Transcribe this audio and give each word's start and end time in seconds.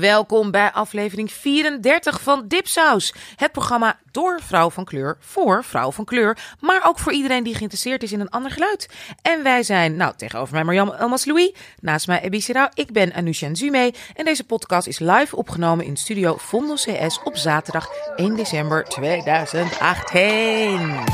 Welkom 0.00 0.50
bij 0.50 0.72
aflevering 0.72 1.32
34 1.32 2.20
van 2.20 2.44
Dipsaus. 2.48 3.14
Het 3.36 3.52
programma 3.52 3.98
door 4.10 4.40
vrouw 4.42 4.70
van 4.70 4.84
kleur 4.84 5.16
voor 5.20 5.64
vrouw 5.64 5.90
van 5.90 6.04
kleur. 6.04 6.38
Maar 6.60 6.86
ook 6.86 6.98
voor 6.98 7.12
iedereen 7.12 7.42
die 7.42 7.54
geïnteresseerd 7.54 8.02
is 8.02 8.12
in 8.12 8.20
een 8.20 8.30
ander 8.30 8.50
geluid. 8.50 8.88
En 9.22 9.42
wij 9.42 9.62
zijn, 9.62 9.96
nou 9.96 10.12
tegenover 10.16 10.54
mij 10.54 10.64
Marjam 10.64 10.90
Elmas 10.90 11.24
Louis. 11.24 11.52
Naast 11.80 12.06
mij 12.06 12.22
Ebi. 12.22 12.44
Ik 12.74 12.92
ben 12.92 13.12
Anusha 13.12 13.48
Nzume. 13.48 13.94
En 14.14 14.24
deze 14.24 14.44
podcast 14.44 14.86
is 14.86 14.98
live 14.98 15.36
opgenomen 15.36 15.84
in 15.84 15.96
studio 15.96 16.36
Vondel 16.36 16.76
CS 16.76 17.20
op 17.24 17.36
zaterdag 17.36 17.88
1 18.16 18.36
december 18.36 18.84
2018. 18.84 21.04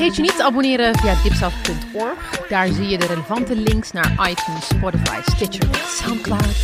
Vergeet 0.00 0.18
je 0.18 0.22
niet 0.22 0.36
te 0.36 0.44
abonneren 0.44 0.98
via 0.98 1.22
dipsaus.org. 1.22 2.46
Daar 2.48 2.66
zie 2.66 2.88
je 2.88 2.98
de 2.98 3.06
relevante 3.06 3.56
links 3.56 3.92
naar 3.92 4.30
iTunes, 4.30 4.66
Spotify, 4.68 5.20
Stitcher 5.24 5.68
en 5.70 5.88
Soundcloud. 5.88 6.56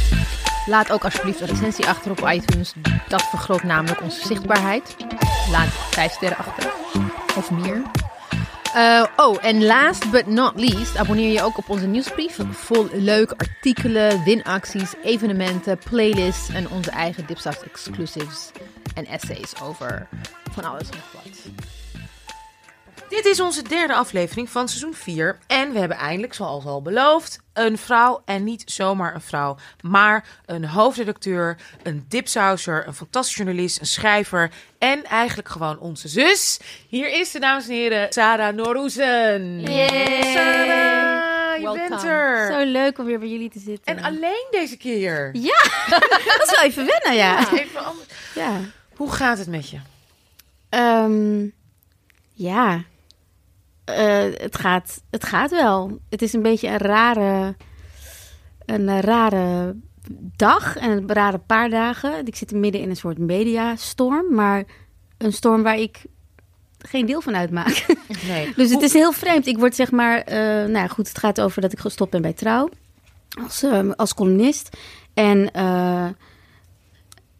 Laat 0.66 0.92
ook 0.92 1.04
alsjeblieft 1.04 1.40
een 1.40 1.46
recensie 1.46 1.86
achter 1.86 2.10
op 2.10 2.28
iTunes. 2.28 2.72
Dat 3.08 3.22
vergroot 3.22 3.62
namelijk 3.62 4.02
onze 4.02 4.26
zichtbaarheid. 4.26 4.96
Laat 5.50 5.68
vijf 5.68 6.12
sterren 6.12 6.38
achter. 6.38 6.72
Of 7.36 7.50
meer. 7.50 7.82
Uh, 8.76 9.04
oh, 9.16 9.44
en 9.44 9.64
last 9.64 10.10
but 10.10 10.26
not 10.26 10.52
least, 10.60 10.96
abonneer 10.96 11.32
je 11.32 11.42
ook 11.42 11.58
op 11.58 11.70
onze 11.70 11.86
nieuwsbrief. 11.86 12.38
Vol 12.50 12.86
leuke 12.92 13.36
artikelen, 13.36 14.24
winacties, 14.24 14.94
evenementen, 15.02 15.78
playlists 15.90 16.48
en 16.48 16.70
onze 16.70 16.90
eigen 16.90 17.26
Dipsaus 17.26 17.62
exclusives 17.62 18.50
en 18.94 19.06
essays 19.06 19.60
over 19.62 20.08
van 20.52 20.64
alles 20.64 20.88
en 20.90 20.98
wat. 21.12 21.75
Dit 23.08 23.24
is 23.24 23.40
onze 23.40 23.62
derde 23.62 23.94
aflevering 23.94 24.50
van 24.50 24.68
seizoen 24.68 24.94
4. 24.94 25.38
En 25.46 25.72
we 25.72 25.78
hebben 25.78 25.96
eindelijk, 25.96 26.34
zoals 26.34 26.64
al 26.64 26.82
beloofd, 26.82 27.40
een 27.52 27.78
vrouw. 27.78 28.22
En 28.24 28.44
niet 28.44 28.62
zomaar 28.66 29.14
een 29.14 29.20
vrouw, 29.20 29.56
maar 29.80 30.26
een 30.46 30.64
hoofdredacteur, 30.64 31.56
een 31.82 32.04
dipsauser, 32.08 32.86
een 32.86 32.94
fantastische 32.94 33.42
journalist, 33.42 33.80
een 33.80 33.86
schrijver. 33.86 34.50
En 34.78 35.04
eigenlijk 35.04 35.48
gewoon 35.48 35.78
onze 35.78 36.08
zus. 36.08 36.60
Hier 36.88 37.08
is 37.20 37.30
de, 37.30 37.40
dames 37.40 37.68
en 37.68 37.74
heren, 37.74 38.12
Sarah 38.12 38.54
Norroezen. 38.54 39.60
Yay. 39.60 40.22
Sarah, 40.22 41.56
je 41.56 41.62
Welcome. 41.62 41.88
bent 41.88 42.02
er. 42.02 42.52
Zo 42.52 42.70
leuk 42.70 42.98
om 42.98 43.04
weer 43.04 43.18
bij 43.18 43.28
jullie 43.28 43.50
te 43.50 43.58
zitten. 43.58 43.96
En 43.96 44.04
alleen 44.04 44.46
deze 44.50 44.76
keer. 44.76 45.30
Ja, 45.32 45.62
dat 46.38 46.42
is 46.44 46.50
wel 46.56 46.64
even 46.64 46.86
wennen, 46.86 47.14
ja. 47.14 47.52
Even 47.52 47.84
anders. 47.84 48.08
Ja, 48.34 48.60
Hoe 48.96 49.12
gaat 49.12 49.38
het 49.38 49.48
met 49.48 49.70
je? 49.70 49.78
Ehm, 50.68 51.46
ja. 52.32 52.82
Eh, 53.86 54.24
het, 54.32 54.58
gaat, 54.58 55.02
het 55.10 55.24
gaat 55.24 55.50
wel. 55.50 55.98
Het 56.08 56.22
is 56.22 56.32
een 56.32 56.42
beetje 56.42 56.68
een 56.68 56.78
rare, 56.78 57.56
een 58.66 59.00
rare 59.00 59.76
dag 60.36 60.76
en 60.76 60.90
een 60.90 61.12
rare 61.12 61.38
paar 61.38 61.70
dagen. 61.70 62.26
Ik 62.26 62.36
zit 62.36 62.52
midden 62.52 62.80
in 62.80 62.90
een 62.90 62.96
soort 62.96 63.18
mediastorm, 63.18 64.34
maar 64.34 64.64
een 65.18 65.32
storm 65.32 65.62
waar 65.62 65.78
ik 65.78 66.02
geen 66.78 67.06
deel 67.06 67.20
van 67.20 67.36
uitmaak. 67.36 67.86
Nee. 68.26 68.52
Dus 68.56 68.70
het 68.70 68.82
is 68.82 68.92
heel 68.92 69.12
vreemd. 69.12 69.46
Ik 69.46 69.58
word 69.58 69.74
zeg 69.74 69.90
maar, 69.90 70.20
eh, 70.20 70.36
nou 70.38 70.72
ja, 70.72 70.86
goed, 70.86 71.08
het 71.08 71.18
gaat 71.18 71.40
over 71.40 71.60
dat 71.60 71.72
ik 71.72 71.78
gestopt 71.78 72.10
ben 72.10 72.22
bij 72.22 72.32
Trouw 72.32 72.68
als, 73.42 73.62
eh, 73.62 73.90
als 73.96 74.14
columnist. 74.14 74.76
En 75.14 75.50
eh, 75.50 76.08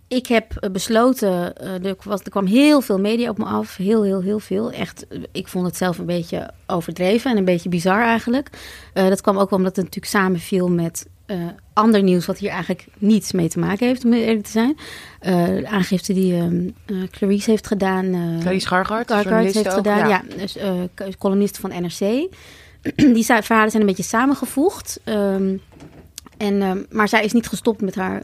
ik 0.08 0.26
heb 0.26 0.56
eh, 0.56 0.70
besloten, 0.70 1.56
eh, 1.56 1.84
er, 1.84 1.96
was, 2.02 2.20
er 2.20 2.30
kwam 2.30 2.46
heel 2.46 2.80
veel 2.80 2.98
media 2.98 3.30
op 3.30 3.38
me 3.38 3.44
af, 3.44 3.76
heel, 3.76 4.02
heel, 4.02 4.20
heel 4.22 4.38
veel. 4.38 4.72
Echt, 4.72 5.08
eh, 5.08 5.18
ik 5.32 5.48
vond 5.48 5.66
het 5.66 5.76
zelf 5.76 5.98
een 5.98 6.06
beetje 6.06 6.50
overdreven 6.66 7.30
en 7.30 7.36
een 7.36 7.44
beetje 7.44 7.68
bizar 7.68 8.02
eigenlijk. 8.02 8.50
Dat 8.92 9.20
kwam 9.20 9.38
ook 9.38 9.50
wel 9.50 9.58
omdat 9.58 9.76
het 9.76 9.84
natuurlijk 9.84 10.12
samenviel 10.12 10.68
met 10.68 11.06
ander 11.72 12.02
nieuws 12.02 12.26
wat 12.26 12.38
hier 12.38 12.50
eigenlijk 12.50 12.86
niets 12.98 13.32
mee 13.32 13.48
te 13.48 13.58
maken 13.58 13.86
heeft, 13.86 14.04
om 14.04 14.12
eerlijk 14.12 14.44
te 14.44 14.50
zijn. 14.50 14.76
De 15.60 15.69
aangifte 15.69 16.12
die 16.12 16.34
ehm, 16.34 16.69
eh, 16.86 16.97
Clarice 17.10 17.50
heeft 17.50 17.66
gedaan. 17.66 18.04
eh, 18.14 18.41
Clarice 18.41 18.66
Gargard, 18.66 19.10
Gargard 19.10 19.54
heeft 19.54 19.69
ook, 19.69 19.75
gedaan, 19.75 20.08
ja. 20.08 20.22
ja. 20.54 20.86
dus, 20.94 21.16
columnist 21.19 21.58
van 21.58 21.70
NRC. 21.70 21.98
Die 23.14 23.25
verhalen 23.25 23.70
zijn 23.70 23.82
een 23.82 23.88
beetje 23.88 24.02
samengevoegd. 24.02 25.00
ehm, 25.04 25.56
en, 26.36 26.62
ehm, 26.62 26.82
maar 26.91 27.08
zij 27.08 27.25
is 27.25 27.32
niet 27.32 27.48
gestopt 27.48 27.81
met 27.81 27.94
haar 27.94 28.22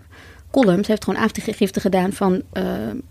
column. 0.52 0.84
Ze 0.84 0.90
heeft 0.90 1.04
gewoon 1.04 1.20
aangifte 1.20 1.80
gedaan 1.80 2.12
van 2.12 2.42
eh, 2.52 2.64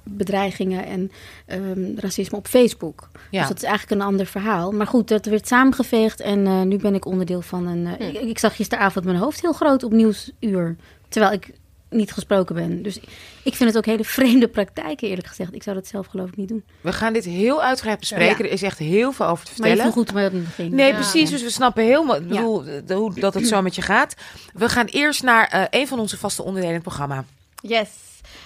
bedreigingen 0.04 0.86
en 0.86 1.12
ehm, 1.46 1.96
racisme 1.96 2.38
op 2.38 2.48
Facebook. 2.48 3.10
Ja. 3.32 3.40
Dus 3.40 3.48
dat 3.48 3.58
is 3.58 3.64
eigenlijk 3.64 4.02
een 4.02 4.08
ander 4.08 4.26
verhaal. 4.26 4.72
Maar 4.72 4.88
goed, 4.88 5.08
dat 5.08 5.26
werd 5.26 5.48
samengeveegd 5.48 6.20
en 6.20 6.48
eh, 6.48 6.62
nu 6.62 6.78
ben 6.78 6.96
ik 6.96 7.06
onderdeel 7.06 7.42
van 7.42 7.68
een... 7.68 7.88
eh, 7.98 8.08
ik, 8.08 8.22
ik 8.22 8.40
zag 8.40 8.56
gisteravond 8.56 9.06
mijn 9.06 9.18
hoofd 9.18 9.42
heel 9.42 9.54
groot 9.54 9.84
op 9.84 9.92
Nieuwsuur. 9.92 10.76
Terwijl 11.10 11.34
ik 11.34 11.54
niet 11.92 12.12
gesproken 12.12 12.56
ben. 12.56 12.84
Dus 12.84 13.00
ik 13.44 13.56
vind 13.56 13.70
het 13.70 13.78
ook 13.78 13.86
hele 13.86 14.04
vreemde 14.04 14.48
praktijken, 14.48 15.08
eerlijk 15.08 15.28
gezegd. 15.28 15.54
Ik 15.56 15.64
zou 15.64 15.76
dat 15.76 15.88
zelf 15.88 16.06
geloof 16.08 16.28
ik 16.28 16.36
niet 16.36 16.48
doen. 16.48 16.64
We 16.82 16.94
gaan 16.94 17.14
dit 17.14 17.26
heel 17.26 17.64
uitgebreid 17.64 18.00
bespreken. 18.00 18.38
Ja. 18.38 18.44
Er 18.44 18.52
is 18.52 18.62
echt 18.62 18.78
heel 18.78 19.12
veel 19.12 19.26
over 19.26 19.46
te 19.46 19.52
Maar 19.58 19.68
je 19.70 19.76
vertellen. 19.76 19.92
vroeg 19.94 20.06
goed 20.06 20.14
maar 20.14 20.24
het 20.24 20.44
begin. 20.44 20.76
Nee, 20.76 20.88
Ja. 20.88 20.94
precies. 20.96 21.30
Dus 21.30 21.42
we 21.44 21.50
snappen 21.50 21.84
helemaal 21.84 22.22
hoe 22.22 23.14
dat 23.20 23.34
het 23.34 23.48
zo 23.48 23.62
met 23.62 23.76
je 23.76 23.82
gaat. 23.82 24.16
We 24.54 24.70
gaan 24.70 24.86
eerst 24.86 25.24
naar 25.24 25.48
eh, 25.48 25.64
een 25.70 25.88
van 25.88 26.00
onze 26.00 26.18
vaste 26.18 26.42
onderdelen 26.42 26.76
in 26.76 26.82
het 26.82 26.88
programma. 26.88 27.26
Yes. 27.62 27.88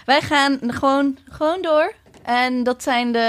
Wij 0.06 0.22
gaan 0.22 0.59
gewoon, 0.67 1.17
gewoon 1.29 1.62
door. 1.62 1.94
En 2.25 2.63
dat 2.63 2.84
zijn 2.84 3.12
de. 3.12 3.19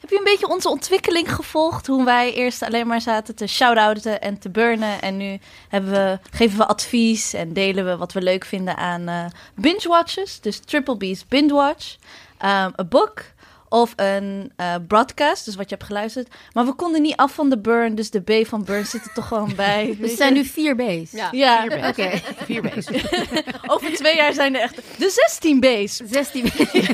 Heb 0.00 0.10
je 0.10 0.18
een 0.18 0.24
beetje 0.24 0.48
onze 0.48 0.68
ontwikkeling 0.68 1.34
gevolgd? 1.34 1.86
Hoe 1.86 2.04
wij 2.04 2.32
eerst 2.32 2.62
alleen 2.62 2.86
maar 2.86 3.00
zaten 3.00 3.34
te 3.34 3.46
shout-outen 3.46 4.20
en 4.20 4.38
te 4.38 4.50
burnen. 4.50 5.00
En 5.00 5.16
nu 5.16 5.38
hebben 5.68 5.90
we, 5.90 6.18
geven 6.30 6.58
we 6.58 6.66
advies 6.66 7.32
en 7.32 7.52
delen 7.52 7.84
we 7.84 7.96
wat 7.96 8.12
we 8.12 8.22
leuk 8.22 8.44
vinden 8.44 8.76
aan 8.76 9.08
eh 9.08 9.24
binge-watches. 9.54 10.40
Dus 10.40 10.58
Triple 10.58 10.96
B's 10.96 11.28
Binge-watch. 11.28 11.96
Um, 12.44 12.72
een 12.76 12.88
book 12.88 13.24
of 13.72 13.92
een 13.96 14.52
eh, 14.56 14.74
broadcast, 14.88 15.44
dus 15.44 15.54
wat 15.56 15.68
je 15.68 15.74
hebt 15.74 15.86
geluisterd. 15.86 16.28
Maar 16.52 16.64
we 16.64 16.72
konden 16.72 17.02
niet 17.02 17.16
af 17.16 17.34
van 17.34 17.50
de 17.50 17.58
burn, 17.58 17.94
dus 17.94 18.10
de 18.10 18.20
B 18.20 18.46
van 18.46 18.64
burn 18.64 18.86
zit 18.86 19.04
er 19.04 19.12
toch 19.12 19.28
gewoon 19.28 19.52
bij. 19.56 19.86
Dus 20.00 20.08
het 20.08 20.18
zijn 20.18 20.32
nu 20.32 20.44
vier 20.44 20.76
B's. 20.76 21.10
Ja. 21.32 21.64
Oké. 21.88 22.10
Vier 22.44 22.60
B's. 22.62 22.86
over 23.74 23.92
twee 23.92 24.16
jaar 24.16 24.32
zijn 24.32 24.54
er 24.54 24.60
echt 24.60 24.76
de 24.98 25.10
16 25.10 25.60
B's. 25.60 25.96
16 25.96 26.44
B's. 26.44 26.88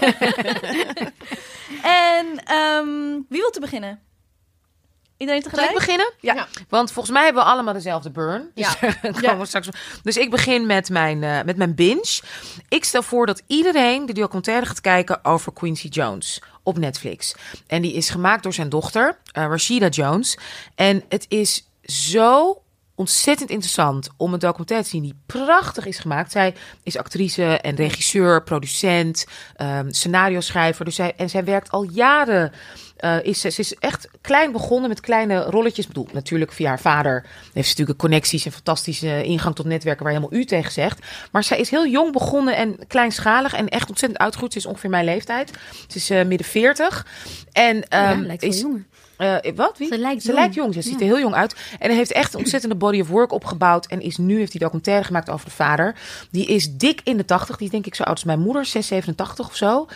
En 1.82 2.44
ehm, 2.44 3.12
wie 3.28 3.40
wil 3.40 3.50
te 3.50 3.60
beginnen? 3.60 4.00
Iedereen 5.16 5.42
Zal 5.42 5.50
tegelijk? 5.50 5.72
ik 5.72 5.78
beginnen? 5.78 6.12
Ja. 6.20 6.34
Ja. 6.34 6.46
Want 6.68 6.92
volgens 6.92 7.14
mij 7.14 7.24
hebben 7.24 7.42
we 7.42 7.48
allemaal 7.50 7.74
dezelfde 7.74 8.10
burn. 8.10 8.50
Dus 8.54 8.76
Ja. 8.80 8.94
Ja. 9.20 9.38
we 9.38 9.46
straks. 9.46 9.68
Dus 10.02 10.16
ik 10.16 10.30
begin 10.30 10.66
met 10.66 10.88
mijn, 10.90 11.22
eh, 11.22 11.42
met 11.44 11.56
mijn 11.56 11.74
binge. 11.74 12.20
Ik 12.68 12.84
stel 12.84 13.02
voor 13.02 13.26
dat 13.26 13.42
iedereen 13.46 14.06
de 14.06 14.12
documentaire 14.12 14.66
gaat 14.66 14.80
kijken 14.80 15.24
over 15.24 15.52
Quincy 15.52 15.88
Jones 15.88 16.42
op 16.66 16.78
Netflix. 16.78 17.34
En 17.66 17.82
die 17.82 17.92
is 17.92 18.10
gemaakt 18.10 18.42
door 18.42 18.52
zijn 18.52 18.68
dochter, 18.68 19.18
eh, 19.32 19.46
Rashida 19.48 19.88
Jones. 19.88 20.38
En 20.74 21.02
het 21.08 21.26
is 21.28 21.68
zo 21.82 22.62
ontzettend 22.96 23.50
interessant 23.50 24.08
om 24.16 24.32
een 24.32 24.38
documentaire 24.38 24.84
te 24.84 24.92
zien 24.92 25.02
die 25.02 25.20
prachtig 25.26 25.86
is 25.86 25.98
gemaakt. 25.98 26.32
Zij 26.32 26.54
is 26.82 26.96
actrice 26.96 27.44
en 27.44 27.74
regisseur, 27.74 28.42
producent, 28.42 29.26
ehm 29.56 29.90
scenario 29.90 30.40
schrijver. 30.40 30.84
Dus 30.84 30.94
zij, 30.94 31.12
en 31.16 31.30
zij 31.30 31.44
werkt 31.44 31.70
al 31.70 31.82
jaren. 31.82 32.52
eh, 32.96 33.16
is, 33.22 33.40
ze 33.40 33.60
is 33.60 33.74
echt 33.74 34.08
klein 34.20 34.52
begonnen 34.52 34.88
met 34.88 35.00
kleine 35.00 35.42
rolletjes. 35.44 35.86
Ik 35.86 35.92
bedoel, 35.92 36.08
natuurlijk 36.12 36.52
via 36.52 36.68
haar 36.68 36.80
vader 36.80 37.22
heeft 37.52 37.66
ze 37.66 37.70
natuurlijk 37.70 37.98
connecties 37.98 38.46
en 38.46 38.52
fantastische 38.52 39.22
ingang 39.22 39.54
tot 39.54 39.66
netwerken 39.66 40.04
waar 40.04 40.12
helemaal 40.12 40.38
u 40.38 40.44
tegen 40.44 40.72
zegt. 40.72 41.06
Maar 41.32 41.44
zij 41.44 41.58
is 41.58 41.70
heel 41.70 41.86
jong 41.86 42.12
begonnen 42.12 42.56
en 42.56 42.78
kleinschalig 42.86 43.52
en 43.52 43.68
echt 43.68 43.88
ontzettend 43.88 44.20
uitgegroeid. 44.20 44.52
Ze 44.52 44.58
is 44.58 44.66
ongeveer 44.66 44.90
mijn 44.90 45.04
leeftijd. 45.04 45.50
Ze 45.88 45.96
is 45.96 46.10
eh, 46.10 46.24
midden 46.24 46.46
40. 46.46 47.06
En 47.52 47.76
ja, 47.76 47.84
ehm, 47.88 48.20
lijkt 48.20 48.42
wel 48.42 48.50
is, 48.50 48.60
jonger. 48.60 48.86
Eh, 49.16 49.52
wat? 49.54 49.78
Wie? 49.78 49.88
Ze 49.88 49.98
lijkt 49.98 50.20
Ze 50.22 50.26
jong. 50.28 50.38
lijkt 50.38 50.54
jong. 50.54 50.74
Ze 50.74 50.82
ziet 50.82 51.00
er 51.00 51.06
heel 51.06 51.18
jong 51.18 51.34
uit. 51.34 51.54
En 51.78 51.88
hij 51.88 51.96
heeft 51.96 52.12
echt 52.12 52.32
een 52.32 52.38
ontzettende 52.38 52.74
body 52.74 53.00
of 53.00 53.08
work 53.08 53.32
opgebouwd. 53.32 53.86
En 53.86 54.00
is 54.00 54.16
nu 54.16 54.38
heeft 54.38 54.52
hij 54.52 54.60
documentaire 54.60 55.04
gemaakt 55.04 55.30
over 55.30 55.46
de 55.46 55.52
vader. 55.54 55.94
Die 56.30 56.46
is 56.46 56.72
dik 56.76 57.00
in 57.04 57.16
de 57.16 57.24
80. 57.24 57.56
Die 57.56 57.66
is 57.66 57.72
denk 57.72 57.86
ik 57.86 57.94
zo 57.94 58.02
oud 58.02 58.14
als 58.14 58.24
mijn 58.24 58.40
moeder, 58.40 58.64
6, 58.64 58.86
87 58.86 59.46
of 59.48 59.56
zo. 59.56 59.86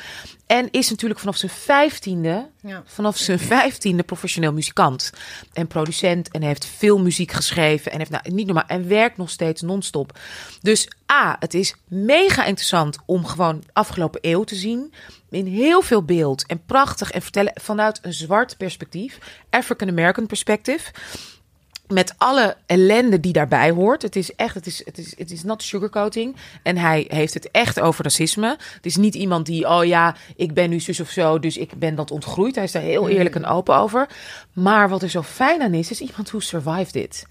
En 0.51 0.69
is 0.71 0.91
natuurlijk 0.91 1.21
vanaf 1.21 1.37
zijn 1.37 1.51
vijftiende, 1.53 2.49
Ja. 2.61 2.83
vanaf 2.87 3.17
zijn 3.17 3.39
vijftiende 3.39 4.03
professioneel 4.03 4.53
muzikant. 4.53 5.13
En 5.53 5.67
producent. 5.67 6.29
En 6.31 6.43
heeft 6.43 6.65
veel 6.65 6.99
muziek 6.99 7.33
geschreven. 7.33 7.93
En 7.93 7.99
heeft 7.99 8.11
nou 8.11 8.31
niet 8.31 8.47
normaal. 8.47 8.67
En 8.67 8.89
werkt 8.89 9.17
nog 9.17 9.31
steeds 9.31 9.63
non-stop. 9.63 10.19
Dus 10.61 10.89
A, 11.13 11.37
het 11.39 11.55
is 11.55 11.75
mega 11.89 12.45
interessant 12.45 12.99
om 13.07 13.27
gewoon 13.27 13.65
afgelopen 13.73 14.21
eeuw 14.23 14.45
te 14.45 14.55
zien. 14.55 14.93
In 15.31 15.47
heel 15.47 15.83
veel 15.83 16.03
beeld 16.03 16.47
en 16.47 16.65
prachtig 16.67 17.11
en 17.11 17.23
vertellen 17.23 17.53
vanuit 17.61 17.99
een 18.03 18.13
zwart 18.13 18.57
perspectief. 18.57 19.19
African 19.51 19.89
American 19.89 20.27
perspective. 20.27 20.91
Met 21.91 22.15
alle 22.17 22.57
ellende 22.67 23.21
die 23.21 23.33
daarbij 23.33 23.71
hoort. 23.71 24.03
Het 24.03 24.17
is 24.17 24.35
echt, 24.35 24.55
het 24.55 24.67
is, 24.67 24.83
het 24.85 24.99
is, 24.99 25.15
het 25.19 25.31
is 25.31 25.43
not 25.43 25.63
sugarcoating. 25.63 26.37
En 26.63 26.77
hij 26.77 27.05
heeft 27.09 27.35
het 27.35 27.51
echt 27.51 27.81
over 27.81 28.05
racisme. 28.05 28.57
Het 28.75 28.87
is 28.87 28.97
niet 28.97 29.15
iemand 29.15 29.47
die, 29.47 29.69
oh 29.69 29.85
ja, 29.85 30.17
ik 30.37 30.55
ben 30.55 30.71
nu 30.71 30.81
zus 30.81 31.01
of 31.01 31.11
zo, 31.11 31.39
dus 31.39 31.57
ik 31.57 31.79
ben 31.79 31.95
dat 31.95 32.11
ontgroeid. 32.11 32.55
Hij 32.55 32.65
is 32.65 32.73
daar 32.73 32.83
heel 32.83 33.09
eerlijk 33.09 33.35
en 33.35 33.47
open 33.47 33.77
over. 33.77 34.09
Maar 34.53 34.89
wat 34.89 35.03
er 35.03 35.11
zo 35.11 35.23
fijn 35.23 35.63
aan 35.63 35.75
is, 35.75 35.91
is 35.91 36.01
iemand 36.01 36.29
who 36.31 36.41
survived 36.41 36.95
it. 36.95 37.27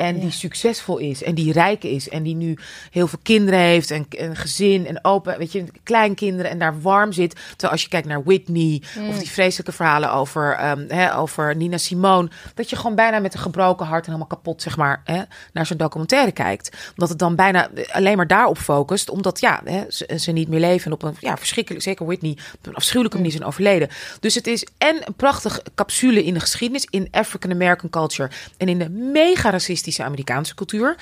En 0.00 0.18
die 0.18 0.30
succesvol 0.30 0.98
is 0.98 1.22
en 1.22 1.34
die 1.34 1.52
rijk 1.52 1.84
is 1.84 2.08
en 2.08 2.22
die 2.22 2.34
nu 2.34 2.58
heel 2.90 3.06
veel 3.06 3.18
kinderen 3.22 3.60
heeft 3.60 3.90
en 3.90 4.06
een 4.08 4.36
gezin 4.36 4.86
en 4.86 5.04
open, 5.04 5.38
weet 5.38 5.52
je, 5.52 5.64
kleinkinderen 5.82 6.50
en 6.50 6.58
daar 6.58 6.80
warm 6.80 7.12
zit. 7.12 7.34
Terwijl 7.50 7.72
als 7.72 7.82
je 7.82 7.88
kijkt 7.88 8.06
naar 8.06 8.22
Whitney 8.22 8.82
of 9.08 9.18
die 9.18 9.30
vreselijke 9.30 9.72
verhalen 9.72 10.12
over, 10.12 10.54
ehm, 10.54 10.84
hè, 10.88 11.16
over 11.16 11.56
Nina 11.56 11.78
Simone, 11.78 12.30
dat 12.54 12.70
je 12.70 12.76
gewoon 12.76 12.94
bijna 12.94 13.18
met 13.18 13.34
een 13.34 13.40
gebroken 13.40 13.86
hart 13.86 14.06
en 14.06 14.12
helemaal 14.12 14.36
kapot, 14.36 14.62
zeg 14.62 14.76
maar, 14.76 15.00
hè, 15.04 15.22
naar 15.52 15.66
zo'n 15.66 15.76
documentaire 15.76 16.32
kijkt. 16.32 16.76
Omdat 16.90 17.08
het 17.08 17.18
dan 17.18 17.36
bijna 17.36 17.70
alleen 17.92 18.16
maar 18.16 18.26
daarop 18.26 18.58
focust, 18.58 19.10
omdat 19.10 19.40
ja, 19.40 19.60
hè, 19.64 19.84
ze, 19.88 20.16
ze 20.16 20.32
niet 20.32 20.48
meer 20.48 20.60
leven 20.60 20.86
en 20.86 20.92
op 20.92 21.02
een 21.02 21.16
ja, 21.18 21.36
verschrikkelijk, 21.36 21.84
zeker 21.84 22.06
Whitney, 22.06 22.36
op 22.58 22.66
een 22.66 22.74
afschuwelijke 22.74 23.16
manier 23.16 23.32
zijn 23.32 23.44
overleden. 23.44 23.88
Dus 24.20 24.34
het 24.34 24.46
is 24.46 24.66
en 24.78 24.96
een 25.04 25.14
prachtige 25.14 25.62
capsule 25.74 26.24
in 26.24 26.34
de 26.34 26.40
geschiedenis, 26.40 26.86
in 26.90 27.08
African 27.10 27.50
American 27.50 27.90
culture 27.90 28.30
en 28.56 28.68
in 28.68 28.78
de 28.78 28.88
mega 28.90 29.50
racistische 29.50 29.88
Amerikaanse 29.98 30.54
cultuur. 30.54 30.96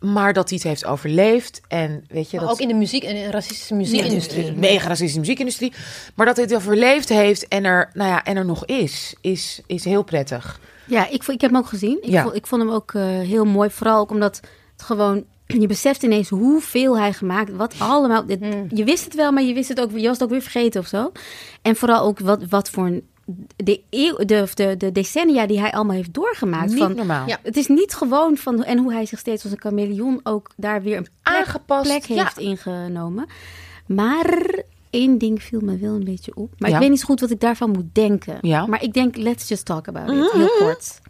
Maar 0.00 0.32
dat 0.32 0.48
hij 0.48 0.58
het 0.58 0.66
heeft 0.68 0.84
overleefd. 0.84 1.60
En 1.68 2.04
weet 2.08 2.30
je, 2.30 2.36
Maar 2.36 2.46
dat 2.46 2.54
ook 2.54 2.60
in 2.62 2.68
de 2.68 2.74
muziek 2.74 3.02
en 3.02 3.14
de 3.14 3.30
racistische 3.30 3.74
muziekindustrie. 3.74 4.44
Ja, 4.44 4.50
de 4.52 4.56
mega 4.58 4.82
racistische 4.86 5.18
muziekindustrie. 5.18 5.72
Maar 6.14 6.26
dat 6.26 6.36
hij 6.36 6.44
het 6.44 6.54
overleefd 6.54 7.08
heeft 7.08 7.48
en 7.48 7.64
er, 7.64 7.90
nou 7.94 8.10
ja, 8.10 8.24
en 8.24 8.36
er 8.36 8.44
nog 8.44 8.64
is, 8.66 9.14
is, 9.20 9.60
is 9.66 9.84
heel 9.84 10.02
prettig. 10.02 10.60
Ja, 10.86 11.08
ik, 11.10 11.24
ik 11.26 11.40
heb 11.40 11.50
hem 11.50 11.56
ook 11.56 11.66
gezien. 11.66 11.98
Ik, 12.02 12.10
Ja. 12.10 12.22
vond, 12.22 12.34
ik 12.34 12.46
vond 12.46 12.62
hem 12.62 12.70
ook 12.70 12.94
eh, 12.94 13.02
heel 13.04 13.44
mooi. 13.44 13.70
Vooral 13.70 13.98
ook 14.00 14.10
omdat 14.10 14.40
het 14.76 14.82
gewoon... 14.82 15.24
Je 15.46 15.66
beseft 15.66 16.02
ineens 16.02 16.28
hoeveel 16.28 16.98
hij 16.98 17.12
gemaakt 17.12 17.50
Wat 17.56 17.74
allemaal... 17.78 18.26
dit- 18.26 18.38
Je 18.68 18.84
wist 18.84 19.04
het 19.04 19.14
wel, 19.14 19.32
maar 19.32 19.42
je 19.42 19.54
wist 19.54 19.68
het 19.68 19.80
ook, 19.80 19.90
je 19.90 20.02
was 20.06 20.12
het 20.12 20.22
ook 20.22 20.30
weer 20.30 20.42
vergeten 20.42 20.80
of 20.80 20.86
zo. 20.86 21.12
En 21.62 21.76
vooral 21.76 22.02
ook 22.04 22.18
wat, 22.18 22.44
wat 22.48 22.70
voor 22.70 22.86
een... 22.86 23.08
De, 23.56 23.80
eeuw, 23.90 24.16
de, 24.16 24.48
de, 24.54 24.76
de 24.76 24.92
decennia 24.92 25.46
die 25.46 25.60
hij 25.60 25.72
allemaal 25.72 25.96
heeft 25.96 26.14
doorgemaakt. 26.14 26.70
Niet 26.70 26.78
van, 26.78 26.94
normaal. 26.94 27.26
Ja. 27.28 27.38
Het 27.42 27.56
is 27.56 27.66
niet 27.66 27.94
gewoon 27.94 28.36
van... 28.36 28.64
En 28.64 28.78
hoe 28.78 28.92
hij 28.92 29.06
zich 29.06 29.18
steeds 29.18 29.42
als 29.42 29.52
een 29.52 29.60
chameleon 29.60 30.20
ook 30.22 30.50
daar 30.56 30.82
weer 30.82 30.96
een 30.96 31.06
plek, 31.22 31.36
Aangepast, 31.36 31.90
plek 31.90 32.04
ja. 32.04 32.22
heeft 32.22 32.38
ingenomen. 32.38 33.26
Maar 33.86 34.62
één 34.90 35.18
ding 35.18 35.42
viel 35.42 35.60
me 35.60 35.78
wel 35.78 35.94
een 35.94 36.04
beetje 36.04 36.34
op. 36.34 36.50
Maar 36.58 36.68
Ja. 36.68 36.74
ik 36.74 36.80
weet 36.80 36.90
niet 36.90 37.00
zo 37.00 37.06
goed 37.06 37.20
wat 37.20 37.30
ik 37.30 37.40
daarvan 37.40 37.70
moet 37.70 37.94
denken. 37.94 38.38
Ja. 38.40 38.66
Maar 38.66 38.82
ik 38.82 38.92
denk, 38.92 39.16
let's 39.16 39.48
just 39.48 39.64
talk 39.64 39.88
about 39.88 40.08
it. 40.10 40.32
Heel 40.32 40.50
kort. 40.58 41.00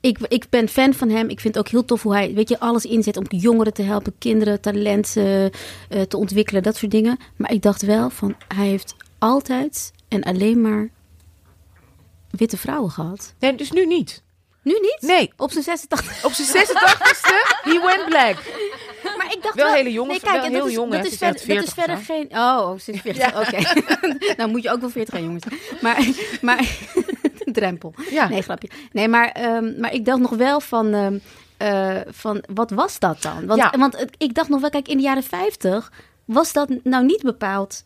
Ik, 0.00 0.18
ik 0.28 0.46
ben 0.50 0.68
fan 0.68 0.94
van 0.94 1.08
hem. 1.08 1.28
Ik 1.28 1.40
vind 1.40 1.54
het 1.54 1.64
ook 1.64 1.70
heel 1.70 1.84
tof 1.84 2.02
hoe 2.02 2.12
hij 2.14 2.34
weet 2.34 2.48
je, 2.48 2.60
alles 2.60 2.84
inzet 2.84 3.16
om 3.16 3.24
jongeren 3.28 3.72
te 3.74 3.82
helpen, 3.82 4.12
kinderen, 4.18 4.60
talenten 4.60 5.50
eh, 5.88 6.00
te 6.00 6.16
ontwikkelen, 6.16 6.62
dat 6.62 6.76
soort 6.76 6.90
dingen. 6.90 7.16
Maar 7.36 7.52
ik 7.52 7.62
dacht 7.62 7.82
wel 7.82 8.10
van, 8.10 8.34
hij 8.48 8.66
heeft 8.66 8.94
altijd 9.18 9.92
en 10.08 10.22
alleen 10.22 10.60
maar 10.60 10.88
witte 12.32 12.56
vrouwen 12.56 12.90
gehad. 12.90 13.34
Nee, 13.38 13.54
dus 13.54 13.70
nu 13.72 13.86
niet. 13.86 14.22
Nu 14.62 14.72
niet? 14.72 14.98
Nee. 15.00 15.32
Op 15.36 15.50
zijn 15.52 15.64
86. 15.64 16.24
Op 16.24 16.32
zijn 16.32 16.66
86ste, 16.66 17.60
he 17.62 17.80
went 17.86 18.04
black. 18.08 18.36
Maar 19.16 19.32
ik 19.32 19.42
dacht 19.42 19.54
Wel 19.54 19.72
hele 19.72 19.92
jonge- 19.92 20.18
wel 20.22 20.34
en 20.34 20.50
heel 20.50 20.58
dat 20.60 20.68
is, 20.68 20.74
jong, 20.74 20.90
dat 20.92 21.02
Het 21.02 21.12
is, 21.12 21.18
dat 21.18 21.34
is 21.34 21.42
40 21.42 21.74
verder 21.74 21.96
geen... 21.96 22.26
Oh, 22.30 22.58
oh, 22.70 22.78
sinds 22.78 23.00
40. 23.00 23.40
Oké. 23.40 23.58
nou 24.36 24.50
moet 24.50 24.62
je 24.62 24.70
ook 24.70 24.80
wel 24.80 24.90
40 24.90 25.14
zijn, 25.14 25.24
jongens. 25.26 25.44
Maar, 25.80 26.06
maar 26.40 26.76
drempel. 27.52 27.94
Ja. 28.10 28.28
Nee, 28.28 28.42
grapje. 28.42 28.68
Nee, 28.92 29.08
maar, 29.08 29.28
ehm, 29.28 29.80
maar 29.80 29.92
ik 29.94 30.04
dacht 30.04 30.20
nog 30.20 30.30
wel 30.30 30.60
van... 30.60 30.92
ehm, 30.94 31.18
eh, 31.56 32.00
van 32.10 32.44
wat 32.54 32.70
was 32.70 32.98
dat 32.98 33.22
dan? 33.22 33.46
Want, 33.46 33.60
Ja. 33.60 33.70
want 33.78 34.06
ik 34.18 34.34
dacht 34.34 34.48
nog 34.48 34.60
wel, 34.60 34.70
kijk, 34.70 34.88
in 34.88 34.96
de 34.96 35.02
jaren 35.02 35.22
50 35.22 35.92
was 36.24 36.52
dat 36.52 36.68
nou 36.82 37.04
niet 37.04 37.22
bepaald 37.22 37.82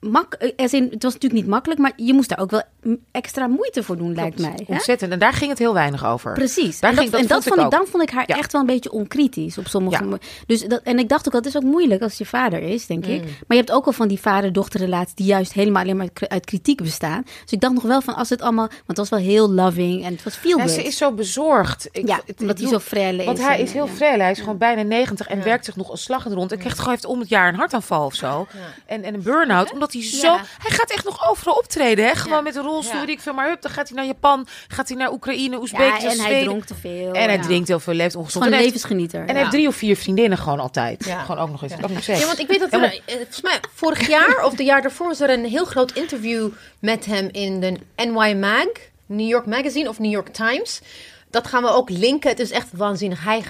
mak. 0.00 0.34
eh, 0.34 0.52
As 0.64 0.72
in, 0.72 0.82
het 0.90 1.02
was 1.02 1.12
natuurlijk 1.12 1.40
niet 1.42 1.50
makkelijk, 1.50 1.80
maar 1.80 1.92
je 1.96 2.12
moest 2.12 2.28
daar 2.28 2.38
ook 2.38 2.50
wel 2.50 2.62
extra 3.12 3.46
moeite 3.46 3.82
voor 3.82 3.96
doen, 3.96 4.14
lijkt 4.14 4.38
mij. 4.38 4.52
hè? 4.66 4.72
Ontzettend. 4.72 5.12
En 5.12 5.18
daar 5.18 5.32
ging 5.32 5.50
het 5.50 5.58
heel 5.58 5.72
weinig 5.74 6.04
over. 6.06 6.32
Precies. 6.32 6.80
Daar 6.80 6.90
en 6.90 6.96
ging- 6.98 7.10
dat, 7.10 7.20
en 7.20 7.26
dat 7.26 7.44
vond 7.44 7.58
ik 7.58 7.64
ook. 7.64 7.70
dan 7.70 7.86
vond 7.86 8.02
ik 8.02 8.10
haar 8.10 8.24
Ja. 8.26 8.36
echt 8.36 8.52
wel 8.52 8.60
een 8.60 8.66
beetje 8.66 8.92
onkritisch 8.92 9.58
op 9.58 9.66
sommige 9.68 10.04
Ja. 10.04 10.18
Dus 10.46 10.64
dat, 10.64 10.80
en 10.82 10.98
ik 10.98 11.08
dacht 11.08 11.26
ook, 11.26 11.32
dat 11.32 11.46
is 11.46 11.56
ook 11.56 11.62
moeilijk 11.62 12.02
als 12.02 12.18
je 12.18 12.26
vader 12.26 12.62
is, 12.62 12.86
denk 12.86 13.06
ik. 13.06 13.22
Maar 13.22 13.32
je 13.48 13.54
hebt 13.56 13.72
ook 13.72 13.86
al 13.86 13.92
van 13.92 14.08
die 14.08 14.20
vader-dochterrelaties 14.20 15.14
die 15.14 15.26
juist 15.26 15.52
helemaal 15.52 15.82
alleen 15.82 15.96
maar 15.96 16.08
uit 16.28 16.44
kritiek 16.46 16.82
bestaan. 16.82 17.22
Dus 17.42 17.52
ik 17.52 17.60
dacht 17.60 17.74
nog 17.74 17.82
wel 17.82 18.00
van 18.02 18.14
als 18.14 18.28
het 18.28 18.42
allemaal, 18.42 18.66
want 18.68 18.84
het 18.86 18.96
was 18.96 19.08
wel 19.08 19.18
heel 19.18 19.50
loving 19.50 20.04
en 20.04 20.12
het 20.12 20.22
was 20.22 20.34
feel 20.36 20.58
Ja, 20.58 20.66
ze 20.66 20.84
is 20.84 20.96
zo 20.96 21.12
bezorgd. 21.12 21.88
Ik, 21.92 22.08
Ja, 22.08 22.20
het- 22.26 22.40
omdat 22.40 22.58
hij 22.58 22.66
zo 22.68 22.80
Want 23.24 23.38
is 23.38 23.44
hij 23.44 23.56
en, 23.56 23.62
is 23.62 23.72
heel 23.72 23.86
ja. 23.86 23.92
frêle. 23.94 24.20
Hij 24.20 24.30
is 24.30 24.38
gewoon 24.38 24.58
bijna 24.58 24.82
90 24.82 25.26
en 25.26 25.42
werkt 25.42 25.64
zich 25.64 25.76
nog 25.76 25.90
een 25.90 25.98
slag 25.98 26.24
in 26.24 26.30
de 26.30 26.36
rond. 26.36 26.52
En 26.52 26.58
krijgt 26.58 26.76
gewoon 26.78 26.92
heeft 26.92 27.04
om 27.04 27.20
het 27.20 27.28
jaar 27.28 27.48
een 27.48 27.54
hartaanval 27.54 28.04
of 28.04 28.14
zo. 28.14 28.46
En, 28.86 29.02
en 29.02 29.14
een 29.14 29.22
burn-out. 29.22 29.72
Omdat 29.72 29.92
hij 29.92 30.02
zo... 30.02 30.26
Ja. 30.26 30.40
Hij 30.58 30.70
gaat 30.70 30.90
echt 30.90 31.04
nog 31.04 31.30
overal 31.30 31.54
optreden. 31.54 32.04
Hè? 32.04 32.14
Gewoon 32.14 32.36
Ja. 32.36 32.42
met 32.42 32.54
een 32.56 32.62
rolstoel, 32.70 33.00
Ja. 33.00 33.06
weet 33.06 33.14
ik 33.16 33.20
veel. 33.20 33.32
Maar 33.32 33.48
hup, 33.48 33.62
dan 33.62 33.70
gaat 33.70 33.88
hij 33.88 33.96
naar 33.96 34.06
Japan. 34.06 34.46
Gaat 34.68 34.88
hij 34.88 34.96
naar 34.96 35.12
Oekraïne, 35.12 35.54
ja, 35.54 35.60
Oezbekistan, 35.60 36.10
en 36.10 36.20
hij 36.32 36.42
dronk 36.42 36.64
te 36.64 36.74
veel. 36.74 37.12
En 37.12 37.28
hij 37.28 37.38
drinkt 37.38 37.68
heel 37.68 37.80
veel, 37.80 37.94
leeft 37.94 38.14
ongezond. 38.16 38.44
gewoon 38.44 38.46
En 38.46 38.52
een 38.52 38.64
hij 38.64 38.72
heeft- 38.72 38.74
levensgenieter. 38.90 39.20
En 39.20 39.26
hij 39.26 39.34
Ja. 39.34 39.40
heeft 39.40 39.52
drie 39.52 39.68
of 39.68 39.74
vier 39.74 39.96
vriendinnen 39.96 40.38
gewoon 40.38 40.60
altijd. 40.60 41.04
Ja. 41.04 41.20
Gewoon 41.22 41.40
ook 41.42 41.50
nog 41.50 41.62
eens. 41.62 41.72
Ook 41.72 41.90
nog 41.90 42.02
seks. 42.02 42.20
Ja, 42.20 42.26
want 42.26 42.38
ik 42.38 42.46
weet 42.46 42.60
dat 42.60 42.72
er, 42.72 42.82
eh, 42.82 43.00
volgens 43.06 43.40
mij 43.40 43.58
vorig 43.74 44.08
jaar 44.16 44.44
of 44.44 44.54
de 44.54 44.64
jaar 44.64 44.82
daarvoor 44.82 45.06
was 45.06 45.20
er 45.20 45.30
een 45.30 45.44
heel 45.44 45.64
groot 45.64 45.92
interview 45.92 46.48
met 46.78 47.06
hem 47.06 47.28
in 47.32 47.60
de 47.60 47.76
NY 47.96 48.34
Mag, 48.40 48.66
New 49.06 49.28
York 49.28 49.46
Magazine 49.46 49.88
of 49.88 49.98
New 49.98 50.10
York 50.12 50.28
Times. 50.28 50.80
Dat 51.30 51.46
gaan 51.46 51.62
we 51.62 51.68
ook 51.68 51.90
linken. 51.90 52.30
Het 52.30 52.38
is 52.38 52.50
echt 52.50 52.68
waanzinnig. 52.72 53.24
Hij, 53.24 53.42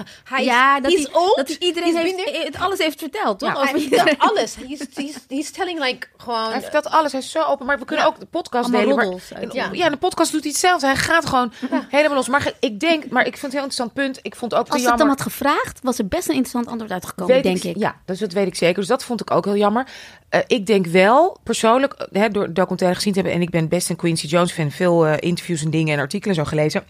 ja, 0.44 0.76
is, 0.76 0.82
dat 0.82 0.92
hij, 0.92 1.08
old. 1.12 1.36
dat 1.36 1.48
hij 1.48 1.56
iedereen 1.58 1.96
heeft, 1.96 2.44
het 2.46 2.58
alles 2.58 2.78
heeft 2.78 2.98
verteld, 2.98 3.38
toch? 3.38 3.48
Ja, 3.48 3.60
Over 3.60 3.70
Hij 3.70 3.80
vertelt 3.80 4.18
alles. 4.18 4.54
He's, 4.68 4.80
he's, 4.94 5.14
he's 5.28 5.50
telling 5.50 5.80
like 5.80 6.06
gewoon... 6.16 6.50
Hij 6.50 6.60
vertelt 6.60 6.86
alles, 6.86 7.12
hij 7.12 7.20
is 7.20 7.30
zo 7.30 7.42
open. 7.42 7.66
Maar 7.66 7.78
we 7.78 7.84
kunnen 7.84 8.04
Ja. 8.04 8.10
ook 8.10 8.20
de 8.20 8.26
podcast 8.26 8.64
Allemaal 8.64 8.80
delen. 8.80 8.96
maar- 8.96 9.38
uit, 9.40 9.52
ja. 9.76 9.88
de 9.88 9.96
podcast 9.96 10.32
doet 10.32 10.40
hij 10.42 10.50
hetzelfde. 10.50 10.86
Hij 10.86 10.96
gaat 10.96 11.26
gewoon 11.26 11.52
helemaal 11.88 12.16
los. 12.16 12.28
Maar 12.28 12.52
ik 12.60 12.80
denk, 12.80 13.10
maar 13.10 13.26
ik 13.26 13.36
vind 13.36 13.42
het 13.42 13.52
een 13.52 13.58
heel 13.58 13.62
interessant 13.62 13.92
punt. 13.92 14.18
Ik 14.22 14.36
vond 14.36 14.54
ook 14.54 14.68
Als 14.68 14.82
ze 14.82 14.88
het 14.88 14.98
dan 14.98 15.08
had 15.08 15.20
gevraagd, 15.20 15.78
was 15.82 15.98
er 15.98 16.06
best 16.08 16.28
een 16.28 16.34
interessant 16.34 16.66
antwoord 16.66 16.92
uitgekomen, 16.92 17.34
Weet 17.34 17.42
denk 17.42 17.62
ik. 17.62 17.76
Ja, 17.76 17.96
dus 18.04 18.18
dat 18.18 18.32
weet 18.32 18.46
ik 18.46 18.54
zeker. 18.54 18.74
Dus 18.74 18.86
dat 18.88 19.04
vond 19.04 19.20
ik 19.20 19.30
ook 19.30 19.44
heel 19.44 19.56
jammer. 19.56 19.86
Eh, 20.28 20.40
ik 20.46 20.66
denk 20.66 20.86
wel, 20.86 21.36
persoonlijk, 21.44 21.92
eh, 21.92 22.20
hè, 22.22 22.28
door 22.28 22.52
documentaire 22.52 22.96
gezien 22.96 23.12
te 23.12 23.18
hebben... 23.18 23.36
en 23.36 23.42
ik 23.42 23.50
ben 23.50 23.68
best 23.68 23.90
een 23.90 23.96
Quincy 23.96 24.26
Jones 24.26 24.52
fan. 24.52 24.70
Veel 24.70 25.06
eh, 25.06 25.16
interviews 25.18 25.62
en 25.64 25.70
dingen 25.70 25.94
en 25.94 26.00
artikelen 26.00 26.34
zo 26.34 26.44
gelezen. 26.44 26.84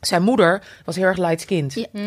Zijn 0.00 0.22
moeder 0.22 0.62
was 0.84 0.96
heel 0.96 1.04
erg 1.04 1.16
light-skinned. 1.18 1.74
Ja. 1.74 2.00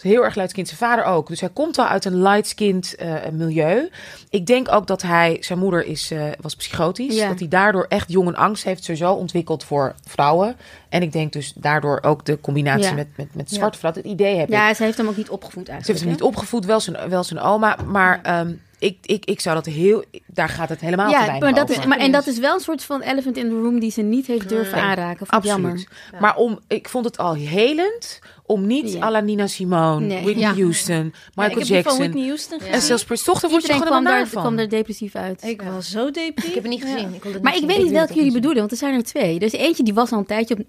Heel 0.00 0.24
erg 0.24 0.34
light-skinned. 0.34 0.74
Zijn 0.76 0.90
vader 0.90 1.04
ook. 1.04 1.28
Dus 1.28 1.40
hij 1.40 1.48
komt 1.52 1.76
wel 1.76 1.86
uit 1.86 2.04
een 2.04 2.22
light-skinned 2.22 2.94
eh, 2.94 3.14
milieu. 3.32 3.90
Ik 4.30 4.46
denk 4.46 4.72
ook 4.72 4.86
dat 4.86 5.02
hij... 5.02 5.36
Zijn 5.40 5.58
moeder 5.58 5.86
is, 5.86 6.10
eh, 6.10 6.24
was 6.40 6.56
psychotisch. 6.56 7.14
Ja. 7.16 7.28
Dat 7.28 7.38
hij 7.38 7.48
daardoor 7.48 7.86
echt 7.88 8.12
jong 8.12 8.28
en 8.28 8.36
angst 8.36 8.64
heeft 8.64 8.84
sowieso 8.84 9.12
ontwikkeld 9.12 9.64
voor 9.64 9.94
vrouwen. 10.08 10.56
En 10.88 11.02
ik 11.02 11.12
denk 11.12 11.32
dus 11.32 11.52
daardoor 11.56 11.98
ook 12.02 12.24
de 12.24 12.40
combinatie 12.40 12.84
Ja. 12.84 12.92
met, 12.94 13.06
met, 13.16 13.34
met 13.34 13.50
zwarte 13.50 13.78
vrouwen. 13.78 14.02
Het 14.02 14.12
idee 14.12 14.36
heb 14.36 14.48
ik. 14.48 14.54
Ja, 14.54 14.74
ze 14.74 14.82
heeft 14.82 14.96
hem 14.98 15.08
ook 15.08 15.16
niet 15.16 15.30
opgevoed 15.30 15.66
Ze 15.66 15.72
heeft 15.72 15.88
eigenlijk. 15.88 16.00
hem 16.00 16.10
niet 16.10 16.36
opgevoed, 16.36 16.64
wel 16.64 16.80
zijn, 16.80 17.08
wel 17.08 17.24
zijn 17.24 17.40
oma. 17.40 17.76
Maar 17.86 18.20
ehm, 18.22 18.52
ik, 18.82 18.98
ik, 19.02 19.24
ik 19.24 19.40
zou 19.40 19.54
dat 19.54 19.66
heel... 19.66 20.04
Daar 20.26 20.48
gaat 20.48 20.68
het 20.68 20.80
helemaal 20.80 21.06
te 21.06 21.12
Ja, 21.12 21.18
weinig 21.20 21.40
maar 21.42 21.54
dat, 21.54 21.62
over. 21.70 21.82
is, 21.82 21.86
maar, 21.88 21.98
en 21.98 22.12
dat 22.12 22.26
is 22.26 22.38
wel 22.38 22.54
een 22.54 22.60
soort 22.60 22.84
van 22.84 23.00
elephant 23.00 23.36
in 23.36 23.48
the 23.48 23.54
room 23.60 23.80
die 23.80 23.90
ze 23.90 24.02
niet 24.02 24.26
heeft 24.26 24.48
durven 24.48 24.78
aanraken. 24.82 25.26
Absoluut. 25.28 25.46
jammer. 25.62 25.88
Maar 26.20 26.36
om, 26.36 26.58
ik 26.68 26.88
vond 26.88 27.04
het 27.04 27.18
al 27.18 27.34
helend 27.34 28.18
om 28.46 28.66
niet 28.66 28.92
Ja. 28.92 29.04
à 29.06 29.10
la 29.10 29.20
Nina 29.20 29.46
Simone, 29.46 30.06
Nee. 30.06 30.22
Whitney 30.22 30.44
Ja. 30.44 30.54
Houston, 30.54 31.06
ik 31.06 31.14
Michael 31.34 31.58
van 31.66 31.76
Jackson. 31.76 31.98
Whitney 31.98 32.24
Houston 32.26 32.58
gezien. 32.58 32.74
En 32.74 32.80
zelfs 32.80 33.04
Prince, 33.04 33.24
toch, 33.24 33.40
daar 33.40 33.50
word 33.50 33.66
je 33.66 33.72
gewoon 33.72 33.88
daar, 33.90 34.02
naar 34.02 34.26
kwam 34.28 34.42
van. 34.42 34.58
er 34.58 34.68
depressief 34.68 35.14
uit. 35.14 35.42
Ik 35.42 35.62
was 35.62 35.90
zo 35.90 36.10
depri. 36.10 36.48
Ik 36.48 36.54
heb 36.54 36.62
het 36.62 36.72
niet 36.72 36.82
gezien. 36.82 37.14
Ik 37.14 37.22
het 37.22 37.42
Maar 37.42 37.56
ik 37.56 37.64
weet 37.66 37.82
niet 37.82 37.90
welke 37.92 38.14
jullie 38.14 38.32
bedoelen, 38.32 38.58
want 38.58 38.70
er 38.70 38.76
zijn 38.76 38.94
er 38.94 39.02
twee. 39.02 39.38
Dus 39.38 39.52
eentje 39.52 39.82
die 39.82 39.94
was 39.94 40.12
al 40.12 40.18
een 40.18 40.26
tijdje 40.26 40.54
op 40.54 40.60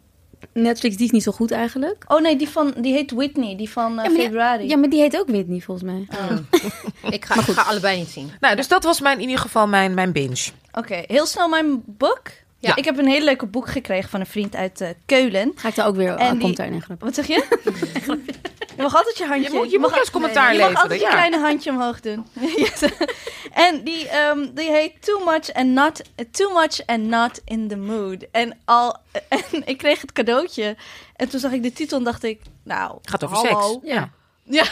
Netflix, 0.53 0.95
die 0.95 1.05
is 1.05 1.11
niet 1.11 1.23
zo 1.23 1.31
goed 1.31 1.51
eigenlijk. 1.51 2.03
Oh 2.07 2.21
nee, 2.21 2.35
die, 2.35 2.49
van, 2.49 2.73
die 2.77 2.93
heet 2.93 3.11
Whitney, 3.11 3.55
die 3.55 3.69
van 3.69 3.91
eh, 3.91 3.95
Ja, 3.95 4.01
maar 4.01 4.09
die- 4.09 4.21
februari. 4.21 4.67
Ja, 4.67 4.77
maar 4.77 4.89
die 4.89 4.99
heet 4.99 5.17
ook 5.19 5.27
Whitney 5.27 5.59
volgens 5.59 5.91
mij. 5.91 6.07
Ik 7.11 7.25
ga, 7.25 7.33
ik 7.35 7.41
ga 7.41 7.61
allebei 7.61 7.97
niet 7.97 8.07
zien. 8.09 8.31
Nou, 8.39 8.55
dus 8.55 8.67
dat 8.67 8.83
was 8.83 8.99
mijn, 9.01 9.17
in 9.17 9.23
ieder 9.23 9.39
geval 9.41 9.67
mijn, 9.67 9.93
mijn 9.93 10.11
binge. 10.11 10.49
Oké, 10.73 11.03
heel 11.07 11.25
snel 11.25 11.47
mijn 11.49 11.83
boek. 11.85 12.21
Ja. 12.67 12.75
Ik 12.75 12.85
heb 12.85 12.97
een 12.97 13.07
hele 13.07 13.25
leuke 13.25 13.45
boek 13.45 13.67
gekregen 13.69 14.09
van 14.09 14.19
een 14.19 14.25
vriend 14.25 14.55
uit 14.55 14.81
eh, 14.81 14.89
Keulen. 15.05 15.51
Ga 15.55 15.67
ik 15.67 15.75
daar 15.75 15.87
ook 15.87 15.95
weer, 15.95 16.15
En 16.15 16.25
oh, 16.25 16.31
die- 16.31 16.39
komt 16.41 16.57
daar 16.57 16.67
een 16.67 16.81
grap. 16.81 17.01
Wat 17.01 17.15
zeg 17.15 17.27
je? 17.27 17.45
je 18.75 18.81
mag 18.81 18.95
altijd 18.95 19.17
je 19.17 19.25
handje... 19.25 19.51
Je 19.51 19.57
moet- 19.57 19.71
je 19.71 19.79
moet 19.79 19.89
mag- 19.89 19.99
eens 19.99 20.11
commentaar 20.11 20.53
Je 20.53 20.59
mag 20.59 20.67
leveren, 20.67 20.81
altijd 20.83 21.01
je 21.01 21.07
kleine 21.07 21.39
handje 21.39 21.69
omhoog 21.71 21.99
doen. 21.99 22.25
Yes. 22.55 22.81
en 23.67 23.83
die, 23.83 24.07
ehm, 24.09 24.47
die 24.53 24.71
heet 24.71 25.01
Too 25.05 25.23
Much 25.25 25.53
and 25.53 25.69
Not 25.69 26.01
Too 26.31 26.53
Much 26.53 26.85
and 26.85 27.03
Not 27.03 27.41
in 27.45 27.67
the 27.67 27.77
Mood. 27.77 28.25
En 28.31 28.57
al 28.65 28.97
en 29.29 29.41
ik 29.65 29.77
kreeg 29.77 30.01
het 30.01 30.11
cadeautje 30.11 30.75
en 31.15 31.29
toen 31.29 31.39
zag 31.39 31.51
ik 31.51 31.63
de 31.63 31.73
titel 31.73 31.97
en 31.97 32.03
dacht 32.03 32.23
ik, 32.23 32.41
nou, 32.63 32.97
Gaat 33.01 33.23
over 33.23 33.37
hallo. 33.37 33.71
seks. 33.71 33.93
Ja. 33.93 34.09
Ja, 34.45 34.63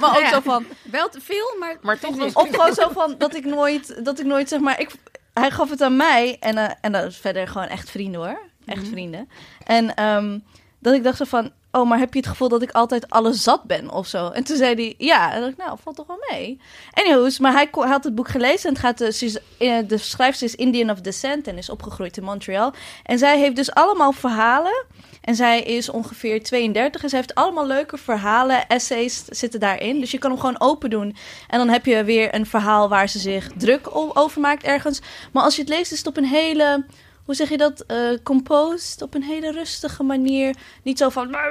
maar 0.00 0.16
ook 0.16 0.20
Ja. 0.22 0.28
zo 0.30 0.40
van, 0.40 0.64
Wel 0.82 1.08
te 1.08 1.20
veel, 1.20 1.56
maar, 1.58 1.76
Maar 1.82 1.98
toch 1.98 2.16
wel... 2.16 2.26
of 2.32 2.48
gewoon 2.50 2.74
zo 2.74 2.88
van 2.92 3.14
dat 3.18 3.34
ik 3.34 3.44
nooit, 3.44 4.04
dat 4.04 4.18
ik 4.18 4.26
nooit 4.26 4.48
zeg 4.48 4.60
maar, 4.60 4.80
ik, 4.80 4.90
hij 5.32 5.50
gaf 5.50 5.70
het 5.70 5.82
aan 5.82 5.96
mij 5.96 6.36
en, 6.40 6.56
eh, 6.56 6.70
en 6.80 6.92
dat 6.92 7.04
is 7.04 7.16
verder 7.16 7.48
gewoon 7.48 7.68
echt 7.68 7.90
vrienden 7.90 8.20
hoor, 8.20 8.40
echt 8.66 8.88
vrienden. 8.88 9.28
En 9.64 9.94
ehm, 9.94 10.38
dat 10.78 10.94
ik 10.94 11.02
dacht 11.02 11.16
zo 11.16 11.24
van, 11.24 11.52
oh, 11.72 11.88
maar 11.88 11.98
heb 11.98 12.12
je 12.12 12.18
het 12.20 12.28
gevoel 12.28 12.48
dat 12.48 12.62
ik 12.62 12.70
altijd 12.70 13.10
alles 13.10 13.42
zat 13.42 13.62
ben 13.64 13.90
of 13.90 14.06
zo? 14.06 14.28
En 14.28 14.44
toen 14.44 14.56
zei 14.56 14.74
hij, 14.74 14.94
ja. 14.98 15.32
En 15.32 15.40
dacht 15.40 15.52
ik, 15.52 15.58
nou, 15.58 15.78
valt 15.82 15.96
toch 15.96 16.06
wel 16.06 16.24
mee. 16.30 16.60
Anyways, 16.92 17.38
maar 17.38 17.52
hij, 17.52 17.68
had 17.72 18.04
het 18.04 18.14
boek 18.14 18.28
gelezen 18.28 18.68
en 18.68 18.74
het 18.74 18.78
gaat, 18.84 19.14
ze 19.14 19.24
is- 19.24 19.38
eh, 19.58 19.78
de 19.86 19.98
schrijfster 19.98 20.46
is 20.46 20.54
Indian 20.54 20.90
of 20.90 21.00
descent 21.00 21.46
en 21.46 21.58
is 21.58 21.70
opgegroeid 21.70 22.16
in 22.16 22.24
Montreal. 22.24 22.72
En 23.02 23.18
zij 23.18 23.38
heeft 23.38 23.56
dus 23.56 23.72
allemaal 23.74 24.12
verhalen. 24.12 24.84
En 25.22 25.34
zij 25.34 25.62
is 25.62 25.88
ongeveer 25.88 26.42
32 26.42 27.02
en 27.02 27.08
zij 27.08 27.18
heeft 27.18 27.34
allemaal 27.34 27.66
leuke 27.66 27.96
verhalen, 27.98 28.66
essays 28.68 29.24
zitten 29.24 29.60
daarin. 29.60 30.00
Dus 30.00 30.10
je 30.10 30.18
kan 30.18 30.30
hem 30.30 30.40
gewoon 30.40 30.60
open 30.60 30.90
doen. 30.90 31.16
En 31.48 31.58
dan 31.58 31.68
heb 31.68 31.86
je 31.86 32.04
weer 32.04 32.34
een 32.34 32.46
verhaal 32.46 32.88
waar 32.88 33.08
ze 33.08 33.18
zich 33.18 33.48
druk 33.56 33.88
over 33.92 34.40
maakt 34.40 34.62
ergens. 34.64 35.00
Maar 35.32 35.42
als 35.42 35.54
je 35.56 35.60
het 35.62 35.70
leest, 35.70 35.92
is 35.92 35.98
het 35.98 36.06
op 36.06 36.16
een 36.16 36.24
hele, 36.24 36.84
hoe 37.32 37.46
zeg 37.46 37.48
je 37.50 37.56
dat, 37.58 37.80
eh 37.86 37.96
composed, 38.22 39.02
op 39.02 39.14
een 39.14 39.22
hele 39.22 39.50
rustige 39.52 40.02
manier. 40.02 40.54
Niet 40.82 40.98
zo 40.98 41.08
van... 41.08 41.30
Maar, 41.30 41.50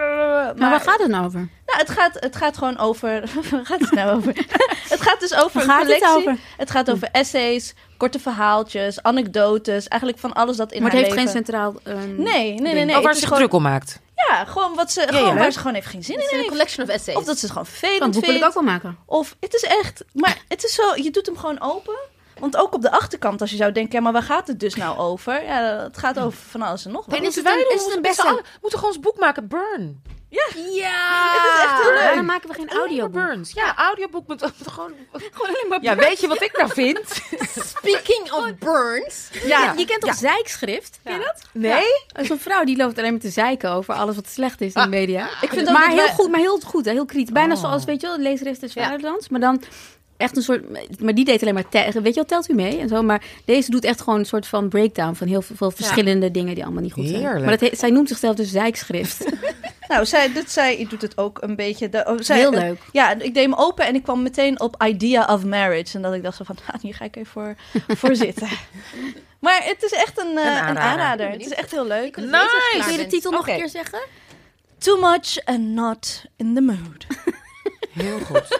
Maar 0.57 0.69
waar 0.69 0.79
gaat 0.81 0.99
het 0.99 1.07
nou 1.07 1.25
over? 1.25 1.39
Nou, 1.65 1.79
het 1.79 1.89
gaat, 1.89 2.17
het 2.19 2.35
gaat 2.35 2.57
gewoon 2.57 2.77
over... 2.77 3.23
waar 3.51 3.65
gaat 3.65 3.79
het 3.79 3.91
nou 3.91 4.15
over? 4.17 4.33
het 4.89 5.01
gaat 5.01 5.19
dus 5.19 5.33
over 5.35 5.51
Waar 5.53 5.63
een 5.63 5.69
gaat 5.69 5.87
het 5.87 5.99
collectie. 5.99 6.29
over? 6.29 6.37
Het 6.57 6.71
gaat 6.71 6.91
over 6.91 7.07
essays, 7.11 7.73
korte 7.97 8.19
verhaaltjes, 8.19 9.03
anekdotes. 9.03 9.87
Eigenlijk 9.87 10.21
van 10.21 10.33
alles 10.33 10.57
dat 10.57 10.71
in 10.71 10.81
maar 10.81 10.91
het 10.91 10.99
haar 10.99 11.09
heeft 11.09 11.19
geen 11.19 11.33
leven... 11.33 11.45
centraal... 11.45 11.75
ehm, 11.83 12.15
Nee, 12.21 12.53
nee, 12.59 12.73
nee. 12.73 12.85
nee. 12.85 12.95
oh, 12.95 13.01
waar 13.01 13.11
Het 13.11 13.19
ze 13.19 13.25
gewoon, 13.25 13.39
druk 13.39 13.53
om 13.53 13.61
maakt. 13.61 13.99
Ja, 14.29 14.45
gewoon, 14.45 14.75
wat 14.75 14.91
ze, 14.91 15.01
ja. 15.01 15.07
gewoon 15.07 15.35
waar 15.35 15.51
ze 15.51 15.59
gewoon 15.59 15.75
even 15.75 15.89
geen 15.91 16.03
zin 16.03 16.15
Het 16.15 16.23
in 16.23 16.27
is 16.29 16.33
een 16.33 16.37
heeft. 16.43 16.49
collection 16.51 16.85
of 16.87 16.93
essays. 16.93 17.17
Of 17.17 17.23
dat 17.23 17.35
ze 17.37 17.41
het 17.45 17.51
gewoon 17.51 17.67
vervelend 17.67 17.99
boek 18.13 18.25
wil 18.25 18.33
ik 18.35 18.39
vindt. 18.39 18.45
ook 18.45 18.53
wel 18.63 18.73
maken. 18.73 18.97
Of 19.05 19.35
het 19.39 19.53
is 19.53 19.61
echt... 19.63 20.03
Maar 20.13 20.37
het 20.47 20.63
is 20.63 20.73
zo... 20.73 20.83
Je 20.95 21.11
doet 21.11 21.25
hem 21.25 21.37
gewoon 21.37 21.61
open. 21.61 21.95
Want 22.41 22.57
ook 22.57 22.73
op 22.73 22.81
de 22.81 22.91
achterkant, 22.91 23.41
als 23.41 23.49
je 23.49 23.55
zou 23.55 23.71
denken... 23.71 23.93
Ja, 23.93 24.01
maar 24.01 24.13
waar 24.13 24.23
gaat 24.23 24.47
het 24.47 24.59
dus 24.59 24.75
nou 24.75 24.97
over? 24.97 25.43
Ja, 25.43 25.61
het 25.83 25.97
gaat 25.97 26.19
over 26.19 26.37
van 26.49 26.61
alles 26.61 26.85
en 26.85 26.91
nog 26.91 27.05
wat. 27.05 27.15
En 27.15 27.23
is 27.23 27.35
het 27.35 27.43
Wij 27.43 27.53
een, 27.53 27.59
doen 27.69 27.77
is 27.77 27.83
het 27.85 27.95
een 27.95 28.01
beste 28.01 28.23
alle- 28.27 28.43
moeten 28.61 28.79
gewoon 28.79 28.95
ons 28.95 29.03
boek 29.03 29.19
maken, 29.19 29.47
Burn. 29.47 30.01
Ja! 30.29 30.45
Het 31.33 31.53
is 31.57 31.63
echt 31.63 31.81
heel 31.81 31.91
leuk. 31.91 32.01
Waarom 32.03 32.25
maken 32.25 32.49
we 32.49 32.55
geen 32.55 32.69
Audioboek. 32.69 33.11
Burns. 33.13 33.51
Ja, 33.53 33.75
audioboek 33.77 34.27
met 34.27 34.41
gewoon... 34.69 34.91
Gewoon 35.11 35.47
alleen 35.47 35.65
maar 35.69 35.81
Ja, 35.81 35.95
weet 35.95 36.19
je 36.19 36.27
wat 36.27 36.41
ik 36.41 36.57
nou 36.57 36.71
vind? 36.73 36.99
Speaking 37.77 38.31
of 38.31 38.55
burns. 38.59 39.29
Ja, 39.43 39.73
je 39.77 39.85
kent 39.85 40.01
toch 40.01 40.15
zijkschrift? 40.15 40.99
Ken 41.03 41.13
je 41.13 41.19
dat? 41.19 41.41
Nee? 41.53 41.85
Er 42.13 42.21
is 42.21 42.29
een 42.29 42.39
vrouw 42.39 42.63
die 42.63 42.77
loopt 42.77 42.97
alleen 42.97 43.11
maar 43.11 43.19
te 43.19 43.29
zeiken 43.29 43.71
over 43.71 43.93
alles 43.93 44.15
wat 44.15 44.27
slecht 44.27 44.61
is 44.61 44.73
in 44.73 44.81
de 44.81 44.87
media. 44.87 45.29
Ik 45.41 45.49
vind 45.49 45.67
ook 45.67 45.73
maar 45.73 45.89
dat 45.89 45.99
heel 45.99 46.07
goed, 46.07 46.29
maar 46.31 46.39
heel 46.39 46.59
goed, 46.59 46.85
hè, 46.85 46.91
heel 46.91 47.05
kritisch. 47.05 47.31
Bijna 47.33 47.53
Oh. 47.53 47.59
zoals, 47.59 47.83
weet 47.83 48.01
je 48.01 48.07
wel, 48.07 48.17
leesrecht 48.17 48.59
des 48.61 48.73
Ja. 48.73 48.83
vaderlands. 48.83 49.29
Maar 49.29 49.39
dan 49.39 49.63
echt 50.21 50.35
een 50.37 50.43
soort... 50.43 50.63
Maar 50.99 51.13
die 51.15 51.25
deed 51.25 51.41
alleen 51.41 51.53
maar... 51.53 51.69
te- 51.69 51.91
weet 51.93 52.05
je 52.05 52.13
wel, 52.13 52.25
telt 52.25 52.49
u 52.49 52.53
mee 52.53 52.79
en 52.79 52.87
zo. 52.87 53.01
Maar 53.01 53.23
deze 53.45 53.71
doet 53.71 53.83
echt 53.83 54.01
gewoon 54.01 54.19
een 54.19 54.25
soort 54.25 54.47
van 54.47 54.69
breakdown 54.69 55.13
van 55.13 55.27
heel 55.27 55.41
veel 55.41 55.71
verschillende 55.71 56.31
dingen 56.31 56.53
die 56.55 56.63
allemaal 56.63 56.83
niet 56.83 56.93
goed 56.93 57.07
zijn. 57.07 57.23
Maar 57.23 57.57
dat 57.57 57.59
he- 57.59 57.75
zij 57.75 57.89
noemt 57.89 58.07
zichzelf 58.07 58.35
dus 58.35 58.51
zeikschrift. 58.51 59.25
Nou, 59.87 60.05
zij, 60.05 60.33
dit, 60.33 60.51
zij 60.51 60.85
doet 60.89 61.01
het 61.01 61.17
ook 61.17 61.41
een 61.41 61.55
beetje. 61.55 61.89
De, 61.89 62.05
oh, 62.07 62.19
zij, 62.19 62.37
Heel 62.37 62.53
eh, 62.53 62.59
leuk. 62.61 62.79
ja, 62.91 63.11
ik 63.11 63.33
deed 63.33 63.43
hem 63.43 63.53
open 63.53 63.85
en 63.85 63.95
ik 63.95 64.03
kwam 64.03 64.21
meteen 64.21 64.59
op 64.59 64.83
Idea 64.83 65.25
of 65.25 65.43
Marriage. 65.45 65.95
En 65.95 66.01
dat 66.01 66.13
ik 66.13 66.23
dacht 66.23 66.37
zo 66.37 66.43
van, 66.43 66.57
nou, 66.67 66.79
hier 66.85 66.93
ga 66.93 67.05
ik 67.05 67.15
even 67.15 67.31
voor, 67.31 67.55
voor 67.87 68.15
zitten. 68.15 68.47
Maar 69.39 69.61
het 69.63 69.83
is 69.83 69.91
echt 69.91 70.19
een, 70.19 70.37
eh, 70.37 70.43
een, 70.43 70.49
aanrader. 70.51 70.81
aanrader. 70.81 71.29
Het 71.29 71.45
is 71.45 71.51
echt 71.53 71.71
heel 71.71 71.87
leuk. 71.87 72.17
Nice. 72.17 72.79
Kun 72.83 72.91
je 72.91 72.97
de 72.97 73.07
titel 73.07 73.31
nog 73.31 73.47
een 73.47 73.55
keer 73.55 73.69
zeggen? 73.69 73.99
Too 74.77 74.99
much 74.99 75.45
and 75.45 75.59
not 75.59 76.23
in 76.37 76.53
the 76.55 76.61
mood. 76.61 77.05
Heel 77.91 78.19
goed. 78.19 78.59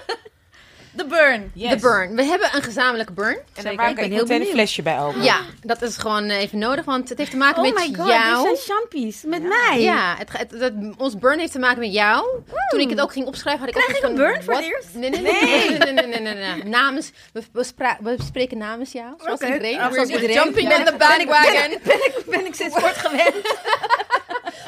The 0.98 1.06
Burn. 1.06 1.52
Yes. 1.54 1.70
De 1.72 1.78
burn. 1.80 2.16
We 2.16 2.24
hebben 2.24 2.50
een 2.56 2.62
gezamenlijke 2.64 3.14
burn. 3.14 3.38
En 3.54 3.64
daar 3.64 3.74
maak 3.76 3.96
ben 3.96 4.04
ik 4.06 4.12
heel 4.12 4.22
meteen 4.22 4.22
een 4.22 4.28
benieuwd. 4.28 4.50
flesje 4.52 4.82
bij 4.82 5.00
open. 5.00 5.24
Ja, 5.24 5.40
dat 5.62 5.82
is 5.82 5.98
gewoon 5.98 6.24
eh, 6.30 6.38
even 6.42 6.58
nodig, 6.58 6.86
want 6.86 7.10
het 7.10 7.18
heeft 7.18 7.32
te 7.32 7.38
maken 7.38 7.64
Oh 7.64 7.74
met 7.74 7.88
my 7.90 7.96
god, 7.96 8.08
jou. 8.08 8.48
dit 8.50 8.60
zijn 8.60 8.78
champies. 8.78 9.22
Met 9.26 9.44
mij. 9.44 9.82
Ja, 9.82 10.16
het, 10.18 10.30
het, 10.38 10.52
het- 10.52 10.74
ons 10.98 11.18
burn 11.18 11.40
heeft 11.40 11.52
te 11.52 11.60
maken 11.60 11.80
met 11.80 11.94
jou. 11.94 12.26
Toen 12.70 12.80
ik 12.80 12.90
het 12.90 13.02
ook 13.02 13.12
ging 13.12 13.26
opschrijven, 13.28 13.66
had 13.66 13.76
ik 13.76 13.82
Krijg 13.84 13.90
ook 13.98 14.04
ik 14.04 14.10
een 14.10 14.16
burn 14.16 14.44
voor 14.44 14.54
het 14.54 14.64
eerst? 14.64 14.88
Nee, 14.94 15.10
nee, 15.10 15.22
nee. 15.22 15.32
nee, 15.44 15.70
nee, 15.70 15.78
nee, 15.94 15.94
nee, 15.94 16.20
nee, 16.22 16.34
nee, 16.34 16.54
nee. 16.56 16.64
Namens, 16.64 17.12
we, 17.34 17.44
we, 17.54 17.64
spra- 17.64 17.98
we 18.02 18.16
spreken 18.26 18.58
namens 18.58 18.92
jou, 18.92 19.14
zoals 19.18 19.40
iedereen. 19.42 19.80
Zoals 19.94 20.10
iedereen. 20.10 20.36
Jumping 20.36 20.70
Ja. 20.70 20.78
in 20.78 20.86
the 20.86 20.96
bandwagon. 20.98 21.78
Ben 22.26 22.46
ik 22.46 22.56
sinds 22.56 22.76
kort 22.76 22.98
gewend. 22.98 23.36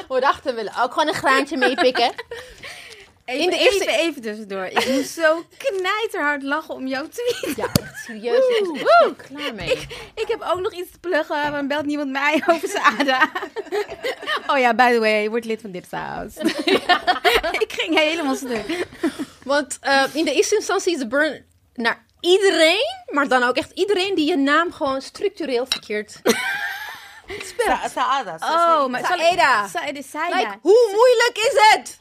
We 0.08 0.20
dachten, 0.20 0.50
we 0.50 0.56
willen 0.56 0.72
ook 0.82 0.92
gewoon 0.92 1.08
een 1.08 1.14
graantje 1.14 1.56
meepikken. 1.56 2.10
Even, 3.24 3.42
In 3.44 3.50
de 3.50 3.58
eerste- 3.58 3.86
even, 3.86 3.98
even 3.98 4.22
tussendoor. 4.22 4.64
Ik 4.64 4.88
moest 4.88 5.10
zo 5.10 5.44
knijterhard 5.58 6.42
lachen 6.42 6.74
om 6.74 6.86
jouw 6.86 7.08
tweet. 7.08 7.56
Ja, 7.56 7.66
echt 7.82 8.04
serieus. 8.04 8.36
Ik 8.58 8.72
ben 8.72 8.84
er 9.08 9.14
klaar 9.28 9.54
mee. 9.54 9.70
Ik 10.14 10.24
heb 10.28 10.42
ook 10.52 10.60
nog 10.60 10.72
iets 10.72 10.90
te 10.90 10.98
pluggen, 10.98 11.50
maar 11.50 11.66
belt 11.66 11.86
niemand 11.86 12.10
mij 12.10 12.42
over 12.50 12.78
ADA. 12.98 13.30
Oh 14.46 14.58
ja, 14.58 14.74
by 14.74 14.92
the 14.92 14.98
way, 14.98 15.22
je 15.22 15.30
wordt 15.30 15.44
lid 15.44 15.60
van 15.60 15.70
Dipsaus. 15.70 16.34
Ik 17.64 17.72
ging 17.72 17.98
helemaal 17.98 18.34
stuk. 18.36 18.86
Want 19.44 19.78
eh, 19.80 20.02
in 20.12 20.24
de 20.24 20.34
eerste 20.34 20.54
instantie 20.54 20.92
is 20.92 20.98
de 20.98 21.06
burn 21.06 21.44
naar 21.74 22.04
iedereen, 22.20 23.04
maar 23.06 23.28
dan 23.28 23.42
ook 23.42 23.56
echt 23.56 23.70
iedereen 23.74 24.14
die 24.14 24.26
je 24.28 24.36
naam 24.36 24.72
gewoon 24.72 25.02
structureel 25.02 25.66
verkeerd 25.68 26.20
Sa- 27.66 27.88
Saada. 27.88 28.36
Oh, 28.40 28.86
maar 28.90 29.04
Saeda. 29.04 29.66
Saeda. 29.68 30.02
Saeda. 30.02 30.36
Like, 30.36 30.58
hoe 30.60 30.88
moeilijk 30.92 31.32
is 31.34 31.74
het? 31.74 31.98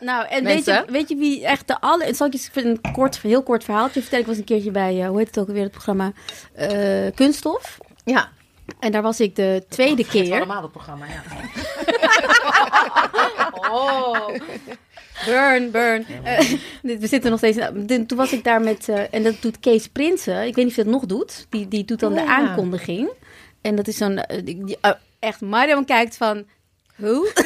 Nou, 0.00 0.26
en 0.26 0.44
weet 0.44 0.64
je, 0.64 0.84
weet 0.88 1.08
je 1.08 1.16
wie 1.16 1.46
echt 1.46 1.66
de 1.68 1.80
alle... 1.80 2.04
en 2.04 2.14
Zal 2.14 2.26
ik 2.26 2.32
je 2.32 2.48
een 2.64 2.80
kort, 2.92 3.20
heel 3.20 3.42
kort 3.42 3.64
verhaaltje 3.64 4.00
vertellen? 4.00 4.24
Ik 4.24 4.30
was 4.30 4.38
een 4.38 4.44
keertje 4.44 4.70
bij, 4.70 5.00
eh, 5.02 5.08
hoe 5.08 5.18
heet 5.18 5.26
het 5.26 5.38
ook 5.38 5.46
alweer, 5.46 5.62
het 5.62 5.72
programma 5.72 6.12
eh, 6.54 7.06
Kunststof. 7.14 7.78
Ja. 8.04 8.28
En 8.80 8.92
daar 8.92 9.02
was 9.02 9.20
ik 9.20 9.36
de 9.36 9.64
tweede 9.68 10.06
Keer. 10.06 10.34
allemaal 10.34 10.62
het 10.62 10.72
programma, 10.72 11.04
ja. 11.06 11.22
Oh. 13.70 14.28
Burn, 15.26 15.70
burn. 15.70 16.06
Eh, 16.22 16.38
we 17.00 17.06
zitten 17.06 17.30
nog 17.30 17.38
steeds. 17.38 17.58
Toen 18.06 18.18
was 18.18 18.32
ik 18.32 18.44
daar 18.44 18.60
met. 18.60 18.88
eh, 18.88 19.14
en 19.14 19.22
dat 19.22 19.42
doet 19.42 19.60
Kees 19.60 19.88
Prinsen. 19.88 20.46
Ik 20.46 20.54
weet 20.54 20.64
niet 20.64 20.66
of 20.66 20.74
hij 20.74 20.84
dat 20.84 20.92
nog 20.92 21.06
doet. 21.06 21.46
Die, 21.50 21.68
die 21.68 21.84
doet 21.84 22.00
dan 22.00 22.12
de 22.14 22.20
Ja. 22.20 22.26
aankondiging. 22.26 23.08
En 23.62 23.76
dat 23.76 23.88
is 23.88 23.96
zo'n. 23.96 24.18
eh, 24.18 24.74
eh, 24.80 24.92
echt, 25.18 25.40
Mariam 25.40 25.84
kijkt 25.84 26.16
van. 26.16 26.46
Hoe? 26.96 27.32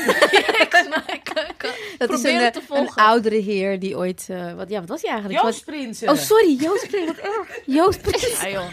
dat 1.99 2.11
is 2.11 2.23
een, 2.23 2.41
eh, 2.41 2.55
een 2.69 2.89
oudere 2.95 3.37
heer 3.37 3.79
die 3.79 3.97
ooit. 3.97 4.29
wat, 4.57 4.69
ja, 4.69 4.81
wat 4.81 4.89
was 4.89 5.03
hij 5.03 5.11
eigenlijk? 5.11 5.43
Joost 5.43 5.65
Prinsen. 5.65 6.09
oh, 6.09 6.17
sorry, 6.17 6.55
Joost 6.55 6.89
Prins. 6.89 7.07
Wat 7.17 7.19
erg. 7.19 7.59
Joost 7.67 8.03
Prins. 8.03 8.43
Joh. 8.43 8.69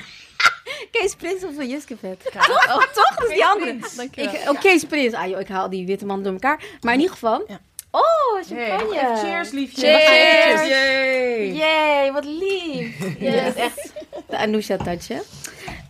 Kees 0.92 1.16
Prins 1.16 1.44
of 1.44 1.56
van 1.56 1.70
Juskevet. 1.70 2.22
Toch? 2.32 2.68
Oh, 2.68 2.84
toch? 2.94 3.16
Dat 3.16 3.28
is 3.28 3.34
die 3.34 3.46
andere. 3.46 3.78
Ik, 4.16 4.50
oh, 4.50 4.60
Kees 4.60 4.84
Prins. 4.84 5.14
Ah, 5.14 5.28
joh, 5.28 5.40
ik 5.40 5.48
haal 5.48 5.70
die 5.70 5.86
witte 5.86 6.06
man 6.06 6.24
door 6.24 6.34
elkaar. 6.34 6.64
Maar 6.82 6.94
in 6.94 7.00
ieder 7.00 7.14
geval. 7.16 7.44
Ja. 7.48 7.60
Oh, 7.96 8.02
Hey, 8.48 8.54
champagne. 8.68 8.96
even 9.00 9.18
cheers, 9.18 9.52
liefje. 9.52 9.82
Cheers. 9.82 10.68
Yay. 10.68 11.52
Yay, 11.54 12.12
wat 12.12 12.26
lief. 12.26 12.96
Ja, 13.20 13.32
dat 13.44 13.56
is 13.56 13.62
echt 13.62 13.92
de 14.30 14.38
Anousha 14.38 14.78
touch, 14.78 15.08
hè? 15.08 15.20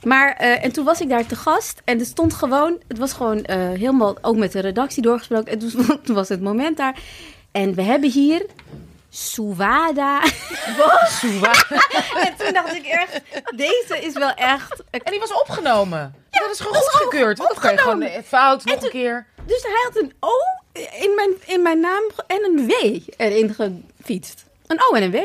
Maar, 0.03 0.33
eh, 0.35 0.63
en 0.63 0.71
toen 0.71 0.85
was 0.85 1.01
ik 1.01 1.09
daar 1.09 1.25
te 1.25 1.35
gast. 1.35 1.81
En 1.85 1.99
er 1.99 2.05
stond 2.05 2.33
gewoon, 2.33 2.81
het 2.87 2.97
was 2.97 3.13
gewoon 3.13 3.43
eh, 3.43 3.57
helemaal 3.57 4.15
ook 4.21 4.35
met 4.35 4.51
de 4.51 4.59
redactie 4.59 5.01
doorgesproken. 5.01 5.51
En 5.51 5.59
toen, 5.59 5.71
toen 6.03 6.15
was 6.15 6.29
het 6.29 6.41
moment 6.41 6.77
daar. 6.77 6.99
En 7.51 7.73
we 7.73 7.81
hebben 7.81 8.09
hier 8.11 8.45
Suwada. 9.09 10.21
en 12.25 12.33
toen 12.37 12.53
dacht 12.53 12.75
ik 12.75 12.85
echt, 12.85 13.21
deze 13.55 13.99
is 14.01 14.13
wel 14.13 14.33
echt... 14.33 14.83
En 14.91 15.01
die 15.11 15.19
was 15.19 15.33
opgenomen. 15.33 16.15
dat 16.29 16.49
is 16.51 16.59
gewoon 16.59 16.75
goedgekeurd. 16.75 17.37
Want 17.37 17.49
dan 17.49 17.59
kan 17.61 17.71
je 17.71 17.77
gewoon 17.77 17.95
opgenomen. 17.95 18.23
fout, 18.23 18.65
nog 18.65 18.75
toen- 18.75 18.85
een 18.85 18.91
keer. 18.91 19.25
Dus 19.45 19.63
hij 19.63 19.71
had 19.83 19.95
een 20.03 20.13
O 20.19 20.29
in 20.73 21.15
mijn, 21.15 21.29
in 21.45 21.61
mijn 21.61 21.79
naam 21.79 22.03
en 22.27 22.43
een 22.43 22.67
W 22.67 22.99
erin 23.17 23.53
gefietst. 23.53 24.45
Een 24.67 24.81
O 24.89 24.95
en 24.95 25.03
een 25.03 25.11
W. 25.11 25.17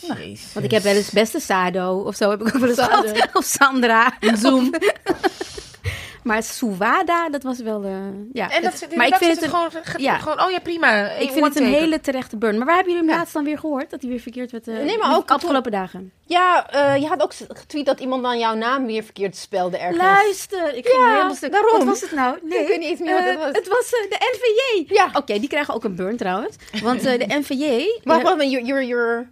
Jezus. 0.00 0.52
Want 0.52 0.64
ik 0.64 0.70
heb 0.70 0.82
wel 0.82 0.94
eens 0.94 1.10
beste 1.10 1.40
Sado 1.40 2.00
of 2.00 2.16
zo 2.16 2.30
heb 2.30 2.40
ik 2.40 2.46
ook 2.46 2.60
wel 2.60 2.68
eens 2.68 2.78
gehad. 2.78 3.28
Of 3.32 3.44
Sandra. 3.44 4.16
Zoom. 4.34 4.74
Maar 6.22 6.42
Suwada, 6.42 7.28
dat 7.28 7.42
was 7.42 7.58
wel... 7.58 7.84
eh 7.84 7.90
ja. 8.32 8.50
En 8.50 8.62
dat, 8.62 8.80
het- 8.80 8.96
maar 8.96 9.06
ik 9.06 9.14
vind 9.14 9.34
het, 9.34 9.42
een, 9.42 9.48
gewoon, 9.48 9.70
ja. 9.96 10.18
gewoon, 10.18 10.42
oh 10.42 10.50
ja, 10.50 10.58
prima. 10.58 11.08
ik 11.10 11.30
vind 11.30 11.44
het 11.44 11.56
een 11.56 11.64
hele 11.66 12.00
terechte 12.00 12.36
burn. 12.36 12.56
Maar 12.56 12.66
waar 12.66 12.74
hebben 12.76 12.92
jullie 12.92 13.08
hem 13.08 13.18
laatst 13.18 13.34
dan 13.34 13.44
weer 13.44 13.58
gehoord? 13.58 13.90
Dat 13.90 14.00
hij 14.00 14.10
weer 14.10 14.20
verkeerd 14.20 14.50
werd? 14.50 14.68
eh, 14.68 14.74
Nee, 14.74 14.98
maar 14.98 15.16
ook 15.16 15.28
de 15.28 15.34
afgelopen 15.34 15.70
dagen. 15.70 16.12
Ja, 16.26 16.70
eh, 16.70 17.00
je 17.02 17.06
had 17.06 17.22
ook 17.22 17.32
getweet 17.48 17.86
dat 17.86 18.00
iemand 18.00 18.22
dan 18.22 18.38
jouw 18.38 18.54
naam 18.54 18.86
weer 18.86 19.02
verkeerd 19.02 19.36
spelde 19.36 19.78
ergens. 19.78 19.98
Luister, 20.02 20.74
ik 20.74 20.86
ging 20.86 21.02
Ja, 21.04 21.12
helemaal 21.12 21.34
stuk. 21.34 21.52
daarom. 21.52 21.78
Wat 21.78 21.86
was 21.86 22.00
het 22.00 22.12
nou? 22.12 22.38
Nee, 22.42 22.58
Ik 22.60 22.68
weet 22.68 22.78
niet 22.78 22.88
eens 22.88 23.00
meer 23.00 23.14
wat 23.14 23.24
het 23.24 23.34
eh, 23.38 23.42
was. 23.44 23.52
Het 23.52 23.68
was 23.68 23.92
eh, 23.92 24.10
de 24.10 24.16
NVJ. 24.36 24.94
Ja. 24.94 25.10
Oké, 25.14 25.38
die 25.38 25.48
krijgen 25.48 25.74
ook 25.74 25.84
een 25.84 25.94
burn 25.96 26.16
trouwens. 26.16 26.56
Want 26.82 27.04
eh, 27.04 27.18
de 27.18 27.34
NVJ... 27.38 27.84
Wacht, 28.04 28.22
wacht, 28.22 28.36
maar 28.36 28.46
you're, 28.46 28.66
you're, 28.66 28.86
you're- 28.86 29.28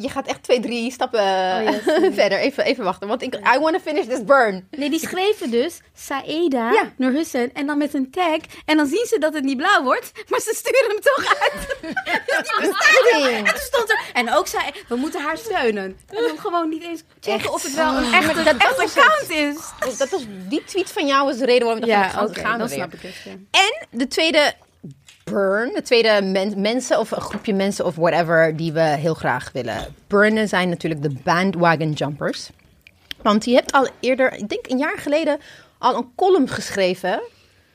je 0.00 0.08
gaat 0.08 0.26
echt 0.26 0.42
twee, 0.42 0.60
drie 0.60 0.90
stappen 0.92 1.20
Oh, 1.20 1.68
verder. 2.20 2.38
Even, 2.38 2.64
even 2.64 2.84
wachten, 2.84 3.08
want 3.08 3.22
ik, 3.22 3.34
I 3.34 3.58
want 3.58 3.72
to 3.74 3.80
finish 3.80 4.06
this 4.06 4.24
burn. 4.24 4.68
Nee, 4.70 4.90
die 4.90 4.98
schreven 5.00 5.50
dus 5.50 5.80
Saeda 5.94 6.70
Ja. 6.72 6.92
Nur 6.96 7.12
Hussein 7.12 7.50
en 7.54 7.66
dan 7.66 7.78
met 7.78 7.94
een 7.94 8.10
tag. 8.10 8.38
En 8.64 8.76
dan 8.76 8.86
zien 8.86 9.06
ze 9.06 9.18
dat 9.18 9.34
het 9.34 9.44
niet 9.44 9.56
blauw 9.56 9.82
wordt, 9.82 10.12
maar 10.28 10.40
ze 10.40 10.52
sturen 10.56 10.88
hem 10.88 11.00
toch 11.00 11.34
uit. 11.40 11.76
Dus 12.26 12.48
die 12.48 12.68
bestaat 12.68 13.10
wel. 13.12 13.24
En 13.30 13.44
toen 13.44 13.56
stond 13.58 13.90
er, 13.90 14.00
en 14.12 14.32
ook 14.34 14.46
zei, 14.46 14.62
we 14.88 14.96
moeten 14.96 15.20
haar 15.22 15.36
steunen. 15.38 15.84
En 16.08 16.22
dan 16.22 16.38
gewoon 16.38 16.68
niet 16.68 16.82
eens 16.82 17.02
checken 17.20 17.32
Echt? 17.40 17.50
of 17.50 17.62
het 17.62 17.74
wel 17.74 17.96
een 17.96 18.04
Oh, 18.04 18.14
echte, 18.14 18.26
maar 18.34 18.44
dat- 18.44 18.44
dat 18.44 18.62
echte 18.68 18.82
was 18.82 18.94
het. 18.94 19.04
account 19.04 19.30
is. 19.30 19.98
Dat 19.98 20.08
was, 20.10 20.22
die 20.48 20.64
tweet 20.64 20.90
van 20.90 21.06
jou 21.06 21.24
was 21.26 21.36
de 21.38 21.44
reden 21.44 21.66
waarom 21.66 21.84
we 21.84 21.90
dachten, 21.90 22.06
Ja, 22.20 22.26
gaan, 22.26 22.34
gaan 22.44 22.58
we 22.60 22.68
weer. 22.68 22.76
snap 22.76 22.92
ik 22.94 23.00
het. 23.02 23.14
ja. 23.24 23.30
En 23.50 23.86
de 23.98 24.08
tweede 24.08 24.52
burn. 25.30 25.70
De 25.74 25.82
tweede 25.82 26.22
men- 26.22 26.60
mensen 26.60 26.98
of 26.98 27.10
een 27.10 27.20
groepje 27.20 27.54
mensen 27.54 27.84
of 27.86 27.94
whatever 27.96 28.56
die 28.56 28.72
we 28.72 28.80
heel 28.80 29.14
graag 29.14 29.50
willen 29.52 29.94
burnen 30.06 30.48
zijn 30.48 30.68
natuurlijk 30.68 31.02
de 31.02 31.12
bandwagon 31.24 31.92
jumpers. 31.92 32.50
Want 33.22 33.44
je 33.44 33.54
hebt 33.54 33.72
al 33.72 33.88
eerder, 34.00 34.32
ik 34.32 34.48
denk 34.48 34.66
een 34.68 34.78
jaar 34.78 34.98
geleden, 34.98 35.38
al 35.78 35.96
een 35.96 36.08
column 36.16 36.48
geschreven. 36.48 37.20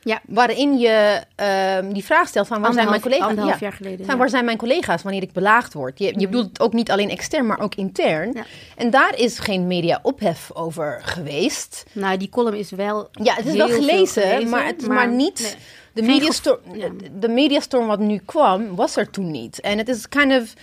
Ja. 0.04 0.22
Waarin 0.28 0.78
je 0.78 1.22
ehm, 1.36 1.94
die 1.94 2.04
vraag 2.04 2.28
stelt 2.28 2.48
van 2.48 2.62
waar 2.62 2.74
zijn 2.74 2.90
mijn 2.90 3.02
collega's? 3.02 3.36
Ja. 3.36 3.58
jaar 3.60 3.74
geleden, 3.74 4.06
Van 4.06 4.14
ja. 4.14 4.20
waar 4.20 4.30
zijn 4.30 4.46
mijn 4.46 4.58
collega's 4.58 5.04
wanneer 5.04 5.22
ik 5.22 5.32
belaagd 5.32 5.74
word? 5.74 6.00
Je, 6.00 6.06
je 6.06 6.26
bedoelt 6.28 6.46
het 6.48 6.60
ook 6.60 6.74
niet 6.74 6.92
alleen 6.92 7.10
extern, 7.10 7.46
maar 7.46 7.60
ook 7.60 7.76
intern. 7.76 8.32
Ja. 8.34 8.44
En 8.76 8.90
daar 8.90 9.20
is 9.20 9.40
geen 9.40 9.68
media 9.68 10.00
ophef 10.02 10.50
over 10.54 11.02
geweest. 11.04 11.84
Nou, 11.92 12.18
die 12.18 12.30
column 12.30 12.58
is 12.58 12.72
wel. 12.72 13.10
Ja, 13.12 13.34
het 13.34 13.46
is 13.46 13.56
wel 13.56 13.70
gelezen, 13.70 14.50
maar, 14.50 14.66
het, 14.66 14.88
maar, 14.88 15.10
niet. 15.12 15.40
nee. 15.42 15.52
De, 15.94 16.02
mediastorm, 16.02 16.60
gevo- 16.64 16.78
ja. 16.78 16.90
de 17.20 17.28
mediastorm 17.28 17.88
wat 17.88 18.00
nu 18.00 18.22
kwam, 18.26 18.76
was 18.76 18.96
er 18.96 19.10
toen 19.10 19.32
niet. 19.32 19.60
En 19.60 19.78
het 19.78 19.90
is 19.90 20.10
kind 20.10 20.42
of 20.42 20.54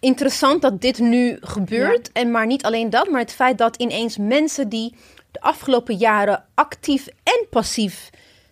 interessant 0.00 0.62
dat 0.62 0.80
dit 0.80 0.98
nu 0.98 1.38
gebeurt. 1.40 2.12
En 2.12 2.30
maar 2.30 2.46
niet 2.46 2.64
alleen 2.64 2.90
dat, 2.90 3.08
maar 3.10 3.20
het 3.20 3.32
feit 3.32 3.58
dat 3.58 3.76
ineens 3.76 4.18
mensen 4.18 4.68
die 4.68 4.94
de 5.30 5.40
afgelopen 5.40 5.96
jaren 5.96 6.44
actief 6.54 7.06
en 7.22 7.46
passief 7.50 8.10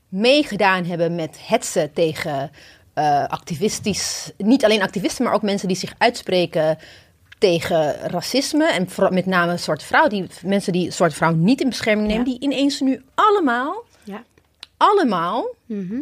meegedaan 0.09 0.85
hebben 0.85 1.15
met 1.15 1.39
hetsen 1.41 1.93
tegen 1.93 2.51
eh, 2.95 3.25
activistisch, 3.27 4.33
niet 4.37 4.65
alleen 4.65 4.83
activisten, 4.83 5.25
maar 5.25 5.35
ook 5.35 5.43
mensen 5.43 5.69
die 5.69 5.77
zich 5.77 5.95
uitspreken 5.99 6.79
tegen 7.39 7.95
racisme 7.95 8.65
en 8.67 8.89
met 9.11 9.27
name 9.27 9.57
zwarte 9.57 9.85
vrouw, 9.85 10.09
die 10.09 10.27
mensen 10.45 10.73
die 10.73 10.91
zwarte 10.91 11.15
vrouw 11.17 11.35
niet 11.35 11.61
in 11.61 11.69
bescherming 11.69 12.09
nemen, 12.09 12.25
die 12.25 12.41
ineens 12.41 12.81
nu 12.81 13.03
allemaal, 13.15 13.85
Allemaal 14.83 15.55
Mhm. 15.67 16.01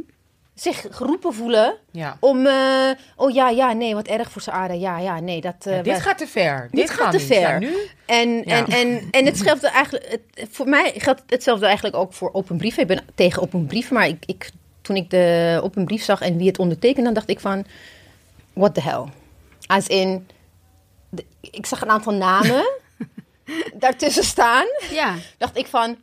zich 0.55 0.87
geroepen 0.91 1.35
voelen 1.35 1.75
Ja. 1.91 2.17
om, 2.21 2.47
eh, 2.47 2.91
oh 3.17 3.31
ja, 3.31 3.49
ja, 3.49 3.73
nee, 3.73 3.95
wat 3.95 4.07
erg 4.07 4.31
voor 4.31 4.43
aarde, 4.53 4.75
ja, 4.79 4.99
ja, 4.99 5.21
nee, 5.21 5.41
dat. 5.41 5.67
eh, 5.67 5.83
dit 5.83 6.01
gaat 6.01 6.19
te 6.19 6.27
ver. 6.27 6.61
Dit, 6.71 6.81
dit 6.81 6.91
gaat 6.91 7.13
te 7.13 7.21
ver. 7.21 7.59
Nu? 7.59 7.77
En, 8.07 8.45
en, 8.45 8.67
en, 8.67 9.09
en 9.11 9.25
hetzelfde 9.27 9.69
eigenlijk, 9.69 10.19
het, 10.35 10.49
voor 10.51 10.69
mij 10.69 10.93
geldt 10.97 11.23
hetzelfde 11.27 11.67
eigenlijk 11.67 11.97
ook 11.97 12.13
voor 12.13 12.31
open 12.33 12.57
brieven. 12.57 12.83
Ik 12.83 12.89
ben 12.89 13.05
tegen 13.15 13.43
open 13.43 13.67
brieven, 13.67 13.95
maar 13.95 14.09
ik, 14.09 14.23
ik, 14.27 14.51
toen 14.83 14.97
ik 14.97 15.11
de 15.11 15.61
open 15.63 15.85
brief 15.85 16.03
zag 16.03 16.21
en 16.21 16.37
wie 16.37 16.47
het 16.47 16.59
ondertekende, 16.59 17.05
dan 17.05 17.15
dacht 17.15 17.29
ik 17.29 17.41
van, 17.41 17.67
what 18.53 18.75
the 18.75 18.81
hell? 18.81 19.05
Als 19.67 19.87
in, 19.87 20.27
de- 21.09 21.25
ik 21.41 21.67
zag 21.67 21.81
een 21.83 21.91
aantal 21.91 22.13
namen 22.15 22.71
daartussen 23.75 24.25
staan. 24.25 24.67
Ja. 24.91 25.15
Dacht 25.39 25.57
ik 25.57 25.67
van, 25.67 25.97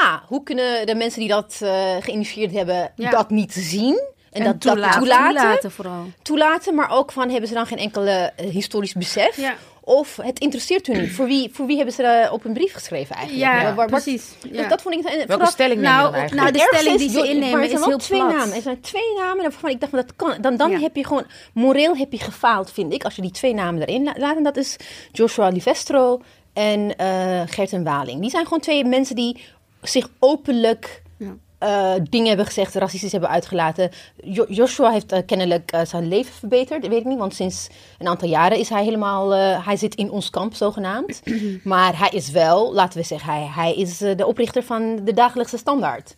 ah, 0.00 0.14
hoe 0.26 0.42
kunnen 0.42 0.86
de 0.86 0.94
mensen 0.94 1.20
die 1.20 1.28
dat 1.28 1.58
eh 1.62 1.70
geïnitieerd 2.00 2.52
hebben, 2.52 2.92
Ja. 2.96 3.10
dat 3.10 3.30
niet 3.30 3.52
zien? 3.52 3.94
En, 4.30 4.40
En 4.40 4.44
dat 4.44 4.60
dat 4.62 4.72
toelaten. 4.72 4.98
toelaten 5.00 5.34
Toelaten 5.36 5.70
vooral. 5.70 6.04
toelaten, 6.22 6.74
maar 6.74 6.90
ook 6.90 7.12
van 7.12 7.30
hebben 7.30 7.48
ze 7.48 7.54
dan 7.54 7.66
geen 7.66 7.78
enkele 7.78 8.32
eh, 8.36 8.50
historisch 8.50 8.92
besef? 8.92 9.36
Ja. 9.36 9.54
Of 9.84 10.16
het 10.22 10.38
interesseert 10.38 10.86
hun 10.86 11.00
niet? 11.00 11.12
Voor 11.12 11.26
wie, 11.26 11.50
voor 11.52 11.66
wie 11.66 11.76
hebben 11.76 11.94
ze 11.94 12.02
eh, 12.02 12.32
op 12.32 12.44
een 12.44 12.52
brief 12.52 12.72
geschreven 12.72 13.16
eigenlijk? 13.16 13.52
Ja, 13.52 13.62
Waar- 13.62 13.74
waar- 13.74 13.86
precies. 13.86 14.24
Dus 14.48 14.50
Ja. 14.58 14.68
dat 14.68 14.82
vond 14.82 14.94
ik... 14.94 15.00
en 15.04 15.10
Welke 15.16 15.26
vooral- 15.32 15.46
stelling 15.50 15.80
neem 15.80 15.90
je 15.90 15.96
Nou, 15.98 16.12
dan 16.26 16.36
nou, 16.36 16.50
de 16.52 16.68
stelling 16.72 16.98
die 16.98 17.08
ze 17.10 17.28
innemen 17.28 17.50
maar 17.50 17.68
er 17.68 17.72
is 17.72 17.84
heel 17.84 17.98
twee 17.98 18.20
plat. 18.20 18.32
namen. 18.36 18.54
Er 18.56 18.62
zijn 18.62 18.80
twee 18.80 19.14
namen 19.18 19.42
waarvan 19.42 19.70
ik 19.70 19.80
dacht, 19.80 19.92
van, 19.92 20.00
dat 20.06 20.16
kan, 20.16 20.34
dan, 20.42 20.56
dan 20.56 20.70
Ja. 20.70 20.78
heb 20.78 20.96
je 20.96 21.06
gewoon... 21.06 21.26
Moreel 21.54 21.96
heb 21.96 22.12
je 22.12 22.18
gefaald, 22.18 22.72
vind 22.72 22.92
ik, 22.92 23.04
als 23.04 23.14
je 23.16 23.22
die 23.22 23.30
twee 23.30 23.54
namen 23.54 23.82
erin 23.86 24.04
la- 24.04 24.14
laat. 24.16 24.36
En 24.36 24.42
dat 24.42 24.56
is 24.56 24.76
Joshua 25.12 25.48
Livestro 25.48 26.20
en 26.52 26.96
eh 26.96 27.40
Gerten 27.46 27.84
Waling. 27.84 28.20
Die 28.20 28.30
zijn 28.30 28.44
gewoon 28.44 28.60
twee 28.60 28.84
mensen 28.84 29.16
die 29.16 29.44
zich 29.82 30.08
openlijk... 30.18 31.02
Ja. 31.18 31.34
eh, 31.58 31.92
dingen 32.10 32.26
hebben 32.28 32.46
gezegd, 32.46 32.74
racistisch 32.74 33.12
hebben 33.12 33.30
uitgelaten. 33.30 33.90
Jo- 34.24 34.46
Joshua 34.48 34.90
heeft 34.90 35.12
eh, 35.12 35.18
kennelijk 35.26 35.70
eh, 35.72 35.80
zijn 35.84 36.08
leven 36.08 36.32
verbeterd, 36.34 36.82
dat 36.82 36.90
weet 36.90 37.00
ik 37.00 37.06
niet. 37.06 37.18
Want 37.18 37.34
sinds 37.34 37.68
een 37.98 38.06
aantal 38.08 38.28
jaren 38.28 38.58
is 38.58 38.68
hij 38.68 38.84
helemaal... 38.84 39.34
eh, 39.34 39.66
hij 39.66 39.76
zit 39.76 39.94
in 39.94 40.10
ons 40.10 40.30
kamp, 40.30 40.54
zogenaamd. 40.54 41.22
maar 41.64 41.98
hij 41.98 42.08
is 42.12 42.30
wel, 42.30 42.72
laten 42.74 42.98
we 43.00 43.04
zeggen, 43.06 43.32
hij, 43.32 43.48
hij 43.54 43.74
is 43.74 43.98
de 43.98 44.26
oprichter 44.26 44.62
van 44.62 45.00
de 45.04 45.12
Dagelijkse 45.12 45.56
Standaard. 45.58 46.16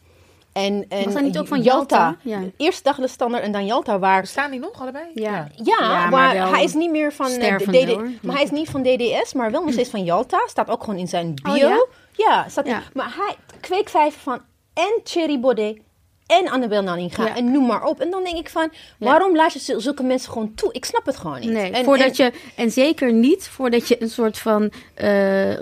En, 0.53 0.85
en 0.89 1.05
Was 1.05 1.13
hij 1.13 1.23
niet 1.23 1.39
ook 1.39 1.47
van 1.47 1.63
Jalta? 1.63 2.17
Ja. 2.23 2.41
Eerst 2.57 2.85
Dagelijkse 2.85 3.15
Standaard 3.15 3.43
en 3.43 3.53
dan 3.53 3.67
Jalta, 3.67 3.99
waar... 3.99 4.21
Bestaan 4.21 4.51
die 4.51 4.61
nog 4.61 4.81
allebei? 4.81 5.05
Ja. 5.15 5.49
Ja, 5.55 5.77
Ja, 5.81 6.09
maar 6.11 6.51
hij 6.51 6.65
is 6.65 6.75
niet 6.75 6.91
meer 6.91 7.13
van 7.13 7.27
de 7.27 7.33
stervende, 7.33 7.85
DD, 7.85 7.91
hoor. 7.91 8.09
maar 8.23 8.35
hij 8.35 8.45
is 8.45 8.51
niet 8.51 8.69
van 8.71 8.83
DDS, 8.83 9.33
maar 9.33 9.51
wel 9.51 9.63
nog 9.63 9.73
steeds 9.73 9.91
van 9.91 10.05
Jalta. 10.05 10.39
Staat 10.47 10.71
ook 10.71 10.85
gewoon 10.85 10.99
in 10.99 11.09
zijn 11.09 11.35
bio. 11.43 11.69
Oh, 11.71 11.91
ja? 12.17 12.47
Maar 12.93 13.15
hij 13.17 13.37
kweekvijver 13.61 14.21
van 14.21 14.41
en 14.75 15.01
Thierry 15.05 15.41
Baudet 15.41 15.79
en 16.27 16.49
Annabel 16.49 16.83
Nanninga 16.83 17.27
Ja. 17.27 17.37
en 17.37 17.53
noem 17.53 17.67
maar 17.67 17.85
op. 17.85 18.01
En 18.01 18.11
dan 18.11 18.25
denk 18.25 18.37
ik 18.37 18.49
van, 18.49 18.69
Ja. 18.73 19.07
waarom 19.07 19.37
laat 19.37 19.53
je 19.53 19.59
zul- 19.59 19.81
zulke 19.81 20.03
mensen 20.03 20.33
gewoon 20.33 20.55
toe? 20.55 20.73
Ik 20.73 20.85
snap 20.85 21.07
het 21.07 21.17
gewoon 21.17 21.41
niet. 21.41 21.51
Nee, 21.51 21.71
en, 21.71 21.85
voordat 21.85 22.19
en- 22.19 22.25
je, 22.25 22.33
en 22.57 22.71
zeker 22.71 23.13
niet 23.13 23.49
voordat 23.49 23.89
je 23.89 24.03
een 24.03 24.11
soort 24.11 24.39
van 24.39 24.71
eh, 24.95 25.61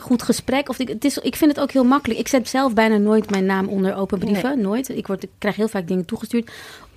goed 0.00 0.22
gesprek. 0.22 0.68
Of 0.68 0.78
ik, 0.78 0.88
het 0.88 1.04
is, 1.04 1.18
ik 1.18 1.36
vind 1.36 1.50
het 1.50 1.60
ook 1.60 1.70
heel 1.72 1.84
makkelijk. 1.84 2.20
Ik 2.20 2.28
zet 2.28 2.48
zelf 2.48 2.74
bijna 2.74 2.96
nooit 2.96 3.30
mijn 3.30 3.46
naam 3.46 3.68
onder 3.68 3.96
open 3.96 4.18
brieven. 4.18 4.60
Nooit. 4.60 4.88
Ik, 4.88 5.06
word, 5.06 5.22
ik 5.22 5.30
krijg 5.38 5.56
heel 5.56 5.68
vaak 5.68 5.88
dingen 5.88 6.04
toegestuurd. 6.04 6.50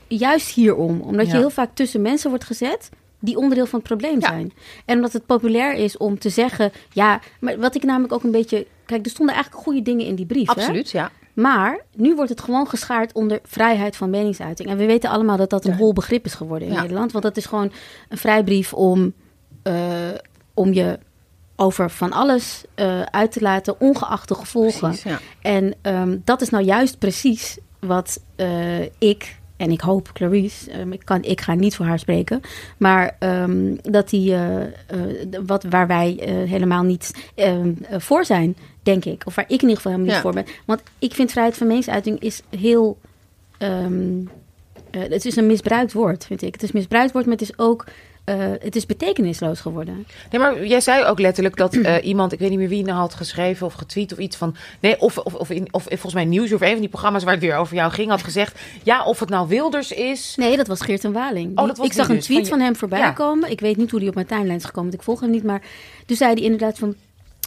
Juist 0.07 0.49
hierom. 0.49 1.01
Omdat 1.01 1.27
je 1.27 1.37
heel 1.37 1.49
vaak 1.49 1.69
tussen 1.73 2.01
mensen 2.01 2.29
wordt 2.29 2.45
gezet 2.45 2.89
die 3.19 3.37
onderdeel 3.37 3.65
van 3.65 3.79
het 3.79 3.87
probleem 3.87 4.19
Ja. 4.19 4.27
zijn. 4.27 4.53
En 4.85 4.95
omdat 4.95 5.13
het 5.13 5.25
populair 5.25 5.73
is 5.73 5.97
om 5.97 6.19
te 6.19 6.29
zeggen. 6.29 6.71
Ja, 6.93 7.19
maar 7.39 7.59
wat 7.59 7.75
ik 7.75 7.83
namelijk 7.83 8.13
ook 8.13 8.23
een 8.23 8.31
beetje. 8.31 8.67
Kijk, 8.85 9.05
er 9.05 9.11
stonden 9.11 9.35
eigenlijk 9.35 9.63
goede 9.63 9.81
dingen 9.81 10.05
in 10.05 10.15
die 10.15 10.25
brief. 10.25 10.47
hè? 10.47 10.53
Absoluut, 10.53 10.91
ja. 10.91 11.11
Maar 11.33 11.81
nu 11.95 12.15
wordt 12.15 12.29
het 12.29 12.41
gewoon 12.41 12.67
geschaard 12.67 13.13
onder 13.13 13.39
vrijheid 13.43 13.95
van 13.95 14.09
meningsuiting. 14.09 14.69
En 14.69 14.77
we 14.77 14.85
weten 14.85 15.09
allemaal 15.09 15.37
dat 15.37 15.49
dat 15.49 15.65
een 15.65 15.75
hol 15.77 15.93
begrip 15.93 16.25
is 16.25 16.33
geworden 16.33 16.67
in 16.67 16.73
Ja. 16.73 16.81
Nederland. 16.81 17.11
Want 17.11 17.23
dat 17.23 17.37
is 17.37 17.45
gewoon 17.45 17.71
een 18.09 18.17
vrijbrief 18.17 18.73
om, 18.73 19.13
eh, 19.63 19.73
om 20.53 20.73
je 20.73 20.99
over 21.55 21.89
van 21.89 22.11
alles 22.11 22.63
eh, 22.75 23.01
uit 23.01 23.31
te 23.31 23.41
laten, 23.41 23.79
ongeacht 23.79 24.27
de 24.27 24.35
gevolgen. 24.35 24.79
Precies, 24.79 25.03
ja. 25.03 25.19
En 25.41 25.73
ehm, 25.81 26.17
dat 26.23 26.41
is 26.41 26.49
nou 26.49 26.63
juist 26.63 26.99
precies 26.99 27.57
wat 27.79 28.21
eh, 28.35 28.81
ik 28.97 29.37
en 29.59 29.71
ik 29.71 29.81
hoop 29.81 30.11
Clarice, 30.13 30.71
ehm, 30.71 30.91
ik, 30.91 31.01
kan, 31.03 31.23
ik 31.23 31.41
ga 31.41 31.53
niet 31.53 31.75
voor 31.75 31.85
haar 31.85 31.99
spreken, 31.99 32.41
maar 32.77 33.15
ehm, 33.19 33.75
dat 33.81 34.09
die, 34.09 34.33
eh, 34.33 34.61
eh, 34.61 34.69
wat, 35.45 35.63
waar 35.69 35.87
wij 35.87 36.19
eh, 36.19 36.49
helemaal 36.49 36.83
niet 36.83 37.31
ehm, 37.35 37.71
eh, 37.89 37.99
voor 37.99 38.25
zijn, 38.25 38.57
denk 38.83 39.05
ik. 39.05 39.23
Of 39.25 39.35
waar 39.35 39.45
ik 39.45 39.51
in 39.51 39.59
ieder 39.61 39.75
geval 39.75 39.91
helemaal 39.91 40.13
niet 40.13 40.21
voor 40.21 40.33
ben. 40.33 40.45
Want 40.65 40.81
ik 40.99 41.13
vind 41.13 41.31
vrijheid 41.31 41.57
van 41.57 41.67
meningsuiting 41.67 42.19
is 42.19 42.41
heel... 42.49 42.97
het 44.91 45.25
is 45.25 45.35
een 45.35 45.47
misbruikt 45.47 45.93
woord, 45.93 46.25
vind 46.25 46.41
ik. 46.41 46.53
Het 46.53 46.63
is 46.63 46.71
misbruikt 46.71 47.11
woord, 47.11 47.25
maar 47.25 47.37
het 47.37 47.49
is 47.49 47.57
ook... 47.57 47.85
eh, 48.29 48.51
het 48.59 48.75
is 48.75 48.85
betekenisloos 48.85 49.59
geworden. 49.59 50.07
Nee, 50.31 50.41
maar 50.41 50.65
jij 50.65 50.81
zei 50.81 51.05
ook 51.05 51.19
letterlijk 51.19 51.57
dat 51.57 51.73
eh, 51.73 52.03
iemand, 52.11 52.31
ik 52.31 52.39
weet 52.39 52.49
niet 52.49 52.59
meer 52.59 52.67
wie 52.69 52.83
nou 52.83 52.97
had 52.97 53.13
geschreven 53.13 53.65
of 53.65 53.73
getweet 53.73 54.11
of 54.11 54.17
iets 54.17 54.35
van. 54.35 54.55
Nee, 54.79 54.99
of, 54.99 55.17
of, 55.17 55.33
of, 55.33 55.49
in, 55.49 55.67
of 55.71 55.83
volgens 55.83 56.13
mij 56.13 56.25
Nieuws 56.25 56.53
of 56.53 56.61
een 56.61 56.71
van 56.71 56.79
die 56.79 56.89
programma's 56.89 57.23
waar 57.23 57.33
het 57.33 57.41
weer 57.41 57.55
over 57.55 57.75
jou 57.75 57.91
ging, 57.91 58.09
had 58.09 58.23
gezegd. 58.23 58.59
Ja, 58.83 59.03
of 59.03 59.19
het 59.19 59.29
nou 59.29 59.47
Wilders 59.47 59.91
is. 59.91 60.33
Nee, 60.35 60.57
dat 60.57 60.67
was 60.67 60.81
Geert 60.81 61.03
en 61.03 61.11
Waling. 61.11 61.59
Oh, 61.59 61.67
dat 61.67 61.77
was 61.77 61.87
ik 61.87 61.93
zag 61.93 62.09
een 62.09 62.19
tweet 62.19 62.47
van 62.47 62.59
hem 62.59 62.75
voorbij 62.75 62.99
Ja. 62.99 63.11
komen. 63.11 63.51
Ik 63.51 63.59
weet 63.59 63.77
niet 63.77 63.91
hoe 63.91 63.99
die 63.99 64.09
op 64.09 64.15
mijn 64.15 64.27
timeline 64.27 64.55
is 64.55 64.65
gekomen, 64.65 64.89
want 64.89 65.01
ik 65.01 65.07
volg 65.07 65.19
hem 65.19 65.29
niet. 65.29 65.43
Maar 65.43 65.61
toen 66.05 66.17
zei 66.17 66.33
hij 66.33 66.43
inderdaad 66.43 66.77
van... 66.77 66.95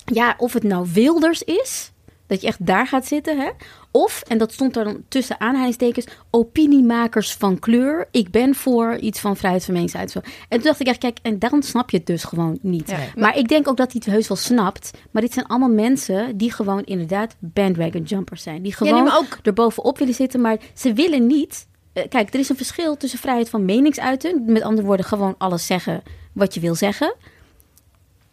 Ja, 0.04 0.34
of 0.38 0.52
het 0.52 0.62
nou 0.62 0.86
Wilders 0.92 1.42
is, 1.42 1.91
dat 2.32 2.40
je 2.40 2.46
echt 2.46 2.66
daar 2.66 2.86
gaat 2.86 3.06
zitten, 3.06 3.38
hè? 3.38 3.50
Of, 3.90 4.22
en 4.28 4.38
dat 4.38 4.52
stond 4.52 4.76
er 4.76 4.84
dan 4.84 5.02
tussen 5.08 5.40
aanhalingstekens... 5.40 6.06
opiniemakers 6.30 7.34
van 7.34 7.58
kleur. 7.58 8.08
Ik 8.10 8.30
ben 8.30 8.54
voor 8.54 8.96
iets 8.96 9.20
van 9.20 9.36
vrijheid 9.36 9.64
van 9.64 9.74
meningsuiting. 9.74 10.24
En 10.24 10.32
toen 10.48 10.62
dacht 10.62 10.80
ik 10.80 10.86
echt, 10.86 10.98
kijk, 10.98 11.18
en 11.22 11.38
dan 11.38 11.62
snap 11.62 11.90
je 11.90 11.96
het 11.96 12.06
dus 12.06 12.24
gewoon 12.24 12.58
niet. 12.62 12.90
Ja. 12.90 12.98
Maar 13.16 13.36
ik 13.36 13.48
denk 13.48 13.68
ook 13.68 13.76
dat 13.76 13.92
hij 13.92 14.00
het 14.04 14.14
heus 14.14 14.28
wel 14.28 14.36
snapt. 14.36 14.90
Maar 15.10 15.22
dit 15.22 15.32
zijn 15.32 15.46
allemaal 15.46 15.70
mensen 15.70 16.36
die 16.36 16.52
gewoon 16.52 16.84
inderdaad 16.84 17.36
bandwagon 17.38 18.02
jumpers 18.02 18.42
zijn. 18.42 18.62
Die 18.62 18.74
gewoon 18.74 19.04
nee, 19.04 19.12
ook- 19.12 19.38
er 19.42 19.52
bovenop 19.52 19.98
willen 19.98 20.14
zitten, 20.14 20.40
maar 20.40 20.56
ze 20.74 20.92
willen 20.92 21.26
niet. 21.26 21.66
eh, 21.92 22.08
kijk, 22.08 22.34
er 22.34 22.40
is 22.40 22.48
een 22.48 22.56
verschil 22.56 22.96
tussen 22.96 23.18
vrijheid 23.18 23.48
van 23.50 23.64
meningsuiting, 23.64 24.46
met 24.46 24.62
andere 24.62 24.86
woorden, 24.86 25.06
gewoon 25.06 25.34
alles 25.38 25.66
zeggen 25.66 26.02
wat 26.32 26.54
je 26.54 26.60
wil 26.60 26.74
zeggen, 26.74 27.14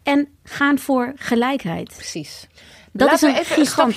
en 0.02 0.28
gaan 0.44 0.78
voor 0.78 1.12
gelijkheid. 1.16 1.94
Precies. 1.96 2.46
Dat 2.92 3.08
Laten 3.10 3.28
is 3.28 3.34
we 3.34 3.40
een 3.40 3.44
even 3.44 3.56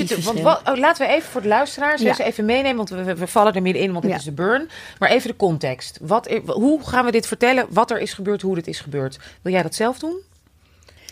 een. 0.10 0.24
Want 0.24 0.40
wat, 0.40 0.62
oh, 0.70 0.78
laten 0.78 1.08
we 1.08 1.14
even 1.14 1.30
voor 1.32 1.42
de 1.42 1.48
luisteraars 1.48 2.02
Ja. 2.02 2.18
even, 2.20 2.46
meenemen, 2.46 2.76
want 2.76 2.90
we, 2.90 3.28
vallen 3.28 3.54
er 3.54 3.62
middenin, 3.62 3.92
want 3.92 4.02
dit 4.04 4.12
Ja. 4.12 4.18
is 4.18 4.24
de 4.24 4.32
burn. 4.32 4.70
Maar 5.00 5.10
even 5.10 5.30
de 5.30 5.36
context. 5.36 5.98
Wat, 6.02 6.42
hoe 6.46 6.88
gaan 6.88 7.06
we 7.06 7.12
dit 7.12 7.28
vertellen? 7.28 7.66
Wat 7.70 7.92
er 7.92 8.00
is 8.00 8.14
gebeurd, 8.14 8.42
hoe 8.42 8.56
dit 8.56 8.68
is 8.68 8.80
gebeurd? 8.80 9.20
Wil 9.42 9.54
jij 9.54 9.62
dat 9.64 9.76
zelf 9.76 10.00
doen? 10.00 10.16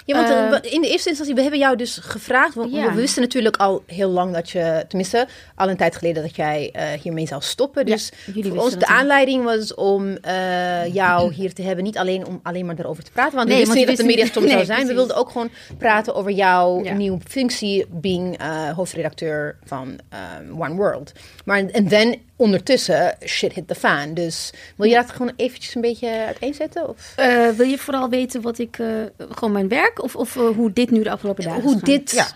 Ja, 0.06 0.16
want 0.16 0.30
Eh, 0.30 0.44
eh, 0.46 0.50
we- 0.62 0.70
in 0.70 0.82
de 0.82 0.90
eerste 0.90 1.10
instantie, 1.10 1.36
we 1.36 1.42
hebben 1.42 1.60
jou 1.60 1.76
dus 1.76 1.98
gevraagd. 2.02 2.56
Want 2.56 2.74
Ja. 2.74 2.90
we 2.94 3.02
wisten 3.02 3.22
natuurlijk 3.22 3.58
al 3.58 3.84
heel 3.86 4.10
lang 4.10 4.34
dat 4.34 4.50
je, 4.50 4.86
tenminste, 4.88 5.28
al 5.56 5.70
een 5.70 5.78
tijd 5.78 5.96
geleden 5.96 6.24
dat 6.24 6.36
jij 6.36 6.70
eh, 6.74 7.00
hiermee 7.02 7.28
zou 7.28 7.42
stoppen. 7.42 7.86
Dus 7.86 8.12
voor 8.42 8.58
ons 8.58 8.78
de 8.78 8.86
aanleiding 8.88 9.44
was 9.44 9.74
om 9.76 10.18
eh, 10.18 10.94
jou 10.94 11.34
hier 11.34 11.54
te 11.54 11.62
hebben. 11.62 11.84
Niet 11.84 11.98
alleen 11.98 12.26
om 12.28 12.40
alleen 12.44 12.66
maar 12.66 12.76
erover 12.80 13.04
te 13.04 13.12
praten. 13.12 13.36
Want 13.36 13.48
Nee, 13.48 13.58
we 13.58 13.64
wisten 13.74 13.78
want 13.86 13.88
niet 13.88 13.98
dat 13.98 14.06
de 14.08 14.14
wist 14.14 14.18
mediastorm 14.18 14.46
niet- 14.50 14.54
zou 14.54 14.66
zijn. 14.66 14.88
We 14.88 14.94
wilden 14.94 15.16
ook 15.16 15.30
gewoon 15.30 15.50
praten 15.78 16.16
over 16.16 16.32
jouw 16.32 16.84
Ja. 16.84 16.94
nieuwe 16.94 17.20
functie, 17.28 17.86
being 17.90 18.38
hoofdredacteur 18.76 19.58
van 19.64 20.00
ehm, 20.10 20.62
One 20.62 20.76
World. 20.76 21.12
Maar 21.46 21.58
en 21.66 21.88
dan 21.88 22.16
ondertussen 22.42 23.16
shit 23.26 23.54
hit 23.54 23.68
the 23.68 23.76
fan. 23.76 24.14
Dus 24.14 24.52
wil 24.76 24.90
je 24.90 24.96
dat 24.96 25.10
gewoon 25.10 25.32
eventjes 25.36 25.76
een 25.76 25.82
beetje 25.82 26.10
uiteenzetten? 26.26 26.90
Of? 26.90 27.14
Eh, 27.16 27.50
wil 27.50 27.68
je 27.68 27.78
vooral 27.78 28.10
weten 28.10 28.42
wat 28.42 28.60
ik, 28.60 28.78
eh, 28.80 28.88
gewoon 29.30 29.52
mijn 29.52 29.68
werk 29.68 30.04
of, 30.04 30.16
of 30.16 30.36
eh, 30.36 30.48
hoe 30.56 30.74
dit 30.74 30.92
nu 30.92 31.04
de 31.04 31.12
afgelopen 31.12 31.44
dagen 31.44 31.62
hoe 31.62 31.76
is 31.76 31.82
dit, 31.82 32.12
Ja. 32.12 32.28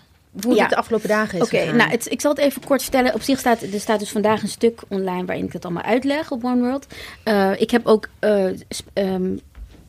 hoe 0.42 0.54
Ja. 0.54 0.60
dit 0.60 0.70
de 0.70 0.76
afgelopen 0.76 1.08
dagen 1.08 1.38
is 1.38 1.44
Oké, 1.44 1.72
nou, 1.72 1.90
het, 1.90 2.10
ik 2.10 2.20
zal 2.20 2.30
het 2.30 2.40
even 2.40 2.64
kort 2.64 2.82
vertellen. 2.82 3.14
Op 3.14 3.22
zich 3.22 3.38
staat 3.38 3.62
er 3.62 3.80
staat 3.80 3.98
dus 3.98 4.10
vandaag 4.10 4.42
een 4.42 4.48
stuk 4.48 4.80
online 4.88 5.24
waarin 5.24 5.44
ik 5.44 5.52
het 5.52 5.64
allemaal 5.64 5.82
uitleg 5.82 6.30
op 6.30 6.44
One 6.44 6.60
World. 6.60 6.86
Eh, 7.22 7.50
ik 7.58 7.70
heb 7.70 7.86
ook 7.86 8.08
eh, 8.18 8.44
sp- 8.68 8.88
ehm, 8.92 9.36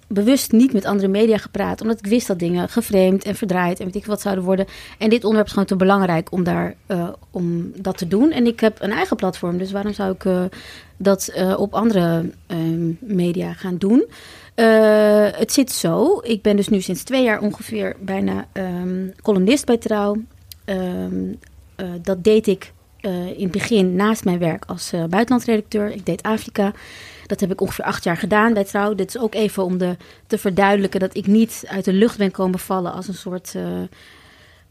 bewust 0.08 0.52
niet 0.52 0.74
met 0.74 0.86
andere 0.86 1.08
media 1.08 1.38
gepraat, 1.38 1.82
omdat 1.82 2.00
ik 2.00 2.06
wist 2.06 2.28
dat 2.28 2.40
dingen 2.40 2.70
geframed 2.70 3.24
en 3.24 3.36
verdraaid 3.36 3.80
en 3.80 3.86
weet 3.86 3.96
ik 3.96 4.06
wat 4.06 4.22
zouden 4.22 4.44
worden. 4.44 4.66
En 4.98 5.10
dit 5.10 5.20
onderwerp 5.20 5.46
is 5.48 5.54
gewoon 5.54 5.68
te 5.68 5.76
belangrijk 5.76 6.32
om, 6.32 6.44
daar, 6.44 6.76
eh, 6.86 7.10
om 7.32 7.72
dat 7.76 7.98
te 7.98 8.08
doen. 8.08 8.32
En 8.32 8.48
ik 8.48 8.60
heb 8.60 8.82
een 8.82 8.92
eigen 8.92 9.16
platform, 9.16 9.58
dus 9.58 9.72
waarom 9.72 9.94
zou 9.94 10.12
ik 10.12 10.26
eh, 10.26 10.44
dat 10.98 11.28
eh, 11.28 11.60
op 11.60 11.74
andere 11.74 12.30
ehm, 12.48 12.92
media 13.00 13.54
gaan 13.54 13.78
doen? 13.78 14.06
Het 15.38 15.52
zit 15.52 15.72
zo. 15.72 16.20
Ik 16.24 16.42
ben 16.42 16.56
dus 16.56 16.68
nu 16.68 16.82
sinds 16.82 17.04
twee 17.04 17.24
jaar 17.24 17.42
ongeveer 17.42 17.96
bijna 18.00 18.46
ehm, 18.52 19.08
columnist 19.22 19.66
bij 19.66 19.78
Trouw. 19.78 20.18
Ehm, 20.66 21.34
eh, 21.76 21.88
dat 22.02 22.24
deed 22.24 22.48
ik 22.48 22.72
in 23.36 23.44
het 23.44 23.52
begin 23.52 23.96
naast 23.96 24.24
mijn 24.24 24.40
werk 24.40 24.64
als 24.66 24.92
buitenlandredacteur. 25.10 25.92
Ik 25.92 26.06
deed 26.06 26.24
Afrika. 26.24 26.74
Dat 27.28 27.40
heb 27.40 27.52
ik 27.52 27.62
ongeveer 27.62 27.86
acht 27.86 28.04
jaar 28.04 28.18
gedaan 28.18 28.54
bij 28.54 28.64
Trouw. 28.64 28.96
Dit 28.96 29.08
is 29.08 29.22
ook 29.22 29.36
even 29.36 29.64
om 29.64 29.78
de, 29.78 29.96
te 30.28 30.38
verduidelijken 30.38 31.00
dat 31.00 31.16
ik 31.16 31.28
niet 31.28 31.64
uit 31.68 31.86
de 31.86 31.94
lucht 31.94 32.18
ben 32.18 32.32
komen 32.32 32.60
vallen 32.60 32.94
als 32.94 33.08
een 33.08 33.14
soort 33.14 33.56
eh, 33.56 33.82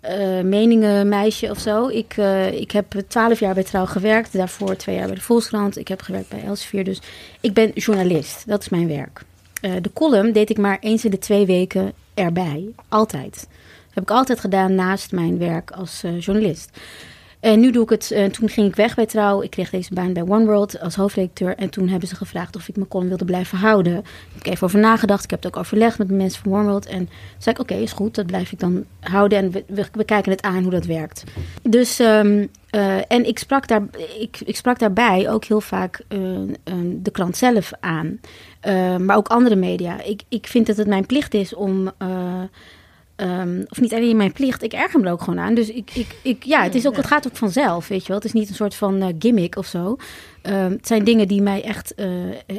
eh, 0.01 0.45
meningenmeisje 0.45 1.51
of 1.51 1.59
zo. 1.59 1.89
Ik, 1.89 2.15
eh, 2.17 2.53
ik 2.53 2.71
heb 2.71 2.87
twaalf 3.09 3.41
jaar 3.41 3.55
bij 3.55 3.65
Trouw 3.65 3.87
gewerkt. 3.87 4.33
Daarvoor 4.33 4.77
twee 4.77 4.97
jaar 4.97 5.07
bij 5.07 5.15
de 5.15 5.21
Volkskrant. 5.21 5.79
Ik 5.79 5.89
heb 5.89 6.01
gewerkt 6.01 6.29
bij 6.29 6.45
Elsevier. 6.45 6.85
Dus 6.85 7.01
ik 7.41 7.55
ben 7.55 7.71
journalist. 7.75 8.47
Dat 8.47 8.61
is 8.61 8.69
mijn 8.69 8.89
werk. 8.89 9.23
De 9.61 9.91
column 9.95 10.33
deed 10.33 10.51
ik 10.51 10.59
maar 10.59 10.79
eens 10.81 11.05
in 11.05 11.11
de 11.11 11.19
twee 11.19 11.47
weken 11.47 11.93
erbij. 12.15 12.69
Altijd. 12.89 13.49
heb 13.91 14.03
ik 14.03 14.11
altijd 14.11 14.41
gedaan 14.41 14.75
naast 14.75 15.13
mijn 15.13 15.39
werk 15.39 15.71
als 15.71 16.03
journalist. 16.19 16.71
En 17.41 17.61
nu 17.61 17.71
doe 17.71 17.83
ik 17.83 17.91
het. 17.91 18.11
eh, 18.11 18.25
toen 18.25 18.49
ging 18.49 18.69
ik 18.69 18.77
weg 18.77 18.95
bij 18.95 19.07
Trouw. 19.07 19.43
Ik 19.43 19.51
kreeg 19.51 19.71
deze 19.71 19.95
baan 19.95 20.13
bij 20.13 20.23
One 20.23 20.45
World 20.45 20.81
als 20.81 20.95
hoofdredacteur. 20.95 21.57
En 21.57 21.71
toen 21.71 21.89
hebben 21.89 22.09
ze 22.09 22.17
gevraagd 22.17 22.57
of 22.57 22.69
ik 22.69 22.77
mijn 22.77 22.89
column 22.89 23.09
wilde 23.09 23.25
blijven 23.25 23.59
houden. 23.59 23.93
Daar 23.93 24.03
heb 24.33 24.47
ik 24.47 24.53
even 24.53 24.67
over 24.67 24.79
nagedacht. 24.79 25.25
Ik 25.25 25.31
heb 25.31 25.43
het 25.43 25.55
ook 25.55 25.61
overlegd 25.61 25.99
met 25.99 26.09
de 26.09 26.15
mensen 26.15 26.43
van 26.43 26.53
One 26.53 26.65
World. 26.65 26.87
En 26.87 27.09
zei 27.39 27.55
ik, 27.55 27.61
oké, 27.61 27.75
is 27.75 27.93
goed. 27.93 28.15
Dat 28.15 28.27
blijf 28.27 28.53
ik 28.53 28.59
dan 28.59 28.85
houden. 29.01 29.39
En 29.39 29.51
we, 29.51 29.65
we, 29.93 30.05
kijken 30.05 30.33
het 30.33 30.43
aan 30.43 30.63
hoe 30.63 30.71
dat 30.71 30.85
werkt. 30.85 31.25
Dus, 31.63 31.99
ehm, 31.99 32.47
eh, 32.71 32.97
en 33.09 33.27
ik 33.27 33.39
sprak, 33.39 33.69
daar, 33.69 33.83
ik, 34.21 34.41
ik 34.45 34.57
sprak 34.57 34.79
daarbij 34.79 35.31
ook 35.31 35.45
heel 35.45 35.61
vaak 35.61 36.01
eh, 36.09 36.43
eh, 36.43 36.75
de 37.03 37.11
krant 37.11 37.37
zelf 37.37 37.73
aan. 37.81 38.21
Eh, 38.61 38.97
maar 38.97 39.17
ook 39.17 39.29
andere 39.29 39.57
media. 39.57 40.03
Ik, 40.03 40.23
ik 40.29 40.47
vind 40.47 40.67
dat 40.67 40.77
het 40.77 40.87
mijn 40.87 41.07
plicht 41.07 41.35
is 41.35 41.55
om... 41.55 41.91
eh, 43.17 43.27
Ehm, 43.27 43.63
of 43.69 43.81
niet 43.81 43.95
alleen 43.95 44.17
mijn 44.17 44.33
plicht, 44.33 44.63
ik 44.63 44.73
erger 44.73 45.01
me 45.01 45.07
er 45.07 45.13
ook 45.13 45.23
gewoon 45.23 45.39
aan. 45.39 45.55
Dus 45.55 45.69
ik, 45.69 45.91
ik, 45.95 46.17
ik, 46.23 46.45
ja, 46.45 46.63
het, 46.63 46.75
is 46.75 46.87
ook, 46.87 46.97
het 46.97 47.07
gaat 47.07 47.27
ook 47.27 47.37
vanzelf, 47.37 47.89
weet 47.89 48.01
je 48.01 48.07
wel. 48.07 48.17
Het 48.17 48.25
is 48.25 48.33
niet 48.33 48.49
een 48.49 48.55
soort 48.55 48.75
van 48.75 49.03
eh, 49.03 49.09
gimmick 49.19 49.57
of 49.57 49.67
zo. 49.67 49.97
Ehm, 50.43 50.71
het 50.71 50.87
zijn 50.87 51.05
dingen 51.05 51.29
die 51.29 51.43
mij 51.43 51.63
echt 51.63 51.95
eh 51.95 52.07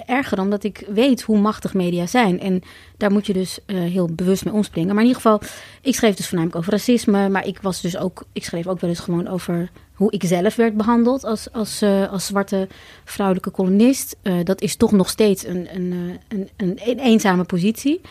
ergeren, 0.05 0.43
omdat 0.43 0.63
ik 0.63 0.85
weet 0.93 1.21
hoe 1.21 1.39
machtig 1.39 1.73
media 1.73 2.05
zijn. 2.05 2.39
En 2.39 2.61
daar 2.97 3.11
moet 3.11 3.25
je 3.25 3.33
dus 3.33 3.59
eh, 3.65 3.77
heel 3.77 4.09
bewust 4.11 4.45
mee 4.45 4.53
omspringen. 4.53 4.95
Maar 4.95 5.03
in 5.03 5.07
ieder 5.07 5.21
geval, 5.21 5.41
ik 5.81 5.95
schreef 5.95 6.15
dus 6.15 6.27
voornamelijk 6.27 6.59
over 6.59 6.71
racisme. 6.71 7.29
Maar 7.29 7.47
ik, 7.47 7.59
was 7.61 7.81
dus 7.81 7.97
ook, 7.97 8.23
ik 8.33 8.43
schreef 8.43 8.67
ook 8.67 8.79
wel 8.79 8.89
eens 8.89 8.99
gewoon 8.99 9.27
over 9.27 9.69
hoe 9.93 10.11
ik 10.11 10.23
zelf 10.25 10.55
werd 10.55 10.77
behandeld 10.77 11.23
als, 11.23 11.51
als, 11.51 11.83
als 12.09 12.25
zwarte 12.25 12.67
vrouwelijke 13.05 13.51
columnist. 13.51 14.17
Dat 14.43 14.61
is 14.61 14.75
toch 14.75 14.91
nog 14.91 15.09
steeds 15.09 15.45
een, 15.45 15.67
een, 15.73 16.19
een, 16.27 16.49
een, 16.57 16.79
een 16.85 16.99
eenzame 16.99 17.43
positie. 17.43 18.01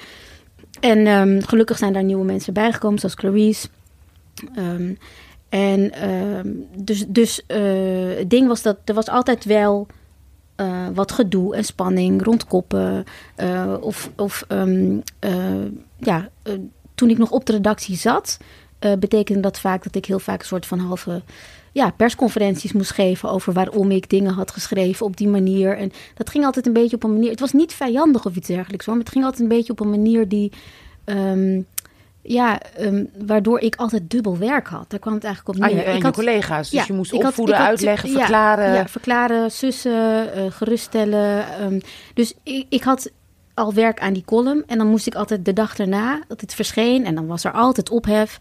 En 0.81 1.07
ehm, 1.07 1.41
gelukkig 1.41 1.79
zijn 1.79 1.93
daar 1.93 2.05
nieuwe 2.05 2.25
mensen 2.25 2.53
bijgekomen, 2.53 2.99
zoals 2.99 3.15
Clarice. 3.15 3.69
Ehm, 4.55 4.95
en 5.49 5.93
ehm, 5.93 6.49
dus, 6.85 7.05
dus 7.09 7.47
eh, 7.47 8.17
het 8.17 8.31
ding 8.31 8.49
was 8.49 8.63
dat 8.63 8.79
er 8.85 8.95
was 8.95 9.09
altijd 9.09 9.45
wel 9.45 9.87
eh, 10.57 10.87
wat 10.95 11.13
gedoe 11.13 11.57
en 11.57 11.65
spanning 11.65 12.25
rond 12.25 12.47
koppen. 12.47 13.05
eh, 13.37 13.75
of 13.81 14.11
of 14.17 14.47
ja, 15.99 16.29
toen 16.95 17.11
ik 17.11 17.19
nog 17.19 17.31
op 17.31 17.47
de 17.47 17.53
redactie 17.53 17.97
zat, 17.97 18.39
betekende 18.99 19.41
dat 19.41 19.61
vaak 19.61 19.85
dat 19.85 19.95
ik 19.95 20.07
heel 20.07 20.19
vaak 20.19 20.41
een 20.41 20.47
soort 20.47 20.67
van 20.67 20.79
halve 20.79 21.23
ja, 21.77 21.91
persconferenties 21.91 22.73
moest 22.73 22.91
geven 22.93 23.31
over 23.31 23.53
waarom 23.53 23.91
ik 23.91 24.11
dingen 24.11 24.33
had 24.33 24.51
geschreven 24.51 25.07
op 25.07 25.17
die 25.17 25.29
manier. 25.29 25.77
En 25.77 25.93
dat 26.15 26.31
ging 26.31 26.45
altijd 26.45 26.67
een 26.67 26.73
beetje 26.73 26.97
op 26.97 27.03
een 27.05 27.13
manier. 27.13 27.31
Het 27.31 27.41
was 27.41 27.53
niet 27.53 27.73
vijandig 27.73 28.25
of 28.27 28.37
iets 28.37 28.47
dergelijks 28.49 28.87
hoor, 28.87 28.95
maar 28.95 29.05
het 29.05 29.13
ging 29.13 29.25
altijd 29.25 29.43
een 29.43 29.57
beetje 29.57 29.73
op 29.73 29.81
een 29.81 29.91
manier 29.91 30.29
die. 30.29 30.53
ehm, 31.05 31.61
ja, 32.23 32.61
ehm, 32.61 33.05
waardoor 33.27 33.61
ik 33.61 33.77
altijd 33.77 34.11
dubbel 34.11 34.39
werk 34.39 34.67
had. 34.67 34.91
Daar 34.91 35.01
kwam 35.01 35.15
het 35.15 35.25
eigenlijk 35.25 35.57
op 35.59 35.63
Aan 35.65 35.71
neer. 35.71 35.79
je, 35.79 35.85
en 35.85 35.93
ik 35.93 35.99
je 35.99 36.05
had, 36.05 36.15
collega's. 36.15 36.71
Dus 36.71 36.79
ja, 36.81 36.85
je 36.87 36.93
moest 36.93 37.11
had- 37.11 37.25
opvoeden, 37.25 37.57
had- 37.57 37.67
uitleggen, 37.67 38.09
verklaren. 38.09 38.75
Ja, 38.75 38.89
verklaren, 38.89 39.51
sussen, 39.51 40.33
eh, 40.35 40.45
geruststellen. 40.51 41.45
ehm, 41.59 41.81
dus 42.15 42.35
ik, 42.43 42.67
ik 42.69 42.83
had 42.83 43.11
al 43.55 43.75
werk 43.75 44.01
aan 44.01 44.13
die 44.13 44.25
column. 44.25 44.63
En 44.67 44.79
dan 44.79 44.87
moest 44.87 45.07
ik 45.07 45.15
altijd 45.15 45.45
de 45.45 45.53
dag 45.53 45.77
daarna 45.77 46.21
dat 46.29 46.41
het 46.41 46.55
verscheen. 46.55 47.05
En 47.05 47.15
dan 47.15 47.27
was 47.27 47.45
er 47.45 47.53
altijd 47.53 47.91
ophef. 47.91 48.39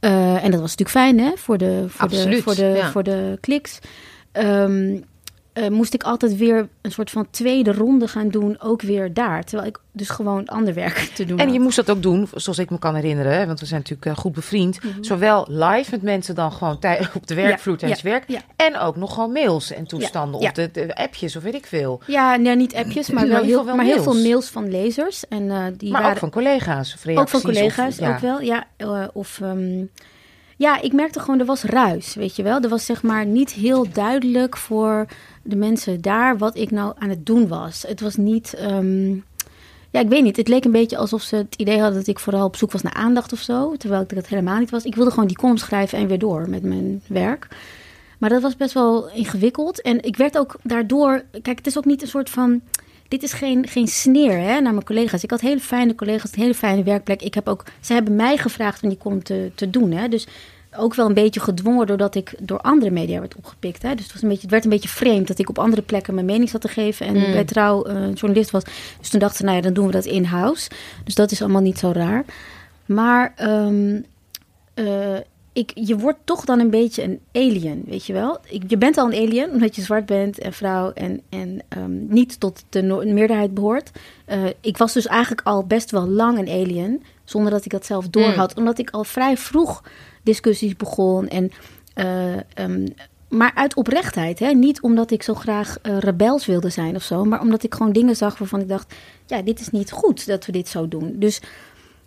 Eh, 0.00 0.44
en 0.44 0.50
dat 0.50 0.60
was 0.60 0.76
natuurlijk 0.76 0.90
fijn 0.90 1.18
hè, 1.18 1.32
voor 1.36 1.58
de, 1.58 1.84
voor 1.88 2.08
de, 2.08 2.42
voor 2.42 2.54
de, 2.54 2.72
ja. 2.76 2.90
voor 2.90 3.02
de 3.02 3.38
kliks. 3.40 3.78
Ehm, 4.32 5.00
eh, 5.56 5.68
moest 5.68 5.94
ik 5.94 6.02
altijd 6.02 6.36
weer 6.36 6.68
een 6.82 6.92
soort 6.92 7.10
van 7.10 7.26
tweede 7.30 7.72
ronde 7.72 8.08
gaan 8.08 8.28
doen, 8.28 8.60
ook 8.60 8.82
weer 8.82 9.14
daar. 9.14 9.44
Terwijl 9.44 9.68
ik 9.68 9.78
dus 9.92 10.08
gewoon 10.08 10.46
ander 10.46 10.74
werk 10.74 10.98
te 11.14 11.24
doen 11.24 11.38
En 11.38 11.52
je 11.52 11.60
moest 11.60 11.76
dat 11.76 11.90
ook 11.90 12.02
doen, 12.02 12.28
zoals 12.34 12.58
ik 12.58 12.70
me 12.70 12.78
kan 12.78 12.94
herinneren, 12.94 13.32
hè, 13.32 13.46
want 13.46 13.60
we 13.60 13.66
zijn 13.66 13.80
natuurlijk 13.80 14.06
eh, 14.10 14.16
goed 14.16 14.32
bevriend. 14.32 14.78
Zowel 15.00 15.46
live 15.48 15.90
met 15.90 16.02
mensen 16.02 16.34
dan 16.34 16.52
gewoon 16.52 16.78
op 17.14 17.26
de 17.26 17.34
werkvloer 17.34 17.76
tijdens 17.76 18.02
Mhm. 18.02 18.12
ja, 18.12 18.18
werk. 18.18 18.28
ja. 18.28 18.40
En 18.56 18.78
ook 18.78 18.96
nog 18.96 19.14
gewoon 19.14 19.32
mails 19.32 19.72
en 19.72 19.86
toestanden. 19.86 20.40
Of 20.40 20.52
de, 20.52 20.70
de 20.70 20.94
appjes 20.94 21.36
of 21.36 21.42
weet 21.42 21.54
ik 21.54 21.66
veel. 21.66 22.00
Ja, 22.06 22.36
nee, 22.36 22.56
niet 22.56 22.74
appjes, 22.74 23.10
maar, 23.10 23.28
wel 23.28 23.42
heel, 23.42 23.64
maar 23.64 23.86
veel 23.86 24.22
mails 24.22 24.48
van 24.48 24.70
lezers. 24.70 25.28
En, 25.28 25.50
eh, 25.50 25.64
die 25.76 25.90
maar 25.90 26.00
waren, 26.00 26.14
ook 26.16 26.20
van 26.20 26.30
collega's 26.30 26.94
of 26.94 27.16
Ook 27.16 27.28
van 27.28 27.40
collega's, 27.40 27.92
of, 27.92 27.98
ja. 28.00 28.14
ook 28.14 28.18
wel. 28.18 28.40
Ja, 28.40 28.66
of, 29.12 29.40
ehm, 29.42 29.84
ja, 30.56 30.80
ik 30.80 30.92
merkte 30.92 31.20
gewoon, 31.20 31.40
er 31.40 31.46
was 31.46 31.62
ruis, 31.62 32.14
weet 32.14 32.36
je 32.36 32.42
wel. 32.42 32.60
Er 32.60 32.68
was 32.68 32.84
zeg 32.84 33.02
maar 33.02 33.26
niet 33.26 33.52
heel 33.52 33.86
duidelijk 33.92 34.56
voor 34.56 35.06
de 35.46 35.56
mensen 35.56 36.00
daar 36.00 36.38
wat 36.38 36.56
ik 36.56 36.70
nou 36.70 36.94
aan 36.98 37.08
het 37.08 37.26
doen 37.26 37.48
was. 37.48 37.84
Het 37.88 38.00
was 38.00 38.16
niet... 38.16 38.54
ehm, 38.54 39.14
ja, 39.90 40.00
ik 40.00 40.08
weet 40.08 40.22
niet. 40.22 40.36
Het 40.36 40.48
leek 40.48 40.64
een 40.64 40.72
beetje 40.72 40.96
alsof 40.96 41.22
ze 41.22 41.36
het 41.36 41.54
idee 41.56 41.78
hadden 41.78 41.98
dat 41.98 42.06
ik 42.06 42.18
vooral 42.18 42.46
op 42.46 42.56
zoek 42.56 42.72
was 42.72 42.82
naar 42.82 42.92
aandacht 42.94 43.32
of 43.32 43.40
zo. 43.40 43.76
Terwijl 43.76 44.02
ik 44.02 44.14
dat 44.14 44.26
helemaal 44.26 44.58
niet 44.58 44.70
was. 44.70 44.84
Ik 44.84 44.94
wilde 44.94 45.10
gewoon 45.10 45.26
die 45.26 45.36
column 45.36 45.58
schrijven 45.58 45.98
en 45.98 46.06
weer 46.06 46.18
door 46.18 46.48
met 46.48 46.62
mijn 46.62 47.02
werk. 47.06 47.48
Maar 48.18 48.30
dat 48.30 48.42
was 48.42 48.56
best 48.56 48.72
wel 48.72 49.10
ingewikkeld. 49.10 49.82
En 49.82 50.02
ik 50.02 50.16
werd 50.16 50.38
ook 50.38 50.56
daardoor... 50.62 51.24
Kijk, 51.42 51.58
het 51.58 51.66
is 51.66 51.78
ook 51.78 51.84
niet 51.84 52.02
een 52.02 52.08
soort 52.08 52.30
van... 52.30 52.60
Dit 53.08 53.22
is 53.22 53.32
geen, 53.32 53.68
geen 53.68 53.86
sneer 53.86 54.38
hè, 54.38 54.60
naar 54.60 54.72
mijn 54.72 54.84
collega's. 54.84 55.22
Ik 55.22 55.30
had 55.30 55.40
hele 55.40 55.60
fijne 55.60 55.94
collega's, 55.94 56.32
een 56.32 56.42
hele 56.42 56.54
fijne 56.54 56.82
werkplek. 56.82 57.22
Ik 57.22 57.34
heb 57.34 57.48
ook, 57.48 57.64
ze 57.80 57.92
hebben 57.92 58.16
mij 58.16 58.36
gevraagd 58.36 58.82
om 58.82 58.88
die 58.88 58.98
column 58.98 59.22
te, 59.22 59.50
te 59.54 59.70
doen. 59.70 59.90
Hè. 59.90 60.08
Dus 60.08 60.26
ook 60.78 60.94
wel 60.94 61.06
een 61.06 61.14
beetje 61.14 61.40
gedwongen 61.40 61.86
doordat 61.86 62.14
ik 62.14 62.34
door 62.40 62.60
andere 62.60 62.90
media 62.90 63.20
werd 63.20 63.36
opgepikt. 63.36 63.82
Hè. 63.82 63.94
Dus 63.94 64.04
het, 64.04 64.12
was 64.12 64.22
een 64.22 64.28
beetje, 64.28 64.42
het 64.42 64.50
werd 64.50 64.64
een 64.64 64.70
beetje 64.70 64.88
vreemd 64.88 65.28
dat 65.28 65.38
ik 65.38 65.48
op 65.48 65.58
andere 65.58 65.82
plekken 65.82 66.14
mijn 66.14 66.26
mening 66.26 66.48
zat 66.48 66.60
te 66.60 66.68
geven. 66.68 67.06
En 67.06 67.12
bij 67.14 67.44
Trouw 67.44 67.84
eh, 67.84 67.94
journalist 68.14 68.50
was. 68.50 68.64
Dus 68.98 69.08
toen 69.08 69.20
dachten 69.20 69.38
ze, 69.38 69.44
nou 69.44 69.56
ja, 69.56 69.62
dan 69.62 69.72
doen 69.72 69.86
we 69.86 69.92
dat 69.92 70.04
in-house. 70.04 70.70
Dus 71.04 71.14
dat 71.14 71.30
is 71.30 71.42
allemaal 71.42 71.62
niet 71.62 71.78
zo 71.78 71.90
raar. 71.94 72.24
Maar 72.86 73.32
ehm, 73.36 74.00
eh, 74.74 75.16
ik, 75.56 75.70
je 75.74 75.96
wordt 75.96 76.18
toch 76.24 76.44
dan 76.44 76.60
een 76.60 76.70
beetje 76.70 77.02
een 77.02 77.20
alien, 77.32 77.84
weet 77.86 78.06
je 78.06 78.12
wel? 78.12 78.38
Ik, 78.48 78.62
je 78.66 78.78
bent 78.78 78.96
al 78.96 79.12
een 79.12 79.28
alien 79.28 79.50
omdat 79.50 79.76
je 79.76 79.82
zwart 79.82 80.06
bent 80.06 80.38
en 80.38 80.52
vrouw 80.52 80.92
en, 80.92 81.20
en 81.28 81.58
ehm, 81.68 82.06
niet 82.06 82.40
tot 82.40 82.64
de 82.68 82.82
no- 82.82 83.04
meerderheid 83.04 83.54
behoort. 83.54 83.90
Eh, 84.24 84.44
ik 84.60 84.76
was 84.76 84.92
dus 84.92 85.06
eigenlijk 85.06 85.46
al 85.46 85.64
best 85.64 85.90
wel 85.90 86.06
lang 86.06 86.38
een 86.38 86.48
alien, 86.48 87.02
zonder 87.26 87.50
dat 87.52 87.64
ik 87.64 87.70
dat 87.70 87.86
zelf 87.86 88.08
doorhad. 88.08 88.54
Omdat 88.56 88.78
ik 88.78 88.90
al 88.90 89.04
vrij 89.04 89.36
vroeg 89.36 89.82
discussies 90.22 90.76
begon 90.76 91.28
en... 91.28 91.50
eh, 91.94 92.32
ehm, 92.54 92.86
maar 93.28 93.52
uit 93.54 93.74
oprechtheid, 93.74 94.38
hè? 94.38 94.50
niet 94.52 94.80
omdat 94.80 95.10
ik 95.10 95.22
zo 95.22 95.34
graag 95.34 95.78
eh, 95.82 95.98
rebels 95.98 96.46
wilde 96.46 96.68
zijn 96.70 96.94
of 96.96 97.02
zo, 97.02 97.24
maar 97.24 97.40
omdat 97.40 97.62
ik 97.62 97.74
gewoon 97.74 97.92
dingen 97.92 98.16
zag 98.16 98.38
waarvan 98.38 98.60
ik 98.60 98.68
dacht: 98.68 98.94
ja, 99.26 99.42
dit 99.42 99.60
is 99.60 99.70
niet 99.70 99.90
goed 99.92 100.26
dat 100.26 100.46
we 100.46 100.52
dit 100.52 100.68
zo 100.68 100.88
doen. 100.88 101.12
Dus 101.18 101.40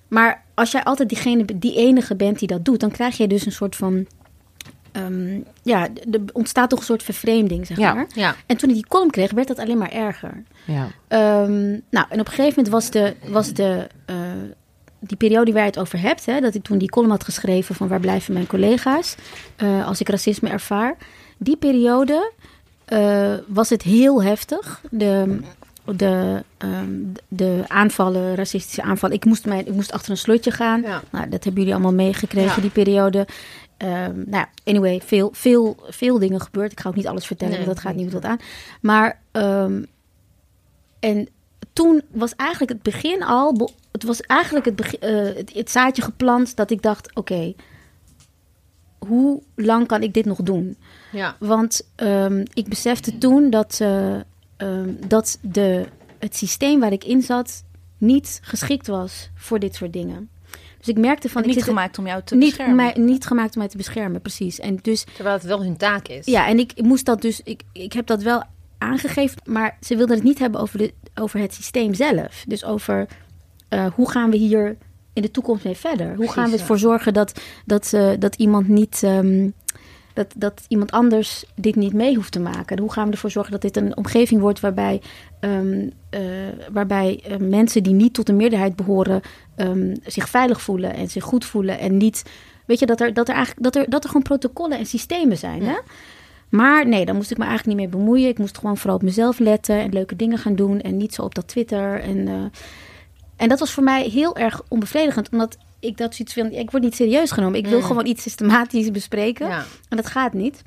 maar 0.08 0.43
als 0.53 0.71
jij 0.71 0.84
altijd 0.84 1.10
diegene, 1.10 1.45
die 1.60 1.75
enige 1.75 2.15
bent 2.15 2.39
die 2.39 2.47
dat 2.47 2.65
doet, 2.65 2.79
dan 2.79 2.91
krijg 2.91 3.17
je 3.17 3.27
dus 3.27 3.45
een 3.45 3.51
soort 3.51 3.75
van. 3.75 4.05
ehm, 4.91 5.39
ja, 5.63 5.88
er 6.12 6.21
ontstaat 6.34 6.69
toch 6.69 6.79
een 6.79 6.86
soort 6.86 7.03
vervreemding, 7.03 7.67
zeg 7.67 7.77
Ja. 7.77 7.93
maar. 7.93 8.08
Ja. 8.15 8.36
En 8.45 8.58
toen 8.58 8.69
ik 8.69 8.75
die 8.75 8.88
column 8.88 9.12
kreeg, 9.12 9.32
werd 9.32 9.47
dat 9.47 9.60
alleen 9.60 9.77
maar 9.77 9.91
erger. 9.91 10.43
Ja. 10.65 10.88
Ehm, 11.08 11.69
nou, 11.89 12.05
en 12.10 12.19
op 12.19 12.27
een 12.27 12.34
gegeven 12.34 12.53
moment 12.63 12.67
was 12.69 12.89
de, 12.89 13.15
was 13.32 13.53
de, 13.53 13.88
eh, 14.05 14.15
die 14.99 15.17
periode 15.17 15.51
waar 15.51 15.62
je 15.62 15.67
het 15.67 15.79
over 15.79 15.99
hebt, 15.99 16.25
hè, 16.25 16.39
dat 16.39 16.55
ik 16.55 16.63
toen 16.63 16.77
die 16.77 16.89
column 16.89 17.12
had 17.12 17.23
geschreven 17.23 17.75
van 17.75 17.88
waar 17.88 17.99
blijven 17.99 18.33
mijn 18.33 18.47
collega's 18.47 19.15
eh, 19.55 19.88
als 19.88 19.99
ik 19.99 20.09
racisme 20.09 20.49
ervaar. 20.49 20.97
Die 21.38 21.57
periode 21.57 22.31
eh, 22.85 23.33
was 23.47 23.69
het 23.69 23.81
heel 23.81 24.23
heftig. 24.23 24.81
De, 24.91 25.39
de, 25.95 26.43
ehm, 26.57 26.89
de 27.27 27.63
aanvallen, 27.67 28.35
racistische 28.35 28.81
aanvallen. 28.81 29.15
Ik 29.15 29.25
moest, 29.25 29.45
mijn, 29.45 29.67
ik 29.67 29.73
moest 29.73 29.91
achter 29.91 30.12
een 30.12 30.17
slotje 30.17 30.51
gaan. 30.51 30.81
Ja. 30.81 31.01
Nou, 31.09 31.29
dat 31.29 31.43
hebben 31.43 31.62
jullie 31.62 31.73
allemaal 31.73 31.93
meegekregen, 32.05 32.55
Ja. 32.55 32.62
die 32.62 32.69
periode. 32.69 33.27
Ehm, 33.77 34.15
nou 34.15 34.29
ja, 34.31 34.49
anyway, 34.63 35.01
veel, 35.05 35.29
veel, 35.33 35.77
veel 35.89 36.19
dingen 36.19 36.41
gebeurd. 36.41 36.71
Ik 36.71 36.79
ga 36.79 36.89
ook 36.89 36.95
niet 36.95 37.07
alles 37.07 37.25
vertellen, 37.25 37.53
Nee, 37.57 37.65
want 37.65 37.75
dat 37.75 37.85
gaat 37.85 37.95
niet. 37.95 38.12
wat 38.12 38.25
aan. 38.25 38.39
Maar, 38.81 39.21
ehm, 39.31 39.83
en 40.99 41.27
toen 41.80 42.02
was 42.12 42.36
eigenlijk 42.36 42.72
het 42.72 42.82
begin 42.82 43.24
al... 43.24 43.72
Het 43.92 44.04
was 44.04 44.22
eigenlijk 44.22 44.65
het, 44.65 44.76
begin, 44.76 45.00
eh, 45.00 45.36
het, 45.36 45.54
het 45.54 45.72
zaadje 45.72 46.02
geplant 46.02 46.56
dat 46.56 46.72
ik 46.72 46.82
dacht... 46.82 47.15
Oké, 47.15 47.54
hoe 48.98 49.42
lang 49.56 49.88
kan 49.88 50.04
ik 50.04 50.13
dit 50.13 50.26
nog 50.26 50.38
doen? 50.38 50.78
Ja. 51.12 51.36
Want 51.39 51.89
ehm, 51.96 52.46
ik 52.54 52.68
besefte 52.68 53.18
toen 53.18 53.50
dat, 53.50 53.80
ehm, 53.82 54.94
dat 55.08 55.39
de, 55.42 55.86
het 56.20 56.36
systeem 56.36 56.80
waar 56.80 56.92
ik 56.92 57.04
in 57.04 57.22
zat 57.22 57.63
niet 57.98 58.39
geschikt 58.44 58.88
was 58.88 59.30
voor 59.36 59.60
dit 59.60 59.76
soort 59.76 59.94
dingen. 59.94 60.30
Dus 60.78 60.88
ik 60.88 60.98
merkte 60.98 61.30
van... 61.30 61.42
niet 61.42 61.52
ik 61.52 61.58
zit 61.58 61.68
gemaakt 61.68 61.98
om 61.98 62.08
jou 62.08 62.24
te 62.24 62.36
niet, 62.36 62.46
beschermen. 62.46 62.76
mij, 62.76 62.94
niet 62.98 63.26
gemaakt 63.26 63.54
om 63.54 63.60
mij 63.60 63.70
te 63.70 63.78
beschermen, 63.78 64.22
precies. 64.22 64.60
En 64.60 64.80
dus 64.82 65.04
Terwijl 65.04 65.36
het 65.36 65.46
wel 65.46 65.63
hun 65.63 65.78
taak 65.78 66.08
is. 66.08 66.26
ja, 66.26 66.48
en 66.48 66.60
ik 66.60 66.82
moest 66.82 67.06
dat 67.06 67.22
dus, 67.22 67.42
ik, 67.44 67.62
ik 67.74 67.94
heb 67.94 68.06
dat 68.06 68.22
wel 68.22 68.44
aangegeven, 68.80 69.42
maar 69.46 69.78
ze 69.82 69.96
wilden 69.96 70.15
het 70.15 70.26
niet 70.26 70.39
hebben 70.39 70.62
over, 70.62 70.78
de, 70.78 70.94
over 71.19 71.39
het 71.39 71.53
systeem 71.53 71.93
zelf. 71.93 72.43
Dus 72.47 72.65
over 72.65 73.08
eh, 73.69 73.86
hoe 73.95 74.12
gaan 74.12 74.29
we 74.29 74.38
hier 74.38 74.77
in 75.13 75.21
de 75.21 75.32
toekomst 75.32 75.63
mee 75.63 75.75
verder? 75.75 76.15
Hoe 76.15 76.32
gaan 76.32 76.45
we 76.45 76.55
ja. 76.55 76.60
ervoor 76.60 76.79
zorgen 76.79 77.13
dat, 77.13 77.41
dat, 77.65 77.93
eh, 77.93 78.12
dat 78.19 78.36
iemand 78.36 78.67
niet. 78.67 79.03
ehm, 79.03 79.49
dat, 80.13 80.34
dat 80.36 80.65
iemand 80.67 80.91
anders 80.91 81.43
dit 81.55 81.75
niet 81.75 81.93
mee 81.93 82.15
hoeft 82.15 82.32
te 82.32 82.39
maken. 82.39 82.79
Hoe 82.79 82.91
gaan 82.91 83.05
we 83.05 83.12
ervoor 83.12 83.32
zorgen 83.32 83.51
dat 83.51 83.62
dit 83.62 83.77
een 83.77 83.97
omgeving 83.97 84.41
wordt 84.41 84.60
waarbij, 84.60 85.01
ehm, 85.39 85.89
eh, 86.10 86.21
waarbij 86.71 87.23
mensen 87.39 87.84
die 87.84 87.93
niet 87.93 88.13
tot 88.13 88.25
de 88.25 88.34
meerderheid 88.34 88.75
behoren 88.75 89.21
ehm, 89.55 89.95
zich 90.05 90.29
veilig 90.29 90.62
voelen 90.62 90.93
en 90.93 91.10
zich 91.10 91.23
goed 91.23 91.45
voelen 91.45 91.79
en 91.79 91.97
niet. 91.97 92.23
Weet 92.65 92.79
je, 92.79 92.86
dat 92.86 93.01
er, 93.01 93.13
dat 93.13 93.27
er 93.27 93.36
eigenlijk 93.36 93.63
dat 93.63 93.75
er, 93.75 93.89
dat 93.89 94.03
er 94.03 94.10
gewoon 94.10 94.23
protocollen 94.23 94.77
en 94.77 94.86
systemen 94.86 95.38
zijn. 95.38 95.63
Hè? 95.63 95.77
Maar 96.49 96.88
nee, 96.88 97.05
daar 97.05 97.15
moest 97.15 97.31
ik 97.31 97.38
me 97.38 97.45
eigenlijk 97.45 97.77
niet 97.77 97.89
mee 97.89 97.99
bemoeien. 97.99 98.27
Ik 98.29 98.38
moest 98.38 98.57
gewoon 98.57 98.77
vooral 98.77 98.95
op 98.95 99.01
mezelf 99.01 99.39
letten 99.39 99.79
en 99.79 99.93
leuke 99.93 100.15
dingen 100.15 100.38
gaan 100.38 100.55
doen. 100.55 100.81
En 100.81 100.97
niet 100.97 101.13
zo 101.13 101.21
op 101.21 101.35
dat 101.35 101.47
Twitter. 101.47 102.01
En, 102.01 102.27
eh, 102.27 102.33
en 103.35 103.49
dat 103.49 103.59
was 103.59 103.71
voor 103.71 103.83
mij 103.83 104.03
heel 104.03 104.35
erg 104.35 104.62
onbevredigend. 104.67 105.29
Omdat 105.31 105.57
ik 105.79 105.97
dat 105.97 106.15
zoiets 106.15 106.33
van, 106.33 106.51
ik 106.51 106.71
word 106.71 106.83
niet 106.83 106.95
serieus 106.95 107.31
genomen. 107.31 107.59
Ik 107.59 107.67
wil 107.67 107.79
Mm. 107.79 107.83
gewoon 107.85 108.05
iets 108.05 108.21
systematisch 108.23 108.91
bespreken. 108.91 109.47
Ja. 109.47 109.63
En 109.89 109.97
dat 109.97 110.05
gaat 110.07 110.33
niet. 110.33 110.62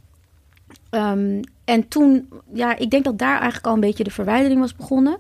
Ehm, 0.91 1.43
en 1.65 1.89
toen, 1.89 2.29
ja, 2.53 2.77
ik 2.77 2.91
denk 2.91 3.05
dat 3.05 3.19
daar 3.19 3.35
eigenlijk 3.37 3.67
al 3.67 3.75
een 3.75 3.81
beetje 3.81 4.05
de 4.05 4.11
verwijdering 4.11 4.61
was 4.61 4.77
begonnen. 4.77 5.17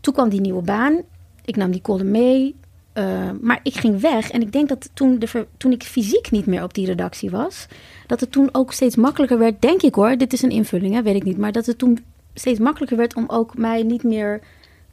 Toen 0.00 0.14
kwam 0.14 0.28
die 0.28 0.40
nieuwe 0.40 0.62
baan. 0.62 1.02
Ik 1.44 1.56
nam 1.56 1.70
die 1.70 1.80
column 1.80 2.10
mee. 2.10 2.54
Eh, 2.92 3.30
maar 3.40 3.60
ik 3.62 3.74
ging 3.74 4.00
weg. 4.00 4.30
En 4.30 4.40
ik 4.40 4.52
denk 4.52 4.68
dat 4.68 4.90
toen, 4.94 5.18
de 5.18 5.46
toen 5.56 5.72
ik 5.72 5.82
fysiek 5.82 6.30
niet 6.30 6.46
meer 6.46 6.62
op 6.62 6.74
die 6.74 6.86
redactie 6.86 7.30
was, 7.30 7.66
dat 8.06 8.20
het 8.20 8.32
toen 8.32 8.48
ook 8.52 8.72
steeds 8.72 8.96
makkelijker 8.96 9.38
werd, 9.38 9.62
denk 9.62 9.82
ik 9.82 9.94
hoor. 9.94 10.16
Dit 10.16 10.32
is 10.32 10.42
een 10.42 10.50
invulling, 10.50 10.94
hè, 10.94 11.02
weet 11.02 11.16
ik 11.16 11.24
niet. 11.24 11.38
Maar 11.38 11.52
dat 11.52 11.66
het 11.66 11.78
toen 11.78 11.98
steeds 12.34 12.58
makkelijker 12.58 12.96
werd 12.96 13.14
om 13.14 13.24
ook 13.28 13.56
mij 13.56 13.82
niet 13.82 14.02
meer 14.02 14.40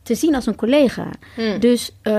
te 0.04 0.16
zien 0.16 0.36
als 0.36 0.46
een 0.46 0.56
collega. 0.56 1.10
Hmm. 1.36 1.60
Dus 1.60 1.92
eh, 2.02 2.14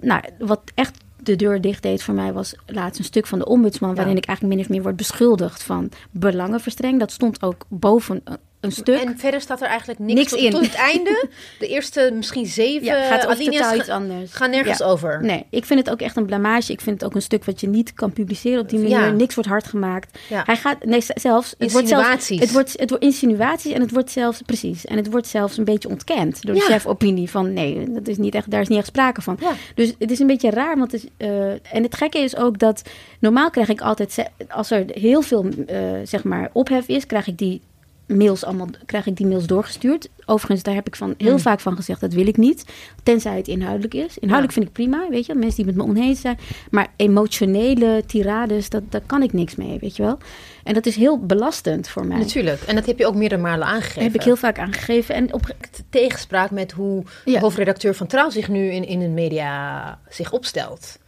nou, 0.00 0.20
wat 0.38 0.60
echt 0.74 1.04
de 1.16 1.36
deur 1.36 1.60
dicht 1.60 1.82
deed 1.82 2.02
voor 2.02 2.14
mij 2.14 2.32
was 2.32 2.54
laatst 2.66 2.98
een 2.98 3.04
stuk 3.04 3.26
van 3.26 3.38
de 3.38 3.46
ombudsman... 3.46 3.94
waarin 3.94 4.12
Ja. 4.12 4.18
ik 4.18 4.26
eigenlijk 4.26 4.56
min 4.56 4.64
of 4.64 4.70
meer 4.70 4.82
word 4.82 4.96
beschuldigd 4.96 5.62
van 5.62 5.90
belangenverstreng. 6.10 6.98
Dat 6.98 7.12
stond 7.12 7.42
ook 7.42 7.64
boven 7.68 8.22
een, 8.66 8.72
stuk. 8.72 9.00
En 9.00 9.18
verder 9.18 9.40
staat 9.40 9.60
er 9.60 9.68
eigenlijk 9.68 9.98
niks, 9.98 10.14
Niks 10.18 10.30
tot, 10.30 10.40
in. 10.40 10.50
tot 10.50 10.60
het 10.60 10.74
einde. 10.74 11.28
De 11.58 11.68
eerste 11.68 12.10
misschien 12.14 12.46
zeven 12.46 12.84
ja, 12.86 13.02
gaat 13.02 13.26
over 13.26 13.44
totaal 13.44 13.74
iets 13.76 13.88
anders. 13.88 14.32
gaan 14.32 14.50
nergens 14.50 14.78
Ja. 14.78 14.84
over. 14.84 15.22
Nee, 15.22 15.46
ik 15.50 15.64
vind 15.64 15.80
het 15.80 15.90
ook 15.90 16.00
echt 16.00 16.16
een 16.16 16.26
blamage. 16.26 16.72
Ik 16.72 16.80
vind 16.80 17.00
het 17.00 17.10
ook 17.10 17.14
een 17.14 17.22
stuk 17.22 17.44
wat 17.44 17.60
je 17.60 17.68
niet 17.68 17.94
kan 17.94 18.12
publiceren 18.12 18.60
op 18.60 18.68
die 18.68 18.78
manier. 18.78 18.98
Ja. 18.98 19.10
Niks 19.10 19.34
wordt 19.34 19.50
hard 19.50 19.66
gemaakt. 19.66 20.18
Hij 20.28 20.56
gaat, 20.56 20.84
nee, 20.84 21.04
zelfs. 21.14 21.54
Het 21.58 21.72
wordt 21.72 21.88
zelfs, 21.88 22.28
het 22.28 22.52
wordt, 22.52 22.72
het 22.78 22.90
wordt 22.90 23.04
insinuaties 23.04 23.72
en 23.72 23.80
het 23.80 23.90
wordt 23.90 24.10
zelfs, 24.10 24.40
precies. 24.46 24.84
En 24.84 24.96
het 24.96 25.10
wordt 25.10 25.26
zelfs 25.26 25.56
een 25.56 25.64
beetje 25.64 25.88
ontkend 25.88 26.42
door 26.42 26.54
de 26.54 26.60
chefopinie 26.60 27.30
van 27.30 27.52
nee, 27.52 27.84
dat 27.92 28.08
is 28.08 28.16
niet 28.16 28.34
echt, 28.34 28.50
daar 28.50 28.60
is 28.60 28.68
niet 28.68 28.78
echt 28.78 28.86
sprake 28.86 29.22
van. 29.22 29.38
Dus 29.74 29.94
het 29.98 30.10
is 30.10 30.18
een 30.18 30.26
beetje 30.26 30.50
raar, 30.50 30.78
want 30.78 30.92
het 30.92 31.02
is, 31.02 31.08
eh, 31.16 31.50
en 31.50 31.82
het 31.82 31.96
gekke 31.96 32.18
is 32.18 32.36
ook 32.36 32.58
dat 32.58 32.82
normaal 33.20 33.50
krijg 33.50 33.68
ik 33.68 33.80
altijd, 33.80 34.30
als 34.48 34.70
er 34.70 34.84
heel 34.86 35.22
veel 35.22 35.46
eh, 35.66 35.78
zeg 36.04 36.24
maar 36.24 36.50
ophef 36.52 36.88
is, 36.88 37.06
krijg 37.06 37.26
ik 37.26 37.38
die 37.38 37.60
mails 38.06 38.44
allemaal, 38.44 38.68
krijg 38.86 39.06
ik 39.06 39.16
die 39.16 39.26
mails 39.26 39.46
doorgestuurd. 39.46 40.08
Overigens, 40.26 40.62
daar 40.62 40.74
heb 40.74 40.86
ik 40.86 40.96
van 40.96 41.14
heel 41.18 41.32
Mm. 41.32 41.38
vaak 41.38 41.60
van 41.60 41.76
gezegd, 41.76 42.00
dat 42.00 42.12
wil 42.12 42.26
ik 42.26 42.36
niet, 42.36 42.64
tenzij 43.02 43.36
het 43.36 43.48
inhoudelijk 43.48 43.94
is. 43.94 44.18
Inhoudelijk 44.18 44.52
vind 44.52 44.66
ik 44.66 44.72
prima, 44.72 45.06
weet 45.10 45.26
je, 45.26 45.34
mensen 45.34 45.56
die 45.56 45.74
met 45.74 45.74
me 45.74 45.82
oneens 45.92 46.20
zijn, 46.20 46.38
maar 46.70 46.86
emotionele 46.96 48.02
tirades, 48.06 48.68
dat, 48.68 48.82
daar 48.90 49.00
kan 49.06 49.22
ik 49.22 49.32
niks 49.32 49.54
mee, 49.54 49.78
weet 49.80 49.96
je 49.96 50.02
wel. 50.02 50.18
En 50.64 50.74
dat 50.74 50.86
is 50.86 50.96
heel 50.96 51.18
belastend 51.18 51.88
voor 51.88 52.06
mij. 52.06 52.18
Natuurlijk. 52.18 52.60
En 52.62 52.74
dat 52.74 52.86
heb 52.86 52.98
je 52.98 53.06
ook 53.06 53.14
meerdere 53.14 53.40
malen 53.40 53.66
aangegeven. 53.66 54.02
heb 54.02 54.14
ik 54.14 54.22
heel 54.22 54.36
vaak 54.36 54.58
aangegeven. 54.58 55.14
En 55.14 55.32
op, 55.32 55.54
tegenspraak 55.90 56.50
met 56.50 56.72
hoe 56.72 57.02
Ja. 57.24 57.32
de 57.32 57.38
hoofdredacteur 57.38 57.94
van 57.94 58.06
Trouw 58.06 58.30
zich 58.30 58.48
nu 58.48 58.70
in, 58.70 58.84
in 58.86 58.98
de 58.98 59.08
media 59.08 59.98
zich 60.08 60.32
opstelt. 60.32 60.98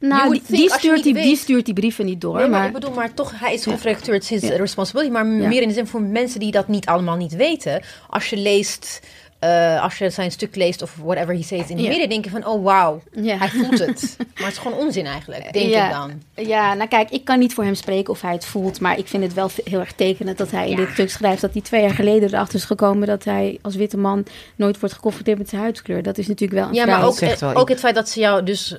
Nou, 0.00 0.40
die, 0.48 0.70
stuurt 0.72 1.02
die, 1.02 1.36
stuurt 1.36 1.64
die 1.64 1.74
brieven 1.74 2.04
niet 2.04 2.20
door. 2.20 2.34
nee, 2.38 2.48
maar, 2.48 2.58
maar, 2.58 2.66
ik 2.66 2.72
bedoel, 2.74 2.92
maar 2.94 3.14
toch, 3.14 3.32
hij 3.40 3.54
is 3.54 3.64
Ja. 3.64 3.70
hoofdredacteur, 3.70 4.14
het 4.14 4.22
is 4.22 4.28
his 4.28 4.42
Ja. 4.50 4.56
responsibility. 4.56 5.12
Maar 5.12 5.26
Ja. 5.26 5.48
meer 5.48 5.62
in 5.62 5.68
de 5.68 5.74
zin 5.74 5.86
voor 5.86 6.02
mensen 6.02 6.40
die 6.40 6.50
dat 6.50 6.68
niet 6.68 6.86
allemaal 6.86 7.16
niet 7.16 7.36
weten. 7.36 7.82
Als 8.10 8.30
je 8.30 8.36
leest, 8.36 9.00
eh, 9.38 9.82
als 9.82 9.98
je 9.98 10.10
zijn 10.10 10.30
stuk 10.30 10.56
leest 10.56 10.82
of 10.82 10.96
whatever 11.04 11.34
he 11.34 11.42
says 11.42 11.68
in 11.68 11.76
de 11.76 11.82
Ja. 11.82 11.88
media, 11.88 12.06
denk 12.06 12.24
je 12.24 12.30
van, 12.30 12.46
oh 12.46 12.64
wauw, 12.64 13.02
Ja. 13.12 13.36
hij 13.36 13.48
voelt 13.48 13.78
het. 13.78 14.14
maar 14.34 14.44
het 14.46 14.52
is 14.52 14.58
gewoon 14.58 14.78
onzin 14.78 15.06
eigenlijk, 15.06 15.52
denk 15.52 15.70
Ja. 15.70 15.86
ik 15.86 15.92
dan. 15.92 16.10
Ja, 16.46 16.74
nou 16.74 16.88
kijk, 16.88 17.10
ik 17.10 17.24
kan 17.24 17.38
niet 17.38 17.54
voor 17.54 17.64
hem 17.64 17.74
spreken 17.74 18.12
of 18.12 18.20
hij 18.20 18.32
het 18.32 18.44
voelt. 18.44 18.80
Maar 18.80 18.98
ik 18.98 19.08
vind 19.08 19.22
het 19.22 19.34
wel 19.34 19.50
heel 19.64 19.80
erg 19.80 19.92
tekenend 19.92 20.38
dat 20.38 20.50
hij 20.50 20.68
in 20.70 20.76
dit 20.76 20.88
stuk 20.92 21.10
schrijft... 21.10 21.40
dat 21.40 21.52
hij 21.52 21.62
twee 21.62 21.82
jaar 21.82 21.94
geleden 21.94 22.28
erachter 22.28 22.54
is 22.58 22.64
gekomen... 22.64 23.06
dat 23.06 23.24
hij 23.24 23.58
als 23.62 23.74
witte 23.76 23.96
man 23.96 24.24
nooit 24.56 24.80
wordt 24.80 24.94
geconfronteerd 24.94 25.38
met 25.38 25.48
zijn 25.48 25.60
huidskleur. 25.60 26.02
Dat 26.02 26.18
is 26.18 26.26
natuurlijk 26.26 26.60
wel 26.60 26.68
een 26.68 26.74
Ja, 26.74 26.82
vrij- 26.82 26.96
maar 26.96 27.06
ook, 27.06 27.16
zegt 27.16 27.40
wel 27.40 27.50
eh, 27.50 27.56
ook 27.60 27.68
het 27.68 27.78
feit 27.80 27.94
dat 27.94 28.08
ze 28.08 28.20
jou 28.20 28.42
dus, 28.44 28.76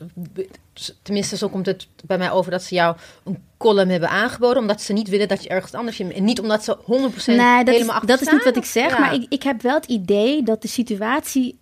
tenminste 1.02 1.38
zo 1.38 1.48
komt 1.50 1.66
het 1.66 1.88
bij 2.06 2.18
mij 2.18 2.32
over, 2.32 2.52
dat 2.52 2.64
ze 2.64 2.76
jou 2.76 2.96
een 3.24 3.44
column 3.58 3.90
hebben 3.90 4.10
aangeboden, 4.10 4.58
omdat 4.62 4.82
ze 4.82 4.94
niet 4.94 5.08
willen 5.10 5.28
dat 5.28 5.44
je 5.44 5.50
ergens 5.50 5.74
anders 5.74 6.00
en 6.00 6.24
niet 6.24 6.40
omdat 6.40 6.64
ze 6.64 6.78
100% 6.78 6.86
Nee, 6.86 7.06
dat 7.64 7.68
is, 7.68 7.74
helemaal 7.74 7.94
achter 7.96 8.08
dat 8.08 8.22
is 8.22 8.32
niet 8.32 8.44
wat 8.44 8.56
ik 8.56 8.66
zeg. 8.66 8.90
Ja. 8.92 9.00
Maar 9.00 9.14
ik, 9.14 9.26
ik 9.30 9.44
heb 9.44 9.62
wel 9.62 9.76
het 9.76 9.86
idee 9.86 10.44
dat 10.44 10.62
de 10.62 10.68
situatie 10.68 11.58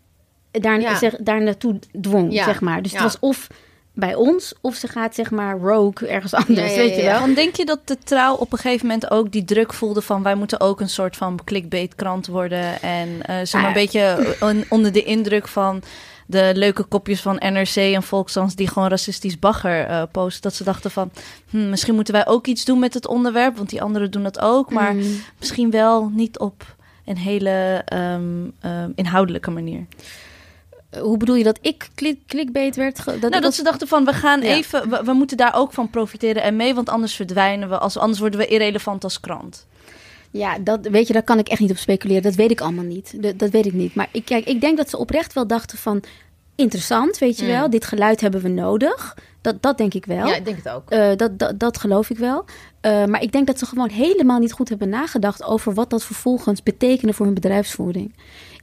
daar, 0.51 0.81
Ja. 0.81 0.97
zeg, 0.97 1.15
daar 1.19 1.41
naartoe 1.41 1.79
dwong, 2.01 2.33
Ja. 2.33 2.43
zeg 2.43 2.61
maar. 2.61 2.81
Dus 2.81 2.91
Ja. 2.91 3.03
het 3.03 3.11
was 3.11 3.29
of 3.29 3.47
bij 3.93 4.15
ons, 4.15 4.53
of 4.61 4.75
ze 4.75 4.87
gaat 4.87 5.15
zeg 5.15 5.31
maar 5.31 5.57
rogue 5.57 6.07
ergens 6.07 6.33
anders, 6.33 6.59
Ja, 6.59 6.65
ja, 6.65 6.75
weet 6.87 6.95
je 6.95 7.01
wel. 7.01 7.19
Want 7.19 7.35
denk 7.35 7.55
je 7.55 7.65
dat 7.65 7.79
de 7.87 7.97
trouw 8.03 8.35
op 8.35 8.51
een 8.51 8.57
gegeven 8.57 8.87
moment 8.87 9.11
ook 9.11 9.31
die 9.31 9.45
druk 9.45 9.73
voelde 9.73 10.01
van 10.01 10.23
wij 10.23 10.35
moeten 10.35 10.59
ook 10.59 10.79
een 10.81 10.89
soort 10.89 11.15
van 11.17 11.39
clickbait 11.43 11.95
krant 11.95 12.27
worden 12.27 12.81
en 12.81 13.09
eh 13.21 13.35
zeg 13.35 13.51
maar 13.53 13.61
Ah, 13.61 13.67
een 13.67 13.73
beetje 13.73 14.35
on- 14.39 14.65
onder 14.69 14.91
de 14.91 15.03
indruk 15.03 15.47
van 15.47 15.81
de 16.29 16.51
leuke 16.55 16.83
kopjes 16.83 17.21
van 17.21 17.35
NRC 17.35 17.75
en 17.75 18.03
Volkskrant 18.03 18.57
die 18.57 18.67
gewoon 18.67 18.89
racistisch 18.89 19.39
bagger 19.39 19.85
eh, 19.85 20.03
posten, 20.11 20.41
dat 20.41 20.53
ze 20.53 20.63
dachten 20.63 20.91
van 20.91 21.11
hm, 21.49 21.69
misschien 21.69 21.95
moeten 21.95 22.13
wij 22.13 22.27
ook 22.27 22.47
iets 22.47 22.65
doen 22.65 22.79
met 22.79 22.93
het 22.93 23.07
onderwerp, 23.07 23.57
want 23.57 23.69
die 23.69 23.81
anderen 23.81 24.11
doen 24.11 24.23
dat 24.23 24.39
ook, 24.39 24.71
maar 24.71 24.93
Mm. 24.95 25.21
misschien 25.39 25.71
wel 25.71 26.09
niet 26.13 26.39
op 26.39 26.75
een 27.05 27.17
hele 27.17 27.81
ehm, 27.85 28.21
ehm, 28.61 28.91
inhoudelijke 28.95 29.51
manier. 29.51 29.85
Hoe 30.99 31.17
bedoel 31.17 31.35
je 31.35 31.43
dat 31.43 31.59
ik 31.61 31.89
klik, 31.95 32.19
clickbait 32.27 32.75
werd? 32.75 33.05
Dat 33.05 33.29
nou, 33.29 33.41
dat 33.41 33.53
ze 33.55 33.63
dachten 33.63 33.87
van, 33.87 34.05
we 34.05 34.13
gaan 34.13 34.41
Ja. 34.41 34.47
even, 34.47 34.89
we, 34.89 35.01
we 35.03 35.13
moeten 35.13 35.37
daar 35.37 35.55
ook 35.55 35.73
van 35.73 35.89
profiteren 35.89 36.43
en 36.43 36.55
mee, 36.55 36.73
want 36.75 36.89
anders 36.89 37.13
verdwijnen 37.15 37.69
we, 37.69 37.77
als, 37.77 37.97
anders 37.97 38.19
worden 38.19 38.39
we 38.39 38.47
irrelevant 38.47 39.03
als 39.03 39.19
krant. 39.19 39.67
Ja, 40.37 40.57
dat, 40.59 40.87
weet 40.87 41.07
je, 41.07 41.13
daar 41.13 41.23
kan 41.23 41.39
ik 41.39 41.47
echt 41.47 41.59
niet 41.59 41.71
op 41.71 41.77
speculeren. 41.77 42.21
Dat 42.23 42.35
weet 42.35 42.51
ik 42.51 42.61
allemaal 42.61 42.83
niet. 42.83 43.23
Dat, 43.23 43.39
dat 43.39 43.49
weet 43.49 43.65
ik 43.65 43.73
niet. 43.73 43.95
Maar 43.95 44.09
ik, 44.11 44.25
kijk, 44.25 44.45
ik 44.45 44.61
denk 44.61 44.77
dat 44.77 44.89
ze 44.89 44.97
oprecht 44.97 45.33
wel 45.33 45.47
dachten 45.47 45.77
van... 45.77 46.03
Interessant, 46.55 47.17
weet 47.17 47.37
je 47.37 47.43
Mm. 47.45 47.51
wel. 47.51 47.69
Dit 47.69 47.85
geluid 47.85 48.21
hebben 48.21 48.41
we 48.41 48.47
nodig. 48.49 49.17
Dat, 49.41 49.61
dat 49.61 49.77
denk 49.77 49.93
ik 49.93 50.05
wel. 50.05 50.27
Ja, 50.27 50.35
ik 50.35 50.45
denk 50.45 50.57
het 50.57 50.69
ook. 50.69 50.89
Eh, 50.89 51.15
dat, 51.15 51.39
dat, 51.39 51.59
dat 51.59 51.77
geloof 51.77 52.09
ik 52.09 52.17
wel. 52.17 52.45
Eh, 52.81 53.05
maar 53.05 53.21
ik 53.21 53.31
denk 53.31 53.47
dat 53.47 53.59
ze 53.59 53.65
gewoon 53.65 53.89
helemaal 53.89 54.39
niet 54.39 54.51
goed 54.51 54.69
hebben 54.69 54.89
nagedacht... 54.89 55.43
over 55.43 55.73
wat 55.73 55.89
dat 55.89 56.03
vervolgens 56.03 56.63
betekende 56.63 57.13
voor 57.13 57.25
hun 57.25 57.35
bedrijfsvoering. 57.35 58.15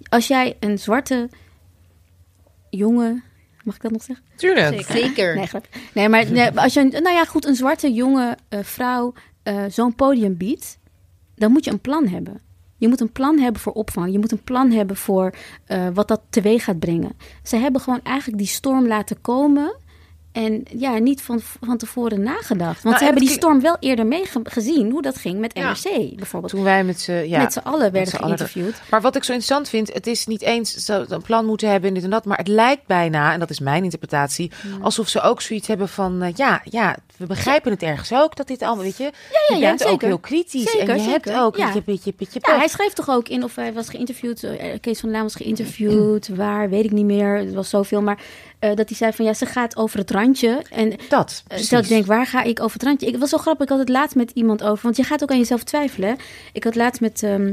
Als 0.08 0.26
jij 0.26 0.56
een 0.60 0.78
zwarte 0.78 1.28
jongen... 2.70 3.22
Mag 3.64 3.74
ik 3.74 3.82
dat 3.82 3.90
nog 3.90 4.02
zeggen? 4.02 4.24
Tuurlijk. 4.36 4.82
Zeker. 4.82 5.34
Nee, 5.94 6.08
maar 6.08 6.30
nee, 6.30 6.50
als 6.60 6.74
je, 6.74 6.80
een- 6.80 7.02
nou 7.02 7.14
ja, 7.16 7.24
goed, 7.24 7.46
een 7.46 7.54
zwarte 7.54 7.92
jonge 7.92 8.36
eh, 8.48 8.58
vrouw 8.62 9.12
eh, 9.42 9.62
zo'n 9.68 9.94
podium 9.94 10.36
biedt, 10.36 10.78
dan 11.34 11.52
moet 11.52 11.64
je 11.64 11.70
een 11.70 11.80
plan 11.80 12.08
hebben. 12.08 12.40
Je 12.76 12.88
moet 12.88 13.00
een 13.00 13.12
plan 13.12 13.38
hebben 13.38 13.60
voor 13.60 13.72
opvang. 13.72 14.12
Je 14.12 14.18
moet 14.18 14.32
een 14.32 14.44
plan 14.44 14.70
hebben 14.70 14.96
voor 14.96 15.34
eh, 15.64 15.88
wat 15.94 16.08
dat 16.08 16.20
teweeg 16.28 16.64
gaat 16.64 16.78
brengen. 16.78 17.12
Ze 17.42 17.56
hebben 17.56 17.80
gewoon 17.80 18.00
eigenlijk 18.02 18.38
die 18.38 18.46
storm 18.46 18.86
laten 18.86 19.20
komen 19.20 19.76
En 20.34 20.62
ja, 20.76 20.98
niet 20.98 21.22
van, 21.22 21.40
van 21.60 21.76
tevoren 21.76 22.22
nagedacht. 22.22 22.82
Want 22.82 22.84
Nou, 22.84 22.96
ze 22.98 23.04
hebben 23.04 23.22
die 23.22 23.30
storm 23.32 23.60
wel 23.60 23.76
eerder 23.80 24.06
meegezien 24.06 24.90
hoe 24.90 25.02
dat 25.02 25.16
ging 25.16 25.38
met 25.38 25.50
Ja. 25.58 25.68
NRC 25.68 26.16
bijvoorbeeld. 26.16 26.52
Toen 26.52 26.62
wij 26.62 26.84
met 26.84 27.00
z'n 27.00 27.12
ja, 27.12 27.38
met 27.38 27.52
z'n 27.52 27.58
allen 27.58 27.92
werden 27.92 28.12
allen 28.12 28.24
geïnterviewd. 28.24 28.80
Maar 28.90 29.00
wat 29.00 29.16
ik 29.16 29.24
zo 29.24 29.32
interessant 29.32 29.68
vind, 29.68 29.92
het 29.92 30.06
is 30.06 30.26
niet 30.26 30.42
eens 30.42 30.74
zo 30.74 31.04
een 31.08 31.22
plan 31.22 31.46
moeten 31.46 31.68
hebben 31.68 31.88
en 31.88 31.94
dit 31.94 32.04
en 32.04 32.10
dat, 32.10 32.24
maar 32.24 32.38
het 32.38 32.48
lijkt 32.48 32.86
bijna, 32.86 33.32
en 33.32 33.38
dat 33.40 33.50
is 33.50 33.60
mijn 33.60 33.84
interpretatie, 33.84 34.50
alsof 34.80 35.08
ze 35.08 35.20
ook 35.20 35.40
zoiets 35.40 35.66
hebben 35.68 35.88
van, 35.88 36.22
eh, 36.22 36.32
ja, 36.34 36.60
ja, 36.70 36.96
we 37.16 37.26
begrijpen 37.26 37.70
het 37.70 37.82
ergens 37.82 38.12
ook 38.12 38.36
dat 38.36 38.46
dit 38.46 38.62
allemaal, 38.62 38.84
weet 38.84 38.96
je, 38.96 39.04
ja, 39.48 39.56
je 39.56 39.62
ja, 39.62 39.68
bent 39.68 39.84
ook 39.84 40.02
heel 40.02 40.18
kritisch 40.18 40.70
Zeker, 40.70 40.88
en 40.88 41.02
je 41.02 41.08
hebt 41.08 41.32
ook 41.32 41.56
Ja. 41.56 41.74
een 41.74 41.82
beetje, 41.86 42.12
beetje, 42.16 42.38
Ja, 42.42 42.56
hij 42.56 42.68
schreef 42.68 42.92
toch 42.92 43.08
ook 43.10 43.28
in 43.28 43.44
of 43.44 43.54
hij 43.54 43.72
was 43.72 43.88
geïnterviewd. 43.88 44.42
eh, 44.42 44.78
Kees 44.80 45.00
van 45.00 45.08
der 45.08 45.18
Laan 45.18 45.26
was 45.26 45.34
geïnterviewd. 45.36 46.28
Waar, 46.36 46.68
weet 46.70 46.84
ik 46.84 46.90
niet 46.90 47.04
meer. 47.04 47.36
Het 47.36 47.54
was 47.54 47.68
zoveel. 47.68 48.02
Maar 48.02 48.18
eh, 48.70 48.76
dat 48.76 48.88
hij 48.88 48.96
zei 48.98 49.12
van 49.12 49.24
ja, 49.24 49.34
ze 49.34 49.46
gaat 49.46 49.76
over 49.76 49.98
het 49.98 50.10
randje. 50.10 50.62
En 50.70 50.92
dat. 51.08 51.40
eh, 51.42 51.48
Precies. 51.48 51.68
dat 51.68 51.82
ik 51.82 51.88
denk, 51.88 52.06
waar 52.06 52.26
ga 52.26 52.42
ik 52.42 52.60
over 52.60 52.72
het 52.72 52.82
randje? 52.82 53.06
Ik 53.06 53.16
was 53.18 53.28
zo 53.30 53.38
grappig. 53.38 53.62
Ik 53.64 53.70
had 53.70 53.78
het 53.78 53.88
laatst 53.88 54.16
met 54.16 54.30
iemand 54.30 54.62
over. 54.62 54.82
Want 54.82 54.96
je 54.96 55.02
gaat 55.02 55.22
ook 55.22 55.30
aan 55.30 55.38
jezelf 55.38 55.62
twijfelen. 55.62 56.16
Ik 56.52 56.64
had 56.64 56.74
laatst 56.74 57.00
met, 57.00 57.22
ehm, 57.22 57.52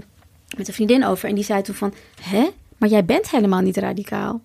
met 0.58 0.68
een 0.68 0.74
vriendin 0.74 1.06
over. 1.06 1.30
En 1.30 1.36
die 1.36 1.44
zei 1.44 1.62
toen 1.62 1.76
van, 1.76 1.94
hè? 2.22 2.50
Maar 2.78 2.90
jij 2.90 3.06
bent 3.06 3.30
helemaal 3.30 3.62
niet 3.62 3.78
radicaal. 3.78 4.42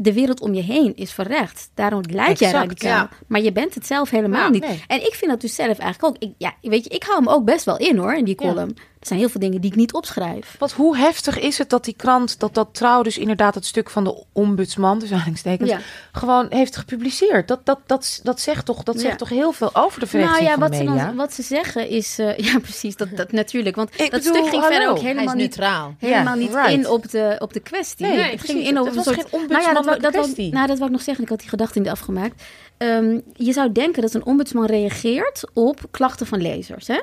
De 0.00 0.12
wereld 0.12 0.40
om 0.40 0.54
je 0.54 0.62
heen 0.62 0.96
is 0.96 1.12
verrecht. 1.12 1.70
Daarom 1.74 2.02
lijkt 2.10 2.38
jij 2.38 2.50
radicaal. 2.50 2.90
ja. 2.90 3.08
Maar 3.26 3.40
je 3.40 3.52
bent 3.52 3.74
het 3.74 3.86
zelf 3.86 4.10
helemaal 4.10 4.42
Ja, 4.44 4.48
niet. 4.50 4.66
nee. 4.66 4.84
En 4.86 5.06
ik 5.06 5.14
vind 5.14 5.30
dat 5.30 5.40
dus 5.40 5.54
zelf 5.54 5.78
eigenlijk 5.78 6.04
ook. 6.04 6.22
Ik, 6.28 6.34
ja, 6.38 6.54
weet 6.60 6.84
je, 6.84 6.90
ik 6.90 7.02
hou 7.02 7.18
hem 7.18 7.28
ook 7.28 7.44
best 7.44 7.64
wel 7.64 7.76
in 7.76 7.96
hoor, 7.96 8.14
in 8.14 8.24
die 8.24 8.42
Ja. 8.42 8.48
column. 8.48 8.76
Er 8.97 8.97
zijn 9.08 9.18
heel 9.18 9.28
veel 9.28 9.40
dingen 9.40 9.60
die 9.60 9.70
ik 9.70 9.76
niet 9.76 9.92
opschrijf. 9.92 10.56
Want 10.58 10.72
hoe 10.72 10.96
heftig 10.96 11.38
is 11.38 11.58
het 11.58 11.70
dat 11.70 11.84
die 11.84 11.94
krant, 11.96 12.40
dat 12.40 12.54
dat 12.54 12.68
trouw 12.72 13.02
dus 13.02 13.18
inderdaad 13.18 13.54
het 13.54 13.66
stuk 13.66 13.90
van 13.90 14.04
de 14.04 14.24
ombudsman, 14.32 14.98
dus 14.98 15.12
aanhalingstekens, 15.12 15.70
Ja. 15.70 15.78
gewoon 16.12 16.46
heeft 16.48 16.76
gepubliceerd. 16.76 17.48
Dat, 17.48 17.60
dat, 17.64 17.78
dat, 17.86 18.20
dat 18.22 18.40
zegt 18.40 18.66
toch, 18.66 18.82
dat 18.82 18.94
zegt 19.00 19.10
Ja. 19.12 19.16
toch 19.16 19.28
heel 19.28 19.52
veel 19.52 19.74
over 19.74 20.00
de 20.00 20.06
Nou 20.12 20.24
verrichting 20.24 20.46
ja, 20.48 20.52
van 20.54 20.60
wat 20.62 20.70
de 20.70 20.76
ze, 20.76 20.84
media. 20.84 21.06
dan, 21.06 21.16
wat 21.16 21.32
ze 21.32 21.42
zeggen 21.42 21.88
is... 21.88 22.18
eh, 22.18 22.36
ja, 22.52 22.58
precies, 22.58 22.96
dat, 22.96 23.08
dat 23.16 23.32
natuurlijk. 23.32 23.76
Want 23.76 23.90
Ik 23.92 23.98
dat 23.98 24.10
bedoel, 24.10 24.34
stuk 24.34 24.48
ging 24.48 24.62
hallo. 24.62 24.68
verder 24.76 24.88
ook 24.90 24.98
helemaal 24.98 25.24
niet, 25.34 25.36
neutraal. 25.36 25.94
helemaal 25.98 26.36
niet 26.36 26.54
right. 26.54 26.70
in 26.70 26.88
op 26.88 27.10
de, 27.10 27.36
op 27.38 27.52
de 27.52 27.60
kwestie. 27.60 28.06
Nee, 28.06 28.18
het 28.18 28.28
precies. 28.36 28.50
ging 28.50 28.66
in 28.66 28.78
op 28.78 28.86
Het 28.86 28.96
een 28.96 29.04
was 29.04 29.14
soort... 29.14 29.28
geen 29.30 29.46
nou 29.48 29.62
ja, 29.62 29.72
dat, 29.72 29.84
dat, 29.84 30.00
wou- 30.00 30.12
kwestie. 30.24 30.52
nou, 30.52 30.66
dat 30.66 30.76
wou 30.78 30.90
ik 30.90 30.96
nog 30.96 31.04
zeggen. 31.04 31.24
Ik 31.24 31.30
had 31.30 31.40
die 31.40 31.48
gedachte 31.48 31.78
niet 31.78 31.88
afgemaakt. 31.88 32.42
Ehm, 32.76 33.18
je 33.34 33.52
zou 33.52 33.72
denken 33.72 34.02
dat 34.02 34.14
een 34.14 34.24
ombudsman 34.24 34.66
reageert 34.66 35.44
op 35.54 35.80
klachten 35.90 36.26
van 36.26 36.40
lezers, 36.42 36.86
hè? 36.86 37.00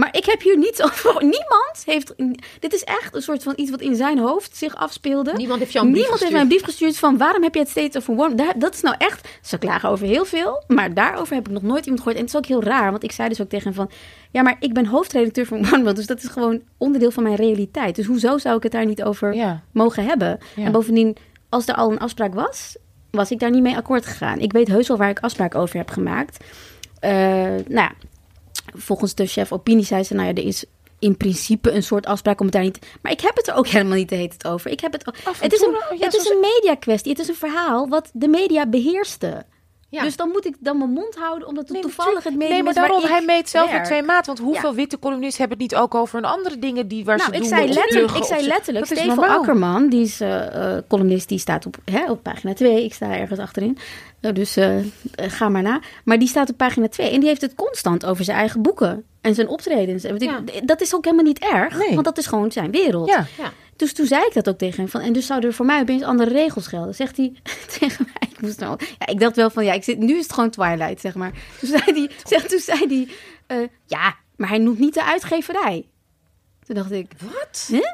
Maar 0.00 0.16
ik 0.16 0.24
heb 0.24 0.40
hier 0.42 0.58
niets 0.58 0.82
over. 0.86 1.12
Niemand 1.20 1.82
heeft. 1.84 2.14
Dit 2.60 2.72
is 2.74 2.84
echt 2.84 3.14
een 3.14 3.22
soort 3.22 3.42
van 3.42 3.52
iets 3.56 3.70
wat 3.70 3.80
in 3.80 3.94
zijn 3.96 4.18
hoofd 4.18 4.56
zich 4.56 4.76
afspeelde. 4.76 5.32
Niemand 5.36 5.58
heeft 5.60 5.72
jou 5.72 5.86
een 5.86 5.92
brief 5.92 6.02
Niemand 6.04 6.20
heeft 6.22 6.32
gestuurd. 6.32 6.32
mij 6.32 6.40
een 6.40 6.48
brief 6.48 6.64
gestuurd 6.64 6.96
van 6.98 7.18
waarom 7.18 7.42
heb 7.42 7.54
je 7.54 7.60
het 7.60 7.68
steeds 7.68 7.96
over 7.96 8.14
Warm? 8.16 8.36
Dat 8.56 8.74
is 8.74 8.80
nou 8.80 8.94
echt. 8.98 9.28
Ze 9.42 9.58
klagen 9.58 9.88
over 9.88 10.06
heel 10.06 10.24
veel, 10.24 10.64
maar 10.66 10.94
daarover 10.94 11.34
heb 11.34 11.46
ik 11.48 11.52
nog 11.52 11.62
nooit 11.62 11.82
iemand 11.84 11.98
gehoord. 12.02 12.16
En 12.16 12.24
het 12.24 12.34
is 12.34 12.36
ook 12.36 12.46
heel 12.46 12.62
raar, 12.62 12.90
want 12.90 13.02
ik 13.02 13.12
zei 13.12 13.28
dus 13.28 13.40
ook 13.40 13.48
tegen 13.48 13.64
hem 13.64 13.74
van 13.74 13.90
ja, 14.30 14.42
maar 14.42 14.56
ik 14.60 14.72
ben 14.74 14.86
hoofdredacteur 14.86 15.46
van 15.46 15.62
Warm, 15.70 15.94
dus 15.94 16.06
dat 16.06 16.22
is 16.22 16.28
gewoon 16.28 16.60
onderdeel 16.78 17.10
van 17.10 17.22
mijn 17.22 17.34
realiteit. 17.34 17.96
Dus 17.96 18.06
hoezo 18.06 18.38
zou 18.38 18.56
ik 18.56 18.62
het 18.62 18.72
daar 18.72 18.86
niet 18.86 19.02
over 19.02 19.34
Ja. 19.34 19.62
mogen 19.72 20.04
hebben? 20.04 20.38
Ja. 20.56 20.64
En 20.64 20.72
bovendien, 20.72 21.16
als 21.48 21.66
er 21.68 21.74
al 21.74 21.90
een 21.90 21.98
afspraak 21.98 22.34
was, 22.34 22.76
was 23.10 23.30
ik 23.30 23.38
daar 23.38 23.50
niet 23.50 23.62
mee 23.62 23.76
akkoord 23.76 24.06
gegaan. 24.06 24.38
Ik 24.38 24.52
weet 24.52 24.68
heus 24.68 24.88
wel 24.88 24.96
waar 24.96 25.10
ik 25.10 25.18
afspraak 25.18 25.54
over 25.54 25.76
heb 25.76 25.90
gemaakt. 25.90 26.44
Eh, 27.00 27.10
nou 27.12 27.64
ja, 27.68 27.92
volgens 28.74 29.14
de 29.14 29.26
chef 29.26 29.52
opinie 29.52 29.84
zei 29.84 30.02
ze, 30.02 30.14
nou 30.14 30.26
ja, 30.26 30.34
er 30.34 30.46
is 30.46 30.64
in 30.98 31.16
principe 31.16 31.70
een 31.70 31.82
soort 31.82 32.06
afspraak 32.06 32.40
om 32.40 32.46
het 32.46 32.54
daar 32.54 32.64
niet... 32.64 32.86
Maar 33.02 33.12
ik 33.12 33.20
heb 33.20 33.36
het 33.36 33.48
er 33.48 33.54
ook 33.54 33.66
helemaal 33.66 33.96
niet 33.96 34.08
de 34.08 34.14
hele 34.14 34.28
tijd 34.28 34.46
over. 34.46 34.70
Ik 34.70 34.80
heb 34.80 34.92
het, 34.92 35.04
het 35.40 35.52
is 35.52 35.60
een, 35.60 35.76
ja, 35.98 36.04
het 36.04 36.14
is 36.14 36.28
een 36.28 36.40
media 36.40 36.74
kwestie. 36.74 37.10
Het 37.10 37.20
is 37.20 37.28
een 37.28 37.34
verhaal 37.34 37.88
wat 37.88 38.10
de 38.12 38.28
media 38.28 38.66
beheerste. 38.66 39.44
Ja. 39.90 40.02
Dus 40.02 40.16
dan 40.16 40.28
moet 40.28 40.46
ik 40.46 40.56
dan 40.58 40.78
mijn 40.78 40.90
mond 40.90 41.14
houden, 41.16 41.48
omdat 41.48 41.62
het 41.64 41.72
Nee, 41.72 41.82
toevallig 41.82 42.24
het 42.24 42.32
medium 42.32 42.50
Nee, 42.50 42.62
maar 42.62 42.74
daarom, 42.74 43.02
hij 43.02 43.22
meet 43.24 43.48
zelf 43.48 43.72
met 43.72 43.84
twee 43.84 44.02
maten. 44.02 44.26
Want 44.26 44.38
hoeveel 44.38 44.70
Ja. 44.70 44.74
witte 44.74 44.98
columnisten 44.98 45.38
hebben 45.40 45.58
het 45.58 45.70
niet 45.70 45.80
ook 45.80 45.94
over 45.94 46.18
een 46.18 46.24
andere 46.24 46.58
dingen 46.58 46.88
die 46.88 47.04
waar 47.04 47.16
Nou, 47.16 47.28
ze 47.30 47.34
ik 47.36 47.40
doen 47.40 47.48
zei, 47.48 47.72
letterlijk, 47.72 48.12
ik 48.16 48.24
zei 48.24 48.40
ze- 48.40 48.46
letterlijk, 48.46 48.88
Dat 48.88 48.98
Steven. 48.98 49.28
Akkerman, 49.28 49.88
die 49.88 50.02
is 50.02 50.20
eh, 50.20 50.76
eh, 50.76 50.82
columnist, 50.88 51.28
die 51.28 51.38
staat 51.38 51.66
op, 51.66 51.76
hè, 51.84 52.10
op 52.10 52.22
pagina 52.22 52.54
2. 52.54 52.84
Ik 52.84 52.94
sta 52.94 53.16
ergens 53.16 53.38
achterin, 53.40 53.78
Eh, 54.20 54.32
dus 54.34 54.56
ga 55.16 55.48
maar 55.48 55.62
na. 55.62 55.80
Maar 56.04 56.18
die 56.18 56.28
staat 56.28 56.50
op 56.50 56.56
pagina 56.56 56.88
2 56.88 57.10
en 57.10 57.20
die 57.20 57.28
heeft 57.28 57.40
het 57.40 57.54
constant 57.54 58.06
over 58.06 58.24
zijn 58.24 58.36
eigen 58.36 58.62
boeken 58.62 59.04
en 59.20 59.34
zijn 59.34 59.48
optredens. 59.48 60.02
Ja. 60.02 60.40
Dat 60.64 60.80
is 60.80 60.94
ook 60.94 61.04
helemaal 61.04 61.24
niet 61.24 61.38
erg, 61.38 61.78
Nee. 61.78 61.90
want 61.94 62.04
dat 62.04 62.18
is 62.18 62.26
gewoon 62.26 62.52
zijn 62.52 62.70
wereld. 62.70 63.08
Ja. 63.08 63.26
Ja. 63.38 63.52
Dus 63.80 63.92
toen 63.92 64.06
zei 64.06 64.24
ik 64.26 64.34
dat 64.34 64.48
ook 64.48 64.58
tegen 64.58 64.76
hem. 64.76 64.88
Van, 64.88 65.00
en 65.00 65.12
dus 65.12 65.26
zouden 65.26 65.50
er 65.50 65.56
voor 65.56 65.66
mij 65.66 65.80
opeens 65.80 66.02
andere 66.02 66.30
regels 66.30 66.66
gelden. 66.66 66.94
Zegt 66.94 67.16
hij 67.16 67.32
tegen 67.78 68.06
mij. 68.12 68.28
Ik, 68.30 68.40
moest 68.40 68.60
nou, 68.60 68.78
ja, 68.98 69.06
ik 69.06 69.20
dacht 69.20 69.36
wel 69.36 69.50
van 69.50 69.64
ja, 69.64 69.72
ik 69.72 69.84
zit, 69.84 69.98
nu 69.98 70.16
is 70.16 70.22
het 70.22 70.32
gewoon 70.32 70.50
Twilight, 70.50 71.00
zeg 71.00 71.14
maar. 71.14 71.32
Toen 71.60 71.68
zei 71.68 71.82
hij, 71.84 72.10
zeg, 72.30 72.46
toen 72.46 72.58
zei 72.58 72.86
hij 72.86 73.08
eh, 73.46 73.68
ja, 73.86 74.16
maar 74.36 74.48
hij 74.48 74.58
noemt 74.58 74.78
niet 74.78 74.94
de 74.94 75.04
uitgeverij. 75.04 75.88
Toen 76.66 76.74
dacht 76.74 76.90
ik, 76.90 77.12
wat? 77.20 77.68
Huh? 77.68 77.92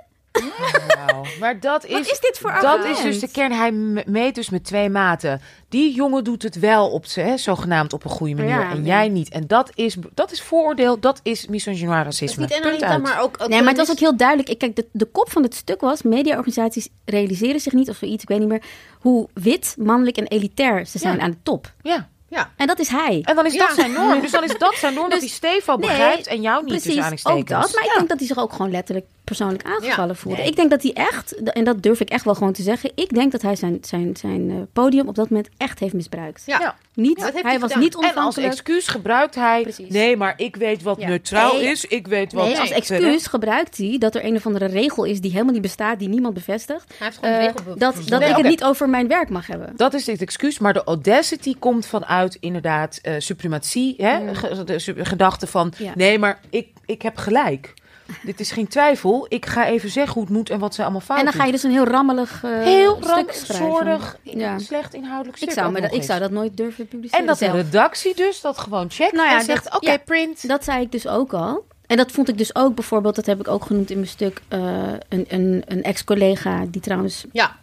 Maar 1.41 1.61
dat 1.61 1.85
is, 1.85 1.93
Wat 1.93 2.01
is 2.11 2.21
dit 2.21 2.39
voor 2.41 2.53
Dat 2.53 2.65
argument? 2.65 2.97
is 2.99 3.03
dus 3.03 3.21
de 3.21 3.29
kern. 3.31 3.53
Hij 3.53 3.73
me- 3.73 4.03
meet 4.07 4.35
dus 4.35 4.51
met 4.51 4.65
twee 4.65 4.89
maten. 4.89 5.41
Die 5.69 5.95
jongen 5.95 6.25
doet 6.25 6.43
het 6.43 6.59
wel 6.59 6.91
op 6.91 7.07
ze, 7.07 7.21
hè, 7.21 7.37
zogenaamd 7.37 7.93
op 7.93 8.05
een 8.05 8.11
goede 8.11 8.35
manier. 8.35 8.51
Ja, 8.51 8.71
en 8.71 8.77
nee. 8.77 8.87
jij 8.87 9.09
niet. 9.09 9.29
En 9.29 9.47
dat 9.47 9.71
is, 9.75 9.97
dat 10.15 10.33
is 10.33 10.43
vooroordeel. 10.43 11.01
Dat 11.01 11.21
is 11.23 11.47
misogynoir 11.47 12.05
Dat 12.05 12.13
is 12.13 12.21
racisme. 12.21 12.43
niet 12.43 12.53
en 12.53 12.61
Punt 12.61 12.67
alleen 12.75 12.81
dat, 12.81 12.91
uit. 12.91 13.03
maar 13.03 13.23
ook... 13.23 13.37
ook 13.43 13.49
Nee, 13.49 13.59
maar 13.61 13.69
het 13.69 13.77
was 13.77 13.91
ook 13.91 13.99
heel 13.99 14.17
duidelijk. 14.17 14.49
Ik, 14.49 14.59
kijk, 14.59 14.77
de, 14.77 14.87
de 14.93 15.05
kop 15.05 15.31
van 15.31 15.43
het 15.43 15.55
stuk 15.55 15.81
was... 15.81 16.03
mediaorganisaties 16.03 16.89
realiseren 17.05 17.61
zich 17.61 17.73
niet, 17.73 17.89
of 17.89 17.97
zoiets, 17.97 18.23
ik 18.23 18.29
weet 18.29 18.39
niet 18.39 18.49
meer... 18.49 18.63
hoe 19.01 19.29
wit, 19.35 19.75
mannelijk 19.79 20.17
en 20.17 20.27
elitair 20.27 20.87
ze 20.87 20.99
zijn 20.99 21.17
Ja. 21.17 21.23
aan 21.23 21.31
de 21.31 21.37
top. 21.43 21.73
Ja. 21.83 22.09
Ja. 22.29 22.51
En 22.57 22.67
dat 22.67 22.79
is 22.79 22.89
hij. 22.89 23.21
En 23.25 23.35
dan 23.37 23.47
is 23.47 23.53
Ja. 23.55 23.67
dat 23.67 23.77
zijn 23.77 23.93
norm. 23.93 24.21
Dus 24.21 24.31
dan 24.31 24.45
is 24.45 24.59
dat 24.59 24.75
zijn 24.75 24.95
norm 24.95 25.11
dat 25.11 25.19
hij 25.19 25.27
Dus- 25.29 25.37
Stefan 25.37 25.81
Nee, 25.81 25.89
begrijpt 25.89 26.27
en 26.27 26.41
jou 26.41 26.65
niet. 26.65 26.83
Precies, 26.83 27.09
tussen 27.09 27.31
ook 27.31 27.49
dat. 27.49 27.75
Maar 27.75 27.85
ik 27.85 27.93
denk 27.97 28.09
dat 28.09 28.19
hij 28.19 28.27
zich 28.27 28.39
ook 28.39 28.53
gewoon 28.53 28.71
letterlijk 28.71 29.07
persoonlijk 29.25 29.63
aangevallen 29.65 30.09
Ja, 30.15 30.21
voelde. 30.21 30.39
nee. 30.39 30.49
Ik 30.49 30.57
denk 30.57 30.71
dat 30.71 30.83
hij 30.83 30.93
echt, 30.93 31.35
en 31.45 31.65
dat 31.65 31.83
durf 31.83 32.01
ik 32.01 32.09
echt 32.11 32.25
wel 32.25 32.35
gewoon 32.35 32.53
te 32.53 32.63
zeggen... 32.63 32.93
ik 32.95 33.15
denk 33.15 33.33
dat 33.33 33.43
hij 33.43 33.57
zijn, 33.57 33.79
zijn, 33.81 34.17
zijn 34.17 34.51
eh, 34.51 34.57
podium 34.73 35.09
op 35.09 35.15
dat 35.15 35.31
moment 35.31 35.49
echt 35.57 35.79
heeft 35.79 35.95
misbruikt. 35.95 36.43
Ja. 36.47 36.77
Niet, 36.97 37.19
Ja, 37.19 37.31
hij 37.33 37.43
hij 37.43 37.59
was 37.59 37.73
gedaan. 37.73 37.83
niet 37.85 37.95
En 38.05 38.15
als 38.15 38.37
excuus 38.37 38.89
gebruikt 38.89 39.35
hij... 39.35 39.63
Precies. 39.63 39.89
Nee, 39.89 40.17
maar 40.17 40.35
ik 40.37 40.57
weet 40.57 40.83
wat 40.83 41.01
Ja. 41.01 41.09
neutraal 41.09 41.55
Nee. 41.55 41.71
is. 41.71 41.85
Ik 41.85 42.07
weet 42.07 42.33
wat... 42.33 42.47
Nee, 42.47 42.59
als 42.59 42.71
excuus 42.71 43.27
gebruikt 43.27 43.77
hij 43.77 43.97
dat 43.99 44.15
er 44.15 44.25
een 44.25 44.37
of 44.37 44.47
andere 44.47 44.67
regel 44.67 45.05
is 45.05 45.21
die 45.21 45.31
helemaal 45.31 45.53
niet 45.53 45.63
bestaat, 45.63 45.99
die 45.99 46.09
niemand 46.09 46.35
bevestigt. 46.35 46.85
Hij 46.99 47.07
heeft 47.07 47.19
gewoon 47.19 47.35
eh, 47.35 47.41
regel 47.41 47.55
dat 47.65 47.95
dat 48.07 48.23
ik 48.23 48.37
het 48.37 48.47
niet 48.47 48.65
over 48.65 48.89
mijn 48.89 49.09
werk 49.09 49.29
mag 49.29 49.47
hebben. 49.47 49.73
Dat 49.77 49.95
is 49.95 50.05
dit 50.05 50.21
excuus, 50.23 50.59
maar 50.59 50.73
de 50.73 50.85
audacity 50.85 51.55
komt 51.59 51.87
vanuit 51.87 52.37
inderdaad 52.41 52.99
eh, 53.03 53.15
suprematie. 53.19 53.95
Hè? 53.97 54.35
Ge- 54.35 54.65
De 54.65 54.79
su- 54.79 55.05
gedachte 55.05 55.47
van, 55.47 55.73
Ja. 55.79 55.93
nee, 55.95 56.19
maar 56.19 56.41
ik, 56.51 56.69
ik 56.87 57.03
heb 57.03 57.17
gelijk. 57.17 57.75
Dit 58.23 58.41
is 58.41 58.51
geen 58.51 58.69
twijfel. 58.69 59.27
Ik 59.29 59.47
ga 59.47 59.67
even 59.67 59.91
zeggen 59.91 60.13
hoe 60.15 60.23
het 60.23 60.33
moet 60.33 60.51
en 60.51 60.59
wat 60.59 60.75
ze 60.75 60.83
allemaal 60.83 61.01
fout 61.01 61.19
En 61.19 61.25
dan 61.25 61.33
ga 61.35 61.45
je 61.45 61.53
dus 61.53 61.63
een 61.63 61.71
heel 61.71 61.85
rammelig 61.85 62.45
eh, 62.45 62.63
Heel 62.63 62.97
stuk 63.01 63.33
Ja. 64.23 64.59
slecht 64.59 64.95
inhoudelijk 64.95 65.37
stuk 65.37 65.49
Ik 65.49 65.55
zou, 65.55 65.81
dat, 65.81 65.95
ik 65.95 66.03
zou 66.03 66.21
dat 66.21 66.31
nooit 66.31 66.57
durven 66.57 66.87
publiceren. 66.89 67.21
En 67.21 67.27
dat 67.27 67.39
de 67.39 67.51
redactie 67.51 68.15
dus 68.15 68.41
dat 68.41 68.59
gewoon 68.59 68.91
checkt 68.91 69.13
Nou 69.13 69.29
ja, 69.29 69.39
en 69.39 69.45
zegt, 69.45 69.75
oké, 69.77 69.91
ja. 69.91 69.99
print. 69.99 70.49
Dat 70.49 70.65
zei 70.65 70.83
ik 70.83 70.93
dus 70.93 71.07
ook 71.07 71.33
al. 71.33 71.65
En 71.87 71.97
dat 71.97 72.13
vond 72.13 72.29
ik 72.29 72.39
dus 72.39 72.55
ook 72.55 72.75
bijvoorbeeld, 72.75 73.15
dat 73.15 73.27
heb 73.27 73.41
ik 73.41 73.49
ook 73.49 73.65
genoemd 73.65 73.91
in 73.91 73.97
mijn 73.97 74.09
stuk, 74.09 74.41
eh, 74.49 74.61
een, 75.09 75.25
een, 75.29 75.63
een 75.67 75.83
ex-collega 75.83 76.65
die 76.71 76.81
trouwens, 76.81 77.25
Ja. 77.33 77.57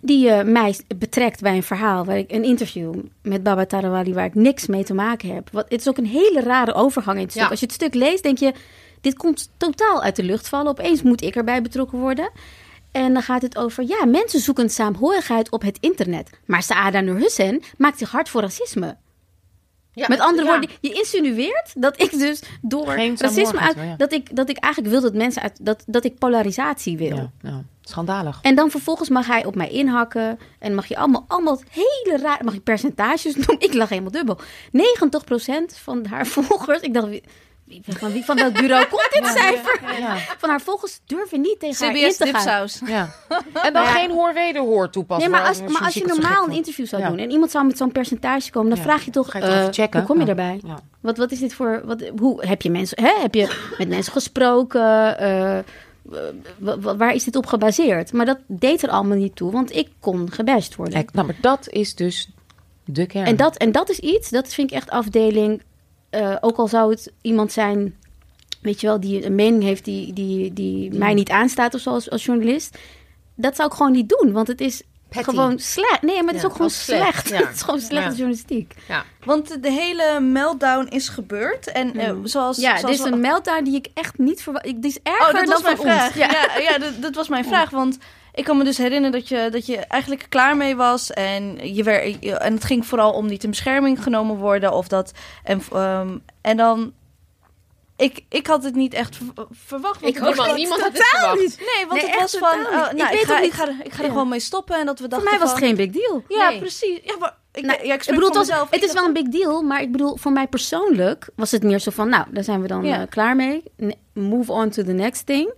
die 0.00 0.30
eh, 0.30 0.44
mij 0.44 0.76
betrekt 0.96 1.40
bij 1.40 1.56
een 1.56 1.62
verhaal, 1.62 2.04
waar 2.04 2.18
ik 2.18 2.32
een 2.32 2.44
interview 2.44 2.94
met 3.22 3.42
Baba 3.42 3.64
Tarawali, 3.64 4.14
waar 4.14 4.24
ik 4.24 4.34
niks 4.34 4.66
mee 4.66 4.84
te 4.84 4.94
maken 4.94 5.34
heb. 5.34 5.48
Wat, 5.52 5.66
het 5.68 5.80
is 5.80 5.88
ook 5.88 5.98
een 5.98 6.06
hele 6.06 6.40
rare 6.40 6.74
overgang 6.74 7.16
in 7.16 7.22
het 7.22 7.32
stuk. 7.32 7.50
Als 7.50 7.60
je 7.60 7.66
het 7.66 7.74
stuk 7.74 7.94
leest, 7.94 8.22
denk 8.22 8.38
je, 8.38 8.52
dit 9.02 9.16
komt 9.16 9.50
totaal 9.56 10.02
uit 10.02 10.16
de 10.16 10.22
lucht 10.22 10.48
vallen. 10.48 10.70
Opeens 10.70 11.02
moet 11.02 11.22
ik 11.22 11.36
erbij 11.36 11.62
betrokken 11.62 11.98
worden. 11.98 12.30
En 12.92 13.12
dan 13.12 13.22
gaat 13.22 13.42
het 13.42 13.56
over, 13.58 13.84
ja, 13.86 14.04
mensen 14.06 14.40
zoeken 14.40 14.70
saamhorigheid 14.70 15.50
op 15.50 15.62
het 15.62 15.78
internet. 15.80 16.30
Maar 16.46 16.62
Saada 16.62 17.00
Nur 17.00 17.16
Hussein 17.16 17.62
maakt 17.76 17.98
zich 17.98 18.10
hard 18.10 18.28
voor 18.28 18.40
racisme. 18.40 18.96
ja. 19.92 20.06
Met 20.08 20.20
andere 20.20 20.46
Ja. 20.46 20.52
woorden, 20.52 20.70
je 20.80 20.92
insinueert 20.92 21.72
dat 21.74 22.00
ik 22.02 22.10
dus 22.10 22.42
door 22.62 22.86
Geen 22.86 23.16
racisme 23.18 23.58
uit, 23.60 23.74
ja. 23.76 23.94
dat, 23.96 24.12
ik, 24.12 24.36
dat 24.36 24.48
ik 24.48 24.56
eigenlijk 24.56 24.92
wil 24.94 25.02
dat 25.02 25.14
mensen 25.14 25.42
uit, 25.42 25.58
dat, 25.60 25.82
dat 25.86 26.04
ik 26.04 26.18
polarisatie 26.18 26.96
wil. 26.96 27.16
Ja, 27.16 27.30
ja, 27.42 27.62
schandalig. 27.82 28.38
En 28.42 28.54
dan 28.54 28.70
vervolgens 28.70 29.08
mag 29.08 29.26
hij 29.26 29.44
op 29.44 29.54
mij 29.54 29.68
inhakken. 29.68 30.38
En 30.58 30.74
mag 30.74 30.86
je 30.86 30.96
allemaal, 30.96 31.24
allemaal 31.28 31.60
hele 31.70 32.18
raar. 32.22 32.44
Mag 32.44 32.54
je 32.54 32.60
percentages 32.60 33.34
noemen? 33.34 33.60
Ik 33.68 33.74
lag 33.74 33.88
helemaal 33.88 34.10
dubbel. 34.10 34.38
90% 34.40 35.78
van 35.82 36.06
haar 36.06 36.26
volgers. 36.36 36.80
Ik 36.80 36.94
dacht, 36.94 37.08
van, 37.88 38.12
wie 38.12 38.24
van 38.24 38.36
welk 38.36 38.52
bureau 38.52 38.86
komt 38.86 39.08
dit 39.12 39.26
cijfer? 39.26 39.80
Ja, 39.98 40.16
Van 40.38 40.48
haar 40.50 40.60
volgers 40.60 41.00
durven 41.06 41.40
niet 41.40 41.56
tegen 41.60 41.86
haar 41.86 41.96
in 41.96 42.10
te 42.10 42.16
gaan. 42.16 42.32
dipsaus. 42.32 42.80
ja. 42.86 43.08
En 43.62 43.72
dan 43.72 43.82
Ja. 43.82 43.90
geen 43.90 44.10
hoor-wederhoor 44.10 44.90
toepassen. 44.90 45.30
Nee, 45.30 45.40
maar 45.40 45.48
als, 45.48 45.60
maar 45.72 45.82
als 45.82 45.94
je 45.94 46.04
normaal 46.06 46.44
een 46.46 46.52
interview 46.54 46.86
zou 46.86 47.02
Ja. 47.02 47.08
doen 47.08 47.18
en 47.18 47.30
iemand 47.30 47.50
zou 47.50 47.66
met 47.66 47.76
zo'n 47.76 47.92
percentage 47.92 48.50
komen, 48.50 48.68
dan 48.68 48.78
Ja. 48.78 48.84
vraag 48.84 49.04
je 49.04 49.10
toch, 49.10 49.30
Ga 49.30 49.38
je 49.38 49.44
toch 49.44 49.54
eh, 49.54 49.60
even 49.60 49.72
checken? 49.74 49.98
hoe 49.98 50.08
kom 50.08 50.18
je 50.18 50.24
daarbij? 50.26 50.60
Ja. 50.66 50.78
Wat, 51.00 51.16
wat 51.16 51.30
is 51.32 51.38
dit 51.38 51.54
voor, 51.54 51.82
wat, 51.84 52.02
hoe 52.18 52.46
heb 52.46 52.62
je 52.62 52.70
mensen, 52.70 53.02
hè? 53.02 53.12
heb 53.20 53.34
je 53.34 53.72
met 53.78 53.88
mensen 53.88 54.12
gesproken? 54.12 55.18
Eh, 55.18 55.58
wa- 56.58 56.96
waar 56.96 57.14
is 57.14 57.24
dit 57.24 57.36
op 57.36 57.46
gebaseerd? 57.46 58.12
Maar 58.12 58.26
dat 58.26 58.38
deed 58.46 58.82
er 58.82 58.88
allemaal 58.88 59.16
niet 59.16 59.36
toe, 59.36 59.50
want 59.52 59.74
ik 59.74 59.88
kon 60.00 60.32
gebashed 60.32 60.76
worden. 60.76 60.94
Kijk, 60.94 61.12
nou, 61.12 61.26
maar 61.26 61.36
dat 61.40 61.68
is 61.68 61.94
dus 61.94 62.28
De 62.84 63.06
kern. 63.06 63.26
En 63.26 63.36
dat, 63.36 63.56
en 63.56 63.72
dat 63.72 63.90
is 63.90 63.98
iets, 63.98 64.30
dat 64.30 64.54
vind 64.54 64.70
ik 64.70 64.76
echt 64.76 64.90
afdeling. 64.90 65.62
Eh, 66.12 66.36
ook 66.40 66.56
al 66.56 66.68
zou 66.68 66.90
het 66.90 67.12
iemand 67.20 67.52
zijn, 67.52 67.96
weet 68.60 68.80
je 68.80 68.86
wel, 68.86 69.00
die 69.00 69.24
een 69.26 69.34
mening 69.34 69.62
heeft 69.62 69.84
die, 69.84 70.12
die, 70.12 70.52
die 70.52 70.94
mij 70.94 71.14
niet 71.14 71.30
aanstaat 71.30 71.74
of 71.74 71.80
zo 71.80 71.90
als, 71.90 72.10
als 72.10 72.24
journalist. 72.24 72.78
Dat 73.34 73.56
zou 73.56 73.68
ik 73.68 73.74
gewoon 73.74 73.92
niet 73.92 74.08
doen, 74.08 74.32
want 74.32 74.46
het 74.48 74.60
is 74.60 74.82
Petty. 75.08 75.30
gewoon 75.30 75.58
slecht. 75.58 76.02
Nee, 76.02 76.14
maar 76.16 76.26
het 76.26 76.34
is 76.36 76.40
Ja, 76.42 76.46
ook 76.48 76.54
gewoon 76.54 76.70
slecht, 76.70 77.26
slecht. 77.26 77.42
ja. 77.42 77.46
het 77.48 77.56
is 77.56 77.62
gewoon 77.62 77.80
slechte 77.80 78.10
Ja. 78.10 78.16
journalistiek. 78.16 78.74
Ja. 78.88 79.04
Want 79.24 79.62
de 79.62 79.70
hele 79.72 80.20
meltdown 80.20 80.86
is 80.90 81.08
gebeurd. 81.08 81.72
En 81.72 81.96
eh, 81.96 82.12
zoals... 82.24 82.56
Ja, 82.56 82.68
zoals 82.78 82.80
dit 82.96 83.04
is 83.04 83.10
we- 83.10 83.16
een 83.16 83.20
meltdown 83.20 83.64
die 83.64 83.74
ik 83.76 83.88
echt 83.94 84.18
niet 84.18 84.42
verwacht. 84.42 84.64
Die 84.64 84.76
is 84.80 84.98
erger 85.02 85.26
Oh, 85.26 85.32
dat 85.34 85.44
dan 85.44 85.48
was 85.52 85.62
mijn 85.62 85.76
vraag. 85.76 86.06
ons. 86.06 86.14
Ja, 86.14 86.58
ja, 86.58 86.78
dat, 86.78 86.92
dat 87.00 87.14
was 87.14 87.28
mijn 87.28 87.44
vraag. 87.44 87.70
Want 87.70 87.98
ik 88.34 88.44
kan 88.44 88.56
me 88.58 88.64
dus 88.64 88.78
herinneren 88.78 89.12
dat 89.12 89.28
je, 89.28 89.48
dat 89.50 89.66
je 89.66 89.76
eigenlijk 89.76 90.26
klaar 90.28 90.56
mee 90.56 90.76
was. 90.76 91.10
En, 91.10 91.74
je 91.74 91.82
werd, 91.82 92.16
je- 92.20 92.36
en 92.38 92.54
het 92.54 92.64
ging 92.64 92.86
vooral 92.86 93.12
om 93.12 93.26
niet 93.26 93.44
in 93.44 93.50
bescherming 93.50 94.02
genomen 94.02 94.36
worden. 94.36 94.72
Of 94.72 94.88
dat, 94.88 95.12
en, 95.44 95.62
ehm, 95.72 96.18
en 96.40 96.56
dan... 96.56 96.92
Ik, 97.96 98.20
ik 98.28 98.46
had 98.46 98.64
het 98.64 98.74
niet 98.74 98.94
echt 98.94 99.16
ver- 99.16 99.46
verwacht. 99.50 100.00
want 100.00 100.16
Ik 100.16 100.22
ook 100.24 100.46
niet. 100.46 100.56
Niemand 100.56 100.80
had 100.82 100.92
het 100.92 101.02
verwacht. 101.06 101.36
Nee, 101.38 101.86
want 101.88 102.00
Nee, 102.02 102.10
het 102.10 102.20
was 102.20 102.36
van... 102.36 102.58
oh, 102.66 102.88
niet. 102.92 102.96
nou, 103.02 103.14
Ik 103.14 103.20
ik, 103.20 103.26
weet 103.26 103.36
ga, 103.36 103.38
ook 103.38 103.44
ik, 103.44 103.52
ga, 103.52 103.66
er- 103.66 103.76
ik 103.84 103.92
ga 103.92 103.98
er 103.98 104.04
Ja. 104.04 104.10
gewoon 104.10 104.28
mee 104.28 104.40
stoppen. 104.40 104.76
En 104.78 104.86
dat 104.86 104.94
we 104.98 105.00
Voor 105.00 105.08
dachten 105.08 105.30
mij 105.30 105.38
was 105.38 105.50
van- 105.50 105.58
het 105.58 105.66
geen 105.68 105.76
big 105.76 106.02
deal. 106.02 106.24
Ja, 106.28 106.48
Nee. 106.48 106.58
precies. 106.58 106.98
Ja, 107.04 107.16
maar 107.18 107.36
ik, 107.52 107.64
Nou, 107.64 107.86
ja, 107.86 107.94
ik, 107.94 107.98
bedoel, 107.98 108.14
voor 108.14 108.24
het, 108.28 108.36
was- 108.36 108.48
mezelf. 108.48 108.70
het 108.70 108.82
is 108.82 108.92
wel 108.92 109.04
een 109.04 109.12
big 109.12 109.28
deal, 109.28 109.62
maar 109.62 109.82
ik 109.82 109.92
bedoel, 109.92 110.16
voor 110.16 110.32
mij 110.32 110.46
persoonlijk 110.46 111.28
was 111.36 111.50
het 111.50 111.62
meer 111.62 111.78
zo 111.78 111.90
van, 111.90 112.08
nou, 112.08 112.24
daar 112.30 112.44
zijn 112.44 112.60
we 112.62 112.68
dan 112.68 112.84
Ja. 112.84 113.00
eh, 113.00 113.08
klaar 113.08 113.36
mee. 113.36 113.62
Move 114.12 114.52
on 114.52 114.70
to 114.70 114.82
the 114.84 114.92
next 114.92 115.26
thing. 115.26 115.52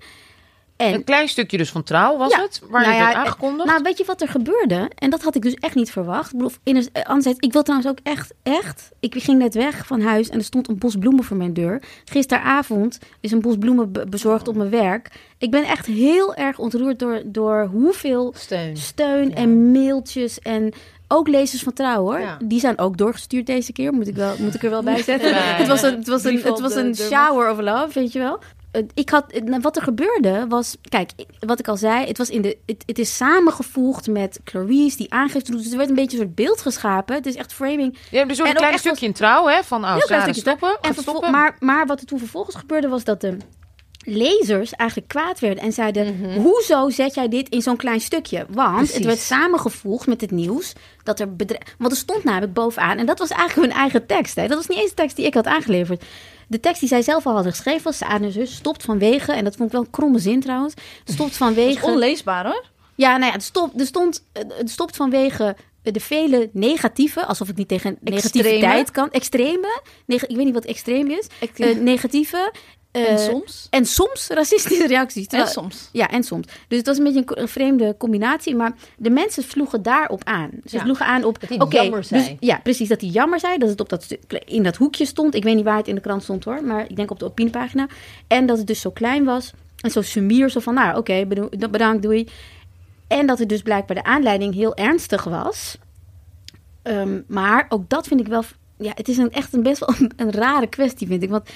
En 0.76 0.94
Een 0.94 1.04
klein 1.04 1.28
stukje 1.28 1.56
dus 1.56 1.70
van 1.70 1.82
trouw 1.82 2.16
was 2.16 2.32
Ja. 2.32 2.40
het? 2.42 2.60
Waar 2.70 2.82
Nou 2.82 2.92
dit 2.92 3.02
ja, 3.02 3.14
aangekondigd? 3.14 3.68
Nou, 3.68 3.82
weet 3.82 3.98
je 3.98 4.04
wat 4.04 4.20
er 4.20 4.28
gebeurde? 4.28 4.90
En 4.94 5.10
dat 5.10 5.22
had 5.22 5.34
ik 5.34 5.42
dus 5.42 5.54
echt 5.54 5.74
niet 5.74 5.90
verwacht. 5.90 6.32
Ik 6.32 6.36
bedoel, 6.38 6.52
in 6.62 6.76
een, 6.76 6.88
eh, 6.92 7.02
anderzijds, 7.02 7.38
ik 7.38 7.52
wil 7.52 7.62
trouwens 7.62 7.90
ook 7.90 7.98
echt, 8.02 8.32
echt... 8.42 8.90
Ik 9.00 9.14
ging 9.22 9.38
net 9.38 9.54
weg 9.54 9.86
van 9.86 10.00
huis 10.00 10.28
en 10.28 10.38
er 10.38 10.44
stond 10.44 10.68
een 10.68 10.78
bos 10.78 10.96
bloemen 10.96 11.24
voor 11.24 11.36
mijn 11.36 11.52
deur. 11.52 11.82
Gisteravond 12.04 12.98
is 13.20 13.32
een 13.32 13.40
bos 13.40 13.56
bloemen 13.58 13.92
be- 13.92 14.06
bezorgd 14.08 14.48
op 14.48 14.56
mijn 14.56 14.70
werk. 14.70 15.10
Ik 15.38 15.50
ben 15.50 15.64
echt 15.64 15.86
heel 15.86 16.34
erg 16.34 16.58
ontroerd 16.58 16.98
door, 16.98 17.22
door 17.24 17.66
hoeveel 17.72 18.32
Steun. 18.36 18.76
steun 18.76 19.34
en 19.34 19.72
mailtjes 19.72 20.38
en... 20.38 20.72
Ook 21.08 21.28
lezers 21.28 21.62
van 21.62 21.72
Trouw, 21.72 22.00
hoor. 22.02 22.18
Ja. 22.20 22.38
Die 22.44 22.60
zijn 22.60 22.78
ook 22.78 22.96
doorgestuurd 22.96 23.46
deze 23.46 23.72
keer. 23.72 23.92
Moet 23.92 24.08
ik, 24.08 24.14
wel, 24.14 24.34
moet 24.38 24.54
ik 24.54 24.62
er 24.62 24.70
wel 24.70 24.82
bij 24.82 25.02
zetten. 25.12 25.28
Ja, 25.30 25.36
ja, 25.36 25.42
het 25.42 25.66
was 25.68 25.82
een, 25.82 25.94
het 25.94 26.06
was 26.08 26.24
een, 26.24 26.34
het 26.42 26.60
was 26.60 26.74
een 26.74 26.92
deurmat. 26.92 26.96
shower 27.20 27.50
of 27.50 27.60
love, 27.60 27.88
weet 28.00 28.12
je 28.12 28.18
wel. 28.18 28.38
Eh, 28.74 28.82
Ik 28.94 29.10
had, 29.10 29.32
eh, 29.32 29.56
wat 29.60 29.76
er 29.76 29.82
gebeurde 29.82 30.46
was, 30.48 30.76
kijk, 30.88 31.10
wat 31.40 31.58
ik 31.58 31.68
al 31.68 31.76
zei, 31.76 32.06
het, 32.06 32.18
was 32.18 32.28
in 32.28 32.42
de, 32.42 32.56
het, 32.66 32.82
het 32.86 32.98
is 32.98 33.16
samengevoegd 33.16 34.06
met 34.06 34.40
Clarice, 34.44 34.96
die 34.96 35.12
aangifte 35.12 35.50
doet. 35.50 35.62
Dus 35.62 35.70
er 35.70 35.76
werd 35.76 35.88
een 35.88 35.94
beetje 35.94 36.18
een 36.18 36.22
soort 36.22 36.34
beeld 36.34 36.60
geschapen. 36.60 37.14
Het 37.14 37.26
is 37.26 37.34
echt 37.34 37.52
framing. 37.52 37.98
Je 38.10 38.16
hebt 38.16 38.28
dus 38.28 38.40
ook 38.40 38.46
en 38.46 38.52
een 38.52 38.58
klein 38.58 38.78
stukje 38.78 39.06
in 39.06 39.12
trouw, 39.12 39.46
hè? 39.46 39.62
Van, 39.62 39.84
oh, 39.84 39.98
Sarah, 39.98 40.32
stoppen. 40.32 40.78
En 40.80 40.94
stoppen. 40.94 41.30
maar, 41.30 41.56
maar 41.58 41.86
wat 41.86 42.00
er 42.00 42.06
toen 42.06 42.18
vervolgens 42.18 42.56
gebeurde 42.56 42.88
was 42.88 43.04
dat 43.04 43.20
de 43.20 43.36
lezers 44.04 44.72
eigenlijk 44.72 45.08
kwaad 45.08 45.38
werden 45.38 45.62
en 45.64 45.72
zeiden: 45.72 46.34
Hoezo 46.34 46.90
zet 46.90 47.14
jij 47.14 47.28
dit 47.28 47.48
in 47.48 47.62
zo'n 47.62 47.76
klein 47.76 48.00
stukje? 48.00 48.46
Want 48.48 48.94
het 48.94 49.04
werd 49.04 49.18
samengevoegd 49.18 50.06
met 50.06 50.20
het 50.20 50.30
nieuws 50.30 50.72
dat 51.02 51.20
er 51.20 51.36
bedrijf. 51.36 51.74
Want 51.78 51.92
er 51.92 51.98
stond 51.98 52.24
namelijk 52.24 52.52
bovenaan, 52.52 52.98
en 52.98 53.06
dat 53.06 53.18
was 53.18 53.30
eigenlijk 53.30 53.68
hun 53.68 53.78
eigen 53.78 54.06
tekst. 54.06 54.36
Hè? 54.36 54.46
Dat 54.46 54.56
was 54.56 54.66
niet 54.66 54.78
eens 54.78 54.88
de 54.88 54.94
tekst 54.94 55.16
die 55.16 55.26
ik 55.26 55.34
had 55.34 55.46
aangeleverd. 55.46 56.04
De 56.48 56.60
tekst 56.60 56.80
die 56.80 56.88
zij 56.88 57.02
zelf 57.02 57.26
al 57.26 57.32
hadden 57.34 57.52
geschreven 57.52 57.82
was: 57.84 57.96
Saad 57.96 58.20
en 58.20 58.32
zus 58.32 58.54
stopt 58.54 58.82
vanwege, 58.82 59.32
en 59.32 59.44
dat 59.44 59.56
vond 59.56 59.68
ik 59.68 59.74
wel 59.74 59.84
een 59.84 59.90
kromme 59.90 60.18
zin 60.18 60.40
trouwens, 60.40 60.74
stopt 61.04 61.36
vanwege. 61.36 61.86
onleesbaar 61.86 62.44
hoor. 62.44 62.64
Ja, 62.94 63.10
nou 63.16 63.26
ja, 63.26 63.32
het, 63.32 63.42
stop, 63.42 63.80
er 63.80 63.86
stond, 63.86 64.24
het 64.32 64.70
stopt 64.70 64.96
vanwege 64.96 65.56
de 65.82 66.00
vele 66.00 66.50
negatieve, 66.52 67.24
alsof 67.26 67.48
ik 67.48 67.56
niet 67.56 67.68
tegen 67.68 67.96
negativiteit 68.00 68.90
kan. 68.90 69.10
Extreme, 69.10 69.80
neg- 70.06 70.26
ik 70.26 70.36
weet 70.36 70.44
niet 70.44 70.54
wat 70.54 70.64
extreem 70.64 71.10
is. 71.10 71.26
Eh, 71.56 71.76
negatieve. 71.76 72.52
Eh, 72.94 73.10
en 73.10 73.18
soms. 73.18 73.66
En 73.70 73.86
soms 73.86 74.28
racistische 74.28 74.86
reacties. 74.86 75.26
En 75.26 75.46
soms. 75.48 75.88
Ja, 75.92 76.08
en 76.10 76.22
soms. 76.22 76.46
Dus 76.68 76.78
het 76.78 76.86
was 76.86 76.98
een 76.98 77.04
beetje 77.04 77.22
een, 77.26 77.40
een 77.42 77.48
vreemde 77.48 77.94
combinatie. 77.98 78.54
Maar 78.54 78.72
de 78.96 79.10
mensen 79.10 79.42
sloegen 79.42 79.82
daarop 79.82 80.24
aan. 80.24 80.50
Ze 80.64 80.76
Ja. 80.76 80.82
sloegen 80.82 81.06
aan 81.06 81.24
op... 81.24 81.40
Dat 81.40 81.48
hij 81.48 81.60
oké, 81.60 81.80
jammer 81.80 82.04
zei. 82.04 82.22
Dus, 82.22 82.48
ja, 82.48 82.60
precies. 82.62 82.88
Dat 82.88 83.00
hij 83.00 83.10
jammer 83.10 83.40
zei. 83.40 83.58
Dat 83.58 83.68
het 83.68 83.80
op 83.80 83.88
dat 83.88 84.16
in 84.44 84.62
dat 84.62 84.76
hoekje 84.76 85.06
stond. 85.06 85.34
Ik 85.34 85.42
weet 85.44 85.54
niet 85.54 85.64
waar 85.64 85.76
het 85.76 85.88
in 85.88 85.94
de 85.94 86.00
krant 86.00 86.22
stond 86.22 86.44
hoor. 86.44 86.64
Maar 86.64 86.84
ik 86.88 86.96
denk 86.96 87.10
op 87.10 87.18
de 87.18 87.24
opiniepagina. 87.24 87.86
En 88.26 88.46
dat 88.46 88.58
het 88.58 88.66
dus 88.66 88.80
zo 88.80 88.90
klein 88.90 89.24
was. 89.24 89.52
En 89.80 89.90
zo 89.90 90.02
sumier. 90.02 90.48
Zo 90.50 90.60
van, 90.60 90.74
nou 90.74 90.96
oké, 90.96 91.26
bedankt, 91.70 92.02
doei. 92.02 92.28
En 93.08 93.26
dat 93.26 93.38
het 93.38 93.48
dus 93.48 93.62
blijkbaar 93.62 93.96
de 93.96 94.04
aanleiding 94.04 94.54
heel 94.54 94.74
ernstig 94.74 95.24
was. 95.24 95.78
Ehm, 96.82 97.20
maar 97.26 97.66
ook 97.68 97.88
dat 97.88 98.06
vind 98.06 98.20
ik 98.20 98.26
wel... 98.26 98.42
Ja, 98.78 98.92
het 98.94 99.08
is 99.08 99.16
een, 99.16 99.30
echt 99.32 99.52
een 99.52 99.62
best 99.62 99.78
wel 99.78 99.94
een, 99.98 100.12
een 100.26 100.32
rare 100.32 100.66
kwestie, 100.66 101.06
vind 101.06 101.22
ik. 101.22 101.30
Want 101.30 101.48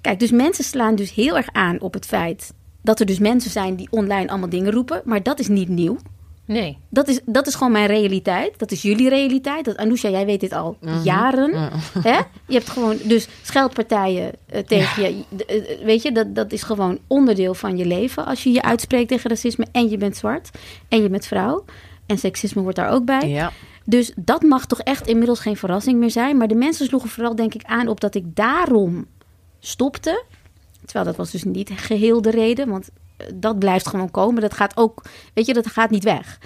kijk, 0.00 0.18
dus 0.18 0.30
mensen 0.30 0.64
slaan 0.64 0.94
dus 0.94 1.14
heel 1.14 1.36
erg 1.36 1.48
aan 1.52 1.80
op 1.80 1.94
het 1.94 2.06
feit... 2.06 2.52
dat 2.82 3.00
er 3.00 3.06
dus 3.06 3.18
mensen 3.18 3.50
zijn 3.50 3.76
die 3.76 3.88
online 3.90 4.28
allemaal 4.28 4.48
dingen 4.48 4.72
roepen. 4.72 5.02
Maar 5.04 5.22
dat 5.22 5.38
is 5.38 5.48
niet 5.48 5.68
nieuw. 5.68 5.96
Nee. 6.44 6.78
Dat 6.88 7.08
is, 7.08 7.20
dat 7.24 7.46
is 7.46 7.54
gewoon 7.54 7.72
mijn 7.72 7.86
realiteit. 7.86 8.58
Dat 8.58 8.70
is 8.70 8.82
jullie 8.82 9.08
realiteit. 9.08 9.64
Dat, 9.64 9.76
Anousha, 9.76 10.08
jij 10.08 10.26
weet 10.26 10.40
dit 10.40 10.52
al 10.52 10.76
jaren. 11.02 11.70
Hè? 12.02 12.18
Je 12.46 12.54
hebt 12.54 12.68
gewoon 12.68 12.96
dus 13.02 13.28
scheldpartijen 13.42 14.32
eh, 14.46 14.62
tegen 14.62 15.02
je. 15.02 15.22
D- 15.36 15.44
eh, 15.44 15.84
weet 15.84 16.02
je, 16.02 16.12
dat, 16.12 16.34
dat 16.34 16.52
is 16.52 16.62
gewoon 16.62 16.98
onderdeel 17.06 17.54
van 17.54 17.76
je 17.76 17.86
leven. 17.86 18.26
Als 18.26 18.42
je 18.42 18.50
je 18.50 18.62
uitspreekt 18.62 19.08
tegen 19.08 19.30
racisme 19.30 19.66
en 19.72 19.88
je 19.88 19.96
bent 19.96 20.16
zwart. 20.16 20.50
En 20.88 21.02
je 21.02 21.08
bent 21.08 21.26
vrouw. 21.26 21.64
En 22.06 22.18
seksisme 22.18 22.62
wordt 22.62 22.76
daar 22.76 22.90
ook 22.90 23.04
bij. 23.04 23.28
Ja. 23.28 23.52
Dus 23.84 24.12
dat 24.16 24.42
mag 24.42 24.66
toch 24.66 24.80
echt 24.80 25.06
inmiddels 25.06 25.40
geen 25.40 25.56
verrassing 25.56 25.98
meer 25.98 26.10
zijn. 26.10 26.36
Maar 26.36 26.48
de 26.48 26.54
mensen 26.54 26.86
sloegen 26.86 27.10
vooral 27.10 27.34
denk 27.34 27.54
ik 27.54 27.64
aan 27.64 27.88
op 27.88 28.00
dat 28.00 28.14
ik 28.14 28.24
daarom 28.36 29.06
stopte. 29.60 30.24
Terwijl 30.84 31.04
dat 31.04 31.16
was 31.16 31.30
dus 31.30 31.44
niet 31.44 31.70
geheel 31.74 32.22
de 32.22 32.30
reden. 32.30 32.68
Want 32.68 32.88
eh, 33.16 33.26
dat 33.34 33.58
blijft 33.58 33.88
gewoon 33.88 34.10
komen. 34.10 34.40
Dat 34.42 34.54
gaat 34.54 34.76
ook, 34.76 35.02
weet 35.34 35.46
je, 35.46 35.52
dat 35.54 35.66
gaat 35.66 35.90
niet 35.90 36.04
weg. 36.04 36.38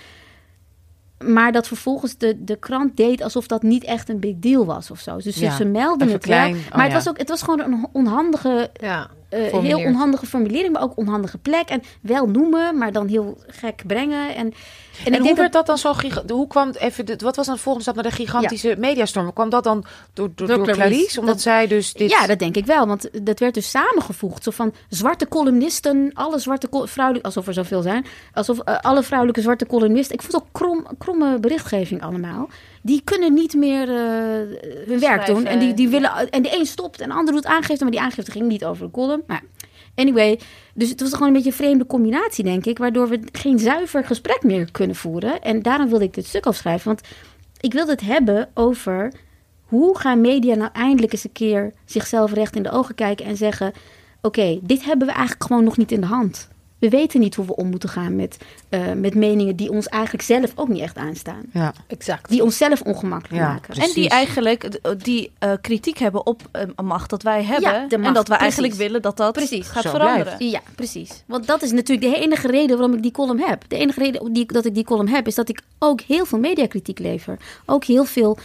Maar 1.24 1.52
dat 1.52 1.66
vervolgens 1.66 2.16
de, 2.18 2.44
de 2.44 2.56
krant 2.56 2.96
deed 2.96 3.22
alsof 3.22 3.46
dat 3.46 3.62
niet 3.62 3.84
echt 3.84 4.08
een 4.08 4.20
big 4.20 4.34
deal 4.38 4.64
was 4.66 4.90
of 4.90 5.00
zo. 5.00 5.16
Dus 5.16 5.36
Ja, 5.36 5.56
ze 5.56 5.64
melden 5.64 6.00
het 6.00 6.26
wel. 6.26 6.36
klein. 6.36 6.54
Oh, 6.56 6.70
maar 6.70 6.82
het, 6.82 6.88
ja. 6.90 6.96
was 6.96 7.08
ook, 7.08 7.18
het 7.18 7.28
was 7.28 7.42
gewoon 7.42 7.60
een 7.60 7.86
onhandige 7.92 8.70
Ja. 8.80 9.10
eh, 9.28 9.58
heel 9.58 9.78
onhandige 9.84 10.26
formulering, 10.26 10.72
maar 10.72 10.82
ook 10.82 10.96
onhandige 10.96 11.38
plek. 11.38 11.68
En 11.68 11.82
wel 12.00 12.26
noemen, 12.28 12.78
maar 12.78 12.92
dan 12.92 13.08
heel 13.08 13.38
gek 13.46 13.82
brengen. 13.86 14.34
En, 14.34 14.52
en, 15.04 15.20
hoe 15.20 15.34
werd 15.34 15.52
dat 15.52 15.66
dan 15.66 15.78
zo 15.78 15.94
Hoe 16.28 16.46
kwam 16.46 16.70
even? 16.70 17.06
de- 17.06 17.16
Wat 17.18 17.36
was 17.36 17.46
dan 17.46 17.54
de 17.54 17.60
volgende 17.60 17.90
stap 17.90 18.02
naar 18.02 18.10
de 18.12 18.16
gigantische 18.16 18.74
mediastorm? 18.78 19.32
Kwam 19.32 19.50
dat 19.50 19.64
dan 19.64 19.84
door, 20.12 20.30
door, 20.34 20.46
Door 20.46 20.66
door 20.66 20.74
Clarice. 20.74 21.20
Omdat 21.20 21.34
Dat- 21.34 21.42
zij 21.42 21.66
dus 21.66 21.92
dit. 21.92 22.10
Ja, 22.10 22.26
dat 22.26 22.38
denk 22.38 22.56
ik 22.56 22.66
wel. 22.66 22.86
Want 22.86 23.08
dat 23.26 23.38
werd 23.38 23.54
dus 23.54 23.70
samengevoegd. 23.70 24.42
Zo 24.42 24.50
van 24.50 24.74
zwarte 24.88 25.28
columnisten, 25.28 26.10
alle 26.12 26.38
zwarte 26.38 26.68
vrouwelijke... 26.70 27.26
Alsof 27.28 27.46
er 27.46 27.52
zoveel 27.54 27.82
zijn. 27.82 28.06
Alsof 28.34 28.58
eh, 28.58 28.78
alle 28.80 29.02
vrouwelijke 29.02 29.40
zwarte 29.42 29.66
columnisten... 29.66 30.14
Ik 30.14 30.22
vond 30.22 30.32
het 30.32 30.42
ook 30.42 30.48
krom, 30.52 30.86
kromme 30.98 31.38
berichtgeving 31.38 32.02
allemaal. 32.02 32.48
Die 32.82 33.00
kunnen 33.04 33.34
niet 33.34 33.54
meer 33.54 33.88
eh, 33.88 33.94
hun 34.86 35.00
werk 35.00 35.26
doen. 35.26 35.46
En, 35.46 35.58
die, 35.58 35.74
die 35.74 35.88
willen, 35.88 36.30
en 36.30 36.42
de 36.42 36.56
een 36.58 36.66
stopt 36.66 37.00
en 37.00 37.08
de 37.08 37.14
ander 37.14 37.34
doet 37.34 37.46
aangifte. 37.46 37.82
Maar 37.82 37.92
die 37.92 38.00
aangifte 38.00 38.30
ging 38.30 38.48
niet 38.48 38.64
over 38.64 38.86
de 38.86 38.92
column. 38.92 39.22
Maar 39.26 39.42
anyway, 39.94 40.40
dus 40.74 40.88
het 40.88 41.00
was 41.00 41.12
gewoon 41.12 41.28
een 41.28 41.34
beetje 41.34 41.50
een 41.50 41.56
vreemde 41.56 41.86
combinatie, 41.86 42.44
denk 42.44 42.66
ik. 42.66 42.78
Waardoor 42.78 43.08
we 43.08 43.20
geen 43.32 43.58
zuiver 43.58 44.04
gesprek 44.04 44.42
meer 44.42 44.70
kunnen 44.70 44.96
voeren. 44.96 45.42
En 45.42 45.62
daarom 45.62 45.88
wilde 45.88 46.04
ik 46.04 46.14
dit 46.14 46.26
stuk 46.26 46.46
afschrijven. 46.46 46.86
Want 46.86 47.00
ik 47.60 47.72
wilde 47.72 47.90
het 47.90 48.00
hebben 48.00 48.48
over 48.54 49.12
hoe 49.62 49.98
gaan 49.98 50.20
media 50.20 50.54
nou 50.54 50.70
eindelijk 50.72 51.12
eens 51.12 51.24
een 51.24 51.32
keer 51.32 51.72
zichzelf 51.84 52.32
recht 52.32 52.56
in 52.56 52.62
de 52.62 52.70
ogen 52.70 52.94
kijken 52.94 53.26
en 53.26 53.36
zeggen: 53.36 53.72
Oké, 54.22 54.58
dit 54.62 54.84
hebben 54.84 55.06
we 55.06 55.12
eigenlijk 55.12 55.44
gewoon 55.44 55.64
nog 55.64 55.76
niet 55.76 55.92
in 55.92 56.00
de 56.00 56.06
hand. 56.06 56.48
We 56.82 56.88
weten 56.88 57.20
niet 57.20 57.34
hoe 57.34 57.46
we 57.46 57.56
om 57.56 57.68
moeten 57.70 57.88
gaan 57.88 58.16
met, 58.16 58.36
eh, 58.68 58.92
met 58.92 59.14
meningen 59.14 59.56
die 59.56 59.70
ons 59.70 59.88
eigenlijk 59.88 60.24
zelf 60.24 60.52
ook 60.54 60.68
niet 60.68 60.80
echt 60.80 60.96
aanstaan. 60.96 61.42
Ja. 61.52 61.74
Exact. 61.86 62.28
Die 62.30 62.42
onszelf 62.42 62.80
ongemakkelijk 62.80 63.42
Ja, 63.42 63.48
maken. 63.48 63.72
precies. 63.74 63.94
En 63.94 64.00
die 64.00 64.08
eigenlijk 64.08 64.64
eh, 64.64 64.92
die 64.98 65.32
eh, 65.38 65.52
kritiek 65.60 65.98
hebben 65.98 66.26
op 66.26 66.42
een 66.52 66.84
macht 66.84 67.10
dat 67.10 67.22
wij 67.22 67.44
hebben. 67.44 67.70
Ja, 67.70 67.88
en 67.88 67.88
dat 67.88 67.98
we 67.98 68.22
precies. 68.22 68.36
eigenlijk 68.36 68.74
willen 68.74 69.02
dat 69.02 69.16
dat 69.16 69.32
Precies. 69.32 69.68
gaat 69.68 69.82
Zo 69.82 69.90
veranderen. 69.90 70.48
Ja, 70.50 70.60
precies. 70.74 71.22
Want 71.26 71.46
dat 71.46 71.62
is 71.62 71.72
natuurlijk 71.72 72.14
de 72.14 72.20
enige 72.20 72.46
reden 72.46 72.78
waarom 72.78 72.96
ik 72.96 73.02
die 73.02 73.12
column 73.12 73.40
heb. 73.40 73.64
De 73.68 73.76
enige 73.76 74.00
reden 74.00 74.32
die, 74.32 74.46
dat 74.46 74.64
ik 74.64 74.74
die 74.74 74.84
column 74.84 75.08
heb, 75.08 75.26
is 75.26 75.34
dat 75.34 75.48
ik 75.48 75.60
ook 75.78 76.00
heel 76.00 76.24
veel 76.24 76.38
mediakritiek 76.38 76.98
lever. 76.98 77.38
Ook 77.66 77.84
heel 77.84 78.04
veel 78.04 78.38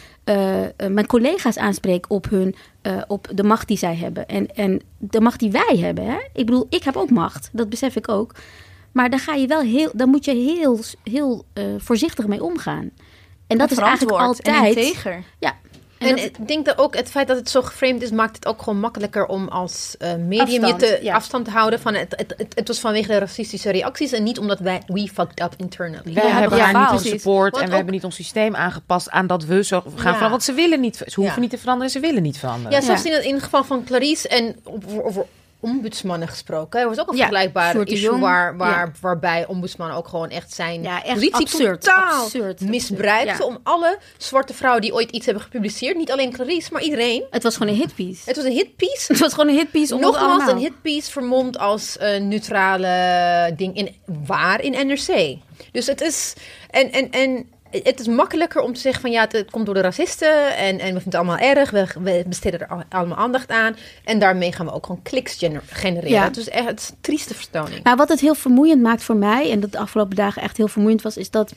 mijn 0.89 1.05
collega's 1.05 1.57
aanspreek 1.57 2.05
op, 2.07 2.30
hun, 2.30 2.55
eh, 2.82 3.01
op 3.07 3.28
de 3.34 3.43
macht 3.43 3.67
die 3.67 3.78
zij 3.78 3.95
hebben. 3.95 4.28
En, 4.28 4.55
en 4.55 4.82
de 4.97 5.21
macht 5.21 5.39
die 5.39 5.51
wij 5.51 5.78
hebben. 5.80 6.05
Hè? 6.05 6.17
Ik 6.34 6.45
bedoel, 6.45 6.65
ik 6.69 6.84
heb 6.84 6.95
ook 6.95 7.09
macht. 7.09 7.49
Dat 7.53 7.69
besef 7.69 7.95
ik 7.95 8.09
ook. 8.09 8.32
Maar 8.91 9.09
daar, 9.09 9.19
ga 9.19 9.34
je 9.34 9.47
wel 9.47 9.61
heel, 9.61 9.91
daar 9.93 10.07
moet 10.07 10.25
je 10.25 10.32
heel, 10.32 10.80
heel 11.03 11.45
eh, 11.53 11.63
voorzichtig 11.78 12.28
mee 12.28 12.43
omgaan. 12.43 12.91
En 13.47 13.57
dat 13.57 13.71
is 13.71 13.78
eigenlijk 13.78 14.17
en 14.17 14.23
altijd. 14.23 14.75
integer. 14.75 15.23
Ja, 15.39 15.55
En 15.97 16.07
En 16.07 16.15
dat- 16.15 16.25
ik 16.25 16.47
denk 16.47 16.65
dat 16.65 16.77
ook 16.77 16.95
het 16.95 17.09
feit 17.09 17.27
dat 17.27 17.37
het 17.37 17.49
zo 17.49 17.61
geframed 17.61 18.01
is, 18.01 18.11
maakt 18.11 18.35
het 18.35 18.45
ook 18.45 18.61
gewoon 18.61 18.79
makkelijker 18.79 19.25
om 19.25 19.47
als 19.47 19.95
eh, 19.99 20.15
medium 20.15 20.63
Afstand, 20.63 20.81
je 20.81 20.87
te 20.97 21.03
ja. 21.03 21.13
afstand 21.15 21.45
te 21.45 21.51
houden 21.51 21.79
van 21.79 21.93
het, 21.93 22.13
het, 22.17 22.33
het, 22.37 22.53
het 22.55 22.67
was 22.67 22.79
vanwege 22.79 23.07
de 23.07 23.17
racistische 23.17 23.71
reacties 23.71 24.11
en 24.11 24.23
niet 24.23 24.39
omdat 24.39 24.59
wij 24.59 24.81
we 24.87 25.07
fucked 25.13 25.39
up 25.41 25.53
internally. 25.57 26.13
Wij 26.13 26.27
Ja, 26.27 26.39
hebben 26.39 26.57
ja, 26.57 26.63
haar 26.63 26.79
niet 26.81 26.89
precies. 26.89 27.11
gesupport 27.11 27.57
en 27.57 27.69
we 27.69 27.75
hebben 27.75 27.93
niet 27.93 28.03
ons 28.03 28.15
systeem 28.15 28.55
aangepast 28.55 29.09
aan 29.09 29.27
dat 29.27 29.45
we 29.45 29.63
zo 29.63 29.79
gaan 29.81 29.91
Ja. 29.91 29.97
veranderen. 29.97 30.29
Want 30.29 30.43
ze 30.43 30.53
willen 30.53 30.79
niet, 30.79 30.95
ze 30.95 31.03
hoeven 31.15 31.35
Ja. 31.35 31.39
niet 31.41 31.49
te 31.49 31.57
veranderen, 31.57 31.91
ze 31.91 31.99
willen 31.99 32.21
niet 32.23 32.37
veranderen. 32.37 32.71
Ja, 32.71 32.81
zelfs 32.81 33.03
Ja. 33.03 33.09
in 33.09 33.15
het, 33.15 33.25
in 33.25 33.33
het 33.33 33.43
geval 33.43 33.63
van 33.63 33.83
Clarice 33.83 34.27
en 34.27 34.55
over, 34.63 35.03
over 35.03 35.25
ombudsmannen 35.60 36.28
gesproken. 36.28 36.80
Er 36.80 36.88
was 36.88 36.99
ook 36.99 37.08
een 37.10 37.16
Ja, 37.16 37.20
vergelijkbaar 37.28 37.88
issue 37.88 38.20
waar, 38.20 38.58
waar, 38.58 38.86
Ja. 38.86 38.91
waarbij 39.01 39.45
ombudsmannen 39.47 39.97
ook 39.97 40.08
gewoon 40.08 40.30
echt 40.30 40.53
zijn 40.53 40.82
Ja, 40.82 41.03
echt 41.03 41.14
positie 41.14 41.34
absurd, 41.34 41.82
totaal 41.82 42.24
absurd, 42.24 42.62
misbruikte 42.62 43.30
absurd, 43.30 43.49
ja. 43.49 43.55
om 43.55 43.60
alle 43.64 43.97
zwarte 44.18 44.53
vrouwen 44.53 44.82
die 44.82 44.93
ooit 44.93 45.12
iets 45.12 45.26
hebben 45.26 45.43
gepubliceerd, 45.43 45.97
niet 45.97 46.12
alleen 46.12 46.32
Clarice, 46.32 46.72
maar 46.72 46.82
iedereen. 46.82 47.24
Het 47.30 47.43
was 47.43 47.58
gewoon 47.58 47.74
een 47.74 47.80
hitpiece. 47.80 48.22
Het 48.26 48.36
was 48.36 48.45
een 48.45 48.51
hitpiece. 48.51 49.05
Het 49.12 49.20
was 49.20 49.34
gewoon 49.34 49.47
een 49.49 49.55
hitpiece 49.55 49.95
Nogmaals, 49.95 50.51
een 50.51 50.58
hitpiece 50.58 51.12
vermomd 51.12 51.58
als 51.58 51.95
een 51.99 52.28
neutrale 52.28 53.53
ding 53.55 53.76
in 53.76 53.95
waar 54.26 54.62
in 54.62 54.88
NRC. 54.88 55.38
Dus 55.72 55.88
het 55.88 56.01
is 56.01 56.34
en 56.70 56.91
en 56.91 57.12
en 57.12 57.49
het 57.72 57.99
is 57.99 58.07
makkelijker 58.07 58.61
om 58.61 58.74
te 58.74 58.80
zeggen 58.80 59.01
van 59.01 59.11
ja, 59.11 59.22
het, 59.22 59.32
het 59.32 59.51
komt 59.51 59.65
door 59.65 59.76
de 59.76 59.82
racisten 59.82 60.55
en, 60.57 60.80
en 60.80 60.93
we 60.93 61.01
vinden 61.01 61.03
het 61.03 61.15
allemaal 61.15 61.38
erg. 61.38 61.70
We, 61.70 61.88
we 61.99 62.24
besteden 62.28 62.59
er 62.59 62.68
al- 62.68 62.84
allemaal 62.89 63.18
aandacht 63.18 63.49
aan 63.49 63.76
en 64.03 64.20
daarmee 64.20 64.51
gaan 64.51 64.65
we 64.65 64.72
ook 64.72 64.86
gewoon 64.86 65.01
kliks 65.01 65.36
gener- 65.38 65.61
genereren. 65.70 66.09
Ja. 66.09 66.24
Het 66.24 66.38
is 66.38 66.49
echt 66.49 66.65
het 66.65 66.80
is 66.80 66.89
een 66.89 66.97
trieste 67.01 67.34
vertoning. 67.34 67.84
Maar 67.84 67.95
wat 67.95 68.09
het 68.09 68.20
heel 68.20 68.36
vermoeiend 68.36 68.82
maakt 68.82 69.03
voor 69.03 69.15
mij, 69.15 69.51
en 69.51 69.59
dat 69.59 69.72
de 69.72 69.78
afgelopen 69.78 70.15
dagen 70.15 70.41
echt 70.41 70.57
heel 70.57 70.68
vermoeiend 70.68 71.01
was, 71.01 71.18
is 71.18 71.30
dat 71.30 71.53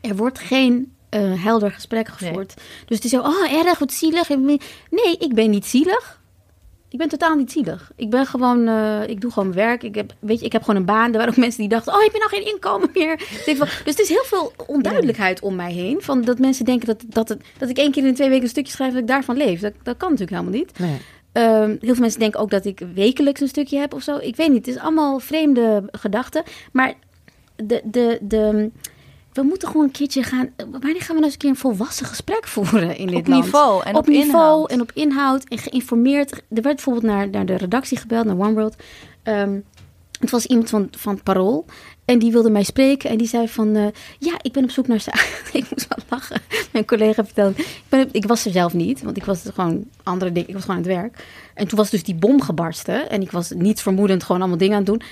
er 0.00 0.16
wordt 0.16 0.38
geen 0.38 0.94
eh, 1.08 1.44
helder 1.44 1.70
gesprek 1.72 2.08
gevoerd. 2.08 2.54
Dus 2.86 2.96
het 2.96 3.04
is 3.04 3.10
zo, 3.10 3.20
oh 3.20 3.52
erg, 3.52 3.78
wat 3.78 3.92
zielig. 3.92 4.28
Nee, 4.28 5.16
ik 5.18 5.34
ben 5.34 5.50
niet 5.50 5.66
zielig. 5.66 6.19
Ik 6.90 6.98
ben 6.98 7.08
totaal 7.08 7.36
niet 7.36 7.52
zielig. 7.52 7.92
Ik 7.96 8.10
ben 8.10 8.26
gewoon, 8.26 8.68
eh, 8.68 9.08
ik 9.08 9.20
doe 9.20 9.30
gewoon 9.30 9.52
werk. 9.52 9.82
Ik 9.82 9.94
heb, 9.94 10.12
weet 10.18 10.40
je, 10.40 10.46
ik 10.46 10.52
heb 10.52 10.62
gewoon 10.62 10.80
een 10.80 10.86
baan. 10.86 11.06
Er 11.06 11.16
waren 11.18 11.28
ook 11.28 11.36
mensen 11.46 11.60
die 11.60 11.68
dachten, 11.68 11.92
oh, 11.92 12.02
heb 12.02 12.12
je 12.12 12.18
nou 12.18 12.30
geen 12.30 12.52
inkomen 12.52 12.90
meer? 12.94 13.22
Van, 13.56 13.66
dus 13.66 13.96
het 13.96 13.98
is 13.98 14.08
heel 14.08 14.24
veel 14.24 14.52
onduidelijkheid 14.66 15.40
om 15.40 15.54
mij 15.54 15.72
heen. 15.72 16.02
Van 16.02 16.22
dat 16.22 16.38
mensen 16.38 16.64
denken 16.64 16.86
dat, 16.86 17.04
dat, 17.06 17.28
het, 17.28 17.42
dat 17.58 17.68
ik 17.68 17.78
één 17.78 17.90
keer 17.90 18.02
in 18.02 18.08
de 18.08 18.14
twee 18.14 18.28
weken 18.28 18.44
een 18.44 18.50
stukje 18.50 18.72
schrijf 18.72 18.92
dat 18.92 19.02
ik 19.02 19.08
daarvan 19.08 19.36
leef. 19.36 19.60
Dat, 19.60 19.72
dat 19.82 19.96
kan 19.96 20.10
natuurlijk 20.10 20.36
helemaal 20.36 20.58
niet. 20.60 20.78
Nee. 20.78 20.98
Ehm, 21.32 21.68
heel 21.68 21.92
veel 21.92 22.00
mensen 22.00 22.20
denken 22.20 22.40
ook 22.40 22.50
dat 22.50 22.64
ik 22.64 22.82
wekelijks 22.94 23.40
een 23.40 23.48
stukje 23.48 23.78
heb 23.78 23.94
of 23.94 24.02
zo. 24.02 24.16
Ik 24.16 24.36
weet 24.36 24.48
niet, 24.48 24.66
het 24.66 24.74
is 24.74 24.82
allemaal 24.82 25.18
vreemde 25.18 25.88
gedachten. 25.92 26.42
Maar 26.72 26.94
de, 27.56 27.82
de, 27.84 28.18
de, 28.22 28.70
we 29.32 29.42
moeten 29.42 29.68
gewoon 29.68 29.84
een 29.84 29.90
keertje 29.90 30.22
gaan... 30.22 30.50
Wanneer 30.56 31.00
gaan 31.00 31.06
we 31.06 31.12
nou 31.12 31.24
eens 31.24 31.32
een 31.32 31.38
keer 31.38 31.50
een 31.50 31.56
volwassen 31.56 32.06
gesprek 32.06 32.46
voeren 32.48 32.96
in 32.96 33.06
dit 33.06 33.16
Op 33.16 33.26
land? 33.26 33.44
niveau 33.44 33.84
en 33.84 33.94
op, 33.94 34.06
niveau 34.06 34.26
inhoud. 34.28 34.70
en 34.70 34.80
op 34.80 34.90
inhoud 34.94 35.44
en 35.44 35.58
geïnformeerd. 35.58 36.32
Er 36.32 36.42
werd 36.48 36.62
bijvoorbeeld 36.62 37.04
naar, 37.04 37.28
naar 37.28 37.46
de 37.46 37.56
redactie 37.56 37.98
gebeld, 37.98 38.24
naar 38.24 38.38
One 38.38 38.52
World. 38.52 38.76
Ehm, 39.22 39.58
het 40.20 40.30
was 40.30 40.46
iemand 40.46 40.68
van, 40.70 40.88
van 40.96 41.22
Parool. 41.22 41.64
En 42.04 42.18
die 42.18 42.32
wilde 42.32 42.50
mij 42.50 42.62
spreken. 42.62 43.10
En 43.10 43.18
die 43.18 43.26
zei 43.26 43.48
van... 43.48 43.74
eh, 43.76 43.86
ja, 44.18 44.32
ik 44.42 44.52
ben 44.52 44.64
op 44.64 44.70
zoek 44.70 44.86
naar... 44.86 45.04
ik 45.52 45.66
moest 45.70 45.86
wel 45.88 46.04
lachen. 46.08 46.40
Mijn 46.72 46.84
collega 46.84 47.24
vertelde... 47.24 47.60
Ik, 47.60 47.82
ben, 47.88 48.08
ik 48.12 48.26
was 48.26 48.44
er 48.44 48.52
zelf 48.52 48.72
niet. 48.74 49.02
Want 49.02 49.16
ik 49.16 49.24
was 49.24 49.42
gewoon 49.54 49.84
andere 50.02 50.32
dingen... 50.32 50.48
Ik 50.48 50.54
was 50.54 50.64
gewoon 50.64 50.76
aan 50.76 50.82
het 50.82 50.92
werk. 50.92 51.24
En 51.54 51.68
toen 51.68 51.78
was 51.78 51.90
dus 51.90 52.02
die 52.02 52.14
bom 52.14 52.40
gebarsten. 52.42 53.10
En 53.10 53.20
ik 53.22 53.30
was 53.30 53.50
niet 53.50 53.80
vermoedend 53.80 54.22
gewoon 54.22 54.40
allemaal 54.40 54.58
dingen 54.58 54.76
aan 54.76 54.82
het 54.82 54.90
doen. 54.90 55.02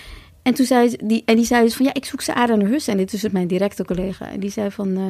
En 0.48 0.54
toen 0.54 0.66
zei 0.66 0.88
ze... 0.88 0.98
Die, 1.02 1.22
en 1.24 1.36
die 1.36 1.44
zei 1.44 1.64
dus 1.64 1.74
van... 1.74 1.86
Ja, 1.86 1.94
ik 1.94 2.04
zoek 2.04 2.20
ze 2.20 2.34
aan 2.34 2.58
naar 2.58 2.68
Hus. 2.68 2.88
En 2.88 2.96
dit 2.96 3.12
is 3.12 3.20
dus 3.20 3.30
mijn 3.32 3.46
directe 3.46 3.84
collega. 3.84 4.30
En 4.30 4.40
die 4.40 4.50
zei 4.50 4.70
van... 4.70 4.96
eh, 4.96 5.02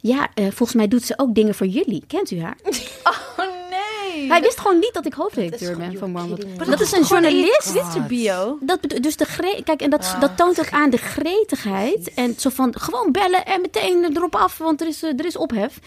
ja, 0.00 0.28
eh, 0.34 0.44
volgens 0.44 0.74
mij 0.74 0.88
doet 0.88 1.02
ze 1.02 1.14
ook 1.16 1.34
dingen 1.34 1.54
voor 1.54 1.66
jullie. 1.66 2.02
Kent 2.06 2.30
u 2.30 2.40
haar? 2.40 2.56
Oh 3.04 3.38
nee. 3.70 4.28
Hij 4.28 4.40
wist 4.40 4.60
gewoon 4.60 4.78
niet 4.78 4.90
dat 4.92 5.06
ik 5.06 5.12
hoofdredacteur 5.12 5.68
Dat 5.68 5.78
ben 5.78 5.98
van 5.98 6.12
World. 6.12 6.38
kidding 6.38 6.64
Dat 6.64 6.80
is 6.80 6.92
een 6.92 7.02
journalist. 7.02 7.72
Dit 7.72 7.82
is 7.82 8.06
bio. 8.06 8.58
Dat 8.60 8.78
dus 9.02 9.16
de 9.16 9.24
gre- 9.24 9.62
kijk, 9.64 9.80
en 9.82 9.90
dat, 9.90 10.16
dat 10.20 10.36
toont 10.36 10.60
ook 10.60 10.70
aan 10.70 10.90
de 10.90 10.96
gretigheid. 10.96 12.14
En 12.14 12.34
zo 12.38 12.50
van 12.50 12.74
gewoon 12.78 13.12
bellen 13.12 13.44
en 13.46 13.60
meteen 13.60 14.16
erop 14.16 14.34
af, 14.36 14.58
want 14.58 14.80
er 14.80 14.86
is, 14.86 15.02
eh, 15.02 15.18
er 15.18 15.24
is 15.26 15.36
ophef. 15.36 15.78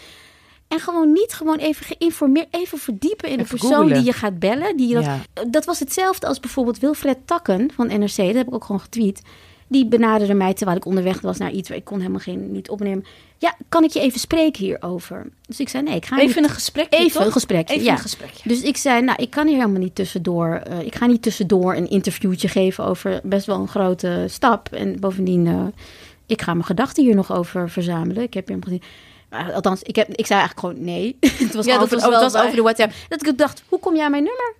En 0.72 0.80
gewoon 0.80 1.12
niet 1.12 1.32
gewoon 1.32 1.56
even 1.58 1.84
geïnformeerd, 1.86 2.46
even 2.50 2.78
verdiepen 2.78 3.28
in 3.28 3.38
de 3.38 3.44
persoon 3.44 3.70
googlen. 3.72 3.94
die 3.94 4.04
je 4.04 4.12
gaat 4.12 4.38
bellen. 4.38 4.76
Die 4.76 4.88
je 4.88 4.94
dat, 4.94 5.04
Ja. 5.04 5.20
dat 5.50 5.64
was 5.64 5.78
hetzelfde 5.78 6.26
als 6.26 6.40
bijvoorbeeld 6.40 6.78
Wilfred 6.78 7.18
Takken 7.24 7.70
van 7.74 7.86
NRC. 7.86 8.16
Dat 8.16 8.34
heb 8.34 8.46
ik 8.46 8.54
ook 8.54 8.64
gewoon 8.64 8.80
getweet. 8.80 9.22
Die 9.68 9.86
benaderde 9.86 10.34
mij 10.34 10.54
terwijl 10.54 10.76
ik 10.76 10.84
onderweg 10.84 11.20
was 11.20 11.38
naar 11.38 11.50
iets 11.50 11.68
waar 11.68 11.78
ik 11.78 11.84
kon 11.84 11.98
helemaal 11.98 12.20
geen, 12.20 12.52
niet 12.52 12.68
opnemen. 12.70 13.04
Ja, 13.38 13.54
kan 13.68 13.84
ik 13.84 13.90
je 13.90 14.00
even 14.00 14.20
spreken 14.20 14.64
hierover? 14.64 15.26
Dus 15.46 15.60
ik 15.60 15.68
zei 15.68 15.82
nee, 15.82 15.96
ik 15.96 16.04
ga 16.06 16.16
niet- 16.16 16.28
Even 16.28 16.44
een 16.44 16.50
gesprekje, 16.50 16.98
Even 16.98 17.12
toch? 17.12 17.24
een 17.24 17.32
gesprekje, 17.32 17.74
Even 17.74 17.86
ja. 17.86 17.92
een 17.92 17.98
gesprekje. 17.98 18.48
Dus 18.48 18.60
ik 18.62 18.76
zei, 18.76 19.02
nou, 19.02 19.22
ik 19.22 19.30
kan 19.30 19.46
hier 19.46 19.56
helemaal 19.56 19.80
niet 19.80 19.94
tussendoor. 19.94 20.54
eh, 20.54 20.80
ik 20.80 20.94
ga 20.94 21.06
niet 21.06 21.22
tussendoor 21.22 21.74
een 21.76 21.90
interviewtje 21.90 22.48
geven 22.48 22.84
over 22.84 23.20
best 23.22 23.46
wel 23.46 23.58
een 23.60 23.68
grote 23.68 24.24
stap. 24.28 24.68
En 24.72 25.00
bovendien, 25.00 25.46
eh, 25.46 25.64
ik 26.26 26.42
ga 26.42 26.52
mijn 26.52 26.66
gedachten 26.66 27.04
hier 27.04 27.14
nog 27.14 27.32
over 27.32 27.70
verzamelen. 27.70 28.22
Ik 28.22 28.34
heb 28.34 28.48
hier 28.48 28.56
gezien. 28.60 28.82
Maar 29.32 29.52
althans, 29.52 29.82
ik, 29.82 29.96
heb, 29.96 30.08
ik 30.08 30.26
zei 30.26 30.40
eigenlijk 30.40 30.60
gewoon 30.60 30.84
nee. 30.84 31.16
het 31.20 31.54
was, 31.54 31.64
Ja, 31.64 31.72
dat 31.72 31.82
over, 31.82 31.94
was 31.96 32.04
oh, 32.04 32.10
wel 32.10 32.22
het 32.22 32.32
was 32.32 32.42
over 32.42 32.56
de 32.56 32.62
WhatsApp. 32.62 32.92
Dat 33.08 33.26
ik 33.26 33.38
dacht, 33.38 33.62
hoe 33.68 33.78
kom 33.78 33.94
jij 33.94 34.04
aan 34.04 34.10
mijn 34.10 34.24
nummer? 34.24 34.54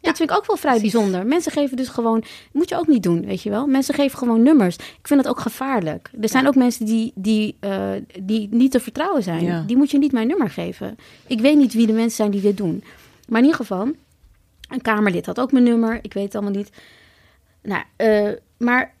Dat 0.00 0.16
vind 0.16 0.30
ik 0.30 0.36
ook 0.36 0.46
wel 0.46 0.56
vrij 0.56 0.80
bijzonder. 0.80 1.26
Mensen 1.26 1.52
geven 1.52 1.76
dus 1.76 1.88
gewoon, 1.88 2.24
moet 2.52 2.68
je 2.68 2.76
ook 2.76 2.86
niet 2.86 3.02
doen, 3.02 3.26
weet 3.26 3.42
je 3.42 3.50
wel. 3.50 3.66
Mensen 3.66 3.94
geven 3.94 4.18
gewoon 4.18 4.42
nummers. 4.42 4.76
Ik 4.76 5.06
vind 5.06 5.22
dat 5.22 5.30
ook 5.30 5.40
gevaarlijk. 5.40 6.10
Er 6.20 6.28
zijn 6.28 6.46
ook 6.46 6.54
mensen 6.54 6.86
die, 6.86 7.12
die, 7.14 7.56
eh, 7.60 7.90
die 8.20 8.48
niet 8.50 8.70
te 8.70 8.80
vertrouwen 8.80 9.22
zijn. 9.22 9.44
Ja. 9.44 9.62
Die 9.66 9.76
moet 9.76 9.90
je 9.90 9.98
niet 9.98 10.12
mijn 10.12 10.26
nummer 10.26 10.50
geven. 10.50 10.96
Ik 11.26 11.40
weet 11.40 11.56
niet 11.56 11.72
wie 11.72 11.86
de 11.86 11.92
mensen 11.92 12.16
zijn 12.16 12.30
die 12.30 12.40
dit 12.40 12.56
doen. 12.56 12.84
Maar 13.28 13.38
in 13.38 13.44
ieder 13.44 13.60
geval, 13.60 13.88
een 14.68 14.82
Kamerlid 14.82 15.26
had 15.26 15.40
ook 15.40 15.52
mijn 15.52 15.64
nummer. 15.64 15.98
Ik 16.02 16.12
weet 16.12 16.24
het 16.24 16.34
allemaal 16.34 16.52
niet. 16.52 16.70
Nou, 17.62 17.82
eh, 17.96 18.32
maar 18.56 18.94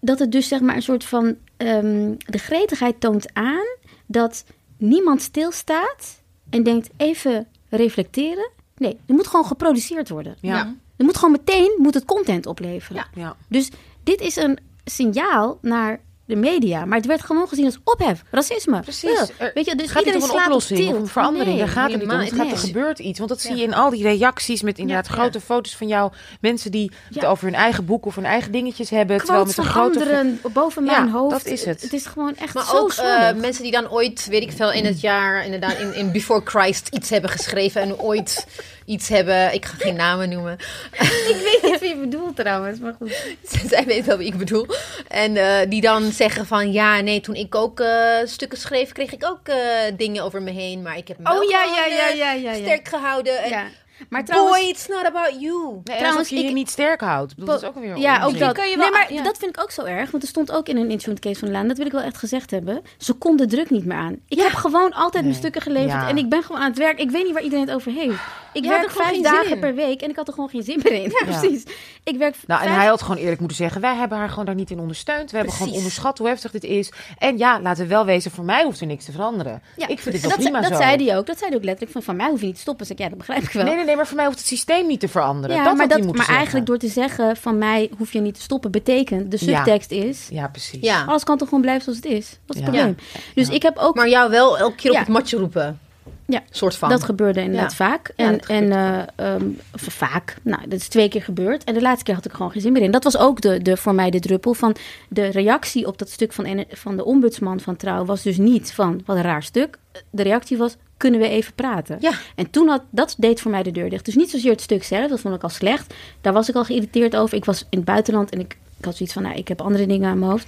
dat 0.00 0.18
het 0.18 0.32
dus 0.32 0.48
zeg 0.48 0.60
maar 0.60 0.76
een 0.76 0.82
soort 0.82 1.04
van... 1.04 1.36
ehm, 1.56 2.12
de 2.18 2.38
gretigheid 2.38 3.00
toont 3.00 3.26
aan 3.32 3.75
dat 4.06 4.44
niemand 4.76 5.22
stilstaat 5.22 6.22
en 6.50 6.62
denkt 6.62 6.90
even 6.96 7.46
reflecteren. 7.68 8.50
Nee, 8.76 8.98
er 9.06 9.14
moet 9.14 9.26
gewoon 9.26 9.46
geproduceerd 9.46 10.08
worden. 10.08 10.36
Ja. 10.40 10.74
Er 10.96 11.04
moet 11.04 11.16
gewoon 11.16 11.30
meteen 11.30 11.78
moet 11.78 11.94
het 11.94 12.04
content 12.04 12.46
opleveren. 12.46 13.06
Ja. 13.14 13.36
Dus 13.48 13.70
dit 14.02 14.20
is 14.20 14.36
een 14.36 14.58
signaal 14.84 15.58
naar 15.62 16.00
de 16.26 16.36
media. 16.36 16.84
Maar 16.84 16.96
het 16.96 17.06
werd 17.06 17.22
gewoon 17.22 17.48
gezien 17.48 17.64
als 17.64 17.78
ophef, 17.84 18.22
racisme. 18.30 18.80
Precies. 18.80 19.30
Weet 19.54 19.66
je, 19.66 19.74
dus 19.74 19.90
gaat 19.90 20.04
het 20.04 20.14
iedereen 20.14 20.14
om 20.14 20.22
een 20.22 20.28
slaat 20.28 20.38
op 20.38 20.44
oplossing 20.46 20.88
of 20.94 20.98
een 21.00 21.06
verandering? 21.06 21.48
Nee, 21.56 21.58
Daar 21.58 21.68
gaat 21.68 21.90
het 21.92 22.00
niet 22.00 22.10
om. 22.12 22.18
Het 22.18 22.32
gaat, 22.32 22.42
niet. 22.44 22.52
er 22.52 22.58
gebeurt 22.58 22.98
iets. 22.98 23.18
Want 23.18 23.30
dat 23.30 23.40
zie 23.40 23.56
je 23.56 23.62
in 23.62 23.74
al 23.74 23.90
die 23.90 24.02
reacties 24.02 24.62
met 24.62 24.78
inderdaad 24.78 25.06
Ja. 25.06 25.12
grote 25.12 25.40
foto's 25.40 25.76
van 25.76 25.88
jou. 25.88 26.12
Mensen 26.40 26.70
die 26.70 26.90
het 27.14 27.24
over 27.24 27.44
hun 27.44 27.54
eigen 27.54 27.84
boek 27.84 28.06
of 28.06 28.14
hun 28.14 28.24
eigen 28.24 28.52
dingetjes 28.52 28.90
hebben. 28.90 29.16
terwijl 29.18 29.44
met 29.44 29.56
een 29.58 29.64
grote... 29.64 29.98
anderen 29.98 30.40
boven 30.52 30.84
Ja, 30.84 31.00
mijn 31.00 31.12
hoofd. 31.12 31.30
dat 31.44 31.44
is 31.52 31.64
het. 31.64 31.82
Het 31.82 31.92
is 31.92 32.06
gewoon 32.06 32.34
echt 32.36 32.54
Maar 32.54 32.64
zo 32.66 32.76
ook 32.76 32.92
eh, 32.92 33.32
mensen 33.34 33.62
die 33.62 33.72
dan 33.72 33.90
ooit, 33.90 34.26
weet 34.26 34.42
ik 34.42 34.52
veel, 34.52 34.72
in 34.72 34.84
het 34.84 35.00
jaar, 35.00 35.44
inderdaad, 35.44 35.78
in, 35.78 35.94
in 35.94 36.12
Before 36.12 36.40
Christ 36.44 36.88
iets 36.88 37.10
hebben 37.10 37.30
geschreven 37.30 37.80
en 37.82 37.98
ooit 37.98 38.46
iets 38.86 39.08
hebben. 39.08 39.54
Ik 39.54 39.64
ga 39.64 39.74
geen 39.78 39.96
namen 39.96 40.28
noemen. 40.28 40.52
Ik 41.32 41.58
weet 41.60 41.70
niet 41.70 41.80
wie 41.80 41.88
je 41.88 41.96
bedoelt 41.96 42.36
trouwens, 42.36 42.78
maar 42.78 42.94
goed. 42.98 43.22
Zij 43.70 43.84
weet 43.84 44.04
wel 44.06 44.16
wie 44.16 44.26
ik 44.26 44.38
bedoel. 44.38 44.66
En 45.08 45.36
eh, 45.36 45.70
die 45.70 45.80
dan 45.80 46.12
zeggen 46.12 46.46
van 46.46 46.72
ja, 46.72 47.00
nee, 47.00 47.20
toen 47.20 47.34
ik 47.34 47.54
ook 47.54 47.80
eh, 47.80 48.16
stukken 48.24 48.58
schreef, 48.58 48.92
kreeg 48.92 49.12
ik 49.12 49.24
ook 49.24 49.48
eh, 49.48 49.56
dingen 49.96 50.22
over 50.24 50.42
me 50.42 50.50
heen. 50.50 50.82
Maar 50.82 50.96
ik 50.96 51.08
heb 51.08 51.18
me 51.18 51.24
Oh, 51.30 51.32
wel 51.38 51.50
ja, 51.50 51.62
ja, 51.64 51.86
ja, 51.86 52.08
ja, 52.08 52.32
ja, 52.32 52.50
ja. 52.52 52.54
sterk 52.54 52.88
gehouden. 52.88 53.42
En 53.42 53.48
Ja. 53.50 53.64
Maar 54.08 54.24
trouwens, 54.24 54.58
boy, 54.58 54.68
it's 54.68 54.86
not 54.88 55.04
about 55.04 55.40
you. 55.40 55.62
Nee, 55.72 55.82
Trouwens, 55.84 56.16
alsof 56.16 56.28
je 56.28 56.36
je 56.42 56.48
ik- 56.48 56.54
niet 56.54 56.70
sterk 56.70 57.00
houdt. 57.00 57.30
Ik 57.30 57.36
bedoel, 57.38 57.54
Dat 57.54 57.62
is 57.62 57.68
ook 57.68 57.74
weer 57.78 57.96
ja, 57.96 58.24
ook 58.24 58.38
dat. 58.38 58.52
kan 58.54 58.68
je 58.70 58.76
nee, 58.76 58.90
maar 58.90 59.12
ja. 59.12 59.22
dat 59.22 59.38
vind 59.38 59.56
ik 59.56 59.62
ook 59.62 59.70
zo 59.70 59.82
erg. 59.84 60.10
Want 60.10 60.22
er 60.22 60.28
stond 60.28 60.52
ook 60.52 60.68
in 60.68 60.76
een 60.76 60.90
insurance 60.90 61.22
case 61.22 61.38
van 61.40 61.50
Laan. 61.50 61.68
Dat 61.68 61.76
wil 61.76 61.86
ik 61.86 61.92
wel 61.92 62.00
echt 62.00 62.16
gezegd 62.16 62.50
hebben. 62.50 62.82
Ze 62.98 63.12
kon 63.12 63.36
de 63.36 63.46
druk 63.46 63.70
niet 63.70 63.84
meer 63.84 63.96
aan. 63.96 64.16
Ik 64.28 64.38
heb 64.40 64.52
gewoon 64.52 64.92
altijd 64.92 65.24
mijn 65.24 65.36
stukken 65.36 65.60
geleverd. 65.62 65.92
Ja. 65.92 66.08
En 66.08 66.18
ik 66.18 66.28
ben 66.28 66.42
gewoon 66.42 66.60
aan 66.60 66.68
het 66.68 66.78
werk. 66.78 66.98
Ik 66.98 67.10
weet 67.10 67.24
niet 67.24 67.32
waar 67.32 67.42
iedereen 67.42 67.66
het 67.66 67.74
over 67.74 67.92
heeft. 67.92 68.18
Ik 68.56 68.62
Je 68.64 68.68
had 68.70 68.78
werk 68.78 68.84
er 68.84 68.90
gewoon 68.90 69.06
vijf 69.06 69.16
geen 69.16 69.24
zin 69.26 69.34
dagen 69.34 69.54
in. 69.54 69.60
per 69.60 69.74
week. 69.74 70.00
En 70.02 70.10
ik 70.10 70.16
had 70.16 70.26
er 70.28 70.34
gewoon 70.34 70.48
geen 70.48 70.62
zin 70.62 70.80
meer 70.84 70.92
in. 70.92 71.10
Ja, 71.20 71.22
Ja. 71.26 71.38
precies. 71.38 71.62
Ik 72.04 72.16
werk 72.18 72.34
Nou, 72.46 72.60
en 72.60 72.66
vijf- 72.66 72.78
hij 72.80 72.88
had 72.88 73.02
gewoon 73.02 73.16
eerlijk 73.16 73.38
moeten 73.38 73.56
zeggen: 73.56 73.80
wij 73.80 73.94
hebben 73.94 74.18
haar 74.18 74.28
gewoon 74.28 74.44
daar 74.44 74.54
niet 74.54 74.70
in 74.70 74.78
ondersteund. 74.78 75.30
We 75.30 75.36
hebben 75.36 75.54
gewoon 75.54 75.72
onderschat 75.72 76.18
hoe 76.18 76.28
heftig 76.28 76.50
dit 76.50 76.64
is. 76.64 76.92
En 77.18 77.38
ja, 77.38 77.60
laten 77.60 77.82
we 77.82 77.88
wel 77.88 78.04
wezen, 78.04 78.30
voor 78.30 78.44
mij 78.44 78.64
hoeft 78.64 78.80
er 78.80 78.86
niks 78.86 79.04
te 79.04 79.12
veranderen. 79.12 79.62
Ja, 79.76 79.88
ik 79.88 79.98
vind 80.00 80.14
het 80.14 80.20
wel 80.24 80.30
dat, 80.30 80.40
prima 80.40 80.60
dat 80.60 80.70
zo. 80.70 80.76
zei 80.76 81.06
hij 81.06 81.16
ook. 81.16 81.26
Dat 81.26 81.38
zei 81.38 81.48
hij 81.48 81.58
ook 81.58 81.64
letterlijk. 81.64 81.92
Van, 81.92 82.02
van 82.02 82.16
mij 82.16 82.28
hoef 82.30 82.40
je 82.40 82.46
niet 82.46 82.54
te 82.54 82.60
stoppen. 82.60 82.86
Zeg 82.86 82.96
ik, 82.96 83.02
ja, 83.02 83.08
dat 83.08 83.18
begrijp 83.18 83.42
ik 83.42 83.50
wel. 83.50 83.64
Nee, 83.64 83.74
nee, 83.76 83.84
nee, 83.84 83.96
maar 83.96 84.06
voor 84.06 84.16
mij 84.16 84.24
hoeft 84.26 84.38
het 84.38 84.46
systeem 84.46 84.86
niet 84.86 85.00
te 85.00 85.08
veranderen. 85.08 85.56
ja, 85.56 85.64
dat 85.64 85.76
maar, 85.76 85.88
had 85.88 86.02
dat, 86.02 86.16
maar 86.16 86.28
eigenlijk 86.28 86.66
door 86.66 86.78
te 86.78 86.88
zeggen 86.88 87.36
van 87.36 87.58
mij 87.58 87.90
hoef 87.98 88.12
je 88.12 88.20
niet 88.20 88.34
te 88.34 88.40
stoppen, 88.40 88.70
betekent 88.70 89.30
de 89.30 89.36
Ja. 89.40 89.56
subtekst 89.56 89.90
is. 89.90 90.26
Ja, 90.30 90.48
precies. 90.48 90.80
Ja. 90.80 91.04
Alles 91.04 91.24
kan 91.24 91.38
toch 91.38 91.48
gewoon 91.48 91.62
blijven 91.62 91.82
zoals 91.84 91.98
het 91.98 92.06
is? 92.06 92.38
Wat 92.46 92.56
is 92.56 92.62
het 92.62 92.74
Ja. 92.74 92.80
probleem? 92.82 92.96
Dus 93.34 93.48
ik 93.48 93.62
heb 93.62 93.76
ook. 93.78 93.94
Maar 93.94 94.08
jou 94.08 94.30
wel 94.30 94.58
elke 94.58 94.74
keer 94.76 94.90
op 94.90 94.98
het 94.98 95.08
matje 95.08 95.36
roepen. 95.36 95.80
Ja, 96.26 96.42
Soort 96.50 96.76
van. 96.76 96.88
Dat 96.88 97.02
gebeurde 97.02 97.40
inderdaad 97.40 97.70
Ja. 97.70 97.76
vaak. 97.76 98.12
En, 98.16 98.40
en 98.40 98.72
eh, 98.72 99.02
ehm, 99.34 99.44
vaak, 99.72 100.36
nou, 100.42 100.68
dat 100.68 100.80
is 100.80 100.88
twee 100.88 101.08
keer 101.08 101.22
gebeurd. 101.22 101.64
En 101.64 101.74
de 101.74 101.80
laatste 101.80 102.04
keer 102.04 102.14
had 102.14 102.24
ik 102.24 102.32
gewoon 102.32 102.50
geen 102.50 102.60
zin 102.62 102.72
meer 102.72 102.82
in. 102.82 102.90
Dat 102.90 103.04
was 103.04 103.16
ook 103.16 103.40
de, 103.40 103.62
de, 103.62 103.76
voor 103.76 103.94
mij 103.94 104.10
de 104.10 104.20
druppel 104.20 104.54
van 104.54 104.76
de 105.08 105.26
reactie 105.26 105.86
op 105.86 105.98
dat 105.98 106.10
stuk 106.10 106.32
van, 106.32 106.64
van 106.68 106.96
de 106.96 107.04
ombudsman 107.04 107.60
van 107.60 107.76
Trouw. 107.76 108.04
Was 108.04 108.22
dus 108.22 108.36
niet 108.36 108.72
van, 108.72 109.02
wat 109.04 109.16
een 109.16 109.22
raar 109.22 109.42
stuk. 109.42 109.78
De 110.10 110.22
reactie 110.22 110.56
was, 110.56 110.76
kunnen 110.96 111.20
we 111.20 111.28
even 111.28 111.52
praten? 111.54 111.96
Ja. 112.00 112.12
En 112.34 112.50
toen 112.50 112.68
had, 112.68 112.82
dat 112.90 113.14
deed 113.18 113.40
voor 113.40 113.50
mij 113.50 113.62
de 113.62 113.70
deur 113.70 113.90
dicht. 113.90 114.04
Dus 114.04 114.14
niet 114.14 114.30
zozeer 114.30 114.50
het 114.50 114.60
stuk 114.60 114.84
zelf, 114.84 115.08
dat 115.08 115.20
vond 115.20 115.34
ik 115.34 115.42
al 115.42 115.48
slecht. 115.48 115.94
Daar 116.20 116.32
was 116.32 116.48
ik 116.48 116.54
al 116.54 116.64
geïrriteerd 116.64 117.16
over. 117.16 117.36
Ik 117.36 117.44
was 117.44 117.60
in 117.70 117.78
het 117.78 117.86
buitenland 117.86 118.30
en 118.30 118.40
ik, 118.40 118.56
ik 118.78 118.84
had 118.84 118.96
zoiets 118.96 119.14
van, 119.14 119.22
nou, 119.22 119.36
ik 119.36 119.48
heb 119.48 119.60
andere 119.60 119.86
dingen 119.86 120.10
aan 120.10 120.18
mijn 120.18 120.30
hoofd. 120.30 120.46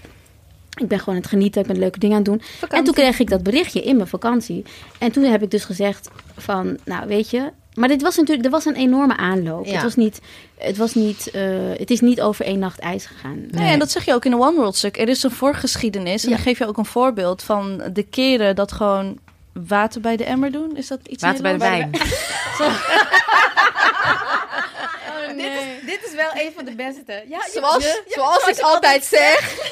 Ik 0.79 0.89
ben 0.89 0.99
gewoon 0.99 1.15
aan 1.15 1.21
het 1.21 1.31
genieten, 1.31 1.61
ik 1.61 1.67
ben 1.67 1.79
leuke 1.79 1.99
dingen 1.99 2.17
aan 2.17 2.23
het 2.23 2.31
doen. 2.31 2.43
En 2.79 2.85
toen 2.85 2.95
kreeg 2.95 3.19
ik 3.19 3.31
dat 3.31 3.43
berichtje 3.43 3.83
in 3.83 3.97
mijn 3.97 4.09
vakantie. 4.09 4.65
En 4.99 5.13
toen 5.13 5.25
heb 5.25 5.43
ik 5.43 5.51
dus 5.51 5.65
gezegd 5.65 6.09
van, 6.37 6.79
nou 6.85 7.07
weet 7.07 7.31
je... 7.31 7.51
Maar 7.75 7.89
dit 7.89 8.03
was 8.03 8.17
natuurlijk, 8.17 8.45
er 8.47 8.51
was 8.53 8.65
een 8.65 8.75
enorme 8.75 9.17
aanloop. 9.17 9.65
Ja. 9.67 9.73
Het 9.73 9.83
was 9.83 9.95
niet, 9.95 10.21
het 10.59 10.77
was 10.77 10.95
niet, 10.95 11.31
eh, 11.31 11.43
het 11.77 11.91
is 11.91 12.01
niet 12.01 12.21
over 12.21 12.45
één 12.45 12.59
nacht 12.59 12.79
ijs 12.79 13.07
gegaan. 13.07 13.47
Nee, 13.51 13.73
en 13.73 13.79
dat 13.79 13.91
zeg 13.91 14.05
je 14.05 14.15
ook 14.15 14.25
in 14.25 14.33
een 14.33 14.41
One 14.41 14.57
World 14.57 14.77
stuk. 14.77 14.97
Er 14.99 15.09
is 15.09 15.23
een 15.23 15.31
voorgeschiedenis. 15.31 16.23
En 16.25 16.29
Ja. 16.31 16.35
dan 16.35 16.45
geef 16.45 16.59
je 16.59 16.67
ook 16.67 16.77
een 16.77 16.85
voorbeeld 16.85 17.43
van 17.43 17.83
de 17.93 18.03
keren 18.03 18.55
dat 18.57 18.73
gewoon 18.73 19.19
water 19.53 20.01
bij 20.01 20.17
de 20.17 20.25
emmer 20.25 20.53
doen. 20.53 20.77
Is 20.77 20.87
dat 20.87 21.01
iets 21.09 21.23
Water 21.23 21.43
bij 21.43 21.53
de 21.53 21.59
wijn. 21.59 21.91
Dit 25.87 26.01
is 26.07 26.15
wel 26.15 26.31
een 26.35 26.53
van 26.57 26.65
de 26.65 26.75
beste. 26.75 27.23
Ja, 27.29 27.41
Zoals, 27.53 28.01
zoals 28.09 28.47
ik 28.49 28.59
altijd 28.59 29.05
zeg. 29.19 29.71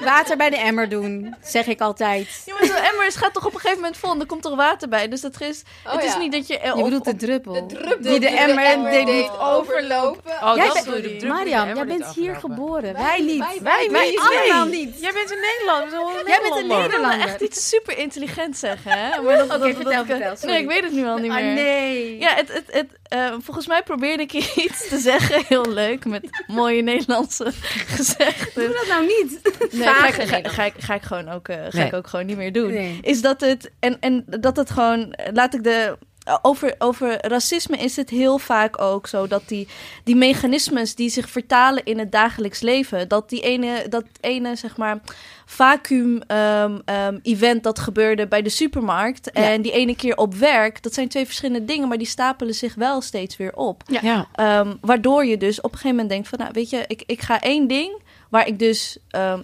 Water 0.00 0.36
bij 0.36 0.50
de 0.50 0.56
emmer 0.56 0.88
doen, 0.88 1.34
zeg 1.42 1.66
ik 1.66 1.80
altijd. 1.80 2.42
Ja, 2.46 2.54
maar 2.54 2.66
zo'n 2.66 2.76
emmer 2.76 3.06
is- 3.06 3.14
gaat 3.16 3.32
toch 3.34 3.46
op 3.46 3.54
een 3.54 3.60
gegeven 3.60 3.80
moment 3.82 3.96
vol. 4.00 4.10
En 4.12 4.20
er 4.20 4.26
komt 4.26 4.42
toch 4.42 4.54
water 4.56 4.88
bij. 4.88 5.08
Dus 5.08 5.20
dat 5.20 5.40
is, 5.40 5.62
het 5.84 6.04
is 6.04 6.12
ja. 6.12 6.18
niet 6.18 6.32
dat 6.32 6.46
je... 6.46 6.58
Je 6.76 6.82
bedoelt 6.82 7.04
de 7.04 7.16
druppel. 7.16 7.66
Die 8.00 8.20
de 8.20 8.28
emmer 8.28 8.90
deed 8.90 9.04
niet 9.06 9.30
overlopen. 9.40 10.32
Oh, 10.42 10.52
Jij 10.56 10.64
dat 10.66 10.74
bent- 10.74 10.86
de 10.86 11.00
druppel 11.02 11.28
Mariam, 11.28 11.44
de 11.44 11.50
jij 11.50 11.68
emmer 11.68 11.86
bent 11.86 12.14
hier 12.14 12.34
geboren. 12.36 12.92
Wij 12.92 13.20
niet. 13.20 13.38
Wij, 13.62 13.88
Wij 13.90 14.08
niet. 14.10 14.18
allemaal 14.20 14.66
Nee. 14.66 14.84
niet. 14.86 15.00
Jij 15.00 15.12
bent 15.12 15.30
een 15.30 15.38
Nederlander. 15.40 15.90
Jij 16.16 16.22
Jij 16.26 16.40
bent 16.42 16.54
een 16.54 16.70
Ik 16.70 16.76
Nederlander. 16.76 17.16
wil 17.18 17.26
echt 17.26 17.40
iets 17.40 17.68
super 17.68 17.98
intelligent 17.98 18.56
zeggen, 18.56 18.90
hè? 18.92 19.20
Maar 19.22 19.36
dat, 19.36 19.46
Oké, 19.46 19.58
dat- 19.58 19.74
vertel, 19.76 20.04
vertel, 20.04 20.36
sorry. 20.36 20.52
Nee, 20.54 20.62
ik 20.62 20.68
weet 20.68 20.82
het 20.82 20.92
nu 20.92 21.06
al 21.06 21.16
niet 21.16 21.30
Ah, 21.30 21.36
meer. 21.36 21.52
nee. 21.54 22.18
Ja, 22.18 22.34
het, 22.34 22.52
het, 22.52 22.64
het, 22.66 22.86
eh, 23.08 23.34
volgens 23.42 23.66
mij 23.66 23.82
probeerde 23.82 24.22
ik 24.22 24.32
iets 24.66 24.88
te 24.88 24.98
zeggen. 24.98 25.44
Heel 25.48 25.66
leuk, 25.68 26.04
met 26.04 26.42
mooie 26.46 26.82
Nederlandse 26.82 27.52
gezegden. 27.96 28.48
Doe 28.54 28.72
dat 28.74 28.86
nou 28.88 29.06
niet. 29.06 29.40
Nee, 29.72 29.85
ga, 29.94 30.06
ik- 30.06 30.14
ga, 30.28 30.48
ga, 30.50 30.64
ik- 30.64 30.74
ga 30.78 30.94
ik 30.94 31.02
gewoon 31.02 31.28
ook, 31.28 31.48
eh, 31.48 31.56
ga 31.68 31.76
Nee. 31.78 31.86
ik 31.86 31.94
ook 31.94 32.06
gewoon 32.06 32.26
niet 32.26 32.36
meer 32.36 32.52
doen. 32.52 32.72
Nee. 32.72 32.98
Is 33.02 33.22
dat 33.22 33.40
het, 33.40 33.70
en, 33.80 33.96
en 34.00 34.24
dat 34.40 34.56
het 34.56 34.70
gewoon, 34.70 35.14
laat 35.32 35.54
ik 35.54 35.64
de, 35.64 35.98
over, 36.42 36.74
over 36.78 37.26
racisme 37.26 37.76
is 37.76 37.96
het 37.96 38.10
heel 38.10 38.38
vaak 38.38 38.80
ook 38.80 39.06
zo 39.06 39.26
dat 39.26 39.42
die, 39.48 39.68
die 40.04 40.16
mechanismes 40.16 40.94
die 40.94 41.08
zich 41.08 41.30
vertalen 41.30 41.84
in 41.84 41.98
het 41.98 42.12
dagelijks 42.12 42.60
leven, 42.60 43.08
dat 43.08 43.28
die 43.28 43.40
ene, 43.40 43.86
dat 43.88 44.04
ene 44.20 44.56
zeg 44.56 44.76
maar, 44.76 44.98
vacuüm 45.44 46.20
ehm, 46.26 46.78
ehm, 46.84 47.18
event 47.22 47.62
dat 47.62 47.78
gebeurde 47.78 48.26
bij 48.26 48.42
de 48.42 48.48
supermarkt 48.48 49.30
Ja. 49.32 49.42
en 49.42 49.62
die 49.62 49.72
ene 49.72 49.96
keer 49.96 50.16
op 50.16 50.34
werk, 50.34 50.82
dat 50.82 50.94
zijn 50.94 51.08
twee 51.08 51.24
verschillende 51.26 51.64
dingen, 51.64 51.88
maar 51.88 51.98
die 51.98 52.06
stapelen 52.06 52.54
zich 52.54 52.74
wel 52.74 53.00
steeds 53.00 53.36
weer 53.36 53.54
op. 53.54 53.82
Ja. 53.86 54.00
Ja. 54.02 54.26
Ehm, 54.34 54.74
waardoor 54.80 55.24
je 55.24 55.36
dus 55.36 55.56
op 55.58 55.64
een 55.64 55.70
gegeven 55.78 55.90
moment 55.90 56.08
denkt 56.08 56.28
van, 56.28 56.38
nou 56.38 56.50
weet 56.52 56.70
je, 56.70 56.84
ik, 56.86 57.02
ik 57.06 57.20
ga 57.20 57.40
één 57.40 57.66
ding 57.68 58.02
waar 58.30 58.46
ik 58.46 58.58
dus, 58.58 58.98
ehm, 59.10 59.40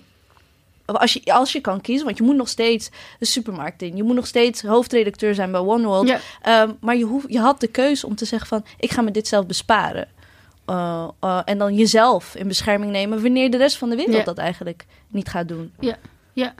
als, 1.00 1.12
je, 1.12 1.32
als 1.32 1.52
je 1.52 1.60
kan 1.60 1.80
kiezen, 1.80 2.04
want 2.04 2.16
je 2.18 2.22
moet 2.24 2.36
nog 2.36 2.48
steeds 2.48 2.90
de 3.18 3.24
supermarkt 3.26 3.82
in, 3.82 3.96
je 3.96 4.02
moet 4.02 4.14
nog 4.14 4.26
steeds 4.26 4.62
hoofdredacteur 4.62 5.34
zijn 5.34 5.50
bij 5.50 5.60
One 5.60 5.86
World, 5.86 6.08
Ja. 6.08 6.18
Ehm, 6.42 6.70
maar 6.80 6.96
je, 6.96 7.04
hoef, 7.04 7.24
je 7.28 7.38
had 7.38 7.60
de 7.60 7.66
keuze 7.66 8.06
om 8.06 8.14
te 8.14 8.24
zeggen 8.24 8.48
van, 8.48 8.64
ik 8.78 8.90
ga 8.90 9.02
me 9.02 9.10
dit 9.10 9.28
zelf 9.28 9.46
besparen. 9.46 10.08
Uh, 10.66 11.08
uh, 11.24 11.40
en 11.44 11.58
dan 11.58 11.74
jezelf 11.74 12.34
in 12.34 12.48
bescherming 12.48 12.90
nemen 12.92 13.22
wanneer 13.22 13.50
de 13.50 13.56
rest 13.56 13.76
van 13.76 13.90
de 13.90 13.96
wereld 13.96 14.16
Ja. 14.16 14.24
dat 14.24 14.38
eigenlijk 14.38 14.86
niet 15.08 15.28
gaat 15.28 15.48
doen. 15.48 15.72
Ja. 15.80 16.54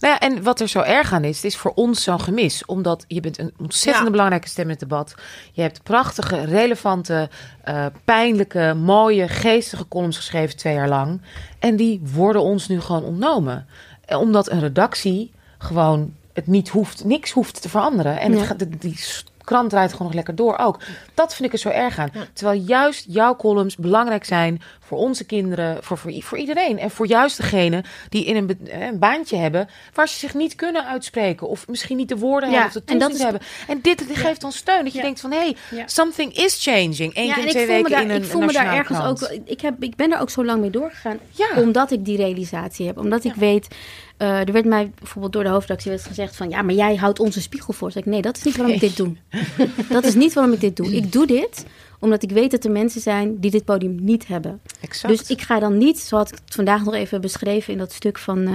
Nou 0.00 0.12
ja, 0.14 0.18
en 0.20 0.42
wat 0.42 0.60
er 0.60 0.68
zo 0.68 0.80
erg 0.80 1.12
aan 1.12 1.24
is, 1.24 1.36
het 1.36 1.44
is 1.44 1.56
voor 1.56 1.72
ons 1.74 2.02
zo'n 2.02 2.20
gemis. 2.20 2.64
Omdat 2.64 3.04
je 3.08 3.20
bent 3.20 3.38
een 3.38 3.52
ontzettende 3.58 4.04
Ja. 4.06 4.10
belangrijke 4.12 4.48
stem 4.48 4.64
in 4.64 4.70
het 4.70 4.80
debat. 4.80 5.14
Je 5.52 5.62
hebt 5.62 5.82
prachtige, 5.82 6.44
relevante, 6.44 7.28
eh, 7.64 7.86
pijnlijke, 8.04 8.74
mooie, 8.74 9.28
geestige 9.28 9.88
columns 9.88 10.16
geschreven 10.16 10.56
twee 10.56 10.74
jaar 10.74 10.88
lang. 10.88 11.22
En 11.58 11.76
die 11.76 12.00
worden 12.14 12.42
ons 12.42 12.68
nu 12.68 12.80
gewoon 12.80 13.04
ontnomen. 13.04 13.66
Eh, 14.04 14.18
Omdat 14.20 14.50
een 14.50 14.60
redactie 14.60 15.32
gewoon 15.58 16.14
het 16.32 16.46
niet 16.46 16.68
hoeft, 16.68 17.04
niks 17.04 17.30
hoeft 17.30 17.62
te 17.62 17.68
veranderen. 17.68 18.20
En 18.20 18.30
het 18.30 18.40
Ja. 18.40 18.46
gaat, 18.46 18.58
de- 18.58 18.68
die 18.78 19.00
krant 19.44 19.70
draait 19.70 19.90
gewoon 19.90 20.06
nog 20.06 20.16
lekker 20.16 20.34
door 20.34 20.58
ook. 20.58 20.80
Dat 21.14 21.34
vind 21.34 21.48
ik 21.48 21.52
er 21.52 21.58
zo 21.58 21.68
erg 21.68 21.98
aan. 21.98 22.10
Terwijl 22.32 22.60
juist 22.60 23.04
jouw 23.08 23.36
columns 23.36 23.76
belangrijk 23.76 24.24
zijn 24.24 24.62
voor 24.90 24.98
onze 24.98 25.24
kinderen, 25.24 25.78
voor, 25.84 25.98
voor, 25.98 26.38
iedereen. 26.38 26.78
En 26.78 26.90
voor 26.90 27.06
juist 27.06 27.36
degene 27.36 27.84
die 28.08 28.24
in 28.24 28.36
een, 28.36 28.58
eh, 28.68 28.86
een 28.86 28.98
baantje 28.98 29.36
hebben 29.36 29.68
waar 29.94 30.08
ze 30.08 30.18
zich 30.18 30.34
niet 30.34 30.54
kunnen 30.54 30.86
uitspreken. 30.86 31.48
Of 31.48 31.68
misschien 31.68 31.96
niet 31.96 32.08
de 32.08 32.16
woorden 32.16 32.50
Ja, 32.50 32.60
hebben 32.60 32.76
of 32.76 32.84
de 32.84 32.94
niet 33.06 33.14
is- 33.14 33.22
hebben. 33.22 33.40
En 33.68 33.78
dit, 33.82 34.08
dit 34.08 34.16
geeft 34.16 34.44
ons 34.44 34.56
steun. 34.56 34.82
Dat 34.84 34.92
je 34.92 34.98
Ja. 34.98 35.04
denkt 35.04 35.20
van, 35.20 35.30
hé, 35.32 35.38
hey, 35.70 35.82
something 35.86 36.36
is 36.36 36.62
changing. 36.62 36.98
Eén 37.16 37.32
keer 37.32 37.48
twee 37.48 37.52
voel 37.52 37.60
me 37.66 37.66
weken 37.66 37.90
daar, 37.90 38.02
in 38.02 38.10
een 38.10 38.16
ik 38.22 38.24
voel 38.24 38.40
me 38.40 38.52
daar 38.52 38.74
ergens 38.74 38.98
krant. 38.98 39.30
ook. 39.32 39.38
Ik, 39.44 39.60
heb, 39.60 39.82
ik 39.82 39.96
ben 39.96 40.12
er 40.12 40.20
ook 40.20 40.30
zo 40.30 40.44
lang 40.44 40.60
mee 40.60 40.70
doorgegaan. 40.70 41.18
Ja. 41.30 41.48
Omdat 41.62 41.90
ik 41.90 42.04
die 42.04 42.16
realisatie 42.16 42.86
heb. 42.86 42.98
Omdat 42.98 43.24
ik 43.24 43.34
weet. 43.34 43.68
eh, 44.16 44.38
er 44.38 44.52
werd 44.52 44.64
mij 44.64 44.90
bijvoorbeeld 44.98 45.32
door 45.32 45.42
de 45.42 45.48
hoofdredactie 45.48 45.90
werd 45.90 46.04
gezegd 46.04 46.36
van 46.36 46.48
ja, 46.50 46.62
maar 46.62 46.74
jij 46.74 46.94
houdt 46.96 47.18
onze 47.20 47.40
spiegel 47.40 47.72
voor. 47.72 47.92
Zeg 47.92 48.02
ik, 48.02 48.08
nee, 48.10 48.22
dat 48.22 48.36
is 48.36 48.42
niet 48.42 48.56
waarom 48.56 48.74
ik 48.74 48.80
dit 48.80 48.96
doe. 48.96 49.12
dat 49.88 50.04
is 50.04 50.14
niet 50.14 50.32
waarom 50.32 50.52
ik 50.52 50.60
dit 50.60 50.76
doe. 50.76 50.94
Ik 50.94 51.12
doe 51.12 51.26
dit 51.26 51.64
omdat 52.00 52.22
ik 52.22 52.30
weet 52.30 52.50
dat 52.50 52.64
er 52.64 52.70
mensen 52.70 53.00
zijn 53.00 53.40
die 53.40 53.50
dit 53.50 53.64
podium 53.64 53.96
niet 54.00 54.26
hebben. 54.26 54.60
Exact. 54.80 55.18
Dus 55.18 55.30
ik 55.30 55.40
ga 55.40 55.58
dan 55.58 55.78
niet, 55.78 55.98
zoals 55.98 56.30
ik 56.30 56.38
het 56.44 56.54
vandaag 56.54 56.84
nog 56.84 56.94
even 56.94 57.20
beschreven 57.20 57.72
in 57.72 57.78
dat 57.78 57.92
stuk 57.92 58.18
van 58.18 58.46
eh, 58.46 58.54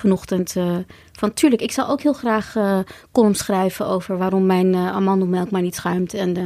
vanochtend. 0.00 0.56
eh, 0.56 0.76
van 1.12 1.32
tuurlijk, 1.34 1.62
ik 1.62 1.72
zou 1.72 1.88
ook 1.88 2.00
heel 2.00 2.12
graag 2.12 2.56
eh 2.56 2.78
columns 3.12 3.38
schrijven 3.38 3.86
over 3.86 4.18
waarom 4.18 4.46
mijn 4.46 4.74
eh, 4.74 4.92
amandelmelk 4.92 5.50
maar 5.50 5.62
niet 5.62 5.74
schuimt. 5.74 6.14
En, 6.14 6.36
eh, 6.36 6.42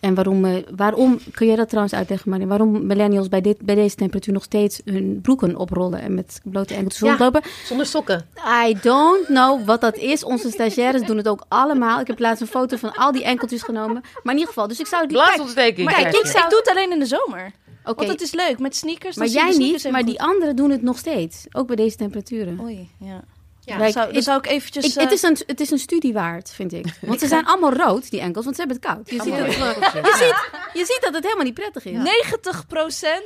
en 0.00 0.14
waarom, 0.14 0.44
eh, 0.44 0.54
waarom, 0.76 1.18
kun 1.32 1.46
jij 1.46 1.56
dat 1.56 1.68
trouwens 1.68 1.94
uitleggen, 1.94 2.30
Marien? 2.30 2.48
Waarom 2.48 2.86
millennials 2.86 3.28
bij, 3.28 3.40
dit, 3.40 3.58
bij 3.60 3.74
deze 3.74 3.96
temperatuur 3.96 4.32
nog 4.34 4.42
steeds 4.42 4.80
hun 4.84 5.18
broeken 5.22 5.56
oprollen 5.56 6.00
en 6.00 6.14
met 6.14 6.40
blote 6.44 6.74
enkeltjes 6.74 7.00
Ja. 7.02 7.08
rondlopen? 7.08 7.42
Zonder 7.64 7.86
sokken. 7.86 8.26
I 8.66 8.76
don't 8.82 9.26
know 9.26 9.64
wat 9.64 9.80
dat 9.80 9.96
is. 9.96 10.24
Onze 10.24 10.50
stagiaires 10.50 11.02
doen 11.02 11.16
het 11.16 11.28
ook 11.28 11.44
allemaal. 11.48 12.00
Ik 12.00 12.06
heb 12.06 12.18
laatst 12.18 12.40
een 12.42 12.46
foto 12.48 12.76
van 12.76 12.94
al 12.94 13.12
die 13.12 13.24
enkeltjes 13.24 13.62
genomen. 13.62 14.00
Maar 14.22 14.32
in 14.34 14.38
ieder 14.40 14.46
geval, 14.48 14.68
dus 14.68 14.80
ik 14.80 14.86
zou 14.86 15.06
die... 15.06 15.16
Kijk, 15.16 15.28
Blaasontsteking. 15.28 15.88
Krijg 15.88 16.06
ik, 16.06 16.14
ik, 16.14 16.26
ik 16.26 16.46
doe 16.48 16.58
het 16.58 16.68
alleen 16.70 16.92
in 16.92 16.98
de 16.98 17.06
zomer. 17.06 17.52
Oké, 17.84 17.94
Want 17.94 18.08
het 18.08 18.20
is 18.20 18.32
leuk. 18.32 18.58
Met 18.58 18.76
sneakers. 18.76 19.16
maar 19.16 19.26
jij 19.26 19.42
de 19.42 19.48
niet, 19.48 19.56
sneakers 19.56 19.84
maar 19.90 20.04
die 20.04 20.20
anderen 20.22 20.56
doen 20.56 20.70
het 20.70 20.82
nog 20.82 20.98
steeds. 20.98 21.44
Ook 21.52 21.66
bij 21.66 21.76
deze 21.76 21.96
temperaturen. 21.96 22.60
Oei, 22.60 22.90
ja. 22.98 23.20
Ja. 23.64 23.90
Zou, 23.90 24.06
dan 24.06 24.16
ik- 24.16 24.22
zou 24.22 24.38
ik 24.38 24.46
eventjes... 24.46 24.84
Ik, 24.84 24.94
het, 24.94 25.06
eh, 25.08 25.12
is 25.12 25.22
een, 25.22 25.36
het 25.46 25.60
is 25.60 25.70
een 25.70 25.78
studie 25.78 26.12
waard, 26.12 26.50
vind 26.54 26.72
ik. 26.72 26.86
Want 27.00 27.20
ze 27.20 27.26
zijn 27.26 27.46
allemaal 27.46 27.72
rood, 27.72 28.10
die 28.10 28.20
enkels, 28.20 28.44
want 28.44 28.56
ze 28.56 28.62
hebben 28.62 28.80
het 28.82 28.90
koud. 28.92 29.10
Je, 29.10 29.22
ziet, 29.22 29.34
je, 29.34 30.12
ziet, 30.18 30.48
je 30.72 30.84
ziet 30.84 30.98
dat 31.00 31.14
het 31.14 31.22
helemaal 31.24 31.44
niet 31.44 31.54
prettig 31.54 31.84
is. 31.84 31.96
90% 31.96 32.00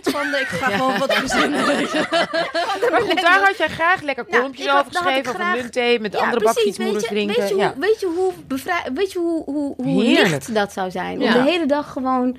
van 0.03 0.31
de... 0.31 0.39
Ik 0.41 0.47
ga 0.47 0.71
gewoon 0.71 0.99
wat 0.99 1.15
verzinnen. 1.15 1.65
Maar 2.91 3.01
goed, 3.01 3.21
daar 3.21 3.41
had 3.45 3.57
jij 3.57 3.69
graag 3.69 4.03
lekker 4.03 4.25
Nou, 4.29 4.37
kolompjes 4.37 4.69
over 4.69 4.85
geschreven. 4.93 5.19
Over 5.31 5.35
graag- 5.35 5.57
muntthee 5.57 6.01
met 6.01 6.13
Ja, 6.13 6.19
andere 6.19 6.39
precies. 6.39 6.55
bakfietsmoeders 6.55 7.09
weet 7.09 7.19
je, 7.19 7.27
drinken. 7.27 7.41
Weet 7.43 7.49
je, 7.51 7.57
ja. 7.57 7.73
hoe, 7.73 7.81
weet 7.81 8.01
je, 8.01 8.07
hoe, 8.07 8.33
bevrij, 8.47 8.83
weet 8.95 9.13
je 9.13 9.19
hoe, 9.19 9.45
hoe, 9.45 9.75
hoe 9.77 10.03
licht 10.03 10.55
dat 10.55 10.73
zou 10.73 10.91
zijn? 10.91 11.21
Ja. 11.21 11.27
Om 11.27 11.45
de 11.45 11.51
hele 11.51 11.67
dag 11.67 11.93
gewoon 11.93 12.37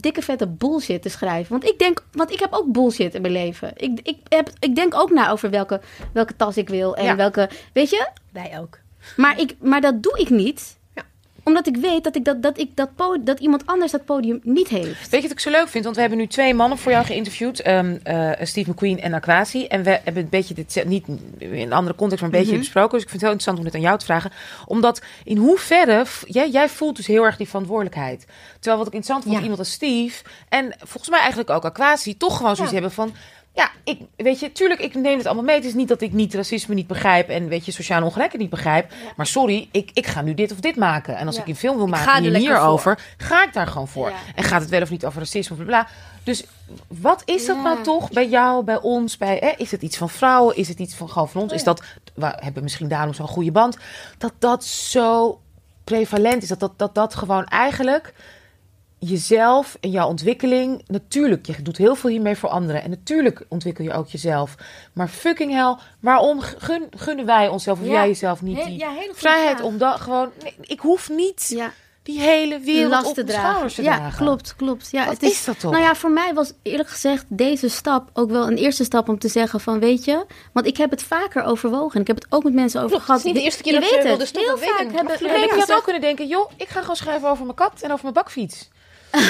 dikke 0.00 0.22
vette 0.22 0.48
bullshit 0.48 1.02
te 1.02 1.08
schrijven. 1.08 1.50
Want 1.50 1.64
ik 1.64 1.78
denk, 1.78 2.04
want 2.12 2.32
ik 2.32 2.38
heb 2.40 2.52
ook 2.52 2.72
bullshit 2.72 3.14
in 3.14 3.20
mijn 3.20 3.32
leven. 3.32 3.72
Ik, 3.76 4.00
ik, 4.02 4.18
heb, 4.28 4.50
ik 4.58 4.74
denk 4.74 4.94
ook 4.94 5.10
na 5.10 5.30
over 5.30 5.50
welke, 5.50 5.80
welke 6.12 6.36
tas 6.36 6.56
ik 6.56 6.68
wil 6.68 6.96
en 6.96 7.04
Ja. 7.04 7.16
welke, 7.16 7.50
weet 7.72 7.90
je? 7.90 8.08
Wij 8.32 8.58
ook. 8.60 8.78
Maar, 9.16 9.40
ik, 9.40 9.54
maar 9.60 9.80
dat 9.80 10.02
doe 10.02 10.18
ik 10.18 10.30
niet. 10.30 10.76
Omdat 11.44 11.66
ik 11.66 11.76
weet 11.76 12.04
dat, 12.04 12.16
ik 12.16 12.24
dat, 12.24 12.42
dat, 12.42 12.58
ik 12.58 12.76
dat, 12.76 12.88
dat 13.24 13.40
iemand 13.40 13.66
anders 13.66 13.92
dat 13.92 14.04
podium 14.04 14.40
niet 14.42 14.68
heeft. 14.68 15.08
Weet 15.10 15.22
je 15.22 15.28
wat 15.28 15.30
ik 15.30 15.40
zo 15.40 15.50
leuk 15.50 15.68
vind? 15.68 15.84
Want 15.84 15.96
we 15.96 16.00
hebben 16.02 16.18
nu 16.20 16.26
twee 16.26 16.54
mannen 16.54 16.78
voor 16.78 16.92
jou 16.92 17.04
geïnterviewd. 17.04 17.60
ehm, 17.60 17.96
eh, 18.02 18.30
Steve 18.46 18.70
McQueen 18.70 19.00
en 19.00 19.14
Aquasi. 19.14 19.66
En 19.66 19.82
we 19.82 19.90
hebben 19.90 20.22
een 20.22 20.28
beetje 20.28 20.54
dit, 20.54 20.82
niet 20.86 21.06
in 21.38 21.52
een 21.52 21.72
andere 21.72 21.96
context, 21.96 22.22
maar 22.24 22.32
een 22.32 22.40
beetje 22.40 22.58
besproken. 22.58 22.90
Dus 22.92 23.02
ik 23.02 23.08
vind 23.08 23.20
het 23.20 23.30
heel 23.30 23.30
interessant 23.30 23.58
om 23.58 23.64
dit 23.64 23.74
aan 23.74 23.80
jou 23.88 23.98
te 23.98 24.04
vragen. 24.04 24.30
Omdat 24.66 25.02
in 25.24 25.36
hoeverre, 25.36 26.04
jij, 26.26 26.50
jij 26.50 26.68
voelt 26.68 26.96
dus 26.96 27.06
heel 27.06 27.24
erg 27.24 27.36
die 27.36 27.48
verantwoordelijkheid. 27.48 28.26
Terwijl 28.54 28.76
wat 28.78 28.86
ik 28.86 28.92
interessant 28.92 29.22
vond, 29.22 29.34
Ja. 29.36 29.42
iemand 29.42 29.58
als 29.58 29.72
Steve. 29.72 30.24
En 30.48 30.74
volgens 30.78 31.08
mij 31.08 31.18
eigenlijk 31.18 31.50
ook 31.50 31.64
Aquasi, 31.64 32.16
toch 32.16 32.36
gewoon 32.36 32.56
zoiets 32.56 32.74
Ja. 32.74 32.80
hebben 32.80 32.96
van... 32.96 33.14
Ja, 33.54 33.70
ik, 33.84 34.00
weet 34.16 34.40
je, 34.40 34.52
tuurlijk, 34.52 34.80
ik 34.80 34.94
neem 34.94 35.16
het 35.18 35.26
allemaal 35.26 35.44
mee. 35.44 35.54
Het 35.56 35.64
is 35.64 35.74
niet 35.74 35.88
dat 35.88 36.00
ik 36.00 36.12
niet 36.12 36.34
racisme 36.34 36.74
niet 36.74 36.86
begrijp 36.86 37.28
en 37.28 37.48
weet 37.48 37.64
je, 37.64 37.72
sociale 37.72 38.04
ongelijkheid 38.04 38.40
niet 38.42 38.50
begrijp. 38.50 38.92
Maar 39.16 39.26
sorry, 39.26 39.68
ik, 39.72 39.90
ik 39.92 40.06
ga 40.06 40.22
nu 40.22 40.34
dit 40.34 40.52
of 40.52 40.60
dit 40.60 40.76
maken. 40.76 41.16
En 41.16 41.26
als 41.26 41.36
Ja. 41.36 41.42
ik 41.42 41.48
een 41.48 41.56
film 41.56 41.76
wil 41.76 41.86
maken 41.86 42.14
er 42.14 42.20
hier 42.22 42.34
hierover, 42.34 42.98
ga 43.16 43.44
ik 43.44 43.52
daar 43.52 43.66
gewoon 43.66 43.88
voor. 43.88 44.08
Ja. 44.08 44.16
En 44.34 44.44
gaat 44.44 44.60
het 44.60 44.70
wel 44.70 44.82
of 44.82 44.90
niet 44.90 45.04
over 45.04 45.18
racisme 45.18 45.56
of 45.56 45.64
bla 45.64 45.82
bla. 45.82 45.88
Dus 46.22 46.44
wat 46.88 47.22
is 47.24 47.46
dat 47.46 47.62
nou 47.62 47.82
toch 47.82 48.10
bij 48.10 48.28
jou, 48.28 48.64
bij 48.64 48.80
ons? 48.80 49.16
Bij, 49.16 49.36
hè? 49.40 49.52
Is 49.56 49.70
het 49.70 49.82
iets 49.82 49.96
van 49.96 50.10
vrouwen? 50.10 50.56
Is 50.56 50.68
het 50.68 50.78
iets 50.78 50.94
van 50.94 51.08
gewoon 51.10 51.28
van 51.28 51.40
ons? 51.42 51.52
Is 51.52 51.64
dat, 51.64 51.82
we 52.14 52.32
hebben 52.36 52.62
misschien 52.62 52.88
daarom 52.88 53.14
zo'n 53.14 53.28
goede 53.28 53.52
band, 53.52 53.76
dat 54.18 54.32
dat 54.38 54.64
zo 54.64 55.40
prevalent 55.84 56.42
is. 56.42 56.48
Dat 56.48 56.60
dat, 56.60 56.72
dat 56.76 56.94
dat 56.94 57.14
gewoon 57.14 57.44
eigenlijk 57.44 58.14
jezelf 59.08 59.76
en 59.80 59.90
jouw 59.90 60.08
ontwikkeling... 60.08 60.82
Natuurlijk, 60.86 61.46
je 61.46 61.62
doet 61.62 61.76
heel 61.76 61.94
veel 61.94 62.10
hiermee 62.10 62.36
voor 62.36 62.48
anderen. 62.48 62.82
En 62.82 62.90
natuurlijk 62.90 63.44
ontwikkel 63.48 63.84
je 63.84 63.92
ook 63.92 64.08
jezelf. 64.08 64.54
Maar 64.92 65.08
fucking 65.08 65.52
hell, 65.52 65.76
waarom 66.00 66.40
gun, 66.40 66.86
gunnen 66.90 67.26
wij 67.26 67.48
onszelf 67.48 67.80
of 67.80 67.86
Ja. 67.86 67.92
jij 67.92 68.06
jezelf 68.06 68.42
niet 68.42 68.58
He- 68.58 68.64
die 68.64 68.78
ja, 68.78 68.92
vrijheid 69.12 69.56
vraag. 69.56 69.66
om 69.66 69.78
dat 69.78 70.00
gewoon... 70.00 70.30
Nee, 70.42 70.54
ik 70.60 70.80
hoef 70.80 71.08
niet 71.10 71.48
Ja, 71.56 71.72
die 72.02 72.20
hele 72.20 72.58
wereld 72.60 72.90
last 72.90 73.06
op 73.06 73.14
te 73.14 73.24
dragen. 73.24 73.68
te 73.74 73.82
ja, 73.82 73.96
dragen. 73.96 74.24
klopt, 74.24 74.56
klopt. 74.56 74.88
Ja, 74.90 75.04
Wat 75.04 75.14
het 75.14 75.22
is, 75.22 75.30
is 75.30 75.44
dat 75.44 75.60
toch? 75.60 75.70
Nou 75.72 75.82
ja, 75.84 75.94
voor 75.94 76.10
mij 76.10 76.34
was 76.34 76.52
eerlijk 76.62 76.88
gezegd 76.88 77.24
deze 77.28 77.68
stap 77.68 78.10
ook 78.12 78.30
wel 78.30 78.46
een 78.46 78.56
eerste 78.56 78.84
stap 78.84 79.08
om 79.08 79.18
te 79.18 79.28
zeggen 79.28 79.60
van, 79.60 79.80
weet 79.80 80.04
je, 80.04 80.26
want 80.52 80.66
ik 80.66 80.76
heb 80.76 80.90
het 80.90 81.02
vaker 81.02 81.42
overwogen. 81.44 81.94
en 81.94 82.00
Ik 82.00 82.06
heb 82.06 82.16
het 82.16 82.26
ook 82.28 82.44
met 82.44 82.52
mensen 82.54 82.78
over 82.80 82.90
Klopt, 82.90 83.04
gehad. 83.04 83.20
het 83.22 83.26
is 83.28 83.32
niet 83.32 83.42
de 83.42 83.48
eerste 83.48 83.62
keer 83.62 83.72
je 83.74 83.80
dat 83.80 83.88
je 83.88 83.94
weet 83.96 84.04
wilde 84.04 84.26
stoppen, 84.26 84.50
Heel 84.50 84.60
weet 84.60 84.68
vaak 84.68 84.80
ik. 84.80 84.90
hebben, 84.96 85.42
ik 85.44 85.50
had 85.50 85.72
ook 85.72 85.82
kunnen 85.84 86.02
denken, 86.02 86.26
joh, 86.26 86.50
ik 86.56 86.68
ga 86.68 86.80
gewoon 86.80 86.96
schrijven 86.96 87.28
over 87.28 87.44
mijn 87.44 87.56
kat 87.56 87.72
en 87.82 87.90
over 87.90 88.02
mijn 88.02 88.14
bakfiets. 88.14 88.68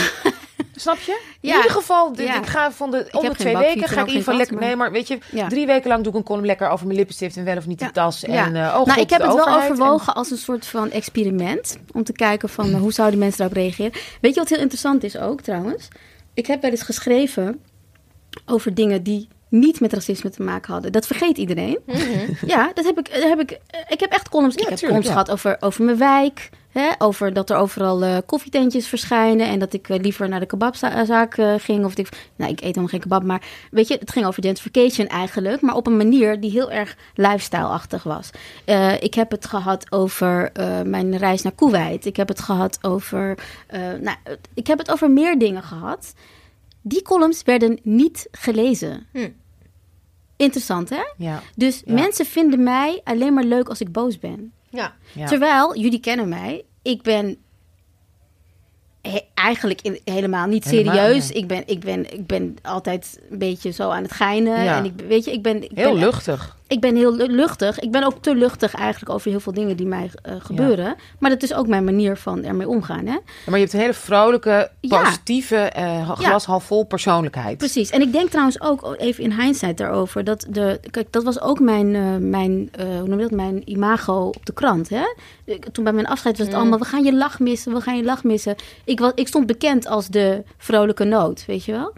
Snap 0.77 0.99
je? 0.99 1.21
In 1.41 1.49
Ja. 1.49 1.57
ieder 1.57 1.71
geval, 1.71 2.13
Ja. 2.17 2.39
ik 2.39 2.47
ga 2.47 2.73
van 2.73 2.91
de, 2.91 3.09
om 3.13 3.29
de 3.29 3.35
twee 3.35 3.57
weken 3.57 3.83
en 3.83 3.89
ga 3.89 4.01
ik 4.01 4.07
in 4.07 4.07
ieder 4.07 4.17
geval 4.19 4.25
geen 4.35 4.37
lekker... 4.37 4.57
Nee, 4.67 4.77
maar 4.77 4.93
weet 4.93 5.09
je, 5.09 5.19
Ja. 5.31 5.49
drie 5.49 5.67
weken 5.67 5.89
lang 5.89 6.03
doe 6.03 6.13
ik 6.13 6.19
een 6.19 6.25
column 6.25 6.47
lekker 6.47 6.69
over 6.69 6.87
mijn 6.87 6.99
lippenstift 6.99 7.37
en 7.37 7.45
wel 7.45 7.57
of 7.57 7.67
niet 7.67 7.79
de 7.79 7.91
tas. 7.91 8.25
En, 8.25 8.57
eh, 8.57 8.77
oh 8.81 8.87
nou, 8.87 9.01
ik 9.01 9.11
heb 9.11 9.23
het 9.23 9.35
wel 9.35 9.47
en- 9.47 9.55
overwogen 9.63 10.15
als 10.15 10.31
een 10.31 10.37
soort 10.37 10.67
van 10.67 10.91
experiment. 10.91 11.79
Om 11.93 12.05
te 12.05 12.13
kijken 12.13 12.49
van 12.49 12.71
eh, 12.75 12.81
hoe 12.81 12.93
zouden 12.93 13.19
mensen 13.19 13.39
daarop 13.39 13.57
reageren. 13.57 13.93
Weet 14.21 14.35
je 14.35 14.41
wat 14.41 14.49
heel 14.49 14.59
interessant 14.59 15.03
is 15.05 15.17
ook 15.19 15.41
trouwens? 15.41 15.89
Ik 16.35 16.47
heb 16.47 16.63
wel 16.63 16.71
eens 16.71 16.83
geschreven 16.83 17.61
over 18.47 18.75
dingen 18.75 19.03
die 19.03 19.29
niet 19.49 19.81
met 19.81 19.93
racisme 19.93 20.31
te 20.31 20.43
maken 20.43 20.73
hadden. 20.73 20.93
Dat 20.93 21.07
vergeet 21.07 21.39
iedereen. 21.39 21.79
Ja, 22.47 22.71
dat 22.75 22.85
heb 22.85 22.99
ik, 22.99 23.13
dat 23.13 23.23
heb 23.23 23.41
ik. 23.41 23.51
eh, 23.51 23.81
Ik 23.89 24.01
heb 24.01 24.13
echt 24.13 24.29
columns. 24.29 24.55
Mhm. 24.55 24.63
Ik 24.65 24.69
heb 24.71 24.79
tuurlijk, 24.79 25.03
columns 25.05 25.25
gehad 25.27 25.31
over, 25.31 25.57
over 25.61 25.85
mijn 25.85 25.99
wijk. 25.99 26.51
Hè, 26.75 26.91
over 26.99 27.33
dat 27.33 27.51
er 27.51 27.57
overal 27.57 28.03
eh, 28.05 28.17
koffietentjes 28.27 28.87
verschijnen. 28.89 29.47
En 29.47 29.59
dat 29.59 29.73
ik 29.73 29.89
eh, 29.89 30.01
liever 30.01 30.29
naar 30.29 30.41
de 30.41 30.47
kebabzaak 30.47 31.37
eh, 31.37 31.55
ging. 31.59 31.85
Of 31.85 31.95
dat 31.95 32.07
ik, 32.07 32.31
nou, 32.37 32.51
ik 32.51 32.59
eet 32.59 32.67
helemaal 32.67 32.89
geen 32.89 33.01
kebab. 33.01 33.23
Maar 33.23 33.43
weet 33.71 33.89
je, 33.89 33.97
het 34.01 34.11
ging 34.11 34.27
over 34.27 34.43
gentrification 34.43 35.07
eigenlijk. 35.07 35.61
Maar 35.61 35.75
op 35.75 35.87
een 35.87 35.97
manier 35.97 36.41
die 36.41 36.51
heel 36.51 36.71
erg 36.71 36.97
lifestyle-achtig 37.15 38.03
was. 38.03 38.31
Ik 39.01 39.15
heb 39.15 39.31
het 39.31 39.47
gehad 39.47 39.93
over 39.93 40.51
mijn 40.85 41.17
reis 41.17 41.43
naar 41.43 41.53
Kuwait. 41.53 42.07
Ik 42.07 42.17
heb 42.17 42.29
het 42.29 42.41
gehad 42.41 42.79
over. 42.83 43.39
nou, 44.01 44.17
ik 44.55 44.67
heb 44.67 44.79
het 44.79 44.91
over 44.91 45.11
meer 45.11 45.39
dingen 45.39 45.63
gehad. 45.63 46.15
Die 46.83 47.03
columns 47.03 47.43
werden 47.43 47.79
niet 47.83 48.29
gelezen. 48.31 49.07
Hm. 49.13 49.29
Interessant, 50.37 50.89
hè? 50.91 51.03
Ja, 51.17 51.43
Dus 51.57 51.83
Ja. 51.87 51.93
mensen 51.95 52.27
vinden 52.27 52.63
mij 52.63 53.01
alleen 53.05 53.35
maar 53.35 53.45
leuk 53.45 53.69
als 53.69 53.81
ik 53.81 53.93
boos 53.93 54.19
ben. 54.19 54.53
Ja. 54.75 54.95
ja. 55.13 55.27
Terwijl, 55.27 55.77
jullie 55.79 56.01
kennen 56.01 56.29
mij, 56.29 56.65
ik 56.83 57.03
ben 57.03 57.37
he- 59.03 59.21
eigenlijk 59.35 59.81
in- 59.83 60.01
helemaal 60.05 60.47
niet 60.47 60.65
Helemaal, 60.65 60.95
serieus. 60.95 61.29
nee. 61.29 61.39
Ik, 61.43 61.47
ben, 61.49 61.63
ik, 61.67 61.81
ben, 61.81 62.13
ik 62.13 62.27
ben 62.27 62.57
altijd 62.63 63.21
een 63.31 63.39
beetje 63.39 63.71
zo 63.71 63.91
aan 63.91 64.03
het 64.03 64.13
geinen. 64.13 64.63
Ja. 64.65 64.77
En 64.79 64.85
ik, 64.85 64.93
weet 65.09 65.25
je, 65.25 65.33
ik 65.33 65.43
ben, 65.43 65.63
ik 65.63 65.71
Heel 65.75 65.93
ben, 65.93 66.01
luchtig. 66.01 66.57
Ik 66.67 66.81
ben 66.81 66.97
heel 66.97 67.15
lu- 67.15 67.27
luchtig. 67.27 67.79
Ik 67.81 67.91
ben 67.91 68.05
ook 68.05 68.23
te 68.23 68.35
luchtig 68.35 68.75
eigenlijk 68.75 69.13
over 69.13 69.31
heel 69.31 69.41
veel 69.41 69.53
dingen 69.53 69.77
die 69.77 69.87
mij 69.87 70.11
eh, 70.23 70.35
gebeuren. 70.39 70.95
Maar 71.19 71.31
dat 71.31 71.43
is 71.43 71.55
ook 71.55 71.67
mijn 71.67 71.85
manier 71.85 72.17
van 72.17 72.45
ermee 72.45 72.69
omgaan. 72.69 73.07
Hè? 73.07 73.19
Maar 73.47 73.55
je 73.55 73.59
hebt 73.59 73.73
een 73.73 73.81
hele 73.81 73.95
vrolijke, 73.95 74.71
Ja. 74.81 75.03
positieve, 75.03 75.57
eh, 75.57 76.11
glas 76.11 76.45
half 76.45 76.65
vol 76.65 76.85
persoonlijkheid. 76.85 77.59
Precies. 77.59 77.91
En 77.91 78.01
ik 78.01 78.13
denk 78.13 78.29
trouwens 78.31 78.61
ook 78.61 78.95
even 78.99 79.25
in 79.25 79.33
hindsight 79.41 79.77
daarover 79.79 80.25
dat 80.25 80.47
de 80.49 80.81
kijk 80.91 81.13
dat 81.13 81.23
was 81.25 81.41
ook 81.41 81.61
mijn 81.61 81.95
eh, 81.95 82.17
mijn 82.17 82.71
hoe 82.79 83.09
noem 83.09 83.19
je 83.19 83.29
dat 83.29 83.31
mijn 83.37 83.71
imago 83.71 84.27
op 84.27 84.47
de 84.47 84.53
krant 84.53 84.89
hè. 84.89 85.03
Toen 85.73 85.85
bij 85.85 85.93
mijn 85.93 86.07
afscheid 86.07 86.39
was 86.39 86.47
het 86.47 86.57
allemaal 86.57 86.79
we 86.79 86.85
gaan 86.85 87.05
je 87.05 87.15
lach 87.15 87.39
missen, 87.39 87.73
we 87.75 87.81
gaan 87.81 87.97
je 87.97 88.05
lach 88.05 88.25
missen. 88.25 88.55
Ik 88.85 88.99
was 89.01 89.13
ik 89.15 89.29
stond 89.29 89.47
bekend 89.47 89.87
als 89.87 90.09
de 90.09 90.43
vrolijke 90.59 91.05
noot, 91.05 91.45
weet 91.47 91.65
je 91.65 91.73
wel. 91.73 91.93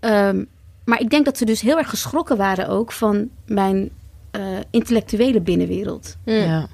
Ehm, 0.00 0.44
maar 0.84 1.00
ik 1.00 1.10
denk 1.10 1.24
dat 1.24 1.38
ze 1.38 1.44
dus 1.44 1.60
heel 1.60 1.78
erg 1.78 1.88
geschrokken 1.90 2.36
waren 2.36 2.68
ook 2.68 2.92
van 2.92 3.28
mijn 3.46 3.90
intellectuele 4.70 5.40
binnenwereld. 5.40 6.16
Ja. 6.24 6.68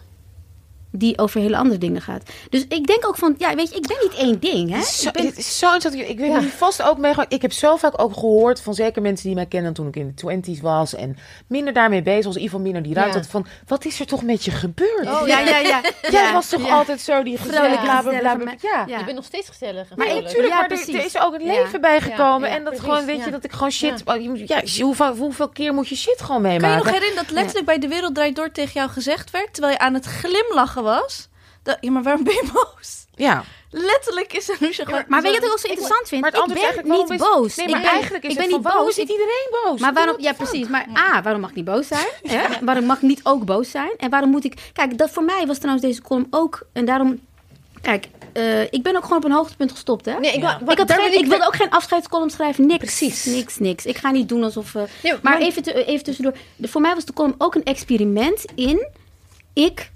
Die 0.93 1.19
over 1.19 1.41
hele 1.41 1.57
andere 1.57 1.79
dingen 1.79 2.01
gaat. 2.03 2.23
Dus 2.51 2.65
ik 2.69 2.87
denk 2.87 3.07
ook 3.07 3.17
van, 3.17 3.35
ja, 3.39 3.55
weet 3.55 3.69
je, 3.71 3.77
ik 3.77 3.87
ben 3.87 3.97
niet 4.03 4.15
één 4.15 4.41
ding, 4.41 4.71
hè? 4.71 4.83
Zo, 4.83 5.09
Ik 5.09 5.13
ben- 5.35 5.43
zo. 5.43 5.77
Ik 5.91 6.19
weet 6.19 6.41
niet 6.41 6.51
vast 6.53 6.83
ook 6.83 6.99
meegemaakt. 6.99 7.33
Ik 7.33 7.43
heb 7.43 7.53
zo 7.53 7.77
vaak 7.77 8.03
ook 8.03 8.13
gehoord 8.15 8.61
van 8.61 8.75
zeker 8.75 9.03
mensen 9.03 9.27
die 9.27 9.35
mij 9.35 9.47
kennen 9.47 9.73
toen 9.73 9.87
ik 9.87 9.97
in 9.97 10.07
de 10.07 10.15
twenties 10.15 10.61
was 10.61 10.95
en 10.95 11.17
minder 11.47 11.73
daarmee 11.73 12.03
bezig 12.03 12.25
was, 12.25 12.35
in 12.37 12.41
ieder 12.43 12.57
geval 12.59 12.61
minder 12.73 12.83
die 12.83 12.95
ruimte 12.95 13.17
Ja. 13.17 13.23
had 13.23 13.31
van 13.31 13.47
wat 13.67 13.85
is 13.85 14.01
er 14.01 14.07
toch 14.07 14.23
met 14.23 14.45
je 14.45 14.51
gebeurd? 14.51 15.05
ja, 15.27 15.39
ja, 15.41 15.59
ja. 15.59 15.81
Jij 16.11 16.33
was 16.33 16.49
toch 16.49 16.71
altijd 16.71 17.01
zo 17.01 17.23
die 17.23 17.37
gezellig, 17.37 17.81
bla 17.83 18.01
bla 18.01 18.01
bla. 18.01 18.11
gezellige 18.11 18.37
bla. 18.37 18.45
me- 18.53 18.57
Ja. 18.61 18.85
Ja. 18.87 18.99
Je 18.99 19.05
bent 19.05 19.17
nog 19.17 19.25
steeds 19.25 19.49
gezellig. 19.49 19.89
Maar 19.97 20.07
natuurlijk, 20.07 20.49
Ja, 20.49 20.55
maar 20.55 20.61
er, 20.63 20.67
precies. 20.69 20.95
er 20.95 21.05
is 21.05 21.19
ook 21.21 21.35
een 21.35 21.45
Ja. 21.47 21.53
leven 21.53 21.81
bijgekomen. 21.81 22.41
Ja, 22.49 22.55
ja, 22.55 22.55
en 22.57 22.65
dat 22.65 22.73
precies, 22.73 22.89
gewoon, 22.89 23.05
weet 23.07 23.19
ja. 23.19 23.25
je, 23.25 23.31
dat 23.31 23.45
ik 23.45 23.53
gewoon 23.53 23.71
shit... 23.71 24.03
oh, 24.05 24.37
Ja, 24.47 24.63
hoeveel, 24.85 25.17
hoeveel 25.17 25.49
keer 25.49 25.75
moet 25.75 25.89
je 25.89 25.97
shit 25.97 26.21
gewoon 26.23 26.43
Kan 26.43 26.53
je 26.53 26.59
meemaken? 26.59 26.85
nog 26.85 26.95
herinneren 26.95 27.25
dat 27.25 27.35
letterlijk 27.35 27.67
bij 27.67 27.79
De 27.79 27.89
Wereld 27.89 28.15
Draait 28.15 28.37
Door 28.37 28.51
tegen 28.53 28.73
jou 28.73 28.89
gezegd 28.91 29.31
werd... 29.31 29.53
terwijl 29.53 29.73
je 29.75 29.79
aan 29.79 29.95
het 29.95 30.05
glimlachen 30.07 30.80
was... 30.83 31.29
Dat, 31.63 31.77
ja, 31.81 31.91
maar 31.91 32.03
waarom 32.03 32.25
ben 32.25 32.35
je 32.35 32.51
boos? 32.53 33.05
Ja. 33.15 33.45
Letterlijk 33.71 34.33
is 34.33 34.49
er 34.49 34.57
nu 34.61 34.73
zo. 34.73 34.85
Maar 35.09 35.23
weet 35.23 35.35
je 35.35 35.41
wat 35.41 35.49
ik 35.49 35.53
ook 35.53 35.59
zo 35.59 35.67
interessant 35.69 36.09
vind? 36.09 36.21
Maar 36.21 36.31
het 36.31 36.41
ik 36.41 36.47
is 36.47 36.53
ben 36.53 36.63
eigenlijk, 36.63 36.89
niet 36.89 37.21
waarom 37.21 37.35
is- 37.37 37.41
boos. 37.41 37.57
Nee, 37.57 37.67
ik 37.67 37.73
maar 37.73 37.81
ben, 37.83 37.91
eigenlijk 37.91 38.25
is 38.25 38.31
ik 38.31 38.39
het 38.39 38.47
ben 38.49 38.51
van, 38.51 38.59
niet 38.59 38.67
waarom 38.69 38.85
boos. 38.85 38.99
is 38.99 39.05
niet 39.05 39.09
iedereen 39.11 39.49
boos? 39.65 39.81
Maar 39.81 39.93
waarom? 39.93 40.17
Ja, 40.21 40.33
precies. 40.33 40.69
Maar 40.69 40.87
A, 40.97 41.23
waarom 41.23 41.41
mag 41.41 41.51
ik 41.51 41.57
niet 41.57 41.65
boos 41.65 41.87
zijn? 41.87 42.07
Hè? 42.23 42.65
Waarom 42.65 42.85
mag 42.85 42.97
ik 42.97 43.03
niet 43.03 43.21
ook 43.23 43.45
boos 43.45 43.71
zijn? 43.71 43.91
En 43.97 44.11
waarom 44.11 44.31
moet 44.31 44.45
ik... 44.45 44.71
Kijk, 44.73 44.99
dat 44.99 45.11
voor 45.11 45.23
mij 45.25 45.47
was 45.47 45.57
trouwens 45.59 45.87
deze 45.87 46.03
column 46.03 46.27
ook... 46.31 46.67
En 46.73 46.85
daarom... 46.85 47.21
Kijk, 47.83 48.07
eh, 48.33 48.63
ik 48.63 48.83
ben 48.83 48.97
ook 48.97 49.03
gewoon 49.03 49.19
op 49.19 49.25
een 49.25 49.33
hoogtepunt 49.33 49.71
gestopt, 49.71 50.05
hè? 50.05 50.19
Nee, 50.19 50.33
ik, 50.33 50.41
Ja. 50.43 50.61
ik, 50.69 50.79
had 50.79 50.93
geen, 50.93 51.11
wil 51.11 51.21
ik 51.21 51.27
wilde 51.27 51.47
ook 51.47 51.57
geen 51.57 51.71
afscheidscolumn 51.71 52.31
schrijven. 52.31 52.67
Niks. 52.67 52.79
Precies. 52.85 53.25
Niks, 53.25 53.59
niks. 53.59 53.87
Ik 53.87 53.97
ga 53.97 54.11
niet 54.11 54.29
doen 54.29 54.45
alsof... 54.45 54.75
eh, 54.75 54.83
Nee, 55.03 55.13
maar 55.13 55.21
maar- 55.23 55.41
even, 55.41 55.63
te- 55.63 55.85
even 55.85 56.05
tussendoor. 56.05 56.35
De- 56.57 56.69
voor 56.69 56.81
mij 56.81 56.95
was 56.95 57.05
de 57.05 57.13
column 57.13 57.35
ook 57.39 57.55
een 57.55 57.65
experiment 57.65 58.45
in... 58.55 58.87
Ik 59.53 59.91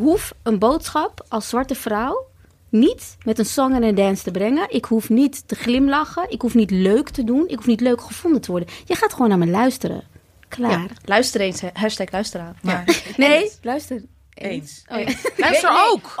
hoef 0.00 0.34
een 0.42 0.58
boodschap 0.58 1.24
als 1.28 1.48
zwarte 1.48 1.74
vrouw 1.74 2.26
niet 2.68 3.16
met 3.24 3.38
een 3.38 3.46
song 3.46 3.72
en 3.72 3.82
een 3.82 3.94
dance 3.94 4.22
te 4.22 4.30
brengen. 4.30 4.66
Ik 4.68 4.84
hoef 4.84 5.08
niet 5.08 5.48
te 5.48 5.54
glimlachen. 5.54 6.30
Ik 6.30 6.40
hoef 6.40 6.54
niet 6.54 6.70
leuk 6.70 7.08
te 7.08 7.24
doen. 7.24 7.48
Ik 7.48 7.56
hoef 7.56 7.66
niet 7.66 7.80
leuk 7.80 8.00
gevonden 8.00 8.40
te 8.40 8.50
worden. 8.50 8.68
Je 8.84 8.94
gaat 8.94 9.12
gewoon 9.12 9.28
naar 9.28 9.38
me 9.38 9.46
luisteren. 9.46 10.02
Klaar. 10.48 10.70
Ja, 10.70 10.86
luister 11.04 11.40
eens, 11.40 11.62
hashtag 11.72 12.10
luisteraar. 12.10 12.54
Maar 12.62 13.02
Nee, 13.16 13.50
luister. 13.62 14.02
Eens. 14.34 14.84
Oh, 14.88 14.98
ja. 14.98 15.04
Luister 15.36 15.70
Nee, 15.70 15.80
nee. 15.80 15.92
ook. 15.92 16.14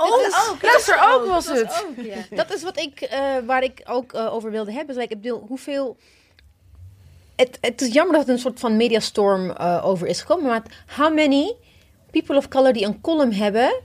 Luister 0.62 0.98
ook 1.12 1.26
was 1.26 1.46
het. 1.46 1.86
Dat 2.30 2.54
is 2.54 2.62
wat 2.62 2.78
ik, 2.78 3.00
eh, 3.00 3.20
waar 3.46 3.62
ik 3.62 3.82
ook 3.84 4.12
eh, 4.12 4.34
over 4.34 4.50
wilde 4.50 4.72
hebben. 4.72 4.96
Like, 4.96 5.14
ik 5.14 5.20
bedoel, 5.20 5.44
hoeveel... 5.48 5.96
Het, 7.36 7.58
het 7.60 7.80
is 7.80 7.92
jammer 7.92 8.16
dat 8.16 8.26
er 8.26 8.32
een 8.32 8.38
soort 8.38 8.60
van 8.60 8.76
mediastorm 8.76 9.50
eh 9.50 9.86
over 9.86 10.06
is 10.06 10.20
gekomen. 10.20 10.46
Maar 10.46 10.62
how 10.96 11.14
many 11.14 11.56
people 12.10 12.36
of 12.36 12.48
color 12.48 12.72
die 12.72 12.84
een 12.84 13.00
column 13.00 13.32
hebben 13.32 13.80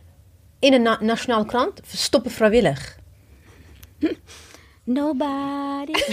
in 0.59 0.73
een 0.73 0.81
na- 0.81 0.97
nationale 1.01 1.45
krant 1.45 1.79
stoppen 1.95 2.31
vrijwillig? 2.31 2.95
Nobody. 4.83 5.91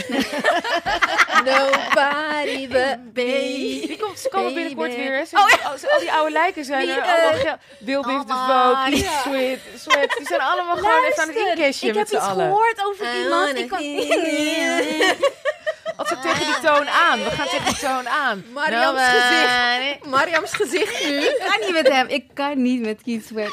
Nobody 1.45 2.69
but 2.77 2.99
Die 3.15 3.97
komt, 3.99 4.19
ze 4.19 4.29
komen 4.29 4.55
Baby. 4.55 4.55
binnenkort 4.55 4.95
weer. 4.97 5.17
hè. 5.17 5.25
Ze- 5.25 5.37
al, 5.37 5.79
ze- 5.79 5.91
al 5.93 5.99
die 6.01 6.13
oude 6.13 6.33
lijken 6.33 6.65
zijn 6.65 6.87
Wie, 6.87 6.95
er. 7.01 7.47
eh, 7.47 7.53
Bill 7.79 8.01
Biff 8.01 8.25
de 8.25 8.33
Vogue, 8.33 8.97
Sweat, 8.97 9.59
Sweat. 9.81 10.15
Die 10.19 10.27
zijn 10.27 10.41
allemaal 10.41 10.77
gewoon 10.77 11.05
even 11.05 11.23
aan 11.23 11.29
het 11.29 11.37
incashen 11.37 11.89
ik 11.89 11.95
heb 11.95 12.05
iets 12.07 12.15
allen. 12.17 12.47
gehoord 12.47 12.85
over 12.87 13.07
iemand. 13.23 13.57
Ik 13.59 13.69
kan... 13.69 13.79
Wat 16.03 16.09
ze 16.09 16.29
tegen 16.29 16.47
die 16.47 16.61
toon 16.63 16.89
aan. 16.89 17.19
We 17.25 17.31
gaan 17.31 17.47
tegen 17.49 17.65
die 17.65 17.77
toon 17.77 18.09
aan. 18.09 18.45
Mariam's 18.53 18.99
Nou, 19.01 19.11
gezicht. 19.11 20.03
eh, 20.03 20.09
Mariam's 20.11 20.53
gezicht 20.53 21.05
nu. 21.09 21.17
Ik 21.17 21.43
kan 21.47 21.61
niet 21.61 21.73
met 21.73 21.89
hem. 21.93 22.09
Ik 22.09 22.25
kan 22.35 22.63
niet 22.63 22.81
met 22.81 23.03
Keith 23.03 23.27
Sweat. 23.27 23.51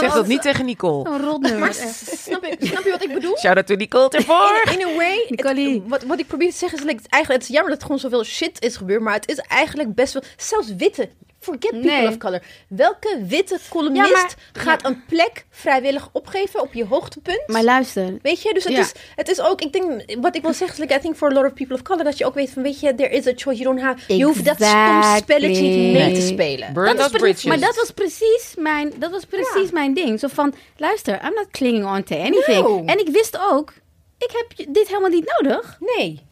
Zeg 0.00 0.12
dat 0.12 0.26
niet 0.26 0.42
tegen 0.42 0.64
Nicole. 0.64 1.08
Een 1.10 1.20
rotnummer. 1.22 1.74
Snap 1.74 2.44
je, 2.44 2.56
snap 2.60 2.84
je 2.84 2.90
wat 2.90 3.02
ik 3.02 3.12
bedoel? 3.12 3.38
Shout 3.38 3.56
out 3.56 3.66
to 3.66 3.74
Nicole 3.74 4.08
ervoor. 4.08 4.62
In, 4.64 4.80
in 4.80 4.86
a 4.86 4.94
way, 4.96 5.24
het- 5.26 5.82
wat, 5.86 6.02
wat 6.02 6.18
ik 6.18 6.26
probeer 6.26 6.50
te 6.50 6.56
zeggen 6.56 6.78
is, 6.78 6.84
like, 6.84 6.96
het, 7.02 7.10
eigenlijk, 7.10 7.42
het 7.42 7.50
is 7.50 7.54
jammer 7.56 7.70
dat 7.72 7.80
er 7.80 7.86
gewoon 7.86 8.00
zoveel 8.10 8.24
shit 8.24 8.62
is 8.62 8.76
gebeurd, 8.76 9.00
maar 9.00 9.14
het 9.14 9.28
is 9.28 9.36
eigenlijk 9.38 9.94
best 9.94 10.12
wel, 10.12 10.22
zelfs 10.36 10.74
witte, 10.76 11.08
forget 11.52 11.70
people 11.70 11.90
Nee. 11.90 12.08
of 12.08 12.16
color. 12.16 12.42
Welke 12.68 13.18
witte 13.26 13.58
columnist 13.70 14.08
Ja, 14.10 14.22
maar- 14.22 14.34
gaat 14.64 14.84
een 14.84 15.04
plek 15.08 15.46
vrijwillig 15.50 16.08
opgeven 16.12 16.60
op 16.60 16.72
je 16.74 16.84
hoogtepunt? 16.84 17.42
Maar 17.46 17.62
luister. 17.64 18.18
Weet 18.22 18.42
je, 18.42 18.54
dus 18.54 18.64
het, 18.64 18.72
Ja. 18.72 18.80
is, 18.80 18.92
het 19.14 19.28
is 19.28 19.40
ook, 19.40 19.60
ik 19.60 19.72
denk, 19.72 20.16
wat 20.20 20.36
ik 20.36 20.42
wil 20.42 20.52
zeggen 20.52 20.80
like, 20.80 20.94
I 20.94 20.98
think 20.98 21.16
for 21.16 21.30
a 21.30 21.34
lot 21.34 21.44
of 21.44 21.52
people 21.52 21.74
of 21.74 21.82
color, 21.82 22.04
dat 22.04 22.18
je 22.18 22.24
ook 22.26 22.34
weet 22.34 22.50
van, 22.50 22.62
weet 22.62 22.80
je, 22.80 22.94
there 22.94 23.10
is 23.10 23.26
a 23.26 23.32
choice, 23.34 23.62
you 23.62 23.64
don't 23.74 23.80
have, 23.80 24.16
je 24.16 24.24
hoeft 24.24 24.44
dat 24.44 24.56
stom 24.56 25.02
spelletje 25.16 25.62
niet 25.62 25.92
mee 25.92 26.14
te 26.14 26.20
spelen. 26.20 26.72
Burn 26.72 26.96
Dat 26.96 27.12
maar 27.44 27.60
dat 27.60 27.76
was 27.76 27.90
precies 27.90 28.54
mijn, 28.56 28.92
dat 28.98 29.10
was 29.10 29.24
precies 29.24 29.70
mijn 29.70 29.94
ding. 29.94 30.20
Zo 30.20 30.28
van, 30.28 30.54
luister, 30.76 31.14
I'm 31.24 31.34
not 31.34 31.50
clinging 31.50 31.84
on 31.84 32.02
to 32.02 32.16
anything. 32.16 32.62
No. 32.62 32.82
En 32.86 32.98
ik 32.98 33.08
wist 33.08 33.38
ook, 33.50 33.72
ik 34.18 34.30
heb 34.32 34.66
dit 34.74 34.88
helemaal 34.88 35.10
niet 35.10 35.34
nodig. 35.40 35.76
Nee. 35.96 36.24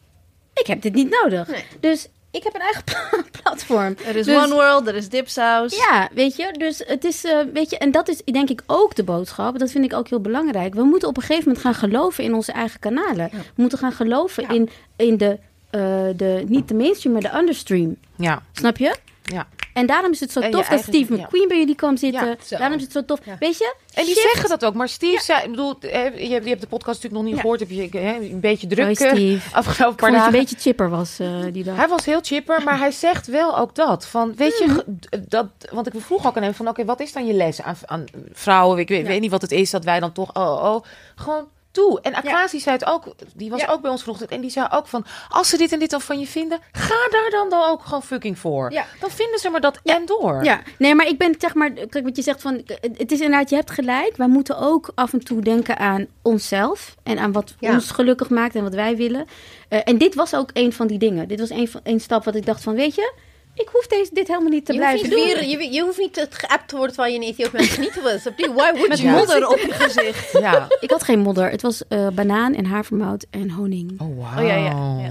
Ik 0.53 0.67
heb 0.67 0.81
dit 0.81 0.93
niet 0.93 1.09
nodig. 1.23 1.47
Nee. 1.47 1.63
Dus 1.79 2.07
ik 2.35 2.43
heb 2.43 2.55
een 2.55 2.61
eigen 2.61 2.83
platform. 3.41 3.95
Er 4.05 4.15
is 4.15 4.25
Dus- 4.25 4.43
One 4.43 4.53
World, 4.53 4.87
er 4.87 4.95
is 4.95 5.09
Dipsaus. 5.09 5.75
Ja, 5.75 6.09
weet 6.13 6.35
je, 6.35 6.53
dus 6.57 6.81
het 6.85 7.03
is, 7.03 7.23
eh, 7.25 7.39
weet 7.53 7.69
je, 7.69 7.77
en 7.77 7.91
dat 7.91 8.07
is 8.09 8.21
denk 8.23 8.49
ik 8.49 8.61
ook 8.65 8.95
de 8.95 9.03
boodschap. 9.03 9.59
Dat 9.59 9.71
vind 9.71 9.85
ik 9.85 9.93
ook 9.93 10.07
heel 10.07 10.21
belangrijk. 10.21 10.73
We 10.73 10.83
moeten 10.83 11.07
op 11.07 11.17
een 11.17 11.23
gegeven 11.23 11.43
moment 11.47 11.63
gaan 11.65 11.75
geloven 11.89 12.23
in 12.23 12.33
onze 12.33 12.51
eigen 12.51 12.79
kanalen. 12.79 13.29
We 13.31 13.37
moeten 13.61 13.77
gaan 13.77 13.91
geloven 13.91 14.43
Ja. 14.43 14.49
in, 14.49 14.69
in 14.95 15.17
de, 15.17 15.37
eh, 15.69 15.79
de, 16.15 16.43
niet 16.47 16.67
de 16.67 16.73
mainstream, 16.73 17.13
maar 17.21 17.31
de 17.31 17.37
understream. 17.37 17.95
Ja, 18.17 18.41
Snap 18.51 18.77
je? 18.77 18.95
ja. 19.23 19.47
En 19.75 19.85
daarom 19.85 20.11
is 20.11 20.19
het 20.19 20.31
zo 20.31 20.49
tof 20.49 20.67
dat 20.67 20.79
Steve. 20.83 21.13
McQueen 21.13 21.47
bij 21.47 21.57
jullie 21.57 21.75
kwam 21.75 21.97
zitten. 21.97 22.37
Daarom 22.49 22.77
is 22.77 22.83
het 22.83 22.91
zo 22.91 23.05
tof. 23.05 23.19
Weet 23.39 23.57
je? 23.57 23.75
En 23.93 24.05
die 24.05 24.13
zeggen 24.19 24.49
dat 24.49 24.65
ook. 24.65 24.73
Maar 24.73 24.89
Steve 24.89 25.23
zei, 25.23 25.43
ik 25.43 25.49
bedoel, 25.49 25.75
je 25.81 26.39
hebt, 26.43 26.61
de 26.61 26.67
podcast 26.67 27.03
natuurlijk 27.03 27.13
nog 27.13 27.23
niet 27.23 27.35
gehoord. 27.39 27.59
Heb 27.59 27.69
je 27.69 27.89
hè, 27.91 28.15
een 28.15 28.39
beetje 28.39 28.67
druk 28.67 28.99
eh, 28.99 29.39
afgelopen 29.51 29.95
paar 29.95 30.11
dagen. 30.11 30.25
een 30.33 30.39
beetje 30.39 30.55
chipper 30.59 30.89
was 30.89 31.19
eh, 31.19 31.27
die 31.51 31.63
dag. 31.63 31.75
Hij 31.75 31.87
was 31.87 32.05
heel 32.05 32.19
chipper, 32.21 32.63
maar 32.63 32.77
hij 32.77 32.91
zegt 32.91 33.27
wel 33.27 33.57
ook 33.57 33.75
dat. 33.75 34.05
Van, 34.05 34.35
weet 34.35 34.57
je, 34.57 34.67
ge- 34.69 35.25
dat, 35.27 35.47
want 35.71 35.87
ik 35.87 36.01
vroeg 36.01 36.27
ook 36.27 36.37
aan 36.37 36.43
hem 36.43 36.53
van, 36.53 36.67
oké, 36.67 36.85
wat 36.85 36.99
is 36.99 37.11
dan 37.13 37.25
je 37.25 37.33
les 37.33 37.61
aan, 37.61 37.75
aan 37.85 38.05
vrouwen? 38.33 38.79
Ik 38.79 38.87
weet, 38.87 39.19
niet 39.19 39.31
wat 39.31 39.41
het 39.41 39.51
is 39.51 39.69
dat 39.69 39.83
wij 39.83 39.99
dan 39.99 40.11
toch, 40.11 40.33
oh, 40.35 40.63
oh, 40.73 40.83
gewoon 41.15 41.47
toe. 41.75 42.01
En 42.01 42.13
Aquasi 42.13 42.59
zei 42.59 42.75
het 42.75 42.85
ook, 42.85 43.15
die 43.35 43.49
was 43.49 43.67
ook 43.67 43.81
bij 43.81 43.91
ons 43.91 44.03
vanochtend. 44.03 44.31
En 44.31 44.41
die 44.41 44.49
zei 44.49 44.67
ook 44.71 44.87
van, 44.87 45.05
als 45.29 45.49
ze 45.49 45.57
dit 45.57 45.71
en 45.71 45.79
dit 45.79 45.89
dan 45.89 46.01
van 46.01 46.19
je 46.19 46.27
vinden, 46.27 46.59
ga 46.71 47.09
daar 47.09 47.29
dan, 47.29 47.49
dan 47.49 47.69
ook 47.69 47.83
gewoon 47.83 48.03
fucking 48.03 48.39
voor. 48.39 48.71
Ja. 48.71 48.85
Dan 48.99 49.09
vinden 49.09 49.39
ze 49.39 49.49
maar 49.49 49.61
dat 49.61 49.79
en 49.83 50.05
door. 50.05 50.43
Ja, 50.43 50.61
nee, 50.77 50.95
maar 50.95 51.07
ik 51.07 51.17
ben 51.17 51.35
zeg 51.37 51.53
maar, 51.53 51.71
kijk 51.71 52.03
wat 52.03 52.15
je 52.15 52.21
zegt 52.21 52.41
van, 52.41 52.61
het 52.97 53.11
is 53.11 53.19
inderdaad, 53.19 53.49
je 53.49 53.55
hebt 53.55 53.71
gelijk. 53.71 54.17
Wij 54.17 54.27
moeten 54.27 54.57
ook 54.57 54.91
af 54.95 55.13
en 55.13 55.23
toe 55.23 55.41
denken 55.41 55.77
aan 55.77 56.07
onszelf 56.21 56.95
en 57.03 57.19
aan 57.19 57.31
wat 57.31 57.55
ons 57.59 57.91
gelukkig 57.91 58.29
maakt 58.29 58.55
en 58.55 58.63
wat 58.63 58.73
wij 58.73 58.95
willen. 58.95 59.25
Eh, 59.69 59.79
en 59.83 59.97
dit 59.97 60.15
was 60.15 60.35
ook 60.35 60.49
een 60.53 60.73
van 60.73 60.87
die 60.87 60.99
dingen. 60.99 61.27
Dit 61.27 61.39
was 61.39 61.49
een, 61.49 61.69
een 61.83 61.99
stap 61.99 62.23
wat 62.23 62.35
ik 62.35 62.45
dacht 62.45 62.63
van, 62.63 62.75
weet 62.75 62.95
je, 62.95 63.13
ik 63.55 63.69
hoef 63.71 63.87
deze, 63.87 64.09
dit 64.13 64.27
helemaal 64.27 64.49
niet 64.49 64.65
te 64.65 64.73
Je 64.73 64.79
hoeft, 64.79 64.91
blijven 64.91 65.17
niet 65.17 65.27
doen. 65.27 65.39
weer, 65.47 65.61
je, 65.61 65.73
je 65.73 65.81
hoeft 65.81 65.97
niet 65.97 66.15
het 66.15 66.35
geappt 66.35 66.67
te 66.67 66.75
worden 66.75 66.95
terwijl 66.95 67.15
je 67.15 67.21
in 67.21 67.27
Ethiopië 67.27 67.57
aan 67.57 67.63
het 67.63 67.73
genieten 67.73 68.03
was. 68.03 68.23
Why 68.37 68.71
would 68.71 68.87
Met 68.87 68.99
you? 68.99 69.15
modder 69.15 69.47
op 69.47 69.57
je 69.57 69.71
gezicht. 69.71 70.31
Ja. 70.31 70.67
Ik 70.79 70.89
had 70.91 71.03
geen 71.03 71.19
modder. 71.19 71.49
Het 71.49 71.61
was 71.61 71.87
eh, 71.87 72.07
banaan 72.07 72.53
en 72.53 72.65
havermout 72.65 73.25
en 73.29 73.49
honing. 73.51 74.01
Oh, 74.01 74.17
wauw. 74.19 74.41
Oh, 74.43 74.47
ja, 74.47 74.55
ja, 74.55 74.97
ja. 74.99 75.09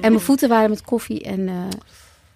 En 0.00 0.12
mijn 0.12 0.20
voeten 0.20 0.48
waren 0.48 0.70
met 0.70 0.82
koffie 0.82 1.22
en... 1.22 1.48
eh, 1.48 1.54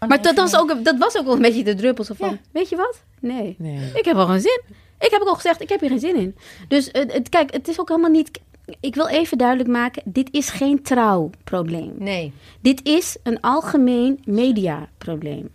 maar 0.09 0.23
dat 0.23 0.35
was, 0.37 0.57
ook, 0.57 0.85
dat 0.85 0.99
was 0.99 1.17
ook 1.17 1.25
wel 1.25 1.35
een 1.35 1.43
beetje 1.43 1.65
de 1.65 1.75
druppel. 1.75 2.05
Zo 2.05 2.15
van, 2.17 2.39
weet 2.53 2.69
je 2.69 2.77
wat? 2.77 3.03
Nee. 3.21 3.55
Nee. 3.59 3.91
Ik 3.95 4.05
heb 4.05 4.15
wel 4.15 4.27
geen 4.27 4.41
zin. 4.41 4.61
Ik 5.01 5.11
heb 5.11 5.21
ook 5.21 5.29
al 5.29 5.35
gezegd, 5.35 5.61
ik 5.61 5.69
heb 5.69 5.81
hier 5.81 5.89
geen 5.89 6.01
zin 6.01 6.17
in. 6.17 6.37
Dus 6.69 6.91
eh, 6.91 7.03
het, 7.09 7.29
kijk, 7.29 7.53
het 7.53 7.69
is 7.69 7.81
ook 7.81 7.89
helemaal 7.89 8.11
niet... 8.11 8.41
Ik 8.81 8.95
wil 8.95 9.09
even 9.09 9.39
duidelijk 9.39 9.69
maken, 9.69 10.03
dit 10.05 10.29
is 10.33 10.51
geen 10.51 10.83
trouwprobleem. 10.83 11.95
Nee. 11.99 12.33
Dit 12.61 12.81
is 12.85 13.17
een 13.23 13.41
algemeen 13.41 14.21
mediaprobleem. 14.25 15.49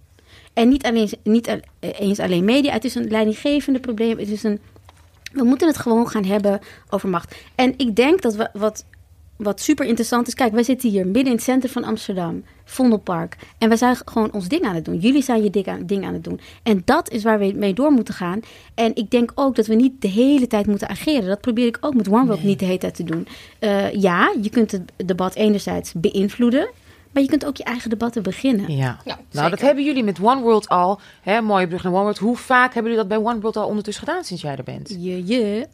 En 0.53 0.69
niet, 0.69 0.85
alleen, 0.85 1.09
niet 1.23 1.47
eh, 1.47 1.59
eens 1.79 2.19
alleen 2.19 2.45
media, 2.45 2.71
het 2.71 2.83
is 2.83 2.95
een 2.95 3.09
leidinggevende 3.09 3.79
probleem. 3.79 4.17
Het 4.17 4.29
is 4.29 4.43
een, 4.43 4.59
we 5.31 5.43
moeten 5.43 5.67
het 5.67 5.77
gewoon 5.77 6.09
gaan 6.09 6.25
hebben 6.25 6.59
over 6.89 7.09
macht. 7.09 7.35
En 7.55 7.73
ik 7.77 7.95
denk 7.95 8.21
dat 8.21 8.35
we, 8.35 8.49
wat, 8.53 8.85
wat 9.35 9.61
super 9.61 9.85
interessant 9.85 10.27
is... 10.27 10.33
Kijk, 10.33 10.53
wij 10.53 10.63
zitten 10.63 10.89
hier 10.89 11.05
midden 11.05 11.25
in 11.25 11.31
het 11.31 11.43
centrum 11.43 11.71
van 11.71 11.83
Amsterdam, 11.83 12.43
Vondelpark. 12.63 13.37
En 13.57 13.67
wij 13.67 13.77
zijn 13.77 13.97
gewoon 14.05 14.31
ons 14.31 14.47
ding 14.47 14.63
aan 14.63 14.75
het 14.75 14.85
doen. 14.85 14.97
Jullie 14.97 15.23
zijn 15.23 15.43
je 15.43 15.49
ding 15.85 16.05
aan, 16.05 16.13
het 16.13 16.23
doen. 16.23 16.39
En 16.63 16.81
dat 16.85 17.09
is 17.09 17.23
waar 17.23 17.39
we 17.39 17.53
mee 17.55 17.73
door 17.73 17.91
moeten 17.91 18.13
gaan. 18.13 18.39
En 18.73 18.95
ik 18.95 19.11
denk 19.11 19.31
ook 19.35 19.55
dat 19.55 19.67
we 19.67 19.75
niet 19.75 20.01
de 20.01 20.07
hele 20.07 20.47
tijd 20.47 20.67
moeten 20.67 20.89
ageren. 20.89 21.27
Dat 21.27 21.41
probeer 21.41 21.67
ik 21.67 21.77
ook 21.81 21.95
met 21.95 22.09
One 22.09 22.25
World 22.25 22.43
niet 22.43 22.59
de 22.59 22.65
hele 22.65 22.77
tijd 22.77 22.95
te 22.95 23.03
doen. 23.03 23.27
Eh, 23.59 23.93
ja, 23.93 24.33
je 24.41 24.49
kunt 24.49 24.71
het 24.71 24.91
debat 25.05 25.35
enerzijds 25.35 25.93
beïnvloeden... 25.93 26.69
Maar 27.11 27.23
je 27.23 27.29
kunt 27.29 27.45
ook 27.45 27.57
je 27.57 27.63
eigen 27.63 27.89
debatten 27.89 28.23
beginnen. 28.23 28.75
Ja. 28.75 28.97
Ja, 29.05 29.19
Nou, 29.31 29.49
dat 29.49 29.61
hebben 29.61 29.83
jullie 29.83 30.03
met 30.03 30.19
One 30.21 30.41
World 30.41 30.67
al. 30.69 30.99
Hè, 31.21 31.41
mooie 31.41 31.67
brug 31.67 31.83
naar 31.83 31.91
One 31.91 32.01
World. 32.01 32.17
Hoe 32.17 32.37
vaak 32.37 32.73
hebben 32.73 32.91
jullie 32.91 33.07
dat 33.07 33.17
bij 33.17 33.31
One 33.31 33.39
World 33.39 33.57
al 33.57 33.67
ondertussen 33.67 34.07
gedaan 34.07 34.23
sinds 34.23 34.41
jij 34.41 34.55
er 34.55 34.63
bent? 34.63 34.89
Je, 34.99 35.25
je. 35.25 35.67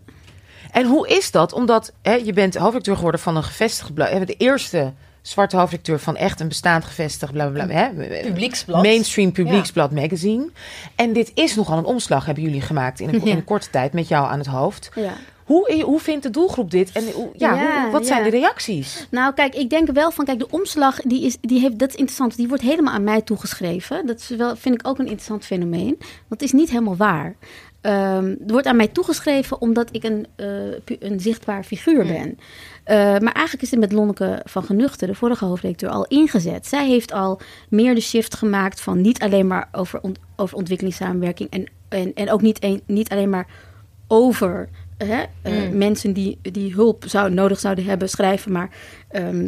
En 0.72 0.86
hoe 0.86 1.08
is 1.08 1.32
dat? 1.32 1.54
Omdat 1.54 1.92
hè, 2.02 2.14
je 2.14 2.34
bent 2.34 2.54
hoofdredacteur 2.56 2.96
geworden 2.96 3.22
van 3.22 3.36
een 3.36 3.44
gevestigd 3.44 3.94
blad. 3.94 4.28
De 4.28 4.36
eerste 4.38 4.94
zwarte 5.22 5.58
hoofdredacteur 5.58 6.00
van 6.00 6.16
echt 6.16 6.40
een 6.40 6.48
bestaand 6.48 6.86
gevestigd 6.86 7.32
bla 7.32 7.48
bla 7.48 7.66
bla. 7.66 7.74
Hè, 7.76 7.90
Publieksblad. 8.22 8.82
Mainstream 8.84 9.32
Publieksblad 9.32 9.92
Magazine. 9.92 10.50
En 10.96 11.14
dit 11.14 11.32
is 11.34 11.56
nogal 11.56 11.78
een 11.78 11.86
omslag, 11.86 12.26
hebben 12.26 12.44
jullie 12.44 12.62
gemaakt 12.62 13.00
in 13.00 13.08
een, 13.10 13.14
in 13.22 13.26
Ja. 13.28 13.36
een 13.36 13.44
korte 13.44 13.70
tijd 13.70 13.94
met 13.94 14.08
jou 14.08 14.28
aan 14.30 14.38
het 14.38 14.48
hoofd. 14.48 14.90
Ja. 14.96 15.14
Hoe, 15.46 15.82
hoe 15.82 16.00
vindt 16.00 16.24
de 16.24 16.30
doelgroep 16.30 16.72
dit? 16.72 16.92
En 16.92 17.12
hoe, 17.12 17.30
ja, 17.38 17.54
Ja, 17.56 17.82
hoe- 17.84 17.92
wat 17.92 18.06
zijn 18.08 18.24
ja. 18.24 18.30
de 18.30 18.38
reacties? 18.38 19.08
Nou, 19.10 19.34
kijk, 19.34 19.56
ik 19.56 19.70
denk 19.70 19.92
wel 19.92 20.12
van, 20.12 20.26
kijk, 20.26 20.40
de 20.40 20.50
omslag, 20.50 21.02
die 21.02 21.26
is, 21.26 21.38
die 21.42 21.60
heeft, 21.60 21.80
dat 21.80 21.90
is 21.90 21.96
interessant. 21.96 22.36
Die 22.36 22.48
wordt 22.48 22.64
helemaal 22.64 22.94
aan 22.94 23.04
mij 23.04 23.22
toegeschreven. 23.22 24.06
Dat 24.06 24.20
is 24.20 24.30
wel, 24.30 24.56
vind 24.56 24.76
ik 24.76 24.88
ook 24.88 24.98
een 25.00 25.06
interessant 25.06 25.46
fenomeen. 25.46 25.98
Het 26.30 26.42
is 26.42 26.52
niet 26.52 26.70
helemaal 26.70 26.96
waar. 26.96 27.36
Er 27.82 28.36
wordt 28.48 28.68
aan 28.68 28.76
mij 28.76 28.88
toegeschreven 28.88 29.62
omdat 29.62 29.90
ik 29.92 30.04
een, 30.04 30.26
eh, 30.36 30.48
een 31.00 31.20
zichtbaar 31.20 31.64
figuur 31.64 32.06
ben. 32.06 32.40
Eh, 32.84 32.96
maar 32.98 33.34
eigenlijk 33.34 33.62
is 33.62 33.72
het 33.72 33.80
met 33.80 33.92
Lonneke 33.92 34.42
van 34.44 34.64
Genuchten, 34.64 35.08
de 35.08 35.16
vorige 35.16 35.46
hoofdredacteur, 35.46 35.90
al 35.90 36.06
ingezet. 36.08 36.68
Zij 36.68 36.88
heeft 36.88 37.12
al 37.14 37.40
meer 37.70 37.96
de 37.96 38.02
shift 38.02 38.36
gemaakt 38.36 38.82
van 38.82 39.02
niet 39.02 39.20
alleen 39.20 39.48
maar 39.48 39.70
over, 39.72 40.02
ont- 40.02 40.20
over 40.36 40.58
ontwikkelingssamenwerking 40.58 41.50
en, 41.50 41.66
en, 41.90 42.14
en 42.14 42.32
ook 42.32 42.42
niet, 42.42 42.64
een, 42.64 42.82
niet 42.86 43.10
alleen 43.10 43.30
maar 43.30 43.48
over 44.08 44.70
hè, 44.98 45.24
eh, 45.42 45.70
mensen 45.70 46.14
die, 46.14 46.40
die 46.42 46.74
hulp 46.74 47.04
zou, 47.08 47.32
nodig 47.34 47.60
zouden 47.60 47.86
hebben 47.86 48.10
schrijven, 48.10 48.52
maar 48.52 48.70
ehm, 49.08 49.48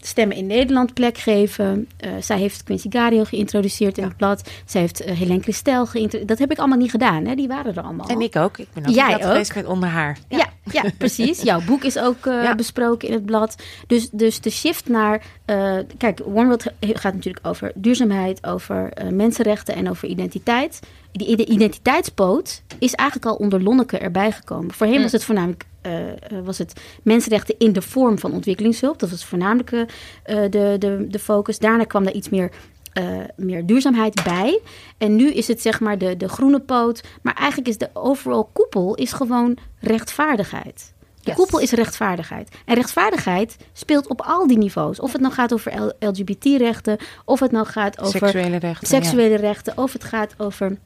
stemmen 0.00 0.36
in 0.36 0.46
Nederland 0.46 0.94
plek 0.94 1.18
geven. 1.18 1.88
Eh, 1.96 2.10
zij 2.20 2.38
heeft 2.38 2.62
Quincy 2.62 2.86
Gario 2.90 3.24
geïntroduceerd 3.24 3.98
in 3.98 4.04
het 4.04 4.16
blad. 4.16 4.50
Zij 4.64 4.80
heeft 4.80 5.06
uh, 5.06 5.16
Helene 5.16 5.42
Christel 5.42 5.86
geïntroduceerd. 5.86 6.28
Dat 6.28 6.38
heb 6.38 6.50
ik 6.50 6.58
allemaal 6.58 6.78
niet 6.78 6.90
gedaan, 6.90 7.24
hè? 7.24 7.34
die 7.34 7.48
waren 7.48 7.74
er 7.76 7.82
allemaal. 7.82 8.08
En 8.08 8.20
ik 8.20 8.36
ook. 8.36 8.58
Ik 8.58 8.66
ben 8.72 8.86
ook 8.86 8.94
Jij 8.94 9.14
ook? 9.26 9.54
met 9.54 9.66
onder 9.66 9.88
haar. 9.88 10.18
Ja, 10.28 10.46
ja, 10.72 10.84
precies. 10.98 11.42
Jouw 11.50 11.60
boek 11.60 11.84
is 11.84 11.98
ook 11.98 12.26
eh, 12.26 12.42
Ja. 12.42 12.54
besproken 12.54 13.08
in 13.08 13.14
het 13.14 13.26
blad. 13.26 13.56
Dus, 13.86 14.10
dus 14.10 14.40
de 14.40 14.50
shift 14.50 14.88
naar... 14.88 15.22
eh, 15.44 15.76
kijk, 15.98 16.20
One 16.26 16.46
World 16.46 16.64
gaat 16.80 17.14
natuurlijk 17.14 17.46
over 17.46 17.72
duurzaamheid, 17.74 18.46
over 18.46 18.92
eh, 18.92 19.08
mensenrechten 19.08 19.74
en 19.74 19.90
over 19.90 20.08
identiteit. 20.08 20.80
Die 21.12 21.36
de 21.36 21.46
identiteitspoot 21.46 22.62
is 22.78 22.94
eigenlijk 22.94 23.28
al 23.30 23.36
onder 23.36 23.62
Lonneke 23.62 23.98
erbij 23.98 24.32
gekomen. 24.32 24.74
Voorheen 24.74 25.02
was 25.02 25.12
het 25.12 25.24
voornamelijk 25.24 25.64
eh, 25.82 26.08
eh, 26.10 26.16
was 26.44 26.58
het 26.58 26.80
mensenrechten 27.02 27.54
in 27.58 27.72
de 27.72 27.82
vorm 27.82 28.18
van 28.18 28.32
ontwikkelingshulp. 28.32 28.98
Dat 28.98 29.10
was 29.10 29.24
voornamelijk 29.24 29.72
eh, 29.72 29.80
de, 30.24 30.76
de, 30.78 31.06
de 31.08 31.18
focus. 31.18 31.58
Daarna 31.58 31.84
kwam 31.84 32.06
er 32.06 32.12
iets 32.12 32.28
meer 32.28 32.50
eh, 32.92 33.04
meer 33.36 33.66
duurzaamheid 33.66 34.22
bij. 34.24 34.60
En 34.98 35.16
nu 35.16 35.32
is 35.32 35.48
het 35.48 35.62
zeg 35.62 35.80
maar 35.80 35.98
de, 35.98 36.16
de 36.16 36.28
groene 36.28 36.60
poot. 36.60 37.02
Maar 37.22 37.34
eigenlijk 37.34 37.68
is 37.68 37.78
de 37.78 37.90
overall 37.92 38.44
koepel 38.52 38.94
is 38.94 39.12
gewoon 39.12 39.56
rechtvaardigheid. 39.80 40.92
De 40.98 41.34
Yes. 41.34 41.36
koepel 41.36 41.58
is 41.58 41.70
rechtvaardigheid. 41.70 42.56
En 42.64 42.74
rechtvaardigheid 42.74 43.56
speelt 43.72 44.08
op 44.08 44.20
al 44.22 44.46
die 44.46 44.58
niveaus. 44.58 45.00
Of 45.00 45.12
het 45.12 45.20
nou 45.20 45.32
gaat 45.34 45.52
over 45.52 45.92
LGBT-rechten, 45.98 46.96
of 47.24 47.40
het 47.40 47.50
nou 47.50 47.66
gaat 47.66 48.00
over 48.00 48.18
Seksuele 48.18 48.56
rechten. 48.56 48.86
seksuele 48.88 49.36
rechten, 49.36 49.78
of 49.78 49.92
het 49.92 50.04
gaat 50.04 50.34
over 50.38 50.78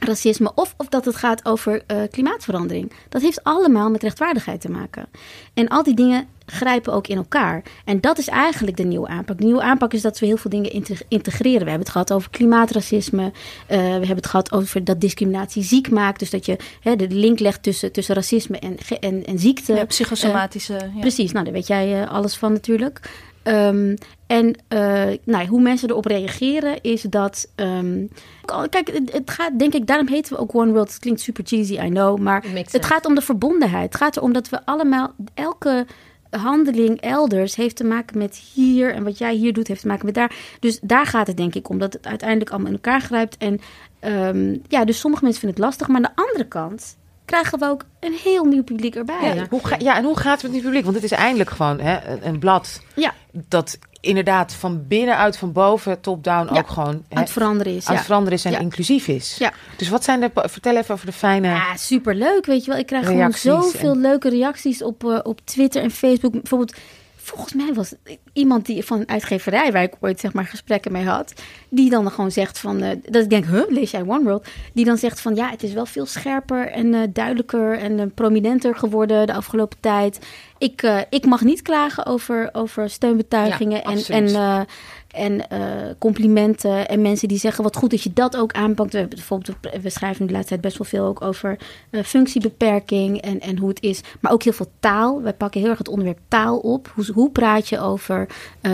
racisme, 0.00 0.52
of, 0.54 0.74
of 0.76 0.88
dat 0.88 1.04
het 1.04 1.16
gaat 1.16 1.44
over 1.44 1.82
eh, 1.86 1.96
klimaatverandering. 2.10 2.92
Dat 3.08 3.22
heeft 3.22 3.44
allemaal 3.44 3.90
met 3.90 4.02
rechtvaardigheid 4.02 4.60
te 4.60 4.70
maken. 4.70 5.06
En 5.54 5.68
al 5.68 5.82
die 5.82 5.94
dingen 5.94 6.26
grijpen 6.46 6.92
ook 6.92 7.06
in 7.06 7.16
elkaar. 7.16 7.62
En 7.84 8.00
dat 8.00 8.18
is 8.18 8.28
eigenlijk 8.28 8.76
de 8.76 8.82
nieuwe 8.84 9.08
aanpak. 9.08 9.38
De 9.38 9.44
nieuwe 9.44 9.62
aanpak 9.62 9.92
is 9.92 10.02
dat 10.02 10.18
we 10.18 10.26
heel 10.26 10.36
veel 10.36 10.50
dingen 10.50 10.70
integ- 10.72 11.02
integreren. 11.08 11.58
We 11.64 11.70
hebben 11.70 11.80
het 11.86 11.90
gehad 11.90 12.12
over 12.12 12.30
klimaatracisme. 12.30 13.32
Eh, 13.66 13.76
we 13.78 13.82
hebben 13.82 14.16
het 14.16 14.26
gehad 14.26 14.52
over 14.52 14.84
dat 14.84 15.00
discriminatie 15.00 15.62
ziek 15.62 15.90
maakt. 15.90 16.18
Dus 16.18 16.30
dat 16.30 16.46
je 16.46 16.56
hè, 16.80 16.96
de 16.96 17.08
link 17.08 17.38
legt 17.38 17.62
tussen, 17.62 17.92
tussen 17.92 18.14
racisme 18.14 18.58
en, 18.58 18.76
en, 19.00 19.24
en 19.24 19.38
ziekte. 19.38 19.74
Ja, 19.74 19.84
psychosomatische. 19.84 20.72
ja. 20.72 21.00
Precies, 21.00 21.32
nou 21.32 21.44
daar 21.44 21.54
weet 21.54 21.66
jij 21.66 22.02
eh, 22.02 22.10
alles 22.10 22.36
van 22.36 22.52
natuurlijk. 22.52 23.00
Ehm, 23.42 23.96
en 24.26 24.56
eh, 24.68 25.18
nou, 25.24 25.46
hoe 25.46 25.60
mensen 25.60 25.90
erop 25.90 26.04
reageren 26.04 26.80
is 26.82 27.02
dat... 27.02 27.48
ehm, 27.54 28.06
kijk, 28.70 28.90
het, 28.92 29.12
het 29.12 29.30
gaat 29.30 29.58
denk 29.58 29.74
ik, 29.74 29.86
daarom 29.86 30.08
heten 30.08 30.32
we 30.32 30.38
ook 30.38 30.54
One 30.54 30.72
World. 30.72 30.88
Het 30.88 30.98
klinkt 30.98 31.20
super 31.20 31.44
cheesy, 31.46 31.78
I 31.78 31.88
know. 31.88 32.18
Maar 32.18 32.44
het 32.70 32.84
gaat 32.84 33.06
om 33.06 33.14
de 33.14 33.20
verbondenheid. 33.20 33.92
Het 33.92 33.96
gaat 33.96 34.16
erom 34.16 34.32
dat 34.32 34.48
we 34.48 34.64
allemaal, 34.64 35.14
elke 35.34 35.86
handeling 36.30 37.00
elders 37.00 37.56
heeft 37.56 37.76
te 37.76 37.84
maken 37.84 38.18
met 38.18 38.36
hier. 38.54 38.94
En 38.94 39.04
wat 39.04 39.18
jij 39.18 39.34
hier 39.34 39.52
doet 39.52 39.68
heeft 39.68 39.80
te 39.80 39.86
maken 39.86 40.06
met 40.06 40.14
daar. 40.14 40.36
Dus 40.60 40.78
daar 40.82 41.06
gaat 41.06 41.26
het 41.26 41.36
denk 41.36 41.54
ik 41.54 41.68
om. 41.68 41.78
Dat 41.78 41.92
het 41.92 42.06
uiteindelijk 42.06 42.50
allemaal 42.50 42.68
in 42.68 42.74
elkaar 42.74 43.00
grijpt. 43.00 43.36
En 43.36 43.60
ehm, 44.00 44.56
ja, 44.68 44.84
dus 44.84 45.00
sommige 45.00 45.22
mensen 45.24 45.40
vinden 45.40 45.58
het 45.60 45.68
lastig. 45.68 45.88
Maar 45.88 45.96
aan 45.96 46.12
de 46.14 46.22
andere 46.22 46.48
kant 46.48 46.96
krijgen 47.24 47.58
we 47.58 47.64
ook 47.64 47.84
een 48.00 48.16
heel 48.22 48.44
nieuw 48.44 48.64
publiek 48.64 48.94
erbij. 48.94 49.34
Ja, 49.34 49.46
hoe 49.50 49.66
ga, 49.66 49.76
ja, 49.78 49.96
en 49.96 50.04
hoe 50.04 50.18
gaat 50.18 50.42
het 50.42 50.42
met 50.42 50.52
het 50.52 50.62
publiek? 50.62 50.84
Want 50.84 50.96
het 50.96 51.04
is 51.04 51.10
eindelijk 51.10 51.50
gewoon 51.50 51.80
hè, 51.80 52.08
een, 52.10 52.26
een 52.26 52.38
blad 52.38 52.82
Ja, 52.94 53.14
dat 53.48 53.78
inderdaad 54.06 54.52
van 54.54 54.86
binnenuit, 54.86 55.36
van 55.38 55.52
boven, 55.52 56.00
top-down 56.00 56.54
Ja, 56.54 56.60
ook 56.60 56.68
gewoon 56.68 57.04
aan 57.08 57.20
het 57.22 57.30
veranderen 57.30 57.74
is. 57.76 57.86
aan 57.86 57.92
Ja. 57.92 57.98
het 57.98 58.06
veranderen 58.06 58.38
is 58.38 58.44
en 58.44 58.50
Ja. 58.52 58.58
inclusief 58.58 59.08
is. 59.08 59.36
Ja. 59.38 59.52
Dus 59.76 59.88
wat 59.88 60.04
zijn 60.04 60.20
de, 60.20 60.30
vertel 60.34 60.76
even 60.76 60.94
over 60.94 61.06
de 61.06 61.12
fijne... 61.12 61.48
Ja, 61.48 61.76
superleuk, 61.76 62.46
weet 62.46 62.64
je 62.64 62.70
wel. 62.70 62.80
Ik 62.80 62.86
krijg 62.86 63.06
gewoon 63.06 63.32
zoveel 63.32 63.92
en- 63.92 64.00
leuke 64.00 64.28
reacties 64.28 64.82
op, 64.82 65.04
eh, 65.04 65.18
op 65.22 65.40
Twitter 65.44 65.82
en 65.82 65.90
Facebook. 65.90 66.32
Bijvoorbeeld 66.32 66.76
volgens 67.26 67.54
mij 67.54 67.74
was 67.74 67.94
iemand 68.32 68.66
die 68.66 68.84
van 68.84 69.00
een 69.00 69.08
uitgeverij 69.08 69.72
waar 69.72 69.82
ik 69.82 69.94
ooit 70.00 70.20
zeg 70.20 70.32
maar 70.32 70.44
gesprekken 70.44 70.92
mee 70.92 71.04
had, 71.04 71.32
die 71.68 71.90
dan 71.90 72.10
gewoon 72.10 72.30
zegt 72.30 72.58
van, 72.58 72.82
eh, 72.82 72.96
dat 73.02 73.22
ik 73.22 73.30
denk, 73.30 73.44
huh, 73.44 73.68
lees 73.68 73.90
jij 73.90 74.00
One 74.00 74.22
World? 74.22 74.46
Die 74.72 74.84
dan 74.84 74.96
zegt 74.96 75.20
van, 75.20 75.34
ja, 75.34 75.50
het 75.50 75.62
is 75.62 75.72
wel 75.72 75.86
veel 75.86 76.06
scherper 76.06 76.68
en 76.70 76.94
eh, 76.94 77.00
duidelijker 77.12 77.78
en 77.78 78.00
eh, 78.00 78.06
prominenter 78.14 78.74
geworden 78.74 79.26
de 79.26 79.32
afgelopen 79.34 79.80
tijd. 79.80 80.18
Ik, 80.58 81.04
ik 81.10 81.26
mag 81.26 81.42
niet 81.42 81.62
klagen 81.62 82.06
over, 82.06 82.48
over 82.52 82.90
steunbetuigingen 82.90 83.76
Ja, 83.76 83.82
en, 83.82 84.26
en, 84.34 84.66
en 85.16 85.48
eh, 85.48 85.60
complimenten 85.98 86.88
en 86.88 87.02
mensen 87.02 87.28
die 87.28 87.38
zeggen 87.38 87.64
wat 87.64 87.76
goed 87.76 87.90
dat 87.90 88.02
je 88.02 88.12
dat 88.12 88.36
ook 88.36 88.52
aanpakt. 88.52 88.92
We, 88.92 89.06
bijvoorbeeld, 89.06 89.56
we 89.82 89.90
schrijven 89.90 90.26
de 90.26 90.32
laatste 90.32 90.48
tijd 90.48 90.60
best 90.60 90.78
wel 90.78 90.86
veel 90.86 91.04
ook 91.04 91.22
over 91.22 91.58
eh, 91.90 92.02
functiebeperking 92.02 93.20
en, 93.20 93.40
en 93.40 93.58
hoe 93.58 93.68
het 93.68 93.82
is. 93.82 94.00
Maar 94.20 94.32
ook 94.32 94.42
heel 94.42 94.52
veel 94.52 94.70
taal. 94.80 95.22
Wij 95.22 95.34
pakken 95.34 95.60
heel 95.60 95.70
erg 95.70 95.78
het 95.78 95.88
onderwerp 95.88 96.18
taal 96.28 96.58
op. 96.58 96.92
Hoe, 96.94 97.04
hoe 97.12 97.30
praat 97.30 97.68
je 97.68 97.80
over, 97.80 98.28
eh, 98.60 98.72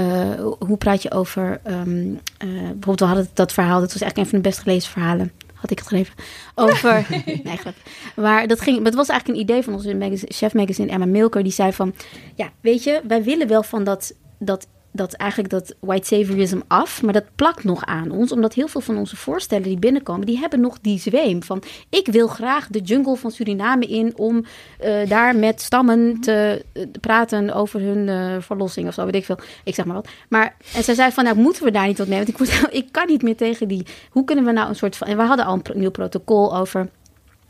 hoe 0.59 0.77
praat 0.77 1.03
je 1.03 1.11
over 1.11 1.61
ehm, 1.63 2.15
eh, 2.39 2.49
bijvoorbeeld 2.49 3.01
we 3.01 3.05
hadden 3.05 3.29
dat 3.35 3.53
verhaal, 3.53 3.81
dat 3.81 3.93
was 3.93 4.03
eigenlijk 4.03 4.17
een 4.17 4.35
van 4.35 4.43
de 4.43 4.49
best 4.49 4.63
gelezen 4.63 4.91
verhalen. 4.91 5.33
Had 5.55 5.71
ik 5.71 5.79
het 5.79 5.89
geschreven. 5.89 6.15
Over. 6.55 7.07
nee, 7.45 7.57
grap. 7.57 7.75
Maar 8.17 8.47
dat, 8.47 8.61
ging, 8.61 8.85
dat 8.85 8.95
was 8.95 9.09
eigenlijk 9.09 9.39
een 9.39 9.45
idee 9.45 9.63
van 9.63 9.75
onze 9.75 9.95
magazine, 9.95 10.33
chef 10.33 10.55
magazine 10.55 10.91
Emma 10.91 11.07
Milker. 11.07 11.43
Die 11.43 11.53
zei 11.53 11.73
van. 11.73 11.95
Ja, 12.35 12.51
weet 12.61 12.85
je, 12.85 13.01
wij 13.07 13.23
willen 13.23 13.49
wel 13.49 13.63
van 13.63 13.85
dat. 13.85 14.15
dat 14.39 14.67
dat 14.93 15.13
eigenlijk 15.13 15.51
dat 15.51 15.75
white 15.81 16.07
saviorism 16.07 16.61
af, 16.67 17.03
maar 17.03 17.13
dat 17.13 17.25
plakt 17.35 17.65
nog 17.65 17.85
aan 17.85 18.11
ons, 18.11 18.33
omdat 18.33 18.55
heel 18.55 18.69
veel 18.69 18.81
van 18.81 18.97
onze 18.97 19.17
voorstellen 19.17 19.69
die 19.69 19.79
binnenkomen, 19.79 20.27
die 20.27 20.39
hebben 20.39 20.61
nog 20.61 20.79
die 20.81 20.99
zweem 20.99 21.43
van 21.43 21.63
ik 21.89 22.07
wil 22.07 22.27
graag 22.27 22.67
de 22.69 22.81
jungle 22.81 23.17
van 23.17 23.31
Suriname 23.31 23.87
in 23.87 24.13
om 24.17 24.45
eh, 24.79 25.09
daar 25.09 25.37
met 25.37 25.61
stammen 25.61 26.21
te 26.21 26.65
eh, 26.73 26.83
praten 27.01 27.55
over 27.55 27.81
hun 27.81 28.09
eh, 28.09 28.37
verlossing 28.41 28.89
of 28.89 28.95
zo, 28.95 29.05
weet 29.05 29.15
ik 29.15 29.25
veel. 29.25 29.39
Ik 29.65 29.75
zeg 29.75 29.85
maar 29.85 29.95
wat. 29.95 30.09
Maar 30.29 30.57
en 30.75 30.85
zij 30.85 30.95
zei 30.95 31.13
van 31.13 31.25
nou 31.25 31.37
moeten 31.37 31.65
we 31.65 31.71
daar 31.71 31.87
niet 31.87 31.99
wat 31.99 32.09
mee, 32.09 32.25
want 32.25 32.29
ik, 32.29 32.69
ik 32.83 32.89
kan 32.91 33.07
niet 33.07 33.23
meer 33.23 33.37
tegen 33.37 33.69
die. 33.69 33.87
Hoe 34.11 34.25
kunnen 34.25 34.45
we 34.45 34.53
nou 34.53 34.69
een 34.69 34.77
soort 34.77 34.97
van 34.97 35.07
en 35.07 35.17
we 35.17 35.23
hadden 35.23 35.47
al 35.47 35.61
een 35.63 35.79
nieuw 35.79 35.91
protocol 35.91 36.57
over 36.57 36.89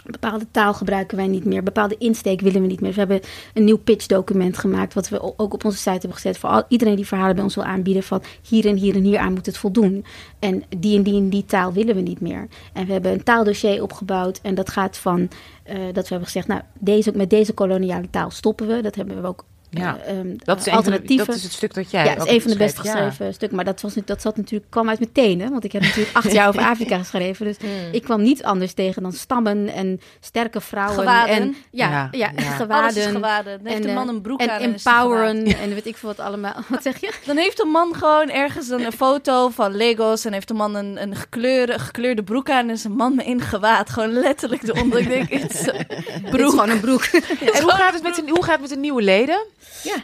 Bepaalde 0.05 0.46
taal 0.50 0.74
gebruiken 0.74 1.16
wij 1.16 1.26
niet 1.26 1.44
meer. 1.44 1.62
Bepaalde 1.62 1.96
insteek 1.98 2.40
willen 2.40 2.61
we 2.61 2.66
niet 2.66 2.80
meer. 2.80 2.94
Dus 2.94 3.05
we 3.05 3.12
hebben 3.12 3.30
een 3.55 3.64
nieuw 3.64 3.78
pitchdocument 3.78 4.59
gemaakt. 4.59 4.94
Wat 4.94 5.09
we 5.09 5.38
ook 5.38 5.55
op 5.55 5.64
onze 5.64 5.78
site 5.78 5.90
hebben 5.90 6.12
gezet. 6.12 6.38
Voor 6.38 6.50
al, 6.50 6.62
iedereen 6.68 6.96
die 6.96 7.07
verhalen 7.07 7.34
bij 7.34 7.44
ons 7.44 7.55
wil 7.55 7.64
aanbieden. 7.64 8.03
Van 8.03 8.22
hier 8.48 8.66
en 8.66 8.76
hier 8.76 8.94
en 8.94 9.03
hier 9.03 9.18
aan 9.18 9.32
moet 9.32 9.46
het 9.46 9.57
voldoen. 9.57 10.05
En 10.38 10.64
die 10.78 10.96
en 10.96 11.03
die 11.03 11.16
en 11.16 11.28
die 11.28 11.44
taal 11.44 11.72
willen 11.72 11.94
we 11.94 12.00
niet 12.00 12.20
meer. 12.20 12.48
En 12.72 12.86
we 12.86 12.92
hebben 12.92 13.12
een 13.12 13.22
taaldossier 13.22 13.82
opgebouwd. 13.82 14.40
En 14.42 14.55
dat 14.55 14.70
gaat 14.70 14.96
van 14.96 15.28
eh, 15.62 15.76
dat 15.92 16.03
we 16.03 16.09
hebben 16.09 16.26
gezegd. 16.26 16.46
Nou, 16.46 16.61
deze, 16.78 17.12
met 17.14 17.30
deze 17.30 17.53
koloniale 17.53 18.11
taal 18.11 18.30
stoppen 18.30 18.66
we. 18.66 18.82
Dat 18.82 18.94
hebben 18.94 19.22
we 19.22 19.28
ook. 19.28 19.44
Ja, 19.81 19.99
eh, 20.05 20.18
ehm, 20.18 20.27
Dat 20.37 20.59
is, 20.59 20.66
een 20.66 20.73
van 20.73 20.83
de- 20.83 20.91
alternatieven. 20.91 21.27
dat 21.27 21.35
is 21.35 21.43
het 21.43 21.53
stuk 21.53 21.75
dat 21.75 21.91
jij. 21.91 22.05
Ja, 22.05 22.14
dat 22.14 22.27
is 22.27 22.33
een 22.33 22.41
van 22.43 22.51
de 22.51 22.57
best 22.57 22.77
ja. 22.77 22.83
geschreven 22.83 23.35
stukken. 23.35 23.57
Maar 23.57 23.64
dat, 23.64 23.81
was, 23.81 23.95
niet- 23.95 24.07
dat 24.07 24.23
zat 24.23 24.37
natuurlijk, 24.37 24.70
kwam 24.70 24.89
uit 24.89 24.99
mijn 24.99 25.12
tenen. 25.12 25.51
Want 25.51 25.64
ik 25.64 25.73
heb 25.73 25.83
natuurlijk 25.83 26.16
acht 26.16 26.33
jaar 26.33 26.49
over 26.49 26.62
Afrika 26.73 26.99
geschreven. 26.99 27.47
Dus 27.47 27.57
Hmm. 27.57 27.70
ik 27.93 28.03
kwam 28.03 28.23
niet 28.23 28.43
anders 28.43 28.73
tegen 28.73 29.03
dan 29.03 29.12
stammen 29.12 29.68
en 29.68 30.01
sterke 30.20 30.61
vrouwen. 30.61 30.99
Gewaden. 30.99 31.35
En, 31.35 31.57
ja, 31.70 31.91
Ja, 31.91 32.09
ja, 32.11 32.31
ja. 32.37 32.43
gewaden. 32.51 32.77
Alles 32.83 32.97
is 32.97 33.07
gewaden. 33.07 33.59
Dan 33.62 33.73
heeft 33.73 33.83
en, 33.83 33.89
een 33.89 33.95
man 33.95 34.09
eh, 34.09 34.14
een 34.14 34.20
broek 34.20 34.41
en 34.41 34.51
aan 34.51 34.61
en 34.61 34.75
empoweren 34.75 35.45
en 35.45 35.68
weet 35.75 35.87
ik 35.87 35.97
veel 35.97 36.09
wat 36.09 36.27
allemaal. 36.27 36.55
Wat 36.68 36.83
zeg 36.83 37.01
je? 37.01 37.12
Dan 37.27 37.37
heeft 37.37 37.61
een 37.62 37.68
man 37.70 37.95
gewoon 37.95 38.31
ergens 38.31 38.68
een, 38.68 38.85
een 38.85 38.93
foto 38.93 39.49
van 39.49 39.77
Legos 39.77 40.25
en 40.25 40.33
heeft 40.33 40.51
een 40.51 40.57
man 40.57 40.75
een, 40.75 41.03
een 41.03 41.16
gekleurde, 41.16 41.79
gekleurde 41.79 42.23
broek 42.23 42.51
aan 42.51 42.68
en 42.68 42.75
is 42.75 42.85
een 42.85 42.93
man 42.97 43.20
in 43.20 43.41
gewaad. 43.41 43.91
Gewoon 43.91 44.12
letterlijk 44.12 44.62
eronder. 44.62 45.01
Ik 45.01 45.09
denk, 45.09 45.31
het 45.43 45.55
is 45.55 45.66
een 45.66 46.23
broek. 46.31 46.51
gewoon 46.51 46.70
een 46.70 46.81
broek. 46.81 47.03
En 47.03 47.62
hoe 47.62 47.70
gaat, 47.70 47.93
het 47.95 48.03
met 48.03 48.14
de, 48.14 48.23
hoe 48.27 48.43
gaat 48.45 48.53
het 48.53 48.61
met 48.61 48.70
de 48.70 48.77
nieuwe 48.77 49.03
leden? 49.03 49.47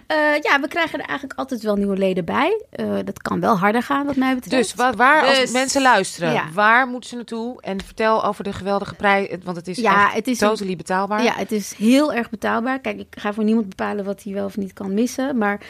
Eh, 0.07 0.17
ja, 0.41 0.61
we 0.61 0.69
krijgen 0.69 0.99
er 1.01 1.05
eigenlijk 1.07 1.39
altijd 1.39 1.63
wel 1.63 1.77
nieuwe 1.77 1.97
leden 1.97 2.25
bij. 2.25 2.63
Eh, 2.71 2.87
dat 3.05 3.23
kan 3.23 3.41
wel 3.41 3.57
harder 3.59 3.83
gaan 3.83 4.07
wat 4.07 4.17
mij 4.17 4.35
betreft. 4.35 4.63
Dus 4.63 4.75
wa- 4.75 4.93
waar, 4.93 5.27
als 5.27 5.39
Dus- 5.39 5.51
mensen 5.51 5.83
luisteren, 5.83 6.33
Ja. 6.33 6.45
waar 6.55 6.87
moeten 6.87 7.09
ze 7.11 7.17
naartoe? 7.17 7.63
En 7.63 7.85
vertel 7.85 8.25
over 8.25 8.45
de 8.45 8.53
geweldige 8.53 8.95
prijs, 8.95 9.29
want 9.45 9.57
het 9.57 9.69
is 9.69 9.77
Ja, 9.79 10.09
het 10.13 10.27
is 10.27 10.41
een- 10.41 10.49
totally 10.49 10.77
betaalbaar. 10.77 11.23
Ja, 11.23 11.33
het 11.37 11.53
is 11.53 11.75
heel 11.79 12.13
erg 12.13 12.31
betaalbaar. 12.31 12.79
Kijk, 12.81 12.99
ik 12.99 13.07
ga 13.11 13.33
voor 13.33 13.45
niemand 13.45 13.69
bepalen 13.69 14.05
wat 14.05 14.23
hij 14.23 14.33
wel 14.33 14.45
of 14.45 14.57
niet 14.57 14.73
kan 14.73 14.95
missen. 14.95 15.39
Maar 15.39 15.61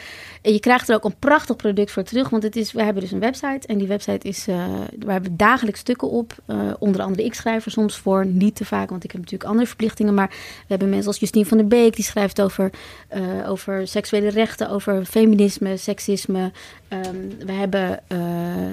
je 0.41 0.59
krijgt 0.59 0.89
er 0.89 0.95
ook 0.95 1.03
een 1.03 1.19
prachtig 1.19 1.55
product 1.55 1.91
voor 1.91 2.03
terug. 2.03 2.29
Want 2.29 2.43
het 2.43 2.55
is, 2.55 2.71
we 2.71 2.83
hebben 2.83 3.01
dus 3.03 3.11
een 3.11 3.19
website. 3.19 3.67
En 3.67 3.77
die 3.77 3.87
website 3.87 4.27
is, 4.27 4.47
eh 4.47 4.55
waar 4.99 5.11
hebben 5.13 5.31
we 5.31 5.35
dagelijks 5.37 5.79
stukken 5.79 6.09
op. 6.09 6.33
Eh, 6.45 6.57
onder 6.79 7.01
andere 7.01 7.23
ik 7.23 7.33
schrijf 7.33 7.65
er 7.65 7.71
soms 7.71 7.97
voor. 7.97 8.25
Niet 8.25 8.55
te 8.55 8.65
vaak, 8.65 8.89
want 8.89 9.03
ik 9.03 9.11
heb 9.11 9.21
natuurlijk 9.21 9.49
andere 9.49 9.67
verplichtingen. 9.67 10.13
Maar 10.13 10.27
we 10.29 10.65
hebben 10.67 10.89
mensen 10.89 11.07
als 11.07 11.19
Justine 11.19 11.45
van 11.45 11.57
der 11.57 11.67
Beek. 11.67 11.95
Die 11.95 12.05
schrijft 12.05 12.41
over, 12.41 12.69
eh, 13.07 13.21
over 13.79 13.91
seksuele 13.91 14.29
rechten, 14.29 14.69
over 14.69 15.05
feminisme, 15.05 15.77
seksisme. 15.77 16.51
Ehm, 16.87 17.15
we 17.45 17.51
hebben 17.51 17.99
eh, 18.07 18.17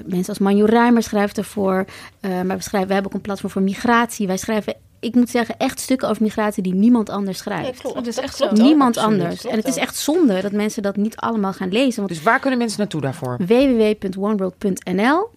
mensen 0.04 0.28
als 0.28 0.38
Manjo 0.38 0.64
Ruimer 0.64 1.02
schrijft 1.02 1.38
ervoor. 1.38 1.84
Eh, 2.20 2.30
maar 2.30 2.56
we, 2.56 2.62
schrijven, 2.62 2.88
we 2.88 2.94
hebben 2.94 3.12
ook 3.12 3.16
een 3.16 3.24
platform 3.24 3.52
voor 3.52 3.62
migratie. 3.62 4.26
Wij 4.26 4.36
schrijven, 4.36 4.74
ik 5.00 5.14
moet 5.14 5.30
zeggen, 5.30 5.54
echt 5.58 5.80
stukken 5.80 6.08
over 6.08 6.22
migratie 6.22 6.62
die 6.62 6.74
niemand 6.74 7.10
anders 7.10 7.38
schrijft. 7.38 7.82
Dat 7.82 8.06
is 8.06 8.18
echt 8.18 8.36
klopt 8.36 8.56
zo. 8.56 8.62
Niemand 8.62 8.96
absoluut. 8.96 9.20
anders. 9.20 9.40
Klopt 9.40 9.56
En 9.56 9.60
het 9.62 9.68
is 9.68 9.76
echt 9.76 9.96
zonde 9.96 10.40
dat 10.40 10.52
mensen 10.52 10.82
dat 10.82 10.96
niet 10.96 11.16
allemaal 11.16 11.52
gaan 11.52 11.72
lezen. 11.72 11.96
Want 11.96 12.08
Dus 12.08 12.22
waar 12.22 12.40
kunnen 12.40 12.58
mensen 12.58 12.78
naartoe 12.78 13.00
daarvoor? 13.00 13.36
www.oneworld.nl. 13.46 15.28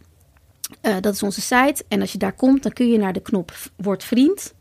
Eh, 0.82 0.95
dat 1.01 1.13
is 1.13 1.24
onze 1.24 1.41
site. 1.41 1.84
En 1.88 2.01
als 2.01 2.11
je 2.11 2.17
daar 2.17 2.34
komt, 2.34 2.63
dan 2.63 2.74
kun 2.74 2.89
je 2.91 2.97
naar 2.97 3.13
de 3.13 3.20
knop 3.20 3.51
Word 3.76 4.03
Vriend. 4.03 4.53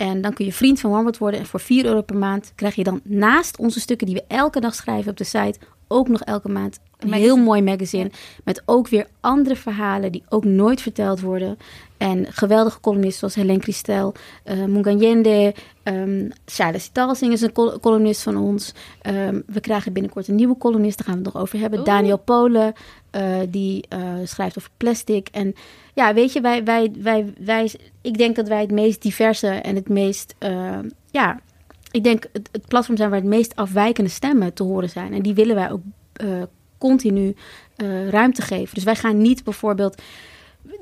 En 0.00 0.20
dan 0.20 0.32
kun 0.32 0.44
je 0.44 0.52
vriend 0.52 0.80
van 0.80 0.90
OneWorld 0.90 1.18
worden. 1.18 1.40
En 1.40 1.46
voor 1.46 1.60
4 1.60 1.84
euro 1.84 2.02
per 2.02 2.16
maand 2.16 2.52
krijg 2.54 2.74
je 2.74 2.84
dan 2.84 3.00
naast 3.04 3.58
onze 3.58 3.80
stukken 3.80 4.06
die 4.06 4.16
we 4.16 4.24
elke 4.28 4.60
dag 4.60 4.74
schrijven 4.74 5.10
op 5.10 5.16
de 5.16 5.24
site... 5.24 5.58
ook 5.88 6.08
nog 6.08 6.22
elke 6.22 6.48
maand 6.48 6.78
een 6.98 7.08
Magazine. 7.08 7.34
heel 7.34 7.44
mooi 7.44 7.62
magazine. 7.62 8.10
Met 8.44 8.62
ook 8.66 8.88
weer 8.88 9.06
andere 9.20 9.56
verhalen 9.56 10.12
die 10.12 10.22
ook 10.28 10.44
nooit 10.44 10.80
verteld 10.80 11.20
worden. 11.20 11.58
En 11.96 12.26
geweldige 12.30 12.80
columnisten 12.80 13.18
zoals 13.18 13.34
Helene 13.34 13.62
Christel, 13.62 14.14
eh 14.44 14.64
Munganyende, 14.64 15.54
um, 15.84 16.28
Charles 16.44 16.84
Sitalsing 16.84 17.32
is 17.32 17.40
een 17.40 17.52
col- 17.52 17.78
columnist 17.80 18.22
van 18.22 18.36
ons. 18.36 18.74
Ehm, 19.02 19.40
we 19.46 19.60
krijgen 19.60 19.92
binnenkort 19.92 20.28
een 20.28 20.34
nieuwe 20.34 20.58
columnist, 20.58 20.98
daar 20.98 21.06
gaan 21.06 21.18
we 21.18 21.24
het 21.24 21.32
nog 21.32 21.42
over 21.42 21.58
hebben. 21.58 21.78
Oeh. 21.78 21.88
Daniel 21.88 22.18
Polen, 22.18 22.72
eh, 23.10 23.22
die 23.48 23.84
eh, 23.88 24.00
schrijft 24.24 24.58
over 24.58 24.70
plastic. 24.76 25.28
En 25.32 25.54
ja, 25.94 26.14
weet 26.14 26.32
je, 26.32 26.40
wij, 26.40 26.64
wij, 26.64 26.92
wij, 26.98 27.34
wij, 27.38 27.70
ik 28.00 28.18
denk 28.18 28.36
dat 28.36 28.48
wij 28.48 28.60
het 28.60 28.70
meest 28.70 29.02
diverse 29.02 29.48
en 29.48 29.74
het 29.74 29.88
meest, 29.88 30.34
eh, 30.38 30.78
ja, 31.10 31.40
ik 31.90 32.04
denk 32.04 32.26
het, 32.32 32.48
het 32.52 32.66
platform 32.66 32.96
zijn 32.96 33.10
waar 33.10 33.18
het 33.18 33.28
meest 33.28 33.56
afwijkende 33.56 34.10
stemmen 34.10 34.54
te 34.54 34.62
horen 34.62 34.88
zijn. 34.88 35.12
En 35.12 35.22
die 35.22 35.34
willen 35.34 35.54
wij 35.54 35.70
ook 35.70 35.82
eh, 36.12 36.26
continu 36.78 37.34
eh, 37.76 38.08
ruimte 38.08 38.42
geven. 38.42 38.74
Dus 38.74 38.84
wij 38.84 38.94
gaan 38.96 39.18
niet 39.22 39.44
bijvoorbeeld. 39.44 40.02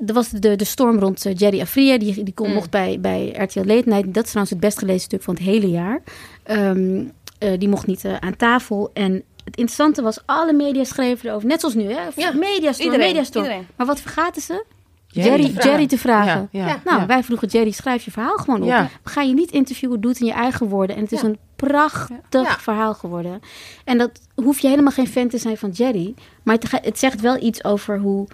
Er 0.05 0.13
was 0.13 0.29
de, 0.29 0.55
de 0.55 0.65
storm 0.65 0.99
rond 0.99 1.25
eh, 1.25 1.35
Jerry 1.35 1.61
Afria. 1.61 1.97
Die, 1.97 2.23
die 2.23 2.33
kon 2.33 2.47
Mm. 2.47 2.53
mocht 2.53 2.69
bij, 2.69 2.99
bij 2.99 3.29
RTL 3.37 3.59
Late 3.65 3.89
Night. 3.89 4.13
Dat 4.13 4.23
is 4.23 4.29
trouwens 4.29 4.49
het 4.49 4.59
best 4.59 4.77
gelezen 4.77 5.01
stuk 5.01 5.21
van 5.21 5.33
het 5.33 5.43
hele 5.43 5.69
jaar. 5.69 6.01
Ehm, 6.43 7.03
eh, 7.37 7.59
die 7.59 7.69
mocht 7.69 7.87
niet 7.87 8.05
aan 8.19 8.35
tafel. 8.35 8.89
En 8.93 9.13
het 9.13 9.55
interessante 9.57 10.01
was, 10.01 10.19
alle 10.25 10.53
media 10.53 10.83
schreven 10.83 11.29
erover. 11.29 11.47
Net 11.47 11.59
zoals 11.59 11.75
nu, 11.75 11.83
hè? 11.83 12.01
Ja, 12.15 12.31
mediastorm, 12.33 12.91
iedereen, 12.91 13.07
mediastorm. 13.07 13.45
iedereen. 13.45 13.67
Maar 13.75 13.87
wat 13.87 14.01
vergaten 14.01 14.41
ze? 14.41 14.63
Jerry 15.11 15.29
Jerry, 15.29 15.43
te 15.47 15.51
vragen. 15.53 15.69
Jerry 15.71 15.87
te 15.87 15.97
vragen. 15.97 16.47
Ja. 16.51 16.81
Nou, 16.85 16.99
ja. 16.99 17.05
wij 17.05 17.23
vroegen 17.23 17.47
Jerry, 17.47 17.71
schrijf 17.71 18.05
je 18.05 18.11
verhaal 18.11 18.37
gewoon 18.37 18.63
op. 18.63 18.87
Gaan 19.03 19.27
je 19.27 19.33
niet 19.33 19.51
interviewen, 19.51 20.01
doe 20.01 20.11
het 20.11 20.19
in 20.19 20.25
je 20.25 20.33
eigen 20.33 20.67
woorden. 20.67 20.95
En 20.95 21.01
het 21.01 21.11
is 21.11 21.21
Ja. 21.21 21.27
een 21.27 21.37
prachtig 21.55 22.17
Ja. 22.31 22.57
verhaal 22.59 22.93
geworden. 22.93 23.41
En 23.85 23.97
dat 23.97 24.11
hoef 24.35 24.59
je 24.59 24.67
helemaal 24.67 24.91
geen 24.91 25.07
fan 25.07 25.27
te 25.27 25.37
zijn 25.37 25.57
van 25.57 25.69
Jerry. 25.69 26.13
Maar 26.43 26.55
het, 26.55 26.67
ga- 26.67 26.79
het 26.83 26.99
zegt 26.99 27.21
wel 27.21 27.41
iets 27.43 27.63
over 27.63 27.99
hoe 27.99 28.27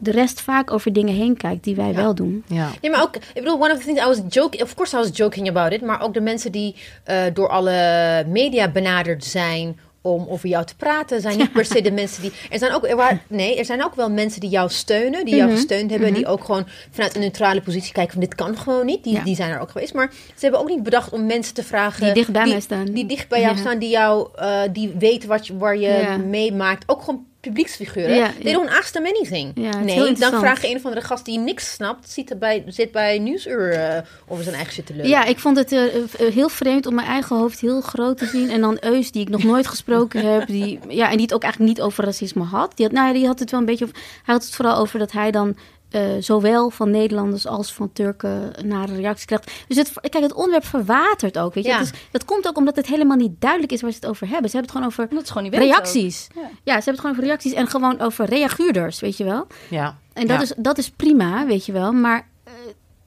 de 0.00 0.10
rest 0.10 0.40
vaak 0.40 0.70
over 0.72 0.92
dingen 0.92 1.14
heen 1.14 1.36
kijkt 1.36 1.64
die 1.64 1.74
wij 1.74 1.88
Ja. 1.88 1.94
wel 1.94 2.14
doen. 2.14 2.44
Ja. 2.46 2.68
Ja, 2.80 2.90
maar 2.90 3.02
ook, 3.02 3.16
ik 3.16 3.22
bedoel, 3.34 3.54
one 3.62 3.72
of 3.72 3.78
the 3.78 3.84
things 3.84 4.00
I 4.02 4.04
was 4.06 4.20
joking, 4.28 4.62
of 4.62 4.74
course 4.74 4.96
I 4.96 4.98
was 4.98 5.10
joking 5.16 5.48
about 5.48 5.72
it, 5.72 5.82
maar 5.82 6.02
ook 6.02 6.14
de 6.14 6.20
mensen 6.20 6.52
die 6.52 6.76
eh, 7.04 7.22
door 7.34 7.48
alle 7.48 8.24
media 8.26 8.68
benaderd 8.70 9.24
zijn 9.24 9.78
om 10.02 10.26
over 10.28 10.48
jou 10.48 10.64
te 10.64 10.76
praten, 10.76 11.20
zijn 11.20 11.38
niet 11.38 11.52
per 11.52 11.64
se 11.64 11.80
de 11.82 11.90
mensen 11.92 12.22
die. 12.22 12.32
Er 12.50 12.58
zijn 12.58 12.72
ook, 12.72 12.86
er 12.86 12.96
waren, 12.96 13.20
nee, 13.28 13.58
er 13.58 13.64
zijn 13.64 13.84
ook 13.84 13.94
wel 13.94 14.10
mensen 14.10 14.40
die 14.40 14.50
jou 14.50 14.70
steunen, 14.70 15.24
die 15.24 15.34
jou 15.34 15.48
Mhm. 15.48 15.56
gesteund 15.58 15.90
hebben, 15.90 16.14
die 16.14 16.26
ook 16.26 16.44
gewoon 16.44 16.66
vanuit 16.90 17.14
een 17.14 17.20
neutrale 17.20 17.60
positie 17.62 17.92
kijken 17.92 18.12
van 18.12 18.20
dit 18.20 18.34
kan 18.34 18.56
gewoon 18.58 18.86
niet. 18.86 19.04
Die, 19.04 19.12
Ja. 19.12 19.22
die 19.24 19.34
zijn 19.34 19.50
er 19.50 19.60
ook 19.60 19.70
geweest, 19.70 19.94
maar 19.94 20.10
ze 20.12 20.40
hebben 20.40 20.60
ook 20.60 20.68
niet 20.68 20.82
bedacht 20.82 21.12
om 21.12 21.26
mensen 21.26 21.54
te 21.54 21.62
vragen 21.64 22.04
Die 22.04 22.12
dicht 22.14 22.30
bij 22.32 22.46
mij 22.46 22.60
staan. 22.60 22.84
die 22.84 23.06
dicht 23.06 23.28
bij 23.28 23.40
jou 23.40 23.54
Ja. 23.54 23.60
staan, 23.60 23.78
die 23.78 23.90
jou, 23.90 24.28
eh, 24.34 24.60
die 24.72 24.94
weten 24.98 25.28
wat 25.28 25.46
je, 25.46 25.56
waar 25.56 25.76
je 25.76 25.88
Ja. 25.88 26.16
meemaakt, 26.16 26.84
ook 26.86 27.02
gewoon 27.02 27.26
publieksfiguren. 27.40 28.14
Ja, 28.14 28.32
They 28.42 28.52
don't 28.52 28.70
ask 28.70 28.92
them 28.92 29.06
anything. 29.06 29.54
Nee, 29.54 30.12
dan 30.12 30.40
vraag 30.40 30.62
je 30.62 30.68
een 30.68 30.76
of 30.76 30.84
andere 30.84 31.06
gast 31.06 31.24
die 31.24 31.38
niks 31.38 31.72
snapt, 31.72 32.10
zit, 32.10 32.38
bij, 32.38 32.64
zit 32.66 32.92
bij 32.92 33.18
Nieuwsuur 33.18 33.72
eh, 33.72 34.02
over 34.28 34.44
zijn 34.44 34.56
eigen 34.56 34.74
shit 34.74 34.86
te 34.86 34.94
lullen. 34.94 35.10
Ja, 35.10 35.24
ik 35.24 35.38
vond 35.38 35.56
het 35.56 35.72
eh, 35.72 35.96
eh, 35.96 36.02
heel 36.32 36.48
vreemd 36.48 36.86
om 36.86 36.94
mijn 36.94 37.06
eigen 37.06 37.36
hoofd 37.36 37.60
heel 37.60 37.80
groot 37.80 38.18
te 38.18 38.26
zien. 38.26 38.50
En 38.50 38.60
dan 38.60 38.76
Eus, 38.80 39.10
die 39.10 39.22
ik 39.22 39.28
nog 39.28 39.42
nooit 39.42 39.66
gesproken 39.66 40.32
heb. 40.32 40.46
Die, 40.46 40.78
ja, 40.88 41.04
en 41.10 41.12
die 41.12 41.22
het 41.22 41.34
ook 41.34 41.42
eigenlijk 41.42 41.72
niet 41.72 41.82
over 41.86 42.04
racisme 42.04 42.42
had. 42.42 42.72
Die 42.76 42.86
had, 42.86 42.94
nou 42.94 43.06
ja, 43.06 43.12
die 43.12 43.26
had 43.26 43.38
het 43.38 43.50
wel 43.50 43.60
een 43.60 43.66
beetje 43.66 43.84
over... 43.84 43.96
Hij 43.96 44.34
had 44.34 44.44
het 44.44 44.54
vooral 44.54 44.76
over 44.76 44.98
dat 44.98 45.12
hij 45.12 45.30
dan 45.30 45.56
eh, 45.90 46.02
zowel 46.18 46.70
van 46.70 46.90
Nederlanders 46.90 47.46
als 47.46 47.72
van 47.72 47.92
Turken 47.92 48.52
nare 48.64 48.94
reacties 48.96 49.24
krijgt. 49.24 49.50
Dus 49.68 49.76
het, 49.76 49.92
kijk, 50.00 50.22
het 50.24 50.32
onderwerp 50.32 50.64
verwatert 50.64 51.38
ook. 51.38 51.54
Weet 51.54 51.64
je? 51.64 51.70
Ja. 51.70 51.80
Is, 51.80 51.90
dat 52.10 52.24
komt 52.24 52.48
ook 52.48 52.56
omdat 52.56 52.76
het 52.76 52.86
helemaal 52.86 53.16
niet 53.16 53.40
duidelijk 53.40 53.72
is 53.72 53.80
waar 53.80 53.90
ze 53.90 53.96
het 54.00 54.06
over 54.08 54.28
hebben. 54.28 54.50
Ze 54.50 54.56
hebben 54.56 54.74
het 54.74 54.84
gewoon 54.84 55.10
over 55.10 55.28
gewoon 55.30 55.64
reacties. 55.66 56.26
Ja. 56.34 56.40
Ja. 56.42 56.48
ze 56.64 56.70
hebben 56.70 56.84
het 56.84 57.00
gewoon 57.00 57.10
over 57.16 57.24
reacties 57.24 57.52
en 57.52 57.66
gewoon 57.66 58.00
over 58.00 58.24
reaguurders, 58.24 59.00
weet 59.00 59.16
je 59.16 59.24
wel. 59.24 59.46
Ja. 59.70 59.98
En 60.12 60.26
dat, 60.26 60.36
Ja. 60.36 60.42
is, 60.42 60.52
dat 60.56 60.78
is 60.78 60.90
prima, 60.90 61.46
weet 61.46 61.66
je 61.66 61.72
wel. 61.72 61.92
Maar 61.92 62.28
eh, 62.44 62.52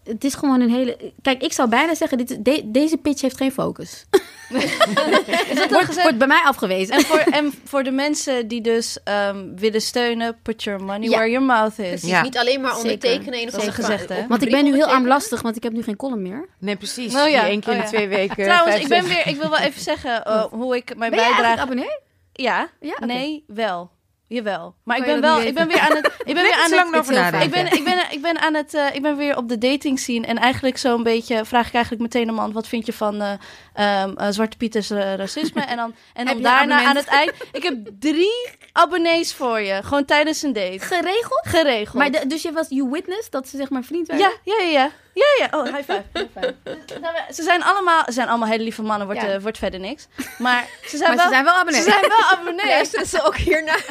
het 0.03 0.23
is 0.23 0.33
gewoon 0.33 0.61
een 0.61 0.69
hele... 0.69 0.97
Kijk, 1.21 1.41
ik 1.43 1.53
zou 1.53 1.69
bijna 1.69 1.95
zeggen, 1.95 2.17
dit, 2.17 2.45
de- 2.45 2.61
deze 2.65 2.97
pitch 2.97 3.21
heeft 3.21 3.37
geen 3.37 3.51
focus. 3.51 4.05
Wordt, 5.69 6.01
wordt 6.01 6.17
bij 6.17 6.27
mij 6.27 6.41
afgewezen. 6.45 6.95
En 6.95 7.01
voor, 7.01 7.17
en 7.17 7.53
voor 7.65 7.83
de 7.83 7.91
mensen 7.91 8.47
die 8.47 8.61
dus 8.61 8.97
ehm, 9.03 9.55
willen 9.55 9.81
steunen, 9.81 10.37
put 10.41 10.63
your 10.63 10.83
money 10.83 11.09
Ja. 11.09 11.15
where 11.15 11.29
your 11.29 11.45
mouth 11.45 11.79
is. 11.79 11.87
Precies, 11.87 12.09
Ja. 12.09 12.21
niet 12.21 12.37
alleen 12.37 12.61
maar 12.61 12.77
ondertekenen. 12.77 13.39
Een 13.41 13.55
of 13.55 13.65
gezegd, 13.67 14.09
hè? 14.09 14.27
Want 14.27 14.41
ik 14.41 14.51
ben 14.51 14.63
nu 14.63 14.73
heel 14.73 14.85
armlastig, 14.85 15.41
want 15.41 15.55
ik 15.55 15.63
heb 15.63 15.73
nu 15.73 15.83
geen 15.83 15.95
column 15.95 16.21
meer. 16.21 16.47
Nee, 16.59 16.75
precies. 16.75 17.15
Oh 17.15 17.29
ja, 17.29 17.47
één 17.47 17.59
keer 17.59 17.69
oh 17.69 17.75
in 17.75 17.81
de 17.81 17.87
twee 17.87 18.07
weken. 18.07 18.43
Trouwens, 18.49 18.75
ik, 18.75 18.87
ben 18.87 19.03
weer, 19.07 19.27
ik 19.27 19.35
wil 19.35 19.49
wel 19.49 19.59
even 19.59 19.81
zeggen 19.81 20.25
eh, 20.25 20.43
hoe 20.43 20.75
ik 20.75 20.95
mijn 20.97 21.11
Ben 21.11 21.19
bijdrage... 21.19 21.61
abonnee? 21.61 21.99
Ja, 22.33 22.69
Ja, 22.79 22.91
oké. 22.91 23.05
nee, 23.05 23.43
wel. 23.47 23.91
Jawel. 24.33 24.75
Maar 24.83 24.97
ik 24.97 25.05
ben 25.05 25.21
wel, 25.21 25.41
ik 25.41 25.53
ben 25.53 25.67
weer 25.67 25.79
aan 25.79 25.95
het, 25.95 26.05
ik 26.29 26.33
ben 26.33 26.43
weer 26.43 26.53
aan 26.53 26.71
het, 26.71 26.95
over 26.95 27.13
heel 27.13 27.21
nadenken. 27.21 27.47
ik 27.47 27.51
ben, 27.51 27.77
ik 27.77 27.83
ben, 27.83 28.11
ik 28.11 28.21
ben 28.21 28.39
aan 28.39 28.53
het, 28.53 28.73
eh, 28.73 28.95
ik 28.95 29.01
ben 29.01 29.17
weer 29.17 29.37
op 29.37 29.49
de 29.49 29.57
dating 29.57 29.99
scene 29.99 30.27
en 30.27 30.37
eigenlijk 30.37 30.77
zo'n 30.77 31.03
beetje 31.03 31.45
vraag 31.45 31.67
ik 31.67 31.73
eigenlijk 31.73 32.03
meteen 32.03 32.27
een 32.27 32.33
man, 32.33 32.51
wat 32.51 32.67
vind 32.67 32.85
je 32.85 32.93
van 32.93 33.21
eh, 33.21 33.31
ehm, 33.73 34.13
eh, 34.17 34.27
Zwarte 34.29 34.57
Pieters 34.57 34.89
eh, 34.89 35.15
racisme? 35.15 35.61
En 35.61 35.77
dan, 35.77 35.95
en 36.13 36.25
dan 36.25 36.41
daarna 36.41 36.83
aan 36.83 36.95
het 36.95 37.07
eind, 37.07 37.31
ik 37.51 37.63
heb 37.63 37.75
drie 37.99 38.49
abonnees 38.71 39.33
voor 39.33 39.59
je, 39.61 39.83
gewoon 39.83 40.05
tijdens 40.05 40.41
een 40.41 40.53
date, 40.53 40.79
Geregeld? 40.79 41.41
geregeld. 41.47 41.93
Maar 41.97 42.11
de- 42.11 42.27
dus 42.27 42.41
je 42.41 42.51
was 42.51 42.65
you 42.69 42.89
witness 42.89 43.29
dat 43.29 43.47
ze 43.47 43.57
zeg 43.57 43.69
maar 43.69 43.83
vriend 43.83 44.07
waren? 44.07 44.23
ja, 44.43 44.53
ja, 44.55 44.63
ja, 44.65 44.71
ja, 44.71 44.91
ja, 45.13 45.25
ja. 45.51 45.57
Oh, 45.59 45.63
high 45.63 45.91
five. 45.91 46.03
High 46.13 46.25
five. 46.39 46.55
Nou, 47.01 47.15
ze 47.33 47.43
zijn 47.43 47.63
allemaal, 47.63 48.03
ze 48.05 48.11
zijn 48.11 48.27
allemaal 48.27 48.49
hele 48.49 48.63
lieve 48.63 48.81
mannen, 48.81 49.07
wordt, 49.07 49.21
Ja. 49.21 49.27
eh, 49.27 49.41
wordt 49.41 49.57
verder 49.57 49.79
niks. 49.79 50.07
Maar 50.37 50.67
ze 50.85 50.97
zijn 50.97 51.15
Maar 51.15 51.17
wel, 51.17 51.25
ze 51.25 51.31
zijn 51.31 51.43
wel 51.43 51.53
abonnee. 51.53 51.81
ze 51.81 51.89
zijn 51.89 52.07
wel 52.07 52.23
abonnees. 52.39 52.65
Luisteren 52.65 53.05
ze 53.07 53.23
ook 53.25 53.35
hiernaar 53.37 53.85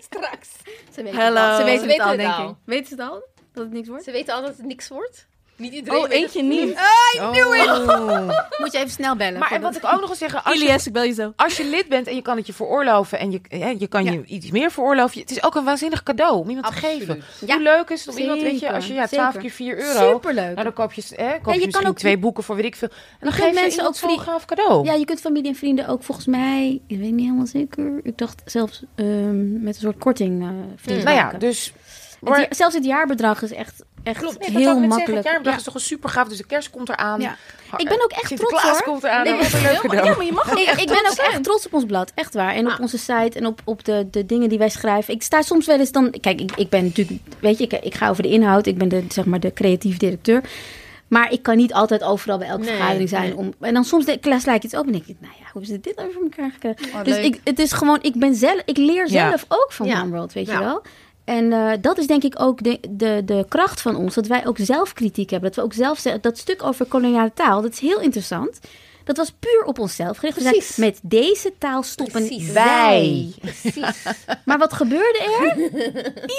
straks. 0.00 0.48
Ze 0.94 1.02
weten 1.02 1.20
Hello. 1.20 1.40
het 1.40 1.50
al. 1.50 1.56
Ze 1.58 1.64
weten 1.64 1.84
Ze 1.84 1.92
het 1.92 2.00
al, 2.00 2.06
weten 2.10 2.24
het 2.26 2.36
denk 2.36 2.46
al. 2.46 2.50
ik. 2.50 2.56
Weten 2.64 2.86
ze 2.86 2.94
het 2.94 3.10
al? 3.10 3.22
Dat 3.52 3.64
het 3.64 3.72
niks 3.72 3.88
wordt? 3.88 4.04
Ze 4.04 4.10
weten 4.10 4.34
al 4.34 4.40
dat 4.42 4.56
het 4.56 4.66
niks 4.66 4.88
wordt. 4.88 5.26
Niet 5.58 5.72
iedereen 5.72 6.00
Oh, 6.00 6.10
eentje 6.10 6.38
het. 6.38 6.48
niet. 6.48 6.78
Oh. 7.20 8.28
Moet 8.60 8.72
je 8.72 8.78
even 8.78 8.90
snel 8.90 9.16
bellen. 9.16 9.38
Maar 9.38 9.52
en 9.52 9.60
wat 9.60 9.76
ik 9.76 9.84
ook 9.84 9.90
nog 10.00 10.06
wil 10.06 10.14
zeggen, 10.16 10.44
als 10.44 10.54
je, 10.58 10.60
Ilias, 10.64 10.86
ik 10.86 10.92
bel 10.92 11.02
je 11.02 11.12
zo. 11.12 11.32
als 11.36 11.56
je 11.56 11.64
lid 11.64 11.88
bent 11.88 12.06
en 12.06 12.14
je 12.14 12.22
kan 12.22 12.36
het 12.36 12.46
je 12.46 12.52
veroorloven 12.52 13.18
en 13.18 13.30
je, 13.30 13.40
hè, 13.48 13.74
je 13.78 13.86
kan 13.86 14.04
je 14.04 14.24
iets 14.24 14.50
meer 14.50 14.70
veroorloven, 14.70 15.20
het 15.20 15.30
is 15.30 15.42
ook 15.42 15.54
een 15.54 15.64
waanzinnig 15.64 16.02
cadeau 16.02 16.38
om 16.38 16.48
iemand 16.48 16.66
te 16.66 16.72
geven. 16.72 17.22
Ja. 17.46 17.54
Hoe 17.54 17.62
leuk 17.62 17.88
is 17.90 18.04
het 18.04 18.14
om 18.14 18.20
iemand, 18.20 18.42
weet 18.42 18.60
je, 18.60 18.72
als 18.72 18.86
je 18.86 18.94
ja, 18.94 19.06
12 19.06 19.24
zeker. 19.26 19.40
keer 19.40 19.50
4 19.50 19.78
euro, 19.78 20.12
Superleuk. 20.12 20.44
nou 20.52 20.62
dan 20.62 20.72
koop 20.72 20.92
je, 20.92 21.02
hè, 21.08 21.14
koop 21.14 21.24
Ja, 21.24 21.32
je, 21.32 21.36
je 21.42 21.44
kan 21.44 21.60
misschien 21.66 21.86
ook- 21.86 21.96
twee 21.98 22.18
boeken 22.18 22.42
voor 22.44 22.56
weet 22.56 22.64
ik 22.64 22.76
veel. 22.76 22.88
En 22.88 22.96
dan 23.20 23.32
geef 23.32 23.46
je 23.46 23.52
mensen 23.54 23.86
ook 23.86 23.94
zo'n 23.94 24.20
gaaf 24.20 24.44
cadeau. 24.44 24.84
Ja, 24.84 24.92
je 24.92 25.04
kunt 25.04 25.20
familie 25.20 25.50
en 25.50 25.56
vrienden 25.56 25.88
ook 25.88 26.02
volgens 26.02 26.26
mij, 26.26 26.80
ik 26.86 26.98
weet 26.98 27.10
niet 27.12 27.24
helemaal 27.24 27.46
zeker. 27.46 28.00
Ik 28.02 28.18
dacht 28.18 28.42
zelfs 28.44 28.82
ehm, 28.94 29.62
met 29.62 29.74
een 29.74 29.80
soort 29.80 29.98
korting 29.98 30.42
eh 30.42 30.48
vrienden 30.76 31.04
nou 31.04 31.16
ja, 31.16 31.32
dus... 31.38 31.72
Het 32.20 32.28
Maar, 32.28 32.40
ja- 32.40 32.46
zelfs 32.50 32.74
het 32.74 32.84
jaarbedrag 32.84 33.42
is 33.42 33.52
echt, 33.52 33.82
echt 34.02 34.18
Klopt, 34.18 34.46
heel 34.46 34.58
ik 34.60 34.64
makkelijk. 34.64 34.92
Zeggen, 34.92 35.14
het 35.14 35.24
jaarbedrag 35.24 35.52
Ja. 35.52 35.58
is 35.58 35.64
toch 35.64 35.74
een 35.74 35.80
super 35.80 36.08
gaaf, 36.10 36.28
dus 36.28 36.36
de 36.38 36.46
kerst 36.46 36.70
komt 36.70 36.88
eraan. 36.88 37.20
Ja. 37.20 37.36
Ik 37.76 37.88
ben 37.88 38.02
ook 38.02 38.10
echt 38.10 38.36
trots 38.36 38.62
hoor. 38.62 38.82
komt 38.82 39.04
eraan. 39.04 39.24
Nee, 39.24 39.32
een 39.32 39.62
leuk. 39.62 39.92
Ja, 40.04 40.14
maar 40.16 40.24
je 40.24 40.32
mag 40.32 40.50
ook 40.52 40.58
Ik, 40.58 40.66
echt 40.66 40.80
ik 40.80 40.86
ben 40.86 40.96
ook 40.96 41.04
echt 41.04 41.30
zijn. 41.30 41.42
trots 41.42 41.66
op 41.66 41.74
ons 41.74 41.84
blad, 41.84 42.12
echt 42.14 42.34
waar. 42.34 42.54
En 42.54 42.66
op 42.66 42.72
Ah. 42.72 42.80
onze 42.80 42.98
site 42.98 43.30
en 43.38 43.46
op, 43.46 43.60
op 43.64 43.84
de, 43.84 44.06
de 44.10 44.26
dingen 44.26 44.48
die 44.48 44.58
wij 44.58 44.68
schrijven. 44.68 45.14
Ik 45.14 45.22
sta 45.22 45.42
soms 45.42 45.66
wel 45.66 45.78
eens 45.78 45.92
dan... 45.92 46.14
Kijk, 46.20 46.40
ik, 46.40 46.52
ik 46.56 46.68
ben 46.68 46.84
natuurlijk... 46.84 47.20
Weet 47.40 47.58
je, 47.58 47.64
ik, 47.64 47.72
ik 47.72 47.94
ga 47.94 48.08
over 48.08 48.22
de 48.22 48.28
inhoud. 48.28 48.66
Ik 48.66 48.78
ben 48.78 48.88
de, 48.88 49.04
zeg 49.08 49.24
maar 49.24 49.40
de 49.40 49.52
creatief 49.52 49.96
directeur. 49.96 50.42
Maar 51.08 51.32
ik 51.32 51.42
kan 51.42 51.56
niet 51.56 51.72
altijd 51.72 52.02
overal 52.02 52.38
bij 52.38 52.48
elke 52.48 52.64
Nee, 52.64 52.74
vergadering 52.74 53.08
zijn. 53.08 53.22
nee. 53.22 53.36
Om, 53.36 53.54
en 53.60 53.74
dan 53.74 53.84
soms 53.84 54.04
de, 54.04 54.18
sla 54.38 54.54
ik 54.54 54.64
iets 54.64 54.74
op 54.76 54.86
en 54.86 54.92
denk 54.92 55.06
ik... 55.06 55.16
Nou 55.20 55.32
ja, 55.38 55.44
hoe 55.52 55.62
is 55.62 55.68
dit 55.68 55.92
voor 56.12 56.22
elkaar 56.22 56.50
gekregen? 56.50 56.98
Oh, 56.98 57.04
dus 57.04 57.14
leuk. 57.16 57.24
ik, 57.24 57.40
het 57.44 57.58
is 57.58 57.72
gewoon... 57.72 57.98
Ik 58.02 58.14
ben 58.18 58.34
zelf... 58.34 58.62
Ik 58.64 58.76
leer 58.76 59.10
Ja. 59.10 59.28
zelf 59.28 59.44
ook 59.48 59.72
van 59.72 59.86
Ja. 59.86 60.00
One 60.00 60.10
World, 60.10 60.32
weet 60.32 60.46
je 60.46 60.58
wel. 60.58 60.82
En 61.28 61.52
eh, 61.52 61.72
dat 61.80 61.98
is 61.98 62.06
denk 62.06 62.22
ik 62.22 62.40
ook 62.40 62.62
de, 62.62 62.78
de, 62.90 63.22
de 63.24 63.44
kracht 63.48 63.80
van 63.80 63.96
ons. 63.96 64.14
Dat 64.14 64.26
wij 64.26 64.46
ook 64.46 64.58
zelf 64.60 64.92
kritiek 64.92 65.30
hebben. 65.30 65.48
Dat 65.48 65.58
we 65.58 65.64
ook 65.64 65.72
zelf. 65.72 66.00
Dat 66.20 66.38
stuk 66.38 66.62
over 66.62 66.86
koloniale 66.86 67.32
taal, 67.34 67.62
dat 67.62 67.72
is 67.72 67.78
heel 67.78 68.00
interessant. 68.00 68.60
Dat 69.08 69.16
was 69.16 69.32
puur 69.38 69.62
op 69.64 69.78
onszelf 69.78 70.16
gericht. 70.16 70.36
We 70.36 70.42
Precies. 70.42 70.74
zeiden, 70.74 71.00
met 71.02 71.10
deze 71.10 71.52
taal 71.58 71.82
stoppen 71.82 72.26
Precies. 72.26 72.52
wij. 72.52 73.32
Precies. 73.40 73.84
Maar 74.44 74.58
wat 74.58 74.72
gebeurde 74.72 75.18
er? 75.40 75.56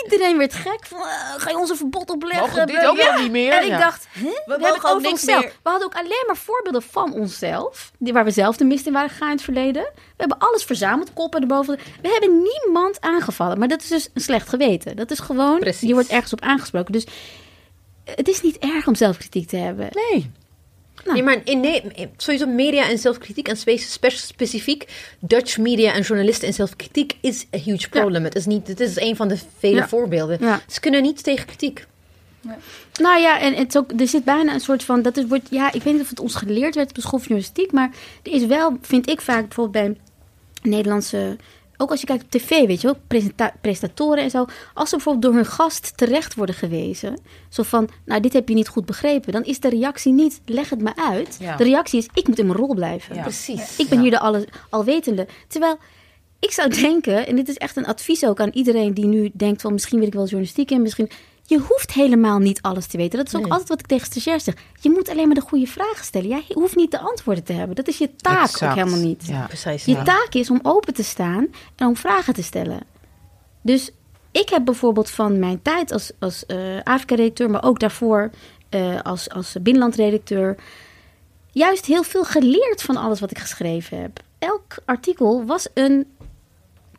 Iedereen 0.04 0.38
werd 0.38 0.54
gek. 0.54 0.86
Van, 0.86 0.98
eh, 1.00 1.06
ga 1.38 1.50
je 1.50 1.58
ons 1.58 1.70
een 1.70 1.76
verbod 1.78 2.10
opleggen? 2.10 2.48
Mogen 2.48 2.68
dit 2.68 2.86
ook 2.86 2.98
Ja. 2.98 3.12
wel 3.14 3.22
niet 3.22 3.32
meer? 3.32 3.52
En 3.54 3.64
ik 3.64 3.70
Ja. 3.70 3.80
dacht, 3.80 4.08
hè? 4.12 4.22
we, 4.24 4.44
hebben 4.46 4.68
het 4.74 4.84
over 4.86 5.02
niks 5.02 5.12
onszelf. 5.12 5.42
meer. 5.42 5.52
We 5.64 5.70
hadden 5.70 5.88
ook 5.88 5.96
alleen 5.96 6.24
maar 6.28 6.38
voorbeelden 6.38 6.82
van 6.82 7.14
onszelf. 7.14 7.92
Die, 7.98 8.14
waar 8.14 8.24
we 8.26 8.32
zelf 8.32 8.58
de 8.58 8.66
mist 8.66 8.86
in 8.86 8.94
waren 8.94 9.10
gegaan 9.10 9.28
in 9.30 9.34
het 9.36 9.44
verleden. 9.44 9.84
We 9.94 10.00
hebben 10.18 10.38
alles 10.38 10.64
verzameld, 10.64 11.14
koppen 11.14 11.42
erboven. 11.42 11.80
We 12.02 12.10
hebben 12.10 12.42
niemand 12.64 13.02
aangevallen. 13.02 13.60
Maar 13.60 13.68
dat 13.68 13.82
is 13.82 13.88
dus 13.88 14.10
een 14.14 14.22
slecht 14.22 14.50
geweten. 14.50 14.96
Dat 14.96 15.12
is 15.12 15.20
gewoon, 15.20 15.60
Precies. 15.60 15.88
je 15.88 15.94
wordt 15.94 16.10
ergens 16.10 16.34
op 16.34 16.42
aangesproken. 16.42 16.92
Dus 16.92 17.06
het 18.16 18.28
is 18.28 18.42
niet 18.42 18.58
erg 18.58 18.88
om 18.88 18.96
zelfkritiek 18.96 19.48
te 19.48 19.56
hebben. 19.58 19.90
Nee. 20.12 20.32
Nou. 21.04 21.14
Nee, 21.14 21.24
maar 21.24 21.42
in, 21.44 21.60
nee, 21.60 21.84
sowieso 22.18 22.46
media 22.48 22.90
en 22.90 22.98
zelfkritiek 22.98 23.48
en 23.48 23.58
spe- 23.58 23.78
spe- 23.78 24.10
specifiek 24.10 24.86
Dutch 25.20 25.58
media 25.58 25.94
en 25.94 26.02
journalisten 26.02 26.48
en 26.48 26.54
zelfkritiek 26.54 27.14
is 27.22 27.46
a 27.56 27.58
huge 27.58 27.90
problem. 27.90 28.24
Het 28.24 28.36
is 28.36 28.46
niet, 28.46 28.68
het 28.68 28.80
is 28.80 29.00
een 29.00 29.16
van 29.16 29.28
de 29.28 29.38
vele 29.58 29.76
Ja. 29.76 29.88
voorbeelden. 29.88 30.38
Ja. 30.42 30.62
Ze 30.68 30.80
kunnen 30.80 31.02
niet 31.02 31.24
tegen 31.24 31.46
kritiek. 31.46 31.86
Nou 33.02 33.20
ja, 33.22 33.40
en 33.40 33.54
het 33.54 33.68
is 33.68 33.78
ook, 33.78 33.92
er 34.00 34.08
zit 34.08 34.24
bijna 34.24 34.54
een 34.54 34.60
soort 34.60 34.84
van. 34.84 35.02
Dat 35.02 35.18
is, 35.18 35.26
wordt, 35.28 35.48
ja, 35.50 35.72
ik 35.74 35.84
weet 35.84 35.94
niet 35.94 36.02
of 36.02 36.10
het 36.10 36.20
ons 36.20 36.36
geleerd 36.36 36.76
werd 36.76 36.90
op 36.90 36.96
de 36.96 37.02
school 37.02 37.20
van 37.20 37.28
journalistiek. 37.28 37.72
Maar 37.72 37.90
er 38.24 38.32
is 38.32 38.46
wel, 38.46 38.78
vind 38.82 39.10
ik 39.10 39.22
vaak 39.22 39.46
bijvoorbeeld 39.48 39.86
bij 39.86 39.98
Nederlandse. 40.72 41.38
Ook 41.82 41.92
als 41.92 42.00
je 42.00 42.06
kijkt 42.06 42.24
op 42.24 42.30
tv, 42.30 42.50
weet 42.68 42.82
je 42.82 42.88
wel, 42.88 42.98
presenta- 43.08 43.54
presentatoren 43.62 44.24
en 44.24 44.30
zo. 44.30 44.46
Als 44.74 44.90
ze 44.90 44.96
bijvoorbeeld 44.96 45.26
door 45.26 45.34
hun 45.34 45.52
gast 45.52 45.98
terecht 45.98 46.36
worden 46.36 46.56
gewezen. 46.56 47.20
Zo 47.50 47.64
van, 47.64 47.90
nou, 48.06 48.22
dit 48.22 48.34
heb 48.34 48.50
je 48.50 48.56
niet 48.56 48.68
goed 48.68 48.86
begrepen. 48.86 49.34
Dan 49.34 49.44
is 49.44 49.60
de 49.60 49.70
reactie 49.70 50.14
niet, 50.14 50.42
leg 50.46 50.70
het 50.70 50.82
me 50.82 50.96
uit. 50.96 51.38
Ja. 51.40 51.56
De 51.56 51.64
reactie 51.64 52.00
is, 52.00 52.08
ik 52.14 52.28
moet 52.28 52.40
in 52.40 52.46
mijn 52.46 52.58
rol 52.58 52.74
blijven. 52.74 53.16
Ja. 53.16 53.22
Precies. 53.22 53.78
Ik 53.78 53.90
ben 53.90 54.00
hier 54.00 54.12
de 54.12 54.20
alle, 54.20 54.48
alwetende. 54.70 55.28
Terwijl 55.48 55.78
ik 56.40 56.52
zou 56.52 56.70
denken, 56.70 57.28
en 57.28 57.36
dit 57.36 57.48
is 57.50 57.58
echt 57.58 57.76
een 57.76 57.86
advies 57.86 58.26
ook 58.26 58.40
aan 58.40 58.52
iedereen 58.54 58.94
die 58.94 59.06
nu 59.06 59.30
denkt 59.34 59.62
van 59.62 59.74
misschien 59.74 59.98
wil 60.00 60.08
ik 60.08 60.14
wel 60.14 60.24
journalistiek 60.24 60.72
in, 60.72 60.82
misschien. 60.82 61.10
Je 61.50 61.60
hoeft 61.60 61.92
helemaal 61.94 62.40
niet 62.40 62.62
alles 62.62 62.86
te 62.86 62.98
weten. 62.98 63.18
Dat 63.18 63.28
is 63.28 63.36
ook 63.36 63.42
Nee. 63.42 63.52
altijd 63.52 63.70
wat 63.70 63.80
ik 63.80 63.86
tegen 63.86 64.06
stagiairs 64.06 64.44
zeg. 64.44 64.56
Je 64.82 64.90
moet 64.90 65.10
alleen 65.10 65.26
maar 65.26 65.36
de 65.36 65.42
goede 65.42 65.66
vragen 65.68 66.06
stellen. 66.06 66.28
Jij 66.28 66.44
hoeft 66.54 66.76
niet 66.76 66.92
de 66.92 67.00
antwoorden 67.00 67.44
te 67.44 67.54
hebben. 67.54 67.76
Dat 67.76 67.88
is 67.88 67.98
je 67.98 68.16
taak 68.16 68.44
Exact. 68.44 68.72
ook 68.72 68.78
helemaal 68.78 69.06
niet. 69.06 69.26
Ja. 69.28 69.46
Precies. 69.46 69.86
Je 69.86 69.92
ja. 69.92 70.04
taak 70.04 70.34
is 70.34 70.50
om 70.50 70.60
open 70.64 70.94
te 70.94 71.04
staan 71.04 71.48
en 71.76 71.88
om 71.88 71.96
vragen 71.96 72.34
te 72.34 72.44
stellen. 72.44 72.80
Dus 73.62 73.92
ik 74.32 74.50
heb 74.50 74.66
bijvoorbeeld 74.66 75.10
van 75.10 75.40
mijn 75.40 75.62
tijd 75.62 75.92
als, 75.92 76.12
als 76.20 76.46
eh 76.46 76.58
Afrika-redacteur, 76.84 77.50
maar 77.50 77.64
ook 77.64 77.80
daarvoor 77.80 78.30
eh, 78.70 79.02
als, 79.02 79.30
als 79.30 79.56
binnenlandredacteur, 79.62 80.58
juist 81.52 81.86
heel 81.86 82.04
veel 82.04 82.24
geleerd 82.24 82.82
van 82.82 82.98
alles 82.98 83.20
wat 83.20 83.32
ik 83.32 83.38
geschreven 83.38 84.02
heb. 84.02 84.20
Elk 84.40 84.76
artikel 84.86 85.46
was 85.46 85.68
een 85.74 86.08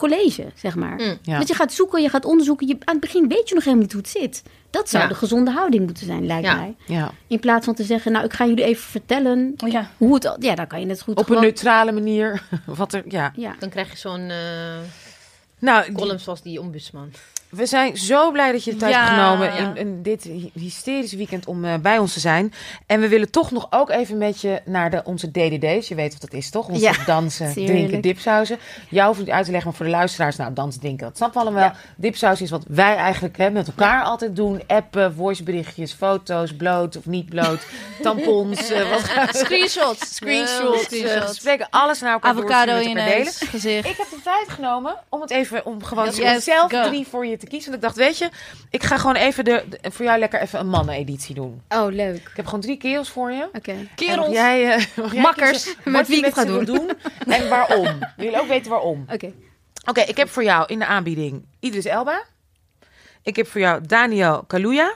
college, 0.00 0.46
zeg 0.54 0.74
maar. 0.76 0.94
Mm, 0.94 1.18
ja. 1.22 1.36
Want 1.36 1.48
je 1.48 1.54
gaat 1.54 1.72
zoeken, 1.72 2.02
je 2.02 2.08
gaat 2.08 2.24
onderzoeken. 2.24 2.66
Je, 2.66 2.72
aan 2.84 2.94
het 2.94 3.00
begin 3.00 3.28
weet 3.28 3.48
je 3.48 3.54
nog 3.54 3.64
helemaal 3.64 3.84
niet 3.84 3.92
hoe 3.92 4.02
het 4.02 4.10
zit. 4.10 4.42
Dat 4.70 4.88
zou 4.88 5.02
Ja. 5.02 5.08
de 5.08 5.14
gezonde 5.14 5.50
houding 5.50 5.84
moeten 5.84 6.06
zijn, 6.06 6.26
lijkt 6.26 6.46
Ja. 6.46 6.54
mij. 6.54 6.74
Ja. 6.86 7.10
In 7.26 7.40
plaats 7.40 7.64
van 7.64 7.74
te 7.74 7.84
zeggen, 7.84 8.12
nou, 8.12 8.24
ik 8.24 8.32
ga 8.32 8.46
jullie 8.46 8.64
even 8.64 8.82
vertellen 8.90 9.54
Ja. 9.56 9.90
hoe 9.96 10.14
het... 10.14 10.24
al- 10.24 10.36
Ja, 10.38 10.54
dan 10.54 10.66
kan 10.66 10.80
je 10.80 10.86
net 10.86 11.02
goed 11.02 11.16
Op 11.18 11.28
een 11.30 11.40
neutrale 11.40 11.92
manier. 11.92 12.42
Wat 12.66 12.92
er, 12.92 13.02
ja. 13.08 13.32
Ja. 13.36 13.54
Dan 13.58 13.68
krijg 13.68 13.90
je 13.90 13.96
zo'n 13.96 14.30
eh 14.30 14.36
Nou, 15.58 15.92
column 15.92 16.18
zoals 16.20 16.42
die 16.42 16.60
ombudsman. 16.60 17.12
We 17.50 17.66
zijn 17.66 17.96
zo 17.96 18.30
blij 18.30 18.52
dat 18.52 18.64
je 18.64 18.70
de 18.70 18.76
tijd 18.76 18.92
Ja, 18.92 18.98
hebt 19.04 19.10
genomen 19.10 19.52
in, 19.56 19.76
in 19.76 20.02
dit 20.02 20.22
hy- 20.22 20.50
hysterische 20.54 21.16
weekend 21.16 21.46
om 21.46 21.64
eh, 21.64 21.74
bij 21.78 21.98
ons 21.98 22.12
te 22.12 22.20
zijn. 22.20 22.52
En 22.86 23.00
we 23.00 23.08
willen 23.08 23.30
toch 23.30 23.50
nog 23.50 23.66
ook 23.70 23.90
even 23.90 24.18
met 24.18 24.40
je 24.40 24.60
naar 24.64 24.90
de, 24.90 25.00
onze 25.04 25.30
DDD's. 25.30 25.88
Je 25.88 25.94
weet 25.94 26.12
wat 26.12 26.20
dat 26.20 26.32
is, 26.32 26.50
toch? 26.50 26.68
Onze 26.68 26.80
Ja, 26.82 26.92
dansen, 27.06 27.52
drinken, 27.52 28.00
dipsausen. 28.00 28.58
Jou 28.88 29.06
hoef 29.08 29.18
ik 29.18 29.24
niet 29.24 29.34
uit 29.34 29.44
te 29.44 29.50
leggen, 29.50 29.68
maar 29.68 29.76
voor 29.78 29.86
de 29.86 29.92
luisteraars, 29.92 30.36
nou, 30.36 30.52
dansen, 30.52 30.80
drinken, 30.80 31.06
dat 31.06 31.16
snappen 31.16 31.40
we 31.40 31.46
allemaal. 31.48 31.64
Ja. 31.68 31.74
Dipsaus 31.96 32.40
is 32.40 32.50
wat 32.50 32.64
wij 32.68 32.96
eigenlijk 32.96 33.36
hè, 33.36 33.50
met 33.50 33.66
elkaar 33.66 34.02
altijd 34.02 34.36
doen. 34.36 34.62
Appen, 34.66 35.14
voiceberichtjes, 35.14 35.92
foto's, 35.92 36.56
bloot 36.56 36.96
of 36.96 37.06
niet 37.06 37.28
bloot, 37.28 37.66
tampons, 38.02 38.70
eh, 38.70 38.90
wat 38.90 39.02
Screenshots. 39.44 40.14
screenshots, 40.14 40.88
Eh, 41.00 41.20
gesprekken, 41.20 41.66
alles 41.70 42.00
naar 42.00 42.12
elkaar 42.12 42.30
Avocado 42.30 42.76
in 42.78 42.94
delen. 42.94 43.32
gezicht. 43.32 43.88
Ik 43.88 43.96
heb 43.96 44.06
de 44.10 44.20
tijd 44.24 44.48
genomen 44.48 44.94
om 45.08 45.20
het 45.20 45.30
even 45.30 45.66
om 45.66 45.84
gewoon 45.84 46.12
zelf 46.40 46.68
drie 46.70 47.06
voor 47.10 47.26
je 47.26 47.38
te 47.40 47.46
kiezen. 47.46 47.70
Want 47.70 47.82
ik 47.82 47.88
dacht, 47.88 47.96
weet 48.06 48.18
je, 48.18 48.28
ik 48.70 48.82
ga 48.82 48.98
gewoon 48.98 49.16
even 49.16 49.44
de, 49.44 49.64
de- 49.68 49.90
voor 49.90 50.04
jou 50.04 50.18
lekker 50.18 50.40
even 50.40 50.60
een 50.60 50.68
mannen-editie 50.68 51.34
doen. 51.34 51.62
Oh, 51.68 51.92
leuk. 51.92 52.16
Ik 52.16 52.30
heb 52.36 52.44
gewoon 52.44 52.60
drie 52.60 52.76
kerels 52.76 53.08
voor 53.10 53.32
je. 53.32 53.48
Oké. 53.52 53.74
En 54.06 54.16
mag 54.18 54.30
jij, 54.32 54.74
eh, 54.74 54.84
jij 55.12 55.22
Makkers, 55.22 55.74
met 55.84 55.94
wat 55.94 56.06
wie 56.06 56.18
ik 56.18 56.24
het 56.24 56.34
ga 56.34 56.40
ze 56.46 56.52
wil 56.52 56.64
doen 56.64 56.90
en 57.26 57.48
waarom. 57.48 57.84
We 58.16 58.22
willen 58.24 58.40
ook 58.40 58.48
weten 58.48 58.70
waarom. 58.70 59.04
Oké. 59.12 59.32
Oké, 59.88 60.00
ik 60.00 60.16
heb 60.16 60.28
voor 60.28 60.44
jou 60.44 60.64
in 60.66 60.78
de 60.78 60.86
aanbieding 60.86 61.44
Idris 61.60 61.84
Elba. 61.84 62.22
Ik 63.22 63.36
heb 63.36 63.46
voor 63.46 63.60
jou 63.60 63.86
Daniel 63.86 64.42
Kaluuya. 64.46 64.94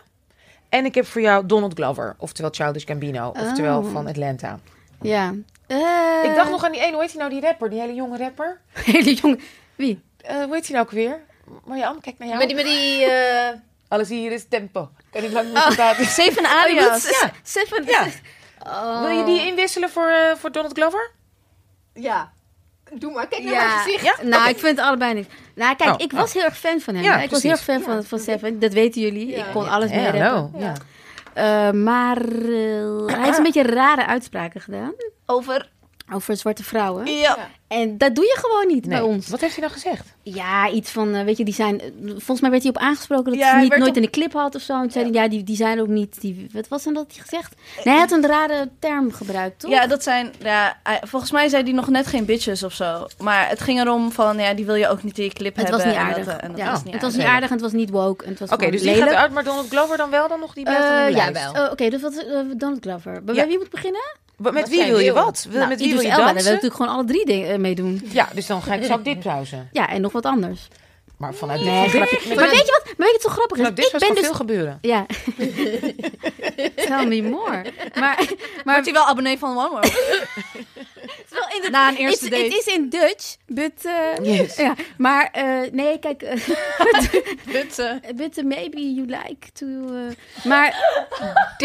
En 0.69 0.85
ik 0.85 0.95
heb 0.95 1.07
voor 1.07 1.21
jou 1.21 1.47
Donald 1.47 1.75
Glover. 1.75 2.15
Oftewel 2.19 2.51
Childish 2.51 2.85
Gambino. 2.87 3.29
Oftewel 3.29 3.79
Oh. 3.79 3.93
van 3.93 4.07
Atlanta. 4.07 4.59
Ja. 5.01 5.35
Eh, 5.67 5.79
Ik 6.25 6.35
dacht 6.35 6.51
nog 6.51 6.65
aan 6.65 6.73
die 6.73 6.81
ene, 6.81 6.93
hoe 6.93 7.01
heet 7.01 7.11
die 7.11 7.19
nou, 7.19 7.31
die 7.31 7.41
rapper? 7.41 7.71
Die 7.71 7.81
hele 7.81 7.95
jonge 7.95 8.19
rapper. 8.19 8.61
Hele 8.73 9.15
jongen. 9.15 9.41
Wie? 9.75 10.01
Eh 10.21 10.43
hoe 10.45 10.55
heet 10.55 10.63
die 10.67 10.73
nou 10.73 10.85
ook 10.85 10.91
weer? 10.93 11.21
Marjan, 11.65 12.01
kijk 12.01 12.19
naar 12.19 12.29
jou. 12.29 12.39
Met 12.41 12.49
die, 12.49 12.57
met 12.57 12.67
die 12.67 13.05
eh, 13.05 13.49
Alles 13.89 14.09
hier 14.09 14.33
is 14.33 14.45
tempo. 14.49 14.89
Kan 15.11 15.23
niet 15.23 15.33
lang 15.33 15.53
meer 15.53 15.73
praten. 15.75 16.05
Zeven 16.21 16.45
Oh, 16.45 16.69
moet- 16.71 17.17
Ja. 17.21 17.33
Seven. 17.43 17.85
Ja. 17.87 18.07
Oh. 18.67 19.01
Wil 19.01 19.11
je 19.19 19.25
die 19.25 19.47
inwisselen 19.47 19.91
voor, 19.91 20.09
eh, 20.09 20.35
voor 20.37 20.53
Donald 20.53 20.73
Glover? 20.79 21.11
ja. 21.93 22.33
Doe 22.93 23.13
maar, 23.13 23.27
kijk 23.29 23.43
naar 23.43 23.53
Ja. 23.53 23.67
mijn 23.67 23.79
gezicht. 23.79 24.05
Ja? 24.05 24.17
Nou, 24.23 24.49
ik 24.49 24.59
vind 24.59 24.77
het 24.77 24.87
allebei 24.87 25.15
niet. 25.15 25.29
Nou, 25.55 25.77
kijk, 25.77 25.91
Oh, 25.91 26.01
ik 26.01 26.13
was 26.13 26.33
heel 26.33 26.43
erg 26.43 26.59
fan 26.59 26.81
van 26.81 26.95
hem. 26.95 27.05
Ja, 27.05 27.21
ik 27.21 27.31
was 27.31 27.43
heel 27.43 27.51
erg 27.51 27.61
fan 27.63 27.81
van, 27.83 28.05
van 28.05 28.19
Seven. 28.19 28.59
Dat 28.59 28.73
weten 28.73 29.01
jullie. 29.01 29.27
Ja. 29.27 29.45
Ik 29.47 29.53
kon 29.53 29.69
alles 29.69 29.91
Ja, 29.91 29.97
mee 29.97 30.23
hallo. 30.23 30.51
Ja. 30.59 30.73
Eh, 31.35 31.71
maar 31.73 32.17
hij 33.07 33.25
heeft 33.25 33.37
een 33.39 33.43
beetje 33.53 33.63
rare 33.63 34.07
uitspraken 34.07 34.61
gedaan 34.61 34.93
Over. 35.27 35.71
Over 36.13 36.37
zwarte 36.37 36.65
vrouwen. 36.65 37.07
Ja. 37.07 37.39
En 37.69 37.99
dat 37.99 38.15
doe 38.15 38.25
je 38.25 38.37
gewoon 38.41 38.67
niet 38.67 38.87
Nee. 38.87 38.99
bij 39.01 39.09
ons. 39.09 39.29
Wat 39.29 39.41
heeft 39.41 39.53
hij 39.57 39.63
nou 39.63 39.75
gezegd? 39.81 40.15
Ja, 40.23 40.71
iets 40.71 40.91
van, 40.91 41.15
eh, 41.15 41.25
weet 41.25 41.37
je, 41.37 41.45
die 41.45 41.55
zijn... 41.55 41.81
eh, 41.81 41.87
Volgens 42.07 42.41
mij 42.41 42.51
werd 42.51 42.63
hij 42.63 42.73
op 42.73 42.79
aangesproken 42.79 43.25
dat 43.25 43.35
Ja, 43.35 43.41
hij 43.41 43.51
hij 43.53 43.61
niet 43.63 43.71
nooit 43.79 43.91
op- 43.91 43.97
in 43.97 44.03
de 44.03 44.11
clip 44.11 44.33
had 44.33 44.55
of 44.55 44.63
zo. 44.63 44.73
En 44.75 44.81
toen 44.83 44.91
zei 44.91 45.05
hij, 45.05 45.13
ja, 45.23 45.29
die, 45.29 45.43
die 45.45 45.57
zijn 45.57 45.81
ook 45.81 45.87
niet... 45.89 46.21
Die, 46.21 46.49
wat 46.53 46.69
was 46.69 46.83
dan 46.85 46.95
dat 46.95 47.07
hij 47.13 47.23
gezegd? 47.23 47.55
Nee, 47.85 47.95
hij 47.95 47.99
had 48.03 48.11
een 48.11 48.27
rare 48.27 48.69
term 48.79 49.13
gebruikt, 49.13 49.61
toch? 49.61 49.71
Ja, 49.71 49.87
dat 49.87 50.03
zijn. 50.03 50.33
Ja, 50.39 50.79
hij- 50.83 51.01
volgens 51.05 51.31
mij 51.31 51.49
zei 51.49 51.63
die 51.63 51.75
nog 51.75 51.89
net 51.89 52.07
geen 52.07 52.25
bitches 52.25 52.63
of 52.63 52.73
zo. 52.73 53.07
Maar 53.19 53.49
het 53.49 53.61
ging 53.61 53.81
erom 53.81 54.13
van, 54.13 54.39
ja, 54.39 54.55
die 54.55 54.65
wil 54.67 54.75
je 54.75 54.89
ook 54.89 55.03
niet 55.03 55.19
in 55.19 55.25
je 55.25 55.31
clip 55.33 55.57
het 55.57 55.69
hebben. 55.69 55.85
was 55.85 55.95
niet 55.95 56.03
en 56.03 56.09
dat, 56.09 56.17
aardig. 56.19 56.35
eh, 56.37 56.45
en 56.45 56.49
dat 56.51 56.59
ja, 56.59 56.71
was 56.71 56.83
niet 56.85 56.93
het 56.93 57.03
was 57.03 57.11
aardig. 57.13 57.25
niet 57.27 57.35
aardig 57.35 57.49
en 57.49 57.55
het 57.55 57.65
was 57.65 57.73
niet 57.73 57.91
woke. 57.91 58.25
En 58.25 58.31
het 58.31 58.41
was 58.41 58.51
Oké, 58.51 58.71
dus 58.71 58.83
die 58.83 58.95
gaat 58.95 59.09
uit, 59.13 59.33
maar 59.33 59.45
Donald 59.45 59.69
Glover 59.69 59.97
dan 59.97 60.11
wel? 60.11 60.29
Dan 60.29 60.41
nog 60.41 60.55
die 60.55 60.65
blijft 60.65 60.83
dan 60.83 60.93
Eh, 60.97 61.11
lijst? 61.33 61.53
wel. 61.53 61.71
Oké, 61.71 61.89
dus 61.89 62.01
wat 62.01 62.13
is 62.13 62.25
eh, 62.27 62.39
Donald 62.57 62.79
Glover? 62.85 63.25
Bij 63.25 63.35
Ja. 63.35 63.47
wie 63.47 63.59
moet 63.59 63.71
beginnen? 63.71 64.23
Wat- 64.37 64.53
Met 64.53 64.63
Wat 64.63 64.71
wie 64.71 64.85
wil 64.87 64.99
je 64.99 65.13
wil? 65.13 65.25
wat? 65.25 65.47
Wil, 65.49 65.57
Nou, 65.59 65.69
met 65.69 65.79
wie 65.79 65.87
Idris 65.89 66.03
wil 66.03 66.11
je 66.11 66.17
Elba, 66.17 66.33
dansen? 66.33 66.45
daar 66.45 66.53
wil 66.53 66.55
ik 66.55 66.63
natuurlijk 66.63 66.75
gewoon 66.91 66.93
alle 66.99 67.05
drie 67.05 67.27
dingen 67.27 67.51
eh, 67.53 67.59
mee 67.59 67.75
doen. 67.75 68.03
Ja, 68.13 68.29
dus 68.35 68.47
dan 68.47 68.63
ga 68.63 68.75
ik, 68.75 68.85
zou 68.85 68.99
ik 68.99 69.05
dit 69.05 69.21
pauzen. 69.21 69.69
Ja, 69.73 69.89
en 69.89 70.01
nog 70.01 70.13
wat 70.13 70.25
anders. 70.27 70.69
Maar 71.17 71.35
vanuit 71.35 71.61
Nee, 71.65 71.91
dit, 71.91 71.95
Maar 71.95 72.09
weet 72.51 72.67
je 72.67 72.81
wat? 72.85 72.95
Maar 72.97 73.07
weet 73.07 73.07
je 73.07 73.13
wat 73.13 73.23
zo 73.23 73.29
grappig 73.29 73.57
is? 73.59 73.63
vanuit 73.63 73.77
dit 73.77 73.85
Ik 73.93 73.99
ben 73.99 74.15
dus... 74.15 74.25
veel 74.25 74.35
gebeuren. 74.35 74.79
Ja. 74.81 75.07
Tell 76.87 77.07
me 77.07 77.23
more. 77.23 77.63
Maar, 77.95 78.25
maar 78.65 78.75
Wordt 78.75 78.85
hij 78.85 78.93
wel 78.93 79.05
abonnee 79.07 79.39
van 79.39 79.59
One 79.59 79.69
World? 79.69 79.93
wel 81.35 81.57
in 81.57 81.63
de, 81.63 81.69
Na 81.71 81.89
een 81.89 81.97
eerste 81.97 82.25
het, 82.25 82.33
date. 82.35 82.45
Het 82.45 82.53
is 82.53 82.67
in 82.75 82.89
Dutch, 82.89 83.37
but... 83.47 83.85
eh, 83.85 84.37
Yes. 84.37 84.57
ja, 84.57 84.75
maar 84.99 85.29
eh, 85.33 85.73
nee, 85.73 85.99
kijk... 85.99 86.21
Dit, 87.53 87.79
eh, 87.79 87.91
but 88.17 88.39
uh, 88.39 88.45
maybe 88.45 88.95
you 88.95 89.07
like 89.07 89.53
to... 89.53 89.67
eh, 89.67 90.45
maar... 90.45 90.75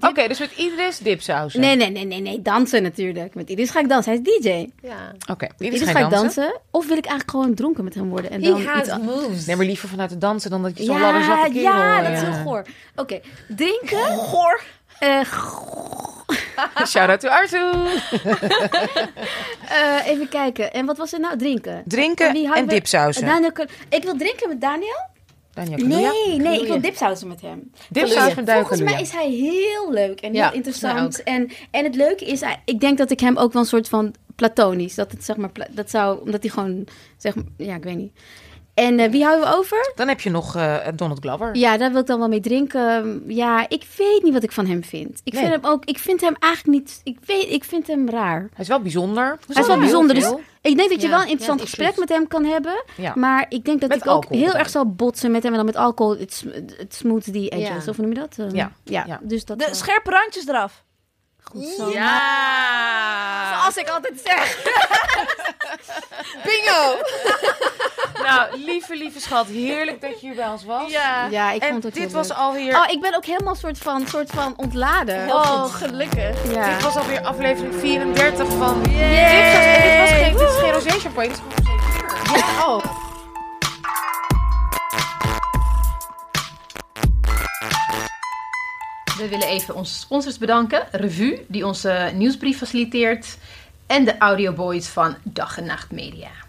Oké, 0.08 0.28
dus 0.28 0.38
met 0.38 0.52
Idris 0.56 0.98
dipsausen. 0.98 1.60
Nee, 1.60 1.76
nee, 1.76 1.90
nee, 1.90 2.04
nee, 2.04 2.20
nee, 2.20 2.42
dansen 2.42 2.82
natuurlijk. 2.82 3.34
Met 3.34 3.50
Idris 3.50 3.70
ga 3.70 3.80
ik 3.80 3.88
dansen. 3.88 4.12
Hij 4.12 4.20
is 4.24 4.40
DJ. 4.42 4.68
Ja. 4.82 5.12
Oké, 5.30 5.46
Idris 5.58 5.80
Idris 5.80 5.90
ga 5.90 5.98
ik 6.04 6.10
dansen. 6.10 6.42
dansen. 6.42 6.60
Of 6.70 6.86
wil 6.86 6.96
ik 6.96 7.04
eigenlijk 7.06 7.30
gewoon 7.30 7.54
dronken 7.54 7.84
met 7.84 7.94
hem 7.94 8.08
worden? 8.08 8.30
En 8.30 8.42
He 8.42 8.48
dan 8.50 8.60
iets 8.60 8.70
has 8.70 8.88
an- 8.88 9.02
moves. 9.02 9.46
Nee, 9.46 9.56
maar 9.56 9.66
liever 9.66 9.88
vanuit 9.88 10.10
het 10.10 10.20
dansen 10.20 10.50
dan 10.50 10.62
dat 10.62 10.78
je 10.78 10.84
zo'n 10.84 10.94
ja, 10.96 11.00
ladderzatte 11.00 11.48
kerel... 11.52 11.62
ja, 11.62 12.02
dat 12.02 12.12
is 12.12 12.20
heel 12.20 12.32
goor. 12.44 12.64
Oké, 12.96 13.20
drinken. 13.48 13.98
Goor. 14.18 14.62
Eh, 15.00 15.20
Shout-out 16.86 17.20
to 17.20 17.28
Arthur. 17.28 17.74
eh, 19.68 20.06
even 20.06 20.28
kijken. 20.28 20.72
En 20.72 20.86
wat 20.86 20.96
was 20.96 21.10
het 21.10 21.20
nou? 21.20 21.36
Drinken. 21.36 21.82
Drinken 21.86 22.34
en 22.54 22.66
we- 22.66 22.72
dipsausen. 22.72 23.26
Daniel, 23.26 23.50
ik 23.88 24.02
wil 24.04 24.16
drinken 24.16 24.48
met 24.48 24.60
Daniel. 24.60 25.06
Daniel. 25.54 25.86
Nee, 25.86 26.38
nee, 26.38 26.60
ik 26.60 26.66
wil 26.66 26.80
dipsausen 26.80 27.28
met 27.28 27.40
hem. 27.40 27.70
Dipsaus 27.88 28.34
met 28.34 28.46
Daniel 28.46 28.66
Volgens 28.66 28.90
mij 28.90 29.00
is 29.00 29.10
hij 29.10 29.30
heel 29.30 29.92
leuk 29.92 30.20
en 30.20 30.34
heel 30.34 30.52
interessant. 30.52 31.22
En, 31.22 31.50
en 31.70 31.84
het 31.84 31.94
leuke 31.94 32.24
is, 32.24 32.42
ik 32.64 32.80
denk 32.80 32.98
dat 32.98 33.10
ik 33.10 33.20
hem 33.20 33.36
ook 33.36 33.52
wel 33.52 33.62
een 33.62 33.68
soort 33.68 33.88
van 33.88 34.14
platonisch, 34.36 34.94
dat 34.94 35.10
het 35.10 35.24
zeg 35.24 35.36
maar, 35.36 35.50
dat 35.70 35.90
zou, 35.90 36.20
omdat 36.20 36.42
hij 36.42 36.50
gewoon, 36.50 36.86
zeg 37.16 37.34
maar, 37.34 37.44
ja, 37.56 37.74
ik 37.74 37.82
weet 37.82 37.96
niet. 37.96 38.12
En 38.78 38.98
eh, 38.98 39.10
wie 39.10 39.24
houden 39.24 39.48
we 39.48 39.56
over? 39.56 39.92
Dan 39.94 40.08
heb 40.08 40.20
je 40.20 40.30
nog 40.30 40.56
eh, 40.56 40.76
Donald 40.94 41.18
Glover. 41.20 41.56
Ja, 41.56 41.76
daar 41.76 41.90
wil 41.92 42.00
ik 42.00 42.06
dan 42.06 42.18
wel 42.18 42.28
mee 42.28 42.40
drinken. 42.40 43.22
Ja, 43.26 43.68
ik 43.68 43.86
weet 43.96 44.22
niet 44.22 44.32
wat 44.32 44.42
ik 44.42 44.52
van 44.52 44.66
hem 44.66 44.84
vind. 44.84 45.20
Ik 45.24 45.32
Nee. 45.32 45.42
vind 45.42 45.54
hem 45.54 45.72
ook, 45.72 45.84
ik 45.84 45.98
vind 45.98 46.20
hem 46.20 46.34
eigenlijk 46.38 46.78
niet, 46.78 47.00
ik 47.04 47.18
weet, 47.26 47.50
ik 47.50 47.64
vind 47.64 47.86
hem 47.86 48.08
raar. 48.08 48.38
Hij 48.40 48.48
is 48.64 48.68
wel 48.68 48.80
bijzonder. 48.80 49.38
Hij 49.52 49.62
is 49.62 49.68
wel 49.68 49.78
bijzonder, 49.78 50.14
dus 50.14 50.32
ik 50.60 50.76
denk 50.76 50.90
dat 50.90 51.00
je 51.00 51.06
Ja, 51.06 51.12
wel 51.12 51.22
een 51.22 51.28
interessant 51.28 51.58
ja, 51.60 51.64
gesprek 51.66 51.98
met 51.98 52.08
hem 52.08 52.26
kan 52.28 52.44
hebben. 52.44 52.84
Ja. 52.96 53.12
Maar 53.14 53.46
ik 53.48 53.64
denk 53.64 53.80
dat 53.80 53.88
Met 53.88 53.98
ik 53.98 54.06
ook 54.10 54.28
heel 54.28 54.54
erg 54.54 54.70
zal 54.70 54.86
botsen 54.92 55.30
met 55.30 55.42
hem. 55.42 55.50
En 55.52 55.56
dan 55.58 55.66
met 55.66 55.76
alcohol, 55.76 56.18
het, 56.18 56.44
het 56.76 56.94
smooth 56.94 57.32
die 57.32 57.48
edges. 57.48 57.84
Ja. 57.84 57.90
Of 57.90 57.98
noem 57.98 58.08
je 58.08 58.14
dat? 58.14 58.36
Eh, 58.38 58.46
Ja, 58.52 58.72
ja. 58.84 59.04
ja. 59.06 59.20
Dus 59.22 59.44
dat 59.44 59.58
De 59.58 59.68
scherpe 59.70 60.10
randjes 60.10 60.46
eraf. 60.48 60.84
Goed 61.50 61.74
zo. 61.76 61.90
Ja! 61.90 63.58
Zoals 63.58 63.76
ik 63.76 63.88
altijd 63.88 64.22
zeg. 64.24 64.56
Bingo! 66.44 66.96
Nou, 68.22 68.58
lieve, 68.64 68.96
lieve 68.96 69.20
schat. 69.20 69.46
Heerlijk 69.46 70.00
dat 70.00 70.20
je 70.20 70.26
hier 70.26 70.34
bij 70.34 70.48
ons 70.48 70.64
was. 70.64 70.90
Ja. 70.90 71.26
Ja, 71.30 71.50
ik 71.50 71.62
en 71.62 71.70
vond 71.70 71.82
het 71.82 71.94
dit 71.94 72.12
was 72.12 72.32
alweer... 72.32 72.76
Oh, 72.76 72.90
ik 72.90 73.00
ben 73.00 73.14
ook 73.16 73.24
helemaal 73.24 73.54
soort 73.54 73.78
van, 73.78 74.06
soort 74.06 74.30
van 74.30 74.54
ontladen. 74.56 75.28
Oh, 75.28 75.64
gelukkig. 75.64 76.52
ja. 76.52 76.68
Dit 76.74 76.82
was 76.82 76.96
alweer 76.96 77.22
aflevering 77.24 77.74
34 77.74 78.48
van... 78.48 78.82
Dit 78.82 78.92
was, 78.92 79.00
dit 79.82 79.98
was 79.98 80.10
geen, 80.10 80.32
dit 80.32 80.48
is 80.48 80.56
geen 80.56 80.72
rosé 80.72 80.90
champagne, 80.90 81.28
dit 81.28 81.38
is 81.38 82.42
gewoon 82.42 82.42
rosé 82.42 82.66
Oh. 82.66 82.97
We 89.18 89.28
willen 89.28 89.48
even 89.48 89.74
onze 89.74 89.94
sponsors 89.94 90.38
bedanken. 90.38 90.86
Revue, 90.90 91.44
die 91.48 91.66
onze 91.66 92.10
nieuwsbrief 92.14 92.58
faciliteert. 92.58 93.38
En 93.86 94.04
de 94.04 94.18
audioboys 94.18 94.88
van 94.88 95.16
Dag 95.22 95.58
en 95.58 95.64
Nacht 95.64 95.90
Media. 95.90 96.47